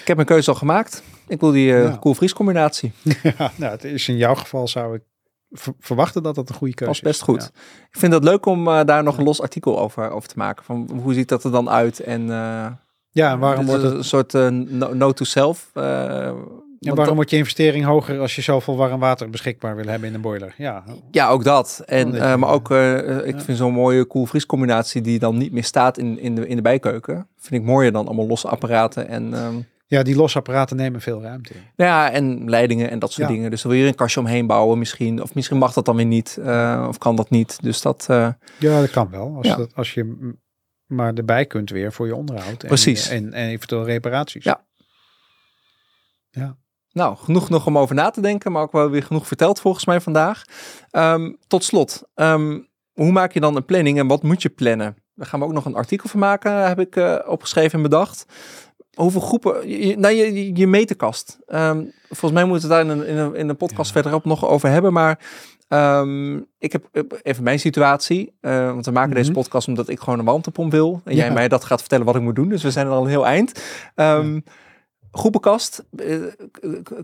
Ik 0.00 0.06
heb 0.08 0.16
mijn 0.16 0.28
keuze 0.28 0.50
al 0.50 0.56
gemaakt. 0.56 1.02
Ik 1.28 1.40
wil 1.40 1.50
die 1.50 1.74
eh 1.74 1.82
Ja. 1.82 1.96
koelvries 1.96 2.32
combinatie. 2.32 2.92
Ja, 3.38 3.52
nou, 3.56 3.72
het 3.72 3.84
is 3.84 4.08
in 4.08 4.16
jouw 4.16 4.34
geval 4.34 4.68
zou 4.68 4.94
ik 4.94 5.02
ver- 5.50 5.74
verwachten 5.78 6.22
dat 6.22 6.34
dat 6.34 6.48
een 6.48 6.54
goede 6.54 6.74
keuze 6.74 6.92
Past 6.92 7.02
best 7.04 7.20
is. 7.20 7.26
goed. 7.26 7.42
Ja. 7.54 7.60
Ik 7.90 7.98
vind 7.98 8.12
het 8.12 8.24
leuk 8.24 8.46
om 8.46 8.68
eh, 8.68 8.84
daar 8.84 9.02
nog 9.02 9.18
een 9.18 9.24
los 9.24 9.40
artikel 9.40 9.78
over, 9.80 10.10
over 10.10 10.28
te 10.28 10.38
maken. 10.38 10.64
Van 10.64 10.90
hoe 11.02 11.14
ziet 11.14 11.28
dat 11.28 11.44
er 11.44 11.50
dan 11.50 11.70
uit? 11.70 12.00
En 12.00 12.20
eh, 12.30 12.66
Ja, 13.10 13.30
en 13.32 13.38
waarom, 13.38 13.66
wordt 13.66 13.82
is 13.82 13.88
het, 13.88 13.98
een 13.98 14.04
soort 14.04 14.34
eh, 14.34 14.48
no- 14.48 14.94
ja, 16.82 16.86
want 16.86 16.96
waarom 16.98 17.14
wordt 17.16 17.30
je 17.30 17.36
investering 17.36 17.84
hoger 17.84 18.20
als 18.20 18.34
je 18.36 18.42
zoveel 18.42 18.76
warm 18.76 19.00
water 19.00 19.30
beschikbaar 19.30 19.76
wil 19.76 19.86
hebben 19.86 20.08
in 20.08 20.14
een 20.14 20.20
boiler? 20.20 20.54
Ja, 20.56 20.84
Ja, 21.10 21.28
ook 21.28 21.44
dat. 21.44 21.82
En, 21.86 22.14
eh, 22.14 22.36
maar 22.36 22.50
ook, 22.50 22.70
eh, 22.70 22.98
eh, 23.18 23.26
ik 23.26 23.34
ja. 23.34 23.40
vind 23.40 23.58
zo'n 23.58 23.72
mooie 23.72 24.04
koelvries 24.04 24.46
combinatie 24.46 25.00
die 25.00 25.18
dan 25.18 25.36
niet 25.36 25.52
meer 25.52 25.64
staat 25.64 25.98
in, 25.98 26.18
in, 26.18 26.34
de, 26.34 26.46
in 26.48 26.56
de 26.56 26.62
bijkeuken. 26.62 27.28
Vind 27.38 27.60
ik 27.62 27.68
mooier 27.68 27.92
dan 27.92 28.06
allemaal 28.06 28.26
losse 28.26 28.48
apparaten 28.48 29.08
en, 29.08 29.34
ehm, 29.34 29.54
ja, 29.86 30.02
die 30.02 30.16
losse 30.16 30.38
apparaten 30.38 30.76
nemen 30.76 31.00
veel 31.00 31.22
ruimte 31.22 31.52
nou 31.76 31.90
ja, 31.90 32.10
en 32.10 32.50
leidingen 32.50 32.90
en 32.90 32.98
dat 32.98 33.12
soort 33.12 33.28
Ja. 33.28 33.34
dingen. 33.34 33.50
Dus 33.50 33.62
dan 33.62 33.70
wil 33.72 33.80
je 33.80 33.86
een 33.86 33.94
kastje 33.94 34.20
omheen 34.20 34.46
bouwen 34.46 34.78
misschien. 34.78 35.22
Of 35.22 35.34
misschien 35.34 35.58
mag 35.58 35.72
dat 35.72 35.84
dan 35.84 35.96
weer 35.96 36.06
niet. 36.06 36.38
of 36.88 36.98
kan 36.98 37.16
dat 37.16 37.30
niet. 37.30 37.62
Dus 37.62 37.82
dat, 37.82 38.04
Ja, 38.08 38.36
dat 38.58 38.90
kan 38.90 39.10
wel. 39.10 39.34
Als, 39.36 39.46
Ja. 39.46 39.56
dat, 39.56 39.74
als 39.74 39.94
je 39.94 40.34
maar 40.86 41.14
erbij 41.14 41.46
kunt 41.46 41.70
weer 41.70 41.92
voor 41.92 42.06
je 42.06 42.14
onderhoud. 42.16 42.62
En, 42.62 42.68
Precies. 42.68 43.08
En, 43.08 43.32
en 43.32 43.48
eventueel 43.48 43.84
reparaties. 43.84 44.44
Ja. 44.44 44.64
Nou, 46.92 47.16
genoeg 47.16 47.48
nog 47.48 47.66
om 47.66 47.78
over 47.78 47.94
na 47.94 48.10
te 48.10 48.20
denken. 48.20 48.52
Maar 48.52 48.62
ook 48.62 48.72
wel 48.72 48.90
weer 48.90 49.02
genoeg 49.02 49.26
verteld 49.26 49.60
volgens 49.60 49.86
mij 49.86 50.00
vandaag. 50.00 50.42
Ehm, 50.90 51.32
tot 51.46 51.64
slot, 51.64 52.02
ehm, 52.14 52.58
hoe 52.92 53.12
maak 53.12 53.32
je 53.32 53.40
dan 53.40 53.56
een 53.56 53.64
planning 53.64 53.98
en 53.98 54.06
wat 54.06 54.22
moet 54.22 54.42
je 54.42 54.48
plannen? 54.48 54.96
Daar 55.14 55.26
gaan 55.26 55.40
we 55.40 55.46
ook 55.46 55.52
nog 55.52 55.64
een 55.64 55.74
artikel 55.74 56.08
van 56.08 56.20
maken, 56.20 56.66
heb 56.68 56.80
ik 56.80 56.96
eh, 56.96 57.16
opgeschreven 57.26 57.72
en 57.76 57.82
bedacht. 57.82 58.24
Hoeveel 58.94 59.20
groepen, 59.20 59.68
je, 59.68 59.86
je- 59.86 59.96
nou, 59.98 60.14
je, 60.14 60.56
je- 60.56 60.66
meterkast. 60.66 61.38
Ehm, 61.46 61.84
volgens 62.08 62.32
mij 62.32 62.44
moeten 62.44 62.68
we 62.68 62.74
het 62.74 62.86
daar 62.86 62.94
in 62.96 63.00
een, 63.02 63.06
in 63.08 63.16
een, 63.18 63.34
in 63.34 63.48
een 63.48 63.56
podcast 63.56 63.94
Ja. 63.94 64.00
verderop 64.00 64.24
nog 64.24 64.46
over 64.48 64.68
hebben. 64.68 64.92
Maar 64.92 65.18
ik 66.58 66.72
heb 66.72 66.88
eh, 66.92 67.02
even 67.22 67.42
mijn 67.44 67.58
situatie. 67.58 68.32
eh, 68.40 68.66
want 68.72 68.84
we 68.86 68.92
maken 68.92 69.14
deze 69.14 69.30
Mhm. 69.30 69.38
podcast 69.40 69.68
omdat 69.68 69.88
ik 69.88 70.00
gewoon 70.00 70.18
een 70.18 70.24
warmtepomp 70.24 70.70
wil. 70.72 71.00
En 71.04 71.14
jij 71.16 71.26
Ja. 71.26 71.32
mij 71.32 71.48
dat 71.48 71.64
gaat 71.64 71.80
vertellen 71.80 72.06
wat 72.06 72.16
ik 72.16 72.22
moet 72.22 72.34
doen. 72.36 72.48
Dus 72.48 72.62
we 72.62 72.70
zijn 72.70 72.86
er 72.86 72.92
al 72.92 73.02
een 73.02 73.08
heel 73.08 73.26
eind. 73.26 73.62
Ehm, 73.94 74.40
Groepenkast, 75.12 75.84
eh, 75.96 76.22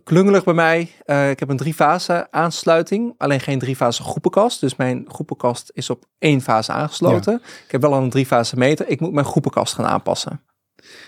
klungelig 0.04 0.44
bij 0.44 0.54
mij. 0.54 0.90
Eh, 1.04 1.30
ik 1.30 1.38
heb 1.38 1.48
een 1.48 1.56
drie-fase 1.56 2.30
aansluiting, 2.30 3.14
alleen 3.18 3.40
geen 3.40 3.58
drie-fase 3.58 4.02
groepenkast. 4.02 4.60
Dus 4.60 4.76
mijn 4.76 5.04
groepenkast 5.08 5.70
is 5.74 5.90
op 5.90 6.04
één 6.18 6.40
fase 6.40 6.72
aangesloten. 6.72 7.34
Ik 7.64 7.70
heb 7.70 7.80
wel 7.80 7.94
al 7.94 8.02
een 8.02 8.10
drie-fase 8.10 8.56
meter. 8.56 8.88
Ik 8.88 9.00
moet 9.00 9.12
mijn 9.12 9.26
groepenkast 9.26 9.74
gaan 9.74 9.86
aanpassen. 9.86 10.42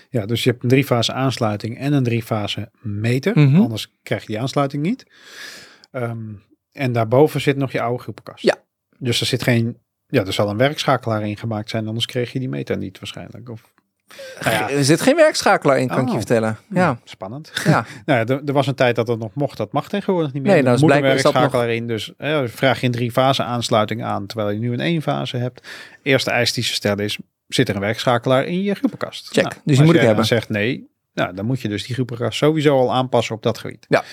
Ja, 0.09 0.27
dus 0.27 0.45
je 0.45 0.51
hebt 0.51 0.63
een 0.63 0.69
driefase 0.69 1.13
aansluiting 1.13 1.79
en 1.79 1.93
een 1.93 2.03
driefase 2.03 2.71
meter. 2.81 3.39
Mhm. 3.39 3.61
Anders 3.61 3.99
krijg 4.03 4.21
je 4.21 4.27
die 4.27 4.41
aansluiting 4.41 4.83
niet. 4.83 5.07
Ehm, 5.91 6.35
en 6.73 6.93
daarboven 6.93 7.41
zit 7.41 7.57
nog 7.57 7.73
je 7.73 7.81
oude 7.81 8.03
groepenkast. 8.03 8.45
Ja. 8.45 8.65
Dus 8.99 9.21
er 9.21 9.27
zit 9.27 9.43
geen... 9.43 9.79
Ja, 10.07 10.25
er 10.25 10.33
zal 10.33 10.49
een 10.49 10.57
werkschakelaar 10.57 11.29
in 11.29 11.37
gemaakt 11.37 11.71
zijn, 11.71 11.87
anders 11.87 12.07
kreeg 12.07 12.33
je 12.33 12.39
die 12.39 12.49
meter 12.49 12.77
niet 12.77 12.99
waarschijnlijk. 12.99 13.49
Of, 13.49 13.75
Nou 14.43 14.55
ja. 14.57 14.71
Er 14.71 14.85
zit 14.85 15.01
geen 15.01 15.17
werkschakelaar 15.17 15.79
in, 15.79 15.89
kan 15.89 15.99
ik 15.99 16.05
je 16.05 16.11
Oh. 16.11 16.17
vertellen. 16.17 16.59
Ja, 16.69 16.99
Spannend. 17.05 17.53
ja. 17.65 17.85
Nou 18.07 18.19
ja, 18.19 18.35
er, 18.35 18.41
er 18.47 18.53
was 18.53 18.67
een 18.67 18.75
tijd 18.75 18.97
dat 18.97 19.09
het 19.09 19.19
nog 19.19 19.35
mocht. 19.35 19.57
Dat 19.57 19.73
mag 19.73 19.89
tegenwoordig 19.89 20.33
niet 20.33 20.43
meer. 20.43 20.53
Nee, 20.53 20.63
nou, 20.63 20.75
er 20.75 20.81
dus 20.81 20.89
moet 20.89 20.97
een 20.97 21.03
dat 21.03 21.23
werkschakelaar 21.23 21.71
in. 21.71 21.87
Dus 21.87 22.13
eh, 22.19 22.41
vraag 22.47 22.81
je 22.81 22.87
een 22.87 22.93
drie 22.93 23.13
fase 23.13 23.43
aansluiting 23.43 24.05
aan, 24.05 24.27
terwijl 24.27 24.51
je 24.51 24.59
nu 24.59 24.73
een 24.73 24.81
één 24.81 25.03
fase 25.03 25.37
hebt. 25.37 25.69
Eerste 26.03 26.31
eis 26.31 26.53
die 26.53 26.65
ze 26.65 26.73
stellen 26.75 27.05
is, 27.05 27.19
zit 27.49 27.69
er 27.69 27.75
een 27.75 27.81
werkschakelaar 27.81 28.45
in 28.45 28.63
je 28.63 28.75
groepenkast? 28.75 29.29
Check. 29.33 29.45
Dus 29.45 29.53
die 29.65 29.77
als 29.79 29.87
moet 29.87 29.97
hebben. 29.97 30.17
dan 30.17 30.25
zegt 30.25 30.49
nee, 30.49 30.89
nou, 31.15 31.35
dan 31.35 31.45
moet 31.45 31.61
je 31.61 31.69
dus 31.69 31.87
die 31.87 31.95
groepenkast 31.95 32.39
sowieso 32.39 32.79
al 32.79 32.93
aanpassen 32.93 33.35
op 33.35 33.43
dat 33.43 33.59
gebied. 33.59 33.87
Ja. 33.89 34.05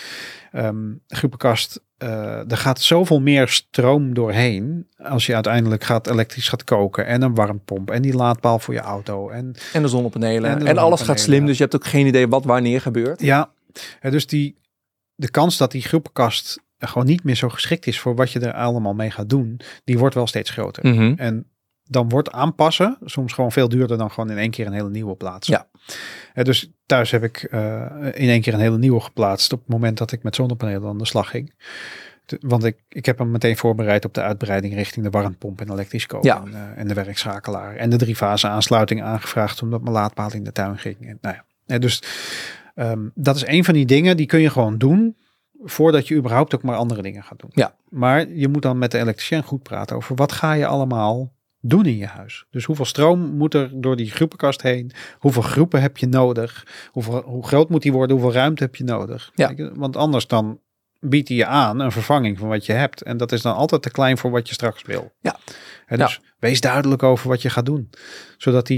Ehm, 0.52 0.94
groepenkast, 1.08 1.82
eh, 1.98 2.52
er 2.52 2.58
gaat 2.58 2.82
zoveel 2.82 3.22
meer 3.22 3.48
stroom 3.48 4.14
doorheen 4.14 4.88
als 4.98 5.26
je 5.26 5.34
uiteindelijk 5.34 5.84
gaat 5.84 6.08
elektrisch 6.08 6.50
gaat 6.50 6.64
koken 6.64 7.06
en 7.06 7.22
een 7.22 7.36
warmpomp 7.36 7.92
en 7.92 8.02
die 8.02 8.14
laadpaal 8.14 8.60
voor 8.60 8.74
je 8.74 8.80
auto. 8.80 9.30
En 9.30 9.56
En 9.74 9.82
de 9.82 9.88
zonnepanelen. 9.88 10.68
En 10.68 10.78
alles 10.78 11.02
gaat 11.02 11.20
slim, 11.20 11.46
dus 11.46 11.58
je 11.58 11.64
hebt 11.64 11.76
ook 11.76 11.86
geen 11.86 12.06
idee 12.06 12.28
wat 12.28 12.46
wanneer 12.46 12.82
gebeurt. 12.82 13.22
ja, 13.22 13.52
hè, 14.00 14.12
dus 14.12 14.28
die, 14.28 14.58
de 15.16 15.32
kans 15.32 15.58
dat 15.58 15.72
die 15.72 15.82
groepenkast 15.82 16.60
gewoon 16.80 17.08
niet 17.08 17.24
meer 17.24 17.36
zo 17.36 17.50
geschikt 17.50 17.88
is 17.88 18.00
voor 18.00 18.16
wat 18.16 18.32
je 18.32 18.40
er 18.40 18.54
allemaal 18.54 18.94
mee 18.94 19.12
gaat 19.12 19.30
doen, 19.30 19.60
die 19.84 19.98
wordt 19.98 20.16
wel 20.16 20.28
steeds 20.28 20.50
groter. 20.50 20.88
Mhm. 20.88 21.14
En 21.18 21.46
dan 21.90 22.10
wordt 22.10 22.32
aanpassen 22.32 22.98
soms 23.06 23.34
gewoon 23.34 23.52
veel 23.52 23.70
duurder 23.70 23.98
dan 23.98 24.12
gewoon 24.12 24.30
in 24.32 24.38
één 24.38 24.52
keer 24.52 24.66
een 24.68 24.74
hele 24.74 24.90
nieuwe 24.90 25.16
plaatsen. 25.16 25.54
Ja. 25.54 25.68
Hè, 26.34 26.44
dus 26.44 26.72
thuis 26.86 27.12
heb 27.12 27.24
ik 27.24 27.44
eh, 27.44 27.86
in 28.02 28.30
één 28.30 28.42
keer 28.42 28.54
een 28.54 28.60
hele 28.60 28.78
nieuwe 28.78 29.00
geplaatst 29.00 29.54
op 29.54 29.60
het 29.60 29.70
moment 29.70 29.98
dat 29.98 30.12
ik 30.12 30.24
met 30.24 30.36
zonnepanelen 30.36 30.90
aan 30.90 30.98
de 30.98 31.06
slag 31.06 31.30
ging. 31.30 31.54
De- 32.26 32.38
Want 32.42 32.64
ik, 32.64 32.78
ik 32.90 33.06
heb 33.06 33.18
hem 33.18 33.32
meteen 33.32 33.58
voorbereid 33.58 34.06
op 34.06 34.14
de 34.14 34.22
uitbreiding 34.22 34.74
richting 34.74 35.06
de 35.06 35.12
warmpomp 35.12 35.62
en 35.62 35.72
elektrisch 35.72 36.06
koken 36.06 36.30
Ja. 36.30 36.42
en, 36.46 36.54
eh, 36.54 36.80
en 36.82 36.88
de 36.88 36.94
werkschakelaar. 36.94 37.76
En 37.76 37.90
de 37.90 37.98
drie 37.98 38.16
fase 38.16 38.48
aansluiting 38.48 39.04
aangevraagd 39.04 39.62
omdat 39.62 39.82
mijn 39.82 39.94
laadpaal 39.94 40.34
in 40.34 40.44
de 40.44 40.52
tuin 40.52 40.78
ging. 40.78 40.98
En, 41.08 41.18
nou 41.22 41.36
ja. 41.66 41.78
Dus 41.78 42.02
ehm, 42.76 43.08
dat 43.14 43.36
is 43.36 43.46
een 43.48 43.64
van 43.64 43.74
die 43.74 43.86
dingen 43.86 44.18
die 44.18 44.26
kun 44.26 44.40
je 44.40 44.50
gewoon 44.50 44.78
doen 44.78 45.18
voordat 45.64 46.08
je 46.08 46.16
überhaupt 46.16 46.56
ook 46.56 46.64
maar 46.64 46.76
andere 46.76 47.02
dingen 47.02 47.24
gaat 47.24 47.40
doen. 47.40 47.50
Ja. 47.54 47.76
Maar 47.90 48.30
je 48.30 48.48
moet 48.48 48.62
dan 48.62 48.78
met 48.78 48.92
de 48.92 48.98
elektricien 49.00 49.44
goed 49.44 49.64
praten 49.64 49.96
over 49.96 50.16
wat 50.16 50.32
ga 50.32 50.54
je 50.54 50.66
allemaal 50.66 51.34
doen 51.60 51.86
in 51.86 51.98
je 51.98 52.06
huis. 52.06 52.46
Dus 52.50 52.66
hoeveel 52.66 52.86
stroom 52.86 53.20
moet 53.20 53.54
er 53.54 53.82
door 53.82 53.96
die 53.96 54.12
groepenkast 54.12 54.62
heen? 54.62 54.92
Hoeveel 55.18 55.42
groepen 55.42 55.82
heb 55.82 55.98
je 55.98 56.08
nodig? 56.08 56.68
Hoeveel, 56.92 57.22
hoe 57.22 57.48
groot 57.48 57.70
moet 57.70 57.82
die 57.82 57.92
worden? 57.92 58.16
Hoeveel 58.16 58.34
ruimte 58.34 58.64
heb 58.64 58.76
je 58.76 58.84
nodig? 58.84 59.32
Ja. 59.36 59.54
Want 59.74 59.96
anders 59.96 60.28
dan 60.28 60.60
biedt 61.00 61.28
hij 61.28 61.38
je 61.38 61.46
aan 61.46 61.80
een 61.80 61.92
vervanging 61.92 62.38
van 62.38 62.48
wat 62.48 62.66
je 62.66 62.74
hebt. 62.74 63.02
En 63.02 63.18
dat 63.18 63.32
is 63.32 63.42
dan 63.42 63.56
altijd 63.56 63.82
te 63.82 63.92
klein 63.92 64.18
voor 64.18 64.32
wat 64.32 64.48
je 64.48 64.54
straks 64.54 64.82
wil. 64.82 65.12
Ja. 65.20 65.40
Hè, 65.86 65.98
dus 65.98 66.22
wees 66.40 66.62
duidelijk 66.62 67.04
over 67.04 67.30
wat 67.30 67.42
je 67.42 67.50
gaat 67.50 67.66
doen. 67.66 67.90
Zodat 68.38 68.68
hij 68.68 68.78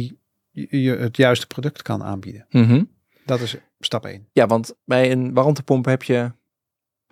je 0.52 0.82
je 0.82 0.96
het 0.96 1.18
juiste 1.18 1.48
product 1.48 1.82
kan 1.82 2.04
aanbieden. 2.04 2.46
Mhm. 2.50 2.84
Dat 3.26 3.40
is 3.40 3.56
stap 3.80 4.06
1. 4.06 4.28
Ja, 4.34 4.48
want 4.48 4.76
bij 4.86 5.12
een 5.12 5.34
warmtepomp 5.34 5.86
heb 5.86 6.04
je 6.04 6.32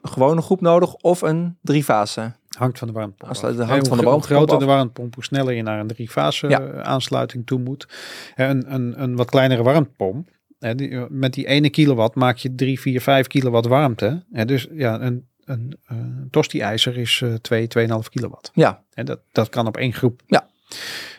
een 0.02 0.10
gewone 0.10 0.42
groep 0.42 0.62
nodig 0.62 0.94
of 0.94 1.22
een 1.22 1.58
driefase. 1.62 2.36
Hangt 2.58 2.78
van 2.78 2.88
de 2.88 2.94
warmtepomp. 2.94 3.32
Hangt 3.68 3.88
van 3.88 3.98
de 3.98 4.04
warmtepomp 4.04 4.24
groter 4.48 4.60
de 4.68 4.74
warmtepomp, 4.74 5.14
hoe 5.16 5.24
sneller 5.24 5.54
je 5.54 5.62
naar 5.64 5.80
een 5.80 5.88
driefase 5.88 6.48
Ja. 6.50 6.62
eh, 6.62 6.80
aansluiting 6.82 7.46
toe 7.46 7.60
moet. 7.60 7.88
Een, 8.36 8.74
een, 8.74 9.02
een 9.02 9.16
wat 9.16 9.30
kleinere 9.30 9.64
warmtepomp. 9.64 10.30
Hè, 10.60 10.76
die, 10.76 11.00
met 11.10 11.34
die 11.34 11.48
ene 11.48 11.70
kilowatt 11.70 12.16
maak 12.16 12.38
je 12.38 12.56
3, 12.56 12.80
4, 12.80 13.02
5 13.02 13.28
kilowatt 13.28 13.68
warmte. 13.68 14.24
Hè, 14.32 14.46
dus 14.46 14.68
ja, 14.72 15.02
een, 15.02 15.28
een, 15.46 15.78
een 15.88 16.28
tosti-ijzer 16.32 16.98
is 16.98 17.22
eh 17.24 17.34
2, 17.34 17.68
2,5 17.80 17.88
kilowatt. 18.10 18.52
Ja, 18.54 18.84
En 18.94 19.06
dat, 19.06 19.20
dat 19.32 19.50
kan 19.50 19.68
op 19.68 19.78
één 19.78 19.94
groep. 19.94 20.22
Ja. 20.28 20.48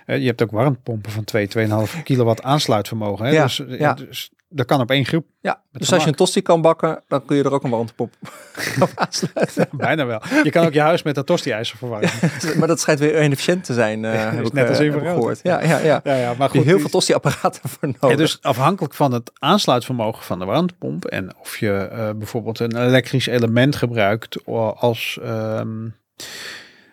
Eh, 0.06 0.18
je 0.18 0.26
hebt 0.26 0.42
ook 0.42 0.50
warmtepompen 0.50 1.10
van 1.12 1.24
2, 1.24 1.48
2,5 1.48 2.02
kilowatt 2.02 2.42
aansluitvermogen. 2.42 3.24
Hè? 3.26 3.32
Ja, 3.32 3.42
Dus, 3.42 3.66
eh, 3.66 3.78
ja. 3.78 3.94
dus 3.94 4.30
dat 4.48 4.66
kan 4.66 4.80
op 4.80 4.90
één 4.90 5.04
groep. 5.04 5.26
ja. 5.40 5.62
Dus 5.72 5.92
als 5.92 6.02
je 6.02 6.08
een 6.08 6.14
tosti 6.14 6.42
kan 6.42 6.60
bakken, 6.60 7.02
dan 7.08 7.24
kun 7.24 7.36
je 7.36 7.42
er 7.42 7.52
ook 7.52 7.62
een 7.64 7.70
warmtepomp 7.70 8.14
op 8.80 8.90
aansluiten. 8.94 9.68
Bijna 9.86 10.06
wel. 10.06 10.22
Je 10.44 10.50
kan 10.50 10.66
ook 10.66 10.72
je 10.72 10.80
huis 10.80 11.02
met 11.02 11.14
dat 11.14 11.26
tosti-ijzer 11.26 11.76
verwarmen. 11.78 12.10
maar 12.58 12.68
dat 12.68 12.80
schijnt 12.80 13.00
weer 13.00 13.22
inefficiënt 13.22 13.64
te 13.64 13.74
zijn, 13.74 14.04
eh 14.04 14.12
heb 14.30 14.40
is 14.40 14.46
ik, 14.46 14.52
net 14.52 14.62
eh, 14.64 14.68
als 14.68 14.78
heb 14.78 14.86
infrarood. 14.86 15.14
gehoord. 15.14 15.40
Ja, 15.42 15.62
ja, 15.62 15.78
ja. 15.78 16.00
Ja, 16.04 16.14
ja, 16.14 16.28
maar 16.28 16.38
Heb 16.46 16.52
je 16.52 16.58
goed. 16.58 16.66
heel 16.66 16.78
veel 16.80 16.88
tosti-apparaten 16.88 17.68
voor 17.68 17.88
nodig. 17.88 18.10
Ja, 18.10 18.16
dus 18.16 18.38
afhankelijk 18.42 18.94
van 18.94 19.12
het 19.12 19.30
aansluitvermogen 19.38 20.24
van 20.24 20.38
de 20.38 20.44
warmtepomp 20.44 21.04
en 21.04 21.36
of 21.40 21.56
je 21.58 21.72
eh, 21.72 22.10
bijvoorbeeld 22.16 22.58
een 22.58 22.76
elektrisch 22.76 23.26
element 23.26 23.76
gebruikt 23.76 24.44
als 24.76 25.18
ehm, 25.22 25.68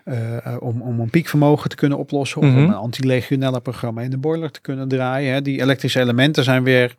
eh, 0.03 0.45
eh, 0.45 0.61
om, 0.61 0.81
om 0.81 0.99
een 0.99 1.09
piekvermogen 1.09 1.69
te 1.69 1.75
kunnen 1.75 1.97
oplossen 1.97 2.41
of 2.41 2.47
Mhm. 2.47 2.57
om 2.57 2.63
een 2.63 2.73
anti-legionella 2.73 3.59
programma 3.59 4.01
in 4.01 4.09
de 4.09 4.17
boiler 4.17 4.51
te 4.51 4.61
kunnen 4.61 4.87
draaien. 4.87 5.33
Hè. 5.33 5.41
Die 5.41 5.61
elektrische 5.61 5.99
elementen 5.99 6.43
zijn 6.43 6.63
weer 6.63 6.95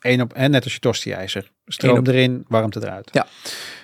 één 0.00 0.20
op 0.20 0.32
en 0.32 0.50
net 0.50 0.64
als 0.64 0.72
je 0.74 0.78
tosti-ijzer. 0.80 1.52
Stroom 1.66 1.98
op- 1.98 2.06
erin, 2.06 2.44
warmte 2.48 2.80
eruit. 2.82 3.08
Ja. 3.12 3.26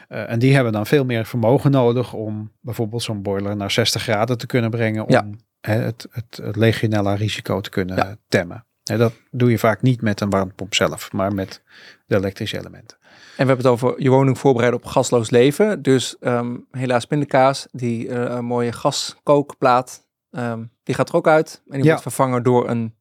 Eh, 0.09 0.31
en 0.31 0.39
die 0.39 0.55
hebben 0.55 0.73
dan 0.73 0.87
veel 0.87 1.05
meer 1.05 1.27
vermogen 1.27 1.71
nodig 1.71 2.13
om 2.13 2.53
bijvoorbeeld 2.61 3.03
zo'n 3.03 3.23
boiler 3.23 3.57
naar 3.57 3.71
60 3.71 4.03
graden 4.03 4.39
te 4.39 4.47
kunnen 4.47 4.71
brengen 4.71 5.05
om 5.05 5.11
Ja. 5.11 5.27
het, 5.61 6.07
het, 6.11 6.39
het 6.43 6.57
legionella 6.57 7.15
risico 7.15 7.61
te 7.61 7.71
kunnen 7.71 7.97
Ja. 7.97 8.17
temmen. 8.29 8.67
Hè, 8.83 8.97
dat 8.97 9.13
doe 9.31 9.51
je 9.51 9.59
vaak 9.59 9.83
niet 9.83 10.01
met 10.03 10.21
een 10.21 10.31
warmtepomp 10.31 10.75
zelf, 10.75 11.13
maar 11.13 11.35
met 11.35 11.63
de 12.07 12.17
elektrische 12.17 12.59
elementen. 12.59 12.97
En 13.37 13.47
we 13.49 13.53
hebben 13.53 13.57
het 13.57 13.67
over 13.67 14.03
je 14.03 14.09
woning 14.11 14.39
voorbereiden 14.39 14.81
op 14.81 14.87
gasloos 14.87 15.31
leven. 15.31 15.83
Dus 15.83 16.19
ehm, 16.19 16.57
helaas 16.71 17.05
pindakaas, 17.05 17.67
die 17.71 18.09
eh, 18.09 18.39
mooie 18.39 18.73
gaskookplaat, 18.73 20.07
ehm, 20.31 20.63
die 20.83 20.95
gaat 20.95 21.09
er 21.09 21.15
ook 21.15 21.29
uit. 21.29 21.63
En 21.67 21.73
die 21.73 21.83
Ja. 21.83 21.87
wordt 21.89 22.03
vervangen 22.03 22.43
door 22.43 22.69
een 22.69 22.95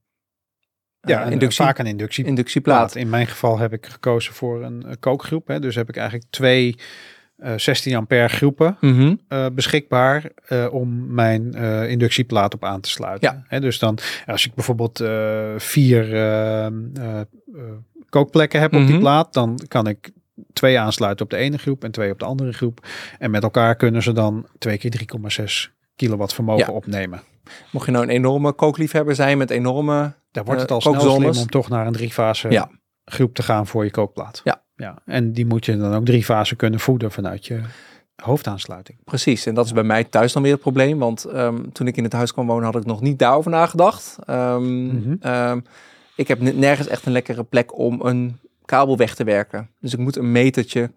Ja, 1.01 1.23
en 1.23 1.31
inductie, 1.31 1.65
vaak 1.65 1.77
een 1.79 1.85
inductie. 1.85 2.25
inductieplaat. 2.25 2.95
In 2.95 3.09
mijn 3.09 3.27
geval 3.27 3.57
heb 3.59 3.73
ik 3.73 3.85
gekozen 3.85 4.33
voor 4.33 4.63
een 4.63 4.85
eh, 4.85 4.91
kookgroep. 4.99 5.47
Hè. 5.47 5.59
Dus 5.59 5.75
heb 5.75 5.89
ik 5.89 5.95
eigenlijk 5.97 6.29
twee 6.29 6.75
eh 7.37 7.53
16 7.55 7.95
ampère 7.95 8.27
groepen 8.29 8.77
Mhm. 8.81 9.15
eh, 9.27 9.45
beschikbaar 9.53 10.23
eh, 10.47 10.67
om 10.71 11.13
mijn 11.13 11.53
eh, 11.53 11.89
inductieplaat 11.89 12.53
op 12.53 12.63
aan 12.63 12.81
te 12.81 12.89
sluiten. 12.89 13.33
Ja. 13.33 13.43
Hè, 13.47 13.59
dus 13.59 13.79
dan, 13.79 13.97
als 14.25 14.45
ik 14.45 14.53
bijvoorbeeld 14.53 14.99
eh, 14.99 15.49
vier 15.57 16.13
eh, 16.13 16.65
eh, 16.65 16.71
eh, 16.95 17.21
kookplekken 18.09 18.59
heb 18.59 18.73
op 18.73 18.79
die 18.81 18.89
Mhm. 18.89 18.99
plaat, 18.99 19.33
dan 19.33 19.59
kan 19.67 19.87
ik 19.87 20.11
twee 20.53 20.79
aansluiten 20.79 21.25
op 21.25 21.31
de 21.31 21.37
ene 21.37 21.57
groep 21.57 21.83
en 21.83 21.91
twee 21.91 22.11
op 22.11 22.19
de 22.19 22.25
andere 22.25 22.51
groep. 22.53 22.87
En 23.19 23.31
met 23.31 23.43
elkaar 23.43 23.75
kunnen 23.75 24.03
ze 24.03 24.11
dan 24.11 24.47
twee 24.57 24.77
keer 24.77 24.91
3,6 24.91 25.71
kilowatt 25.95 26.33
vermogen 26.33 26.65
Ja. 26.65 26.71
opnemen. 26.73 27.21
Mocht 27.71 27.85
je 27.85 27.91
nou 27.91 28.03
een 28.03 28.09
enorme 28.09 28.51
kookliefhebber 28.53 29.15
zijn 29.15 29.37
met 29.37 29.49
enorme... 29.49 30.13
Daar 30.31 30.43
wordt 30.43 30.61
het 30.61 30.71
al 30.71 30.81
snel 30.81 30.99
slim 31.15 31.37
om 31.37 31.47
toch 31.49 31.69
naar 31.69 31.87
een 31.87 31.93
driefase 31.93 32.49
Ja. 32.49 32.69
groep 33.05 33.33
te 33.33 33.43
gaan 33.43 33.67
voor 33.67 33.83
je 33.83 33.91
kookplaat. 33.91 34.41
Ja. 34.43 34.63
ja. 34.75 34.97
En 35.05 35.33
die 35.33 35.45
moet 35.45 35.65
je 35.65 35.77
dan 35.77 35.93
ook 35.93 36.05
drie 36.05 36.23
fasen 36.23 36.57
kunnen 36.57 36.79
voeden 36.79 37.11
vanuit 37.11 37.45
je 37.45 37.61
hoofdaansluiting. 38.15 39.03
Precies, 39.03 39.45
en 39.45 39.53
dat 39.53 39.65
is 39.65 39.71
bij 39.71 39.83
mij 39.83 40.03
thuis 40.03 40.33
dan 40.33 40.41
weer 40.41 40.51
het 40.51 40.61
probleem. 40.61 40.99
Want 40.99 41.25
ehm, 41.25 41.69
toen 41.71 41.87
ik 41.87 41.97
in 41.97 42.03
het 42.03 42.13
huis 42.13 42.33
kwam 42.33 42.47
wonen 42.47 42.63
had 42.65 42.75
ik 42.75 42.85
nog 42.85 43.01
niet 43.01 43.19
daarover 43.19 43.51
nagedacht. 43.51 44.17
Ehm, 44.25 44.85
Mhm. 44.85 45.15
ehm, 45.19 45.59
ik 46.15 46.27
heb 46.27 46.39
nergens 46.41 46.87
echt 46.87 47.05
een 47.05 47.11
lekkere 47.11 47.43
plek 47.43 47.77
om 47.77 48.01
een 48.01 48.39
kabel 48.65 48.97
weg 48.97 49.15
te 49.15 49.23
werken. 49.23 49.69
Dus 49.79 49.93
ik 49.93 49.99
moet 49.99 50.15
een 50.15 50.31
metertje 50.31 50.91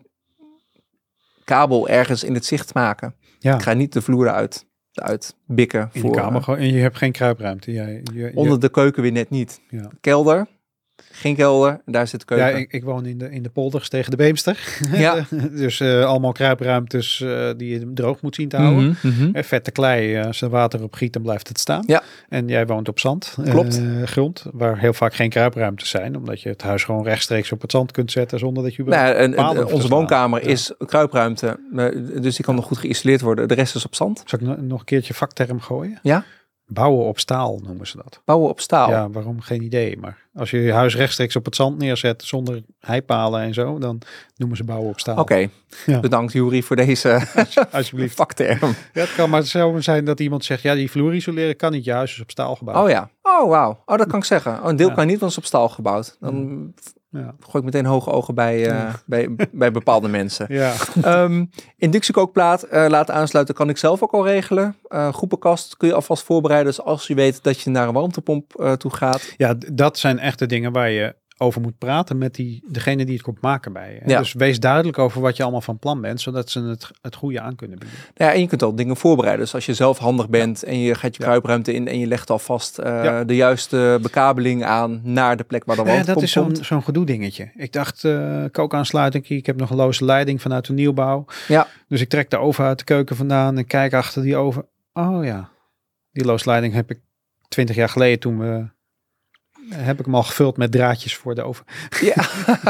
kabel 1.45 1.89
ergens 1.89 2.25
in 2.25 2.35
het 2.35 2.45
zicht 2.45 2.75
maken. 2.75 3.15
Ja. 3.39 3.55
Ik 3.55 3.63
ga 3.63 3.73
niet 3.73 3.93
de 3.93 4.03
vloer 4.03 4.27
eruit, 4.27 4.67
eruit 4.95 5.37
bikken. 5.47 5.91
In 5.93 6.01
voor, 6.01 6.11
de 6.13 6.17
kamer 6.17 6.39
eh, 6.39 6.45
gewoon. 6.45 6.59
En 6.59 6.67
je 6.73 6.81
hebt 6.81 6.97
geen 6.97 7.13
kruipruimte. 7.13 7.73
Jij, 7.73 8.01
je, 8.13 8.21
je- 8.21 8.31
onder 8.35 8.61
de 8.61 8.69
keuken 8.69 9.03
weer 9.03 9.13
net 9.13 9.31
niet. 9.31 9.61
Ja. 9.71 9.91
Kelder, 10.01 10.47
geen 11.17 11.37
kelder, 11.37 11.81
daar 11.87 12.07
zit 12.07 12.29
de 12.29 12.35
ja, 12.35 12.43
keuken. 12.45 12.61
ik, 12.61 12.73
ik 12.73 12.85
woon 12.85 13.07
in 13.07 13.19
de, 13.19 13.31
in 13.31 13.43
de 13.43 13.49
polders 13.49 13.89
tegen 13.89 14.11
de 14.11 14.17
Beemster. 14.17 14.59
Ja. 14.93 15.25
dus 15.51 15.81
eh, 15.81 16.05
allemaal 16.05 16.33
kruipruimtes 16.33 17.21
eh, 17.21 17.51
die 17.57 17.71
je 17.71 17.93
droog 17.93 18.21
moet 18.21 18.35
zien 18.35 18.49
te 18.49 18.57
houden. 18.57 18.97
Mhm, 19.03 19.07
mhm. 19.09 19.37
Eh, 19.37 19.43
vette 19.43 19.71
klei, 19.71 20.23
als 20.23 20.41
er 20.41 20.49
water 20.49 20.83
op 20.83 20.95
giet, 20.95 21.13
dan 21.13 21.23
blijft 21.23 21.49
het 21.49 21.59
staan. 21.61 21.85
Ja. 21.87 22.03
En 22.29 22.49
jij 22.49 22.67
woont 22.67 22.89
op 22.89 22.99
zand, 23.01 23.37
Klopt. 23.45 23.81
grond, 24.05 24.45
waar 24.53 24.79
heel 24.79 24.93
vaak 24.93 25.15
geen 25.15 25.29
kruipruimtes 25.31 25.89
zijn, 25.89 26.17
omdat 26.17 26.41
je 26.41 26.49
het 26.49 26.63
huis 26.63 26.85
gewoon 26.85 27.05
rechtstreeks 27.05 27.53
op 27.53 27.61
het 27.61 27.71
zand 27.71 27.91
kunt 27.93 28.11
zetten 28.13 28.39
zonder 28.39 28.63
dat 28.63 28.75
je 28.75 28.83
Nou, 28.85 29.15
en, 29.15 29.35
en 29.35 29.67
onze 29.67 29.89
woonkamer 29.89 30.43
Ja. 30.43 30.49
is 30.49 30.73
kruipruimte, 30.87 31.59
dus 32.21 32.37
die 32.37 32.45
kan 32.45 32.55
nog 32.55 32.65
goed 32.67 32.79
geïsoleerd 32.79 33.21
worden. 33.21 33.49
De 33.49 33.55
rest 33.55 33.75
is 33.75 33.85
op 33.85 33.95
zand. 33.95 34.23
Zal 34.25 34.39
ik 34.39 34.47
no- 34.47 34.57
nog 34.61 34.79
een 34.79 34.85
keertje 34.85 35.15
vakterm 35.15 35.61
gooien? 35.61 35.99
Ja? 36.03 36.25
Bouwen 36.67 37.07
op 37.07 37.19
staal 37.19 37.61
noemen 37.65 37.87
ze 37.87 37.97
dat. 37.97 38.21
Bouwen 38.25 38.49
op 38.51 38.61
staal. 38.61 38.91
Ja, 38.91 39.11
waarom? 39.11 39.41
Geen 39.41 39.63
idee. 39.63 39.97
Maar 39.99 40.19
als 40.35 40.51
je 40.51 40.59
je 40.59 40.73
huis 40.73 40.97
rechtstreeks 40.97 41.37
op 41.37 41.45
het 41.45 41.57
zand 41.57 41.79
neerzet 41.79 42.23
zonder 42.23 42.63
heipalen 42.81 43.41
en 43.41 43.55
zo, 43.55 43.79
dan 43.79 43.99
noemen 44.37 44.57
ze 44.57 44.65
bouwen 44.65 44.89
op 44.89 45.01
staal. 45.01 45.19
Oké, 45.19 45.49
Ja. 45.87 46.01
bedankt 46.01 46.33
Jury 46.33 46.63
voor 46.63 46.77
deze 46.77 47.21
Alsjeblieft. 47.73 48.17
vakterm. 48.17 48.75
Ja, 48.93 49.01
het 49.01 49.15
kan 49.15 49.31
maar 49.31 49.43
zo 49.43 49.81
zijn 49.81 50.05
dat 50.05 50.21
iemand 50.21 50.45
zegt, 50.45 50.63
ja, 50.63 50.75
die 50.75 50.91
vloer 50.91 51.15
isoleren 51.15 51.57
kan 51.57 51.73
niet. 51.73 51.85
Je 51.85 51.93
huis 51.93 52.13
is 52.13 52.21
op 52.21 52.31
staal 52.31 52.57
gebouwd. 52.57 52.85
Oh 52.85 52.89
ja, 52.91 53.11
oh 53.23 53.49
wauw. 53.49 53.83
Oh, 53.87 53.99
dat 53.99 54.07
kan 54.09 54.19
ik 54.19 54.25
zeggen. 54.25 54.63
Oh, 54.63 54.69
een 54.69 54.77
deel 54.77 54.89
Ja. 54.89 54.95
kan 54.95 55.07
niet, 55.07 55.19
want 55.19 55.33
het 55.35 55.41
is 55.45 55.51
op 55.51 55.59
staal 55.59 55.69
gebouwd. 55.69 56.17
Dan 56.21 56.73
Ja. 57.19 57.35
gooi 57.41 57.59
ik 57.59 57.65
meteen 57.65 57.85
hoge 57.85 58.11
ogen 58.11 58.35
bij, 58.35 58.55
eh, 58.55 58.67
Ja. 58.67 59.01
bij, 59.07 59.37
bij 59.53 59.71
bepaalde 59.71 60.09
mensen. 60.09 60.47
Ja. 60.55 60.73
Ehm 61.03 61.45
inductiekookplaat 61.77 62.63
eh, 62.63 62.87
laten 62.89 63.15
aansluiten 63.15 63.55
kan 63.55 63.69
ik 63.69 63.77
zelf 63.77 64.03
ook 64.03 64.13
al 64.13 64.27
regelen. 64.27 64.77
Eh, 64.89 65.13
groepenkast 65.13 65.77
kun 65.77 65.89
je 65.89 65.95
alvast 65.95 66.25
voorbereiden. 66.25 66.73
Dus 66.75 66.85
als 66.85 67.07
je 67.07 67.15
weet 67.15 67.43
dat 67.43 67.61
je 67.61 67.71
naar 67.71 67.89
een 67.89 67.95
warmtepomp 67.95 68.75
toe 68.79 68.95
gaat. 68.95 69.35
ja, 69.37 69.55
dat 69.73 69.99
zijn 69.99 70.19
echt 70.19 70.39
de 70.39 70.47
dingen 70.47 70.73
waar 70.73 70.91
je 70.91 71.15
over 71.39 71.61
moet 71.61 71.79
praten 71.79 72.19
met 72.19 72.35
die, 72.35 72.65
degene 72.69 73.05
die 73.05 73.15
het 73.15 73.23
komt 73.23 73.41
maken 73.41 73.73
bij 73.73 73.93
je. 73.95 74.11
Ja. 74.11 74.19
Dus 74.19 74.33
wees 74.33 74.61
duidelijk 74.61 74.99
over 74.99 75.21
wat 75.21 75.37
je 75.37 75.43
allemaal 75.43 75.61
van 75.61 75.79
plan 75.79 76.01
bent, 76.01 76.21
zodat 76.21 76.51
ze 76.51 76.63
het, 76.63 76.91
het 77.01 77.15
goede 77.15 77.41
aan 77.41 77.57
kunnen 77.57 77.79
bieden. 77.79 77.99
Nou 78.15 78.31
ja, 78.31 78.37
en 78.37 78.41
je 78.41 78.47
kunt 78.47 78.63
al 78.63 78.75
dingen 78.75 78.97
voorbereiden. 78.97 79.45
Dus 79.45 79.55
als 79.55 79.67
je 79.67 79.75
zelf 79.75 79.99
handig 79.99 80.29
bent 80.29 80.63
en 80.63 80.79
je 80.79 80.95
gaat 80.95 81.17
je 81.17 81.23
kruipruimte 81.23 81.73
in 81.73 81.89
en 81.89 81.99
je 81.99 82.07
legt 82.07 82.31
alvast 82.31 82.77
Ja. 82.77 83.25
de 83.25 83.37
juiste 83.37 83.99
bekabeling 84.03 84.65
aan 84.65 85.01
naar 85.03 85.37
de 85.37 85.45
plek 85.45 85.65
waar 85.65 85.77
de 85.77 85.83
wand 85.83 85.99
ja, 85.99 86.05
dat 86.05 86.13
komt. 86.15 86.27
is 86.27 86.33
zo'n 86.33 86.45
komt. 86.45 86.67
zo'n 86.67 86.83
gedoe 86.83 87.05
dingetje. 87.07 87.51
Ik 87.57 87.73
dacht, 87.73 88.05
eh 88.05 88.45
kookaansluiting, 88.53 89.29
ik 89.29 89.47
heb 89.47 89.57
nog 89.57 89.71
een 89.71 89.77
loze 89.77 90.05
leiding 90.05 90.43
vanuit 90.43 90.67
de 90.67 90.73
nieuwbouw. 90.73 91.25
Ja. 91.49 91.67
Dus 91.89 92.01
ik 92.01 92.09
trek 92.09 92.31
de 92.31 92.37
oven 92.39 92.65
uit 92.65 92.79
de 92.79 92.85
keuken 92.85 93.17
vandaan 93.17 93.59
en 93.59 93.67
kijk 93.67 93.93
achter 93.95 94.23
die 94.23 94.37
oven. 94.37 94.67
Oh 94.93 95.25
ja, 95.25 95.49
die 96.11 96.25
loze 96.25 96.49
leiding 96.49 96.75
heb 96.75 96.91
ik 96.91 97.01
twintig 97.49 97.77
jaar 97.77 97.89
geleden 97.89 98.19
toen 98.19 98.39
we... 98.39 98.73
Heb 99.69 99.99
ik 99.99 100.05
hem 100.05 100.15
al 100.15 100.23
gevuld 100.23 100.57
met 100.57 100.73
draadjes 100.73 101.17
voor 101.17 101.35
de 101.35 101.43
oven. 101.43 101.65
Ja. 102.01 102.15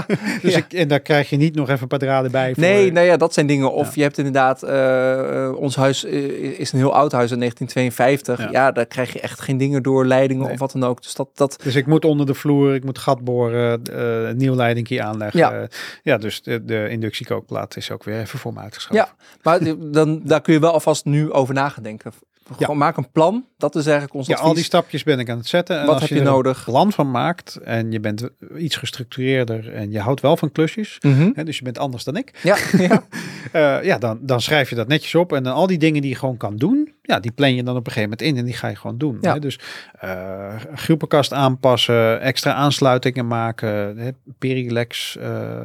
Dus 0.43 0.53
Ja. 0.53 0.59
ik, 0.59 0.73
en 0.73 0.89
daar 0.89 1.01
krijg 1.01 1.31
je 1.31 1.37
niet 1.37 1.55
nog 1.55 1.69
even 1.69 1.83
een 1.83 1.89
paar 1.89 1.99
draden 1.99 2.31
bij. 2.31 2.53
Voor, 2.55 2.63
Nee, 2.63 2.93
nou 2.93 3.07
ja, 3.07 3.17
dat 3.17 3.35
zijn 3.35 3.47
dingen. 3.47 3.73
Of 3.73 3.87
Ja. 3.87 3.93
je 3.95 4.03
hebt 4.03 4.19
inderdaad, 4.19 4.63
eh, 4.63 5.45
eh, 5.47 5.57
ons 5.57 5.77
huis 5.77 6.05
eh, 6.05 6.59
is 6.61 6.73
een 6.73 6.79
heel 6.79 6.95
oud 6.95 7.13
huis 7.13 7.31
in 7.31 7.39
1952. 7.39 8.39
Ja. 8.39 8.49
Ja. 8.51 8.73
daar 8.73 8.87
krijg 8.87 9.13
je 9.13 9.21
echt 9.21 9.41
geen 9.41 9.57
dingen 9.57 9.83
door, 9.83 10.07
leidingen 10.07 10.43
Nee. 10.45 10.53
of 10.53 10.59
wat 10.59 10.73
dan 10.73 10.85
ook. 10.85 11.03
Dus 11.03 11.15
dat, 11.15 11.29
dat 11.35 11.59
Dus 11.63 11.75
ik 11.75 11.87
moet 11.87 12.05
onder 12.05 12.27
de 12.27 12.35
vloer, 12.35 12.75
ik 12.75 12.85
moet 12.85 12.99
gat 12.99 13.25
boren, 13.25 13.83
eh, 13.85 14.29
een 14.29 14.37
nieuw 14.37 14.55
leidingje 14.55 15.03
aanleggen. 15.03 15.39
Ja. 15.41 15.53
Ja, 15.55 15.67
ja 16.03 16.19
dus 16.19 16.43
de, 16.43 16.65
de 16.65 16.89
inductiekookplaat 16.89 17.77
is 17.77 17.91
ook 17.91 18.05
weer 18.05 18.21
even 18.21 18.39
voor 18.39 18.53
me 18.53 18.61
uitgeschoven. 18.61 18.97
Ja. 18.97 19.15
Maar 19.43 19.59
dan, 19.91 20.21
daar 20.25 20.41
kun 20.41 20.53
je 20.53 20.61
wel 20.61 20.73
alvast 20.73 21.05
nu 21.05 21.33
over 21.33 21.55
nadenken. 21.55 22.13
Gewoon 22.59 22.77
maak 22.79 22.97
een 22.97 23.11
plan. 23.11 23.45
Dat 23.57 23.75
is 23.75 23.85
eigenlijk 23.85 24.15
ons 24.15 24.27
Ja, 24.27 24.33
advies. 24.35 24.49
al 24.49 24.55
die 24.55 24.65
stapjes 24.65 25.03
ben 25.03 25.19
ik 25.19 25.31
aan 25.31 25.37
het 25.39 25.47
zetten. 25.47 25.79
En 25.81 25.85
Wat 25.87 25.93
als 25.93 26.01
heb 26.03 26.09
je 26.11 26.15
er 26.15 26.27
een 26.27 26.33
nodig? 26.33 26.65
plan 26.65 26.93
van 26.93 27.11
maakt 27.11 27.57
en 27.57 27.93
je 27.93 28.01
bent 28.01 28.29
iets 28.57 28.77
gestructureerder 28.77 29.73
en 29.75 29.91
je 29.91 30.01
houdt 30.01 30.21
wel 30.21 30.37
van 30.37 30.53
klusjes, 30.53 30.99
Mhm. 31.01 31.31
hè, 31.35 31.45
dus 31.45 31.57
je 31.59 31.65
bent 31.65 31.79
anders 31.79 32.05
dan 32.05 32.17
ik, 32.17 32.39
Ja, 32.43 32.57
ja. 32.89 33.05
eh, 33.53 33.85
ja, 33.85 33.99
dan, 33.99 34.19
dan 34.23 34.41
schrijf 34.41 34.69
je 34.71 34.75
dat 34.75 34.89
netjes 34.89 35.15
op 35.15 35.33
en 35.33 35.43
dan 35.43 35.55
al 35.55 35.67
die 35.67 35.79
dingen 35.79 36.01
die 36.03 36.11
je 36.11 36.17
gewoon 36.17 36.37
kan 36.37 36.57
doen, 36.57 36.93
ja, 37.03 37.21
die 37.21 37.33
plan 37.33 37.55
je 37.55 37.63
dan 37.63 37.77
op 37.77 37.87
een 37.87 37.93
gegeven 37.93 38.11
moment 38.11 38.29
in 38.29 38.37
en 38.37 38.45
die 38.45 38.55
ga 38.55 38.69
je 38.69 38.77
gewoon 38.77 38.99
doen. 38.99 39.19
Ja. 39.21 39.33
Hè? 39.33 39.39
Dus 39.41 39.59
eh 40.01 40.55
groepenkast 40.75 41.33
aanpassen, 41.33 42.21
extra 42.21 42.53
aansluitingen 42.53 43.27
maken, 43.27 43.97
hè, 43.99 44.11
Perilex, 44.39 45.17
eh 45.17 45.61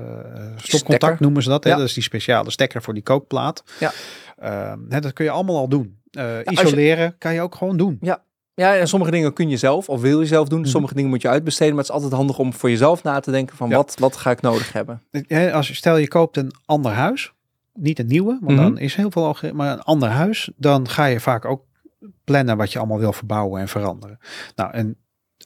stopcontact 0.55 1.19
noemen 1.19 1.43
ze 1.43 1.49
dat. 1.49 1.63
Hè? 1.63 1.69
Ja. 1.69 1.75
Dat 1.75 1.85
is 1.85 1.93
die 1.93 2.03
speciale 2.03 2.51
stekker 2.51 2.81
voor 2.81 2.93
die 2.93 3.03
kookplaat. 3.03 3.63
Ja. 3.79 3.91
Eh, 4.37 4.73
hè, 4.89 4.99
dat 4.99 5.13
kun 5.13 5.25
je 5.25 5.31
allemaal 5.31 5.57
al 5.57 5.67
doen. 5.69 5.97
Eh, 6.11 6.43
je- 6.43 6.51
isoleren 6.51 7.15
kan 7.17 7.33
je 7.33 7.41
ook 7.41 7.55
gewoon 7.55 7.77
doen. 7.77 7.97
Ja, 8.55 8.75
en 8.75 8.87
sommige 8.87 9.11
dingen 9.11 9.33
kun 9.33 9.49
je 9.49 9.57
zelf 9.57 9.89
of 9.89 10.01
wil 10.01 10.19
je 10.19 10.25
zelf 10.27 10.47
doen. 10.47 10.59
Mhm. 10.59 10.69
Sommige 10.69 10.93
dingen 10.93 11.09
moet 11.09 11.21
je 11.21 11.29
uitbesteden. 11.29 11.73
Maar 11.75 11.83
het 11.83 11.89
is 11.93 11.95
altijd 11.95 12.13
handig 12.13 12.39
om 12.39 12.53
voor 12.53 12.69
jezelf 12.69 13.03
na 13.03 13.19
te 13.19 13.31
denken 13.31 13.55
van 13.57 13.69
Ja. 13.69 13.75
wat, 13.75 13.95
wat 13.99 14.15
ga 14.17 14.31
ik 14.31 14.41
nodig 14.41 14.73
hebben. 14.73 15.01
Als 15.53 15.67
je, 15.67 15.73
stel 15.75 15.97
je 15.97 16.07
koopt 16.07 16.37
een 16.37 16.51
ander 16.65 16.91
huis, 16.91 17.33
niet 17.73 17.99
een 17.99 18.07
nieuwe, 18.07 18.37
want 18.41 18.57
Mhm. 18.57 18.63
dan 18.63 18.77
is 18.77 18.95
heel 18.95 19.11
veel 19.11 19.25
al, 19.25 19.35
maar 19.53 19.71
een 19.71 19.81
ander 19.81 20.09
huis, 20.09 20.49
dan 20.55 20.87
ga 20.89 21.05
je 21.05 21.19
vaak 21.19 21.45
ook 21.45 21.63
plannen 22.23 22.57
wat 22.57 22.71
je 22.71 22.79
allemaal 22.79 22.99
wil 22.99 23.13
verbouwen 23.13 23.61
en 23.61 23.67
veranderen. 23.67 24.19
Nou, 24.55 24.71
en 24.73 24.95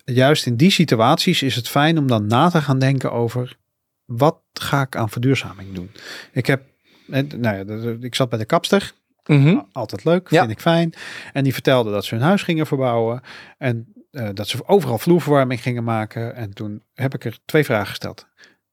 juist 0.05 0.45
in 0.45 0.55
die 0.55 0.71
situaties 0.71 1.41
is 1.41 1.55
het 1.55 1.67
fijn 1.69 1.97
om 1.97 2.07
dan 2.07 2.27
na 2.27 2.49
te 2.49 2.61
gaan 2.61 2.79
denken 2.79 3.11
over 3.11 3.57
wat 4.05 4.39
ga 4.53 4.81
ik 4.81 4.95
aan 4.95 5.09
verduurzaming 5.09 5.73
doen. 5.73 5.91
Ik 6.31 6.45
heb, 6.45 6.61
nou 7.07 7.41
ja, 7.41 7.95
ik 7.99 8.15
zat 8.15 8.29
bij 8.29 8.39
de 8.39 8.45
kapster, 8.45 8.93
Mhm. 9.25 9.59
altijd 9.71 10.03
leuk, 10.03 10.29
Ja. 10.29 10.39
vind 10.39 10.51
ik 10.51 10.61
fijn. 10.61 10.93
En 11.33 11.43
die 11.43 11.53
vertelde 11.53 11.91
dat 11.91 12.05
ze 12.05 12.15
hun 12.15 12.23
huis 12.23 12.41
gingen 12.43 12.67
verbouwen 12.67 13.21
en 13.57 13.93
eh, 14.11 14.29
dat 14.33 14.47
ze 14.47 14.67
overal 14.67 14.97
vloerverwarming 14.97 15.61
gingen 15.61 15.83
maken. 15.83 16.35
En 16.35 16.53
toen 16.53 16.83
heb 16.93 17.13
ik 17.13 17.25
er 17.25 17.39
twee 17.45 17.63
vragen 17.63 17.87
gesteld. 17.87 18.27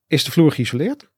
Is 0.07 0.25
de 0.25 0.31
vloer 0.31 0.53
geïsoleerd? 0.53 1.09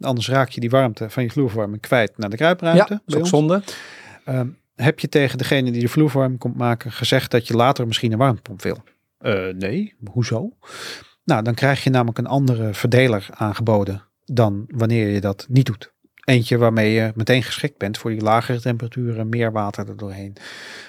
Anders 0.00 0.28
raak 0.28 0.48
je 0.48 0.60
die 0.60 0.70
warmte 0.70 1.10
van 1.10 1.22
je 1.22 1.30
vloerverwarming 1.30 1.82
kwijt 1.82 2.18
naar 2.18 2.30
de 2.30 2.36
kruipruimte. 2.36 2.82
Ja, 2.82 2.88
dat 2.88 3.00
is 3.06 3.14
ook 3.14 3.26
zonde. 3.26 3.62
Ehm, 4.24 4.48
heb 4.74 4.98
je 4.98 5.08
tegen 5.08 5.38
degene 5.38 5.70
die 5.70 5.80
de 5.80 5.88
vloerverwarming 5.88 6.40
komt 6.40 6.56
maken 6.56 6.92
gezegd 6.92 7.30
dat 7.30 7.46
je 7.46 7.54
later 7.54 7.86
misschien 7.86 8.12
een 8.12 8.18
warmtepomp 8.18 8.62
wil? 8.62 8.82
Eh, 9.18 9.46
nee, 9.54 9.94
hoezo? 10.10 10.52
Nou, 11.24 11.42
dan 11.42 11.54
krijg 11.54 11.84
je 11.84 11.90
namelijk 11.90 12.18
een 12.18 12.26
andere 12.26 12.74
verdeler 12.74 13.26
aangeboden 13.30 14.02
dan 14.24 14.64
wanneer 14.68 15.08
je 15.08 15.20
dat 15.20 15.46
niet 15.48 15.66
doet. 15.66 15.92
Eentje 16.28 16.58
waarmee 16.58 16.92
je 16.92 17.12
meteen 17.14 17.42
geschikt 17.42 17.78
bent 17.78 17.98
voor 17.98 18.10
die 18.10 18.20
lagere 18.20 18.60
temperaturen, 18.60 19.28
meer 19.28 19.52
water 19.52 19.88
er 19.88 19.96
doorheen. 19.96 20.36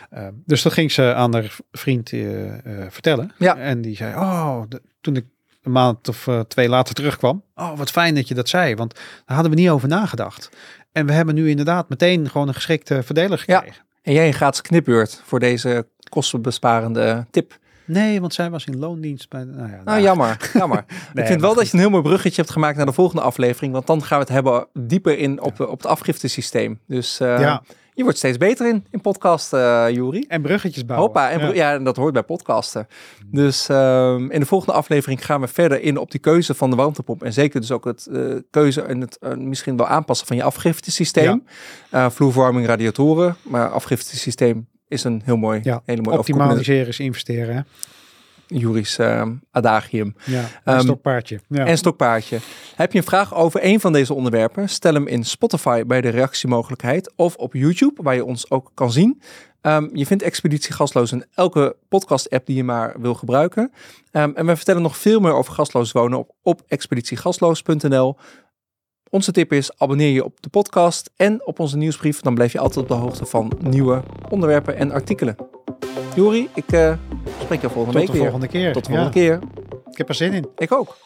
Ehm, 0.09 0.31
dus 0.45 0.61
dat 0.61 0.73
ging 0.73 0.91
ze 0.91 1.13
aan 1.13 1.33
haar 1.33 1.55
vriend 1.71 2.11
eh, 2.13 2.47
eh, 2.47 2.91
vertellen. 2.91 3.31
Ja. 3.37 3.57
En 3.57 3.81
die 3.81 3.95
zei, 3.95 4.15
oh, 4.15 4.61
de- 4.69 4.81
toen 5.01 5.15
ik 5.15 5.25
een 5.63 5.71
maand 5.71 6.07
of 6.07 6.27
eh, 6.27 6.39
twee 6.39 6.69
later 6.69 6.93
terugkwam. 6.95 7.43
Oh, 7.55 7.77
wat 7.77 7.91
fijn 7.91 8.15
dat 8.15 8.27
je 8.27 8.33
dat 8.33 8.49
zei, 8.49 8.75
want 8.75 8.93
daar 8.93 9.35
hadden 9.35 9.51
we 9.55 9.59
niet 9.61 9.69
over 9.69 9.87
nagedacht. 9.87 10.49
En 10.91 11.05
we 11.05 11.11
hebben 11.11 11.35
nu 11.35 11.49
inderdaad 11.49 11.89
meteen 11.89 12.29
gewoon 12.29 12.47
een 12.47 12.53
geschikte 12.53 13.03
verdeler 13.03 13.43
Ja. 13.45 13.57
gekregen. 13.57 13.83
En 14.01 14.13
jij 14.13 14.31
gratis 14.31 14.61
knipbeurt 14.61 15.21
voor 15.25 15.39
deze 15.39 15.87
kostenbesparende 16.09 17.25
tip. 17.31 17.57
Nee, 17.89 18.21
want 18.21 18.33
zij 18.33 18.49
was 18.49 18.65
in 18.65 18.79
loondienst 18.79 19.29
bij. 19.29 19.43
Nou 19.43 19.69
ja, 19.71 19.81
Nou, 19.85 20.01
jammer. 20.01 20.49
jammer. 20.53 20.85
ik 21.13 21.25
vind 21.25 21.41
wel 21.41 21.55
dat 21.55 21.65
je 21.67 21.73
een 21.73 21.79
heel 21.79 21.89
mooi 21.89 22.03
bruggetje 22.03 22.41
hebt 22.41 22.53
gemaakt 22.53 22.77
naar 22.77 22.85
de 22.85 22.93
volgende 22.93 23.21
aflevering. 23.21 23.73
Want 23.73 23.87
dan 23.87 24.03
gaan 24.03 24.17
we 24.17 24.23
het 24.23 24.33
hebben 24.33 24.67
dieper 24.73 25.17
in 25.17 25.41
op, 25.41 25.59
op 25.59 25.77
het 25.77 25.85
afgiftesysteem. 25.85 26.79
Dus 26.87 27.19
eh, 27.19 27.39
Ja. 27.39 27.63
je 27.93 28.03
wordt 28.03 28.17
steeds 28.17 28.37
beter 28.37 28.67
in, 28.67 28.85
in 28.91 29.01
podcast, 29.01 29.53
eh 29.53 29.85
Juri. 29.89 30.25
En 30.27 30.41
bruggetjes 30.41 30.85
bouwen. 30.85 31.07
Hoppa, 31.07 31.29
en 31.31 31.39
ja. 31.55 31.71
ja. 31.71 31.79
dat 31.79 31.95
hoort 31.95 32.13
bij 32.13 32.23
podcasten. 32.23 32.87
Dus 33.25 33.69
ehm, 33.69 34.31
in 34.31 34.39
de 34.39 34.45
volgende 34.45 34.73
aflevering 34.73 35.25
gaan 35.25 35.41
we 35.41 35.47
verder 35.47 35.81
in 35.81 35.97
op 35.97 36.11
die 36.11 36.19
keuze 36.19 36.53
van 36.53 36.69
de 36.69 36.75
warmtepomp. 36.75 37.23
En 37.23 37.33
zeker 37.33 37.59
dus 37.61 37.71
ook 37.71 37.85
het 37.85 38.07
eh, 38.07 38.21
keuze 38.49 38.81
en 38.81 39.01
het 39.01 39.19
misschien 39.37 39.77
wel 39.77 39.87
aanpassen 39.87 40.27
van 40.27 40.35
je 40.35 40.43
afgiftesysteem. 40.43 41.43
Eh 41.89 42.09
vloerverwarming, 42.09 42.67
radiatoren. 42.67 43.35
Maar 43.41 43.69
afgiftesysteem 43.69 44.67
is 44.89 45.03
een 45.03 45.21
heel 45.25 45.37
mooi, 45.37 45.59
Ja, 45.63 45.81
hele 45.85 46.01
mooie 46.01 46.17
Optimaliseren 46.17 46.87
is 46.87 46.99
investeren. 46.99 47.55
Hè? 47.55 47.61
Juris 48.47 48.97
ehm, 48.97 49.33
adagium. 49.51 50.15
Ja, 50.25 50.43
Ehm, 50.63 50.75
een 50.75 50.81
stokpaardje. 50.81 51.39
Ja. 51.47 51.65
En 51.65 51.77
stokpaardje. 51.77 52.37
Heb 52.75 52.91
je 52.91 52.97
een 52.97 53.03
vraag 53.03 53.35
over 53.35 53.59
een 53.63 53.79
van 53.79 53.91
deze 53.93 54.13
onderwerpen? 54.13 54.69
Stel 54.69 54.93
hem 54.93 55.07
in 55.07 55.23
Spotify 55.23 55.83
bij 55.83 56.01
de 56.01 56.09
reactiemogelijkheid 56.09 57.11
of 57.15 57.35
op 57.35 57.53
YouTube, 57.53 58.03
waar 58.03 58.15
je 58.15 58.25
ons 58.25 58.49
ook 58.51 58.71
kan 58.73 58.91
zien. 58.91 59.21
Ehm, 59.61 59.87
je 59.93 60.05
vindt 60.05 60.23
Expeditie 60.23 60.73
Gasloos 60.73 61.11
in 61.11 61.25
elke 61.33 61.75
podcast-app 61.89 62.45
die 62.45 62.55
je 62.55 62.63
maar 62.63 62.95
wil 63.01 63.13
gebruiken. 63.13 63.71
En 64.11 64.45
we 64.45 64.55
vertellen 64.55 64.81
nog 64.81 64.97
veel 64.97 65.19
meer 65.19 65.33
over 65.33 65.53
gasloos 65.53 65.91
wonen 65.91 66.17
op, 66.19 66.31
op 66.41 66.61
expeditiegasloos.nl. 66.67 68.17
Onze 69.09 69.31
tip 69.31 69.53
is, 69.53 69.71
abonneer 69.77 70.09
je 70.11 70.23
op 70.23 70.41
de 70.41 70.49
podcast 70.49 71.09
en 71.15 71.45
op 71.45 71.59
onze 71.59 71.77
nieuwsbrief. 71.77 72.21
Dan 72.21 72.33
blijf 72.35 72.51
je 72.51 72.59
altijd 72.59 72.77
op 72.79 72.87
de 72.87 72.93
hoogte 72.93 73.25
van 73.25 73.51
nieuwe 73.59 74.01
onderwerpen 74.29 74.75
en 74.77 74.91
artikelen. 74.91 75.35
Jori, 76.15 76.49
ik 76.55 76.71
eh, 76.71 76.93
spreek 77.41 77.61
je 77.61 77.69
volgende 77.69 77.99
Tot 77.99 78.01
week 78.01 78.05
de 78.05 78.11
weer. 78.11 78.21
volgende 78.21 78.47
keer. 78.47 78.73
Tot 78.73 78.85
de 78.85 78.91
Ja, 78.91 78.97
volgende 78.97 79.19
keer. 79.19 79.39
Ik 79.91 79.97
heb 79.97 80.09
er 80.09 80.15
zin 80.15 80.33
in. 80.33 80.45
Ik 80.57 80.71
ook. 80.71 80.97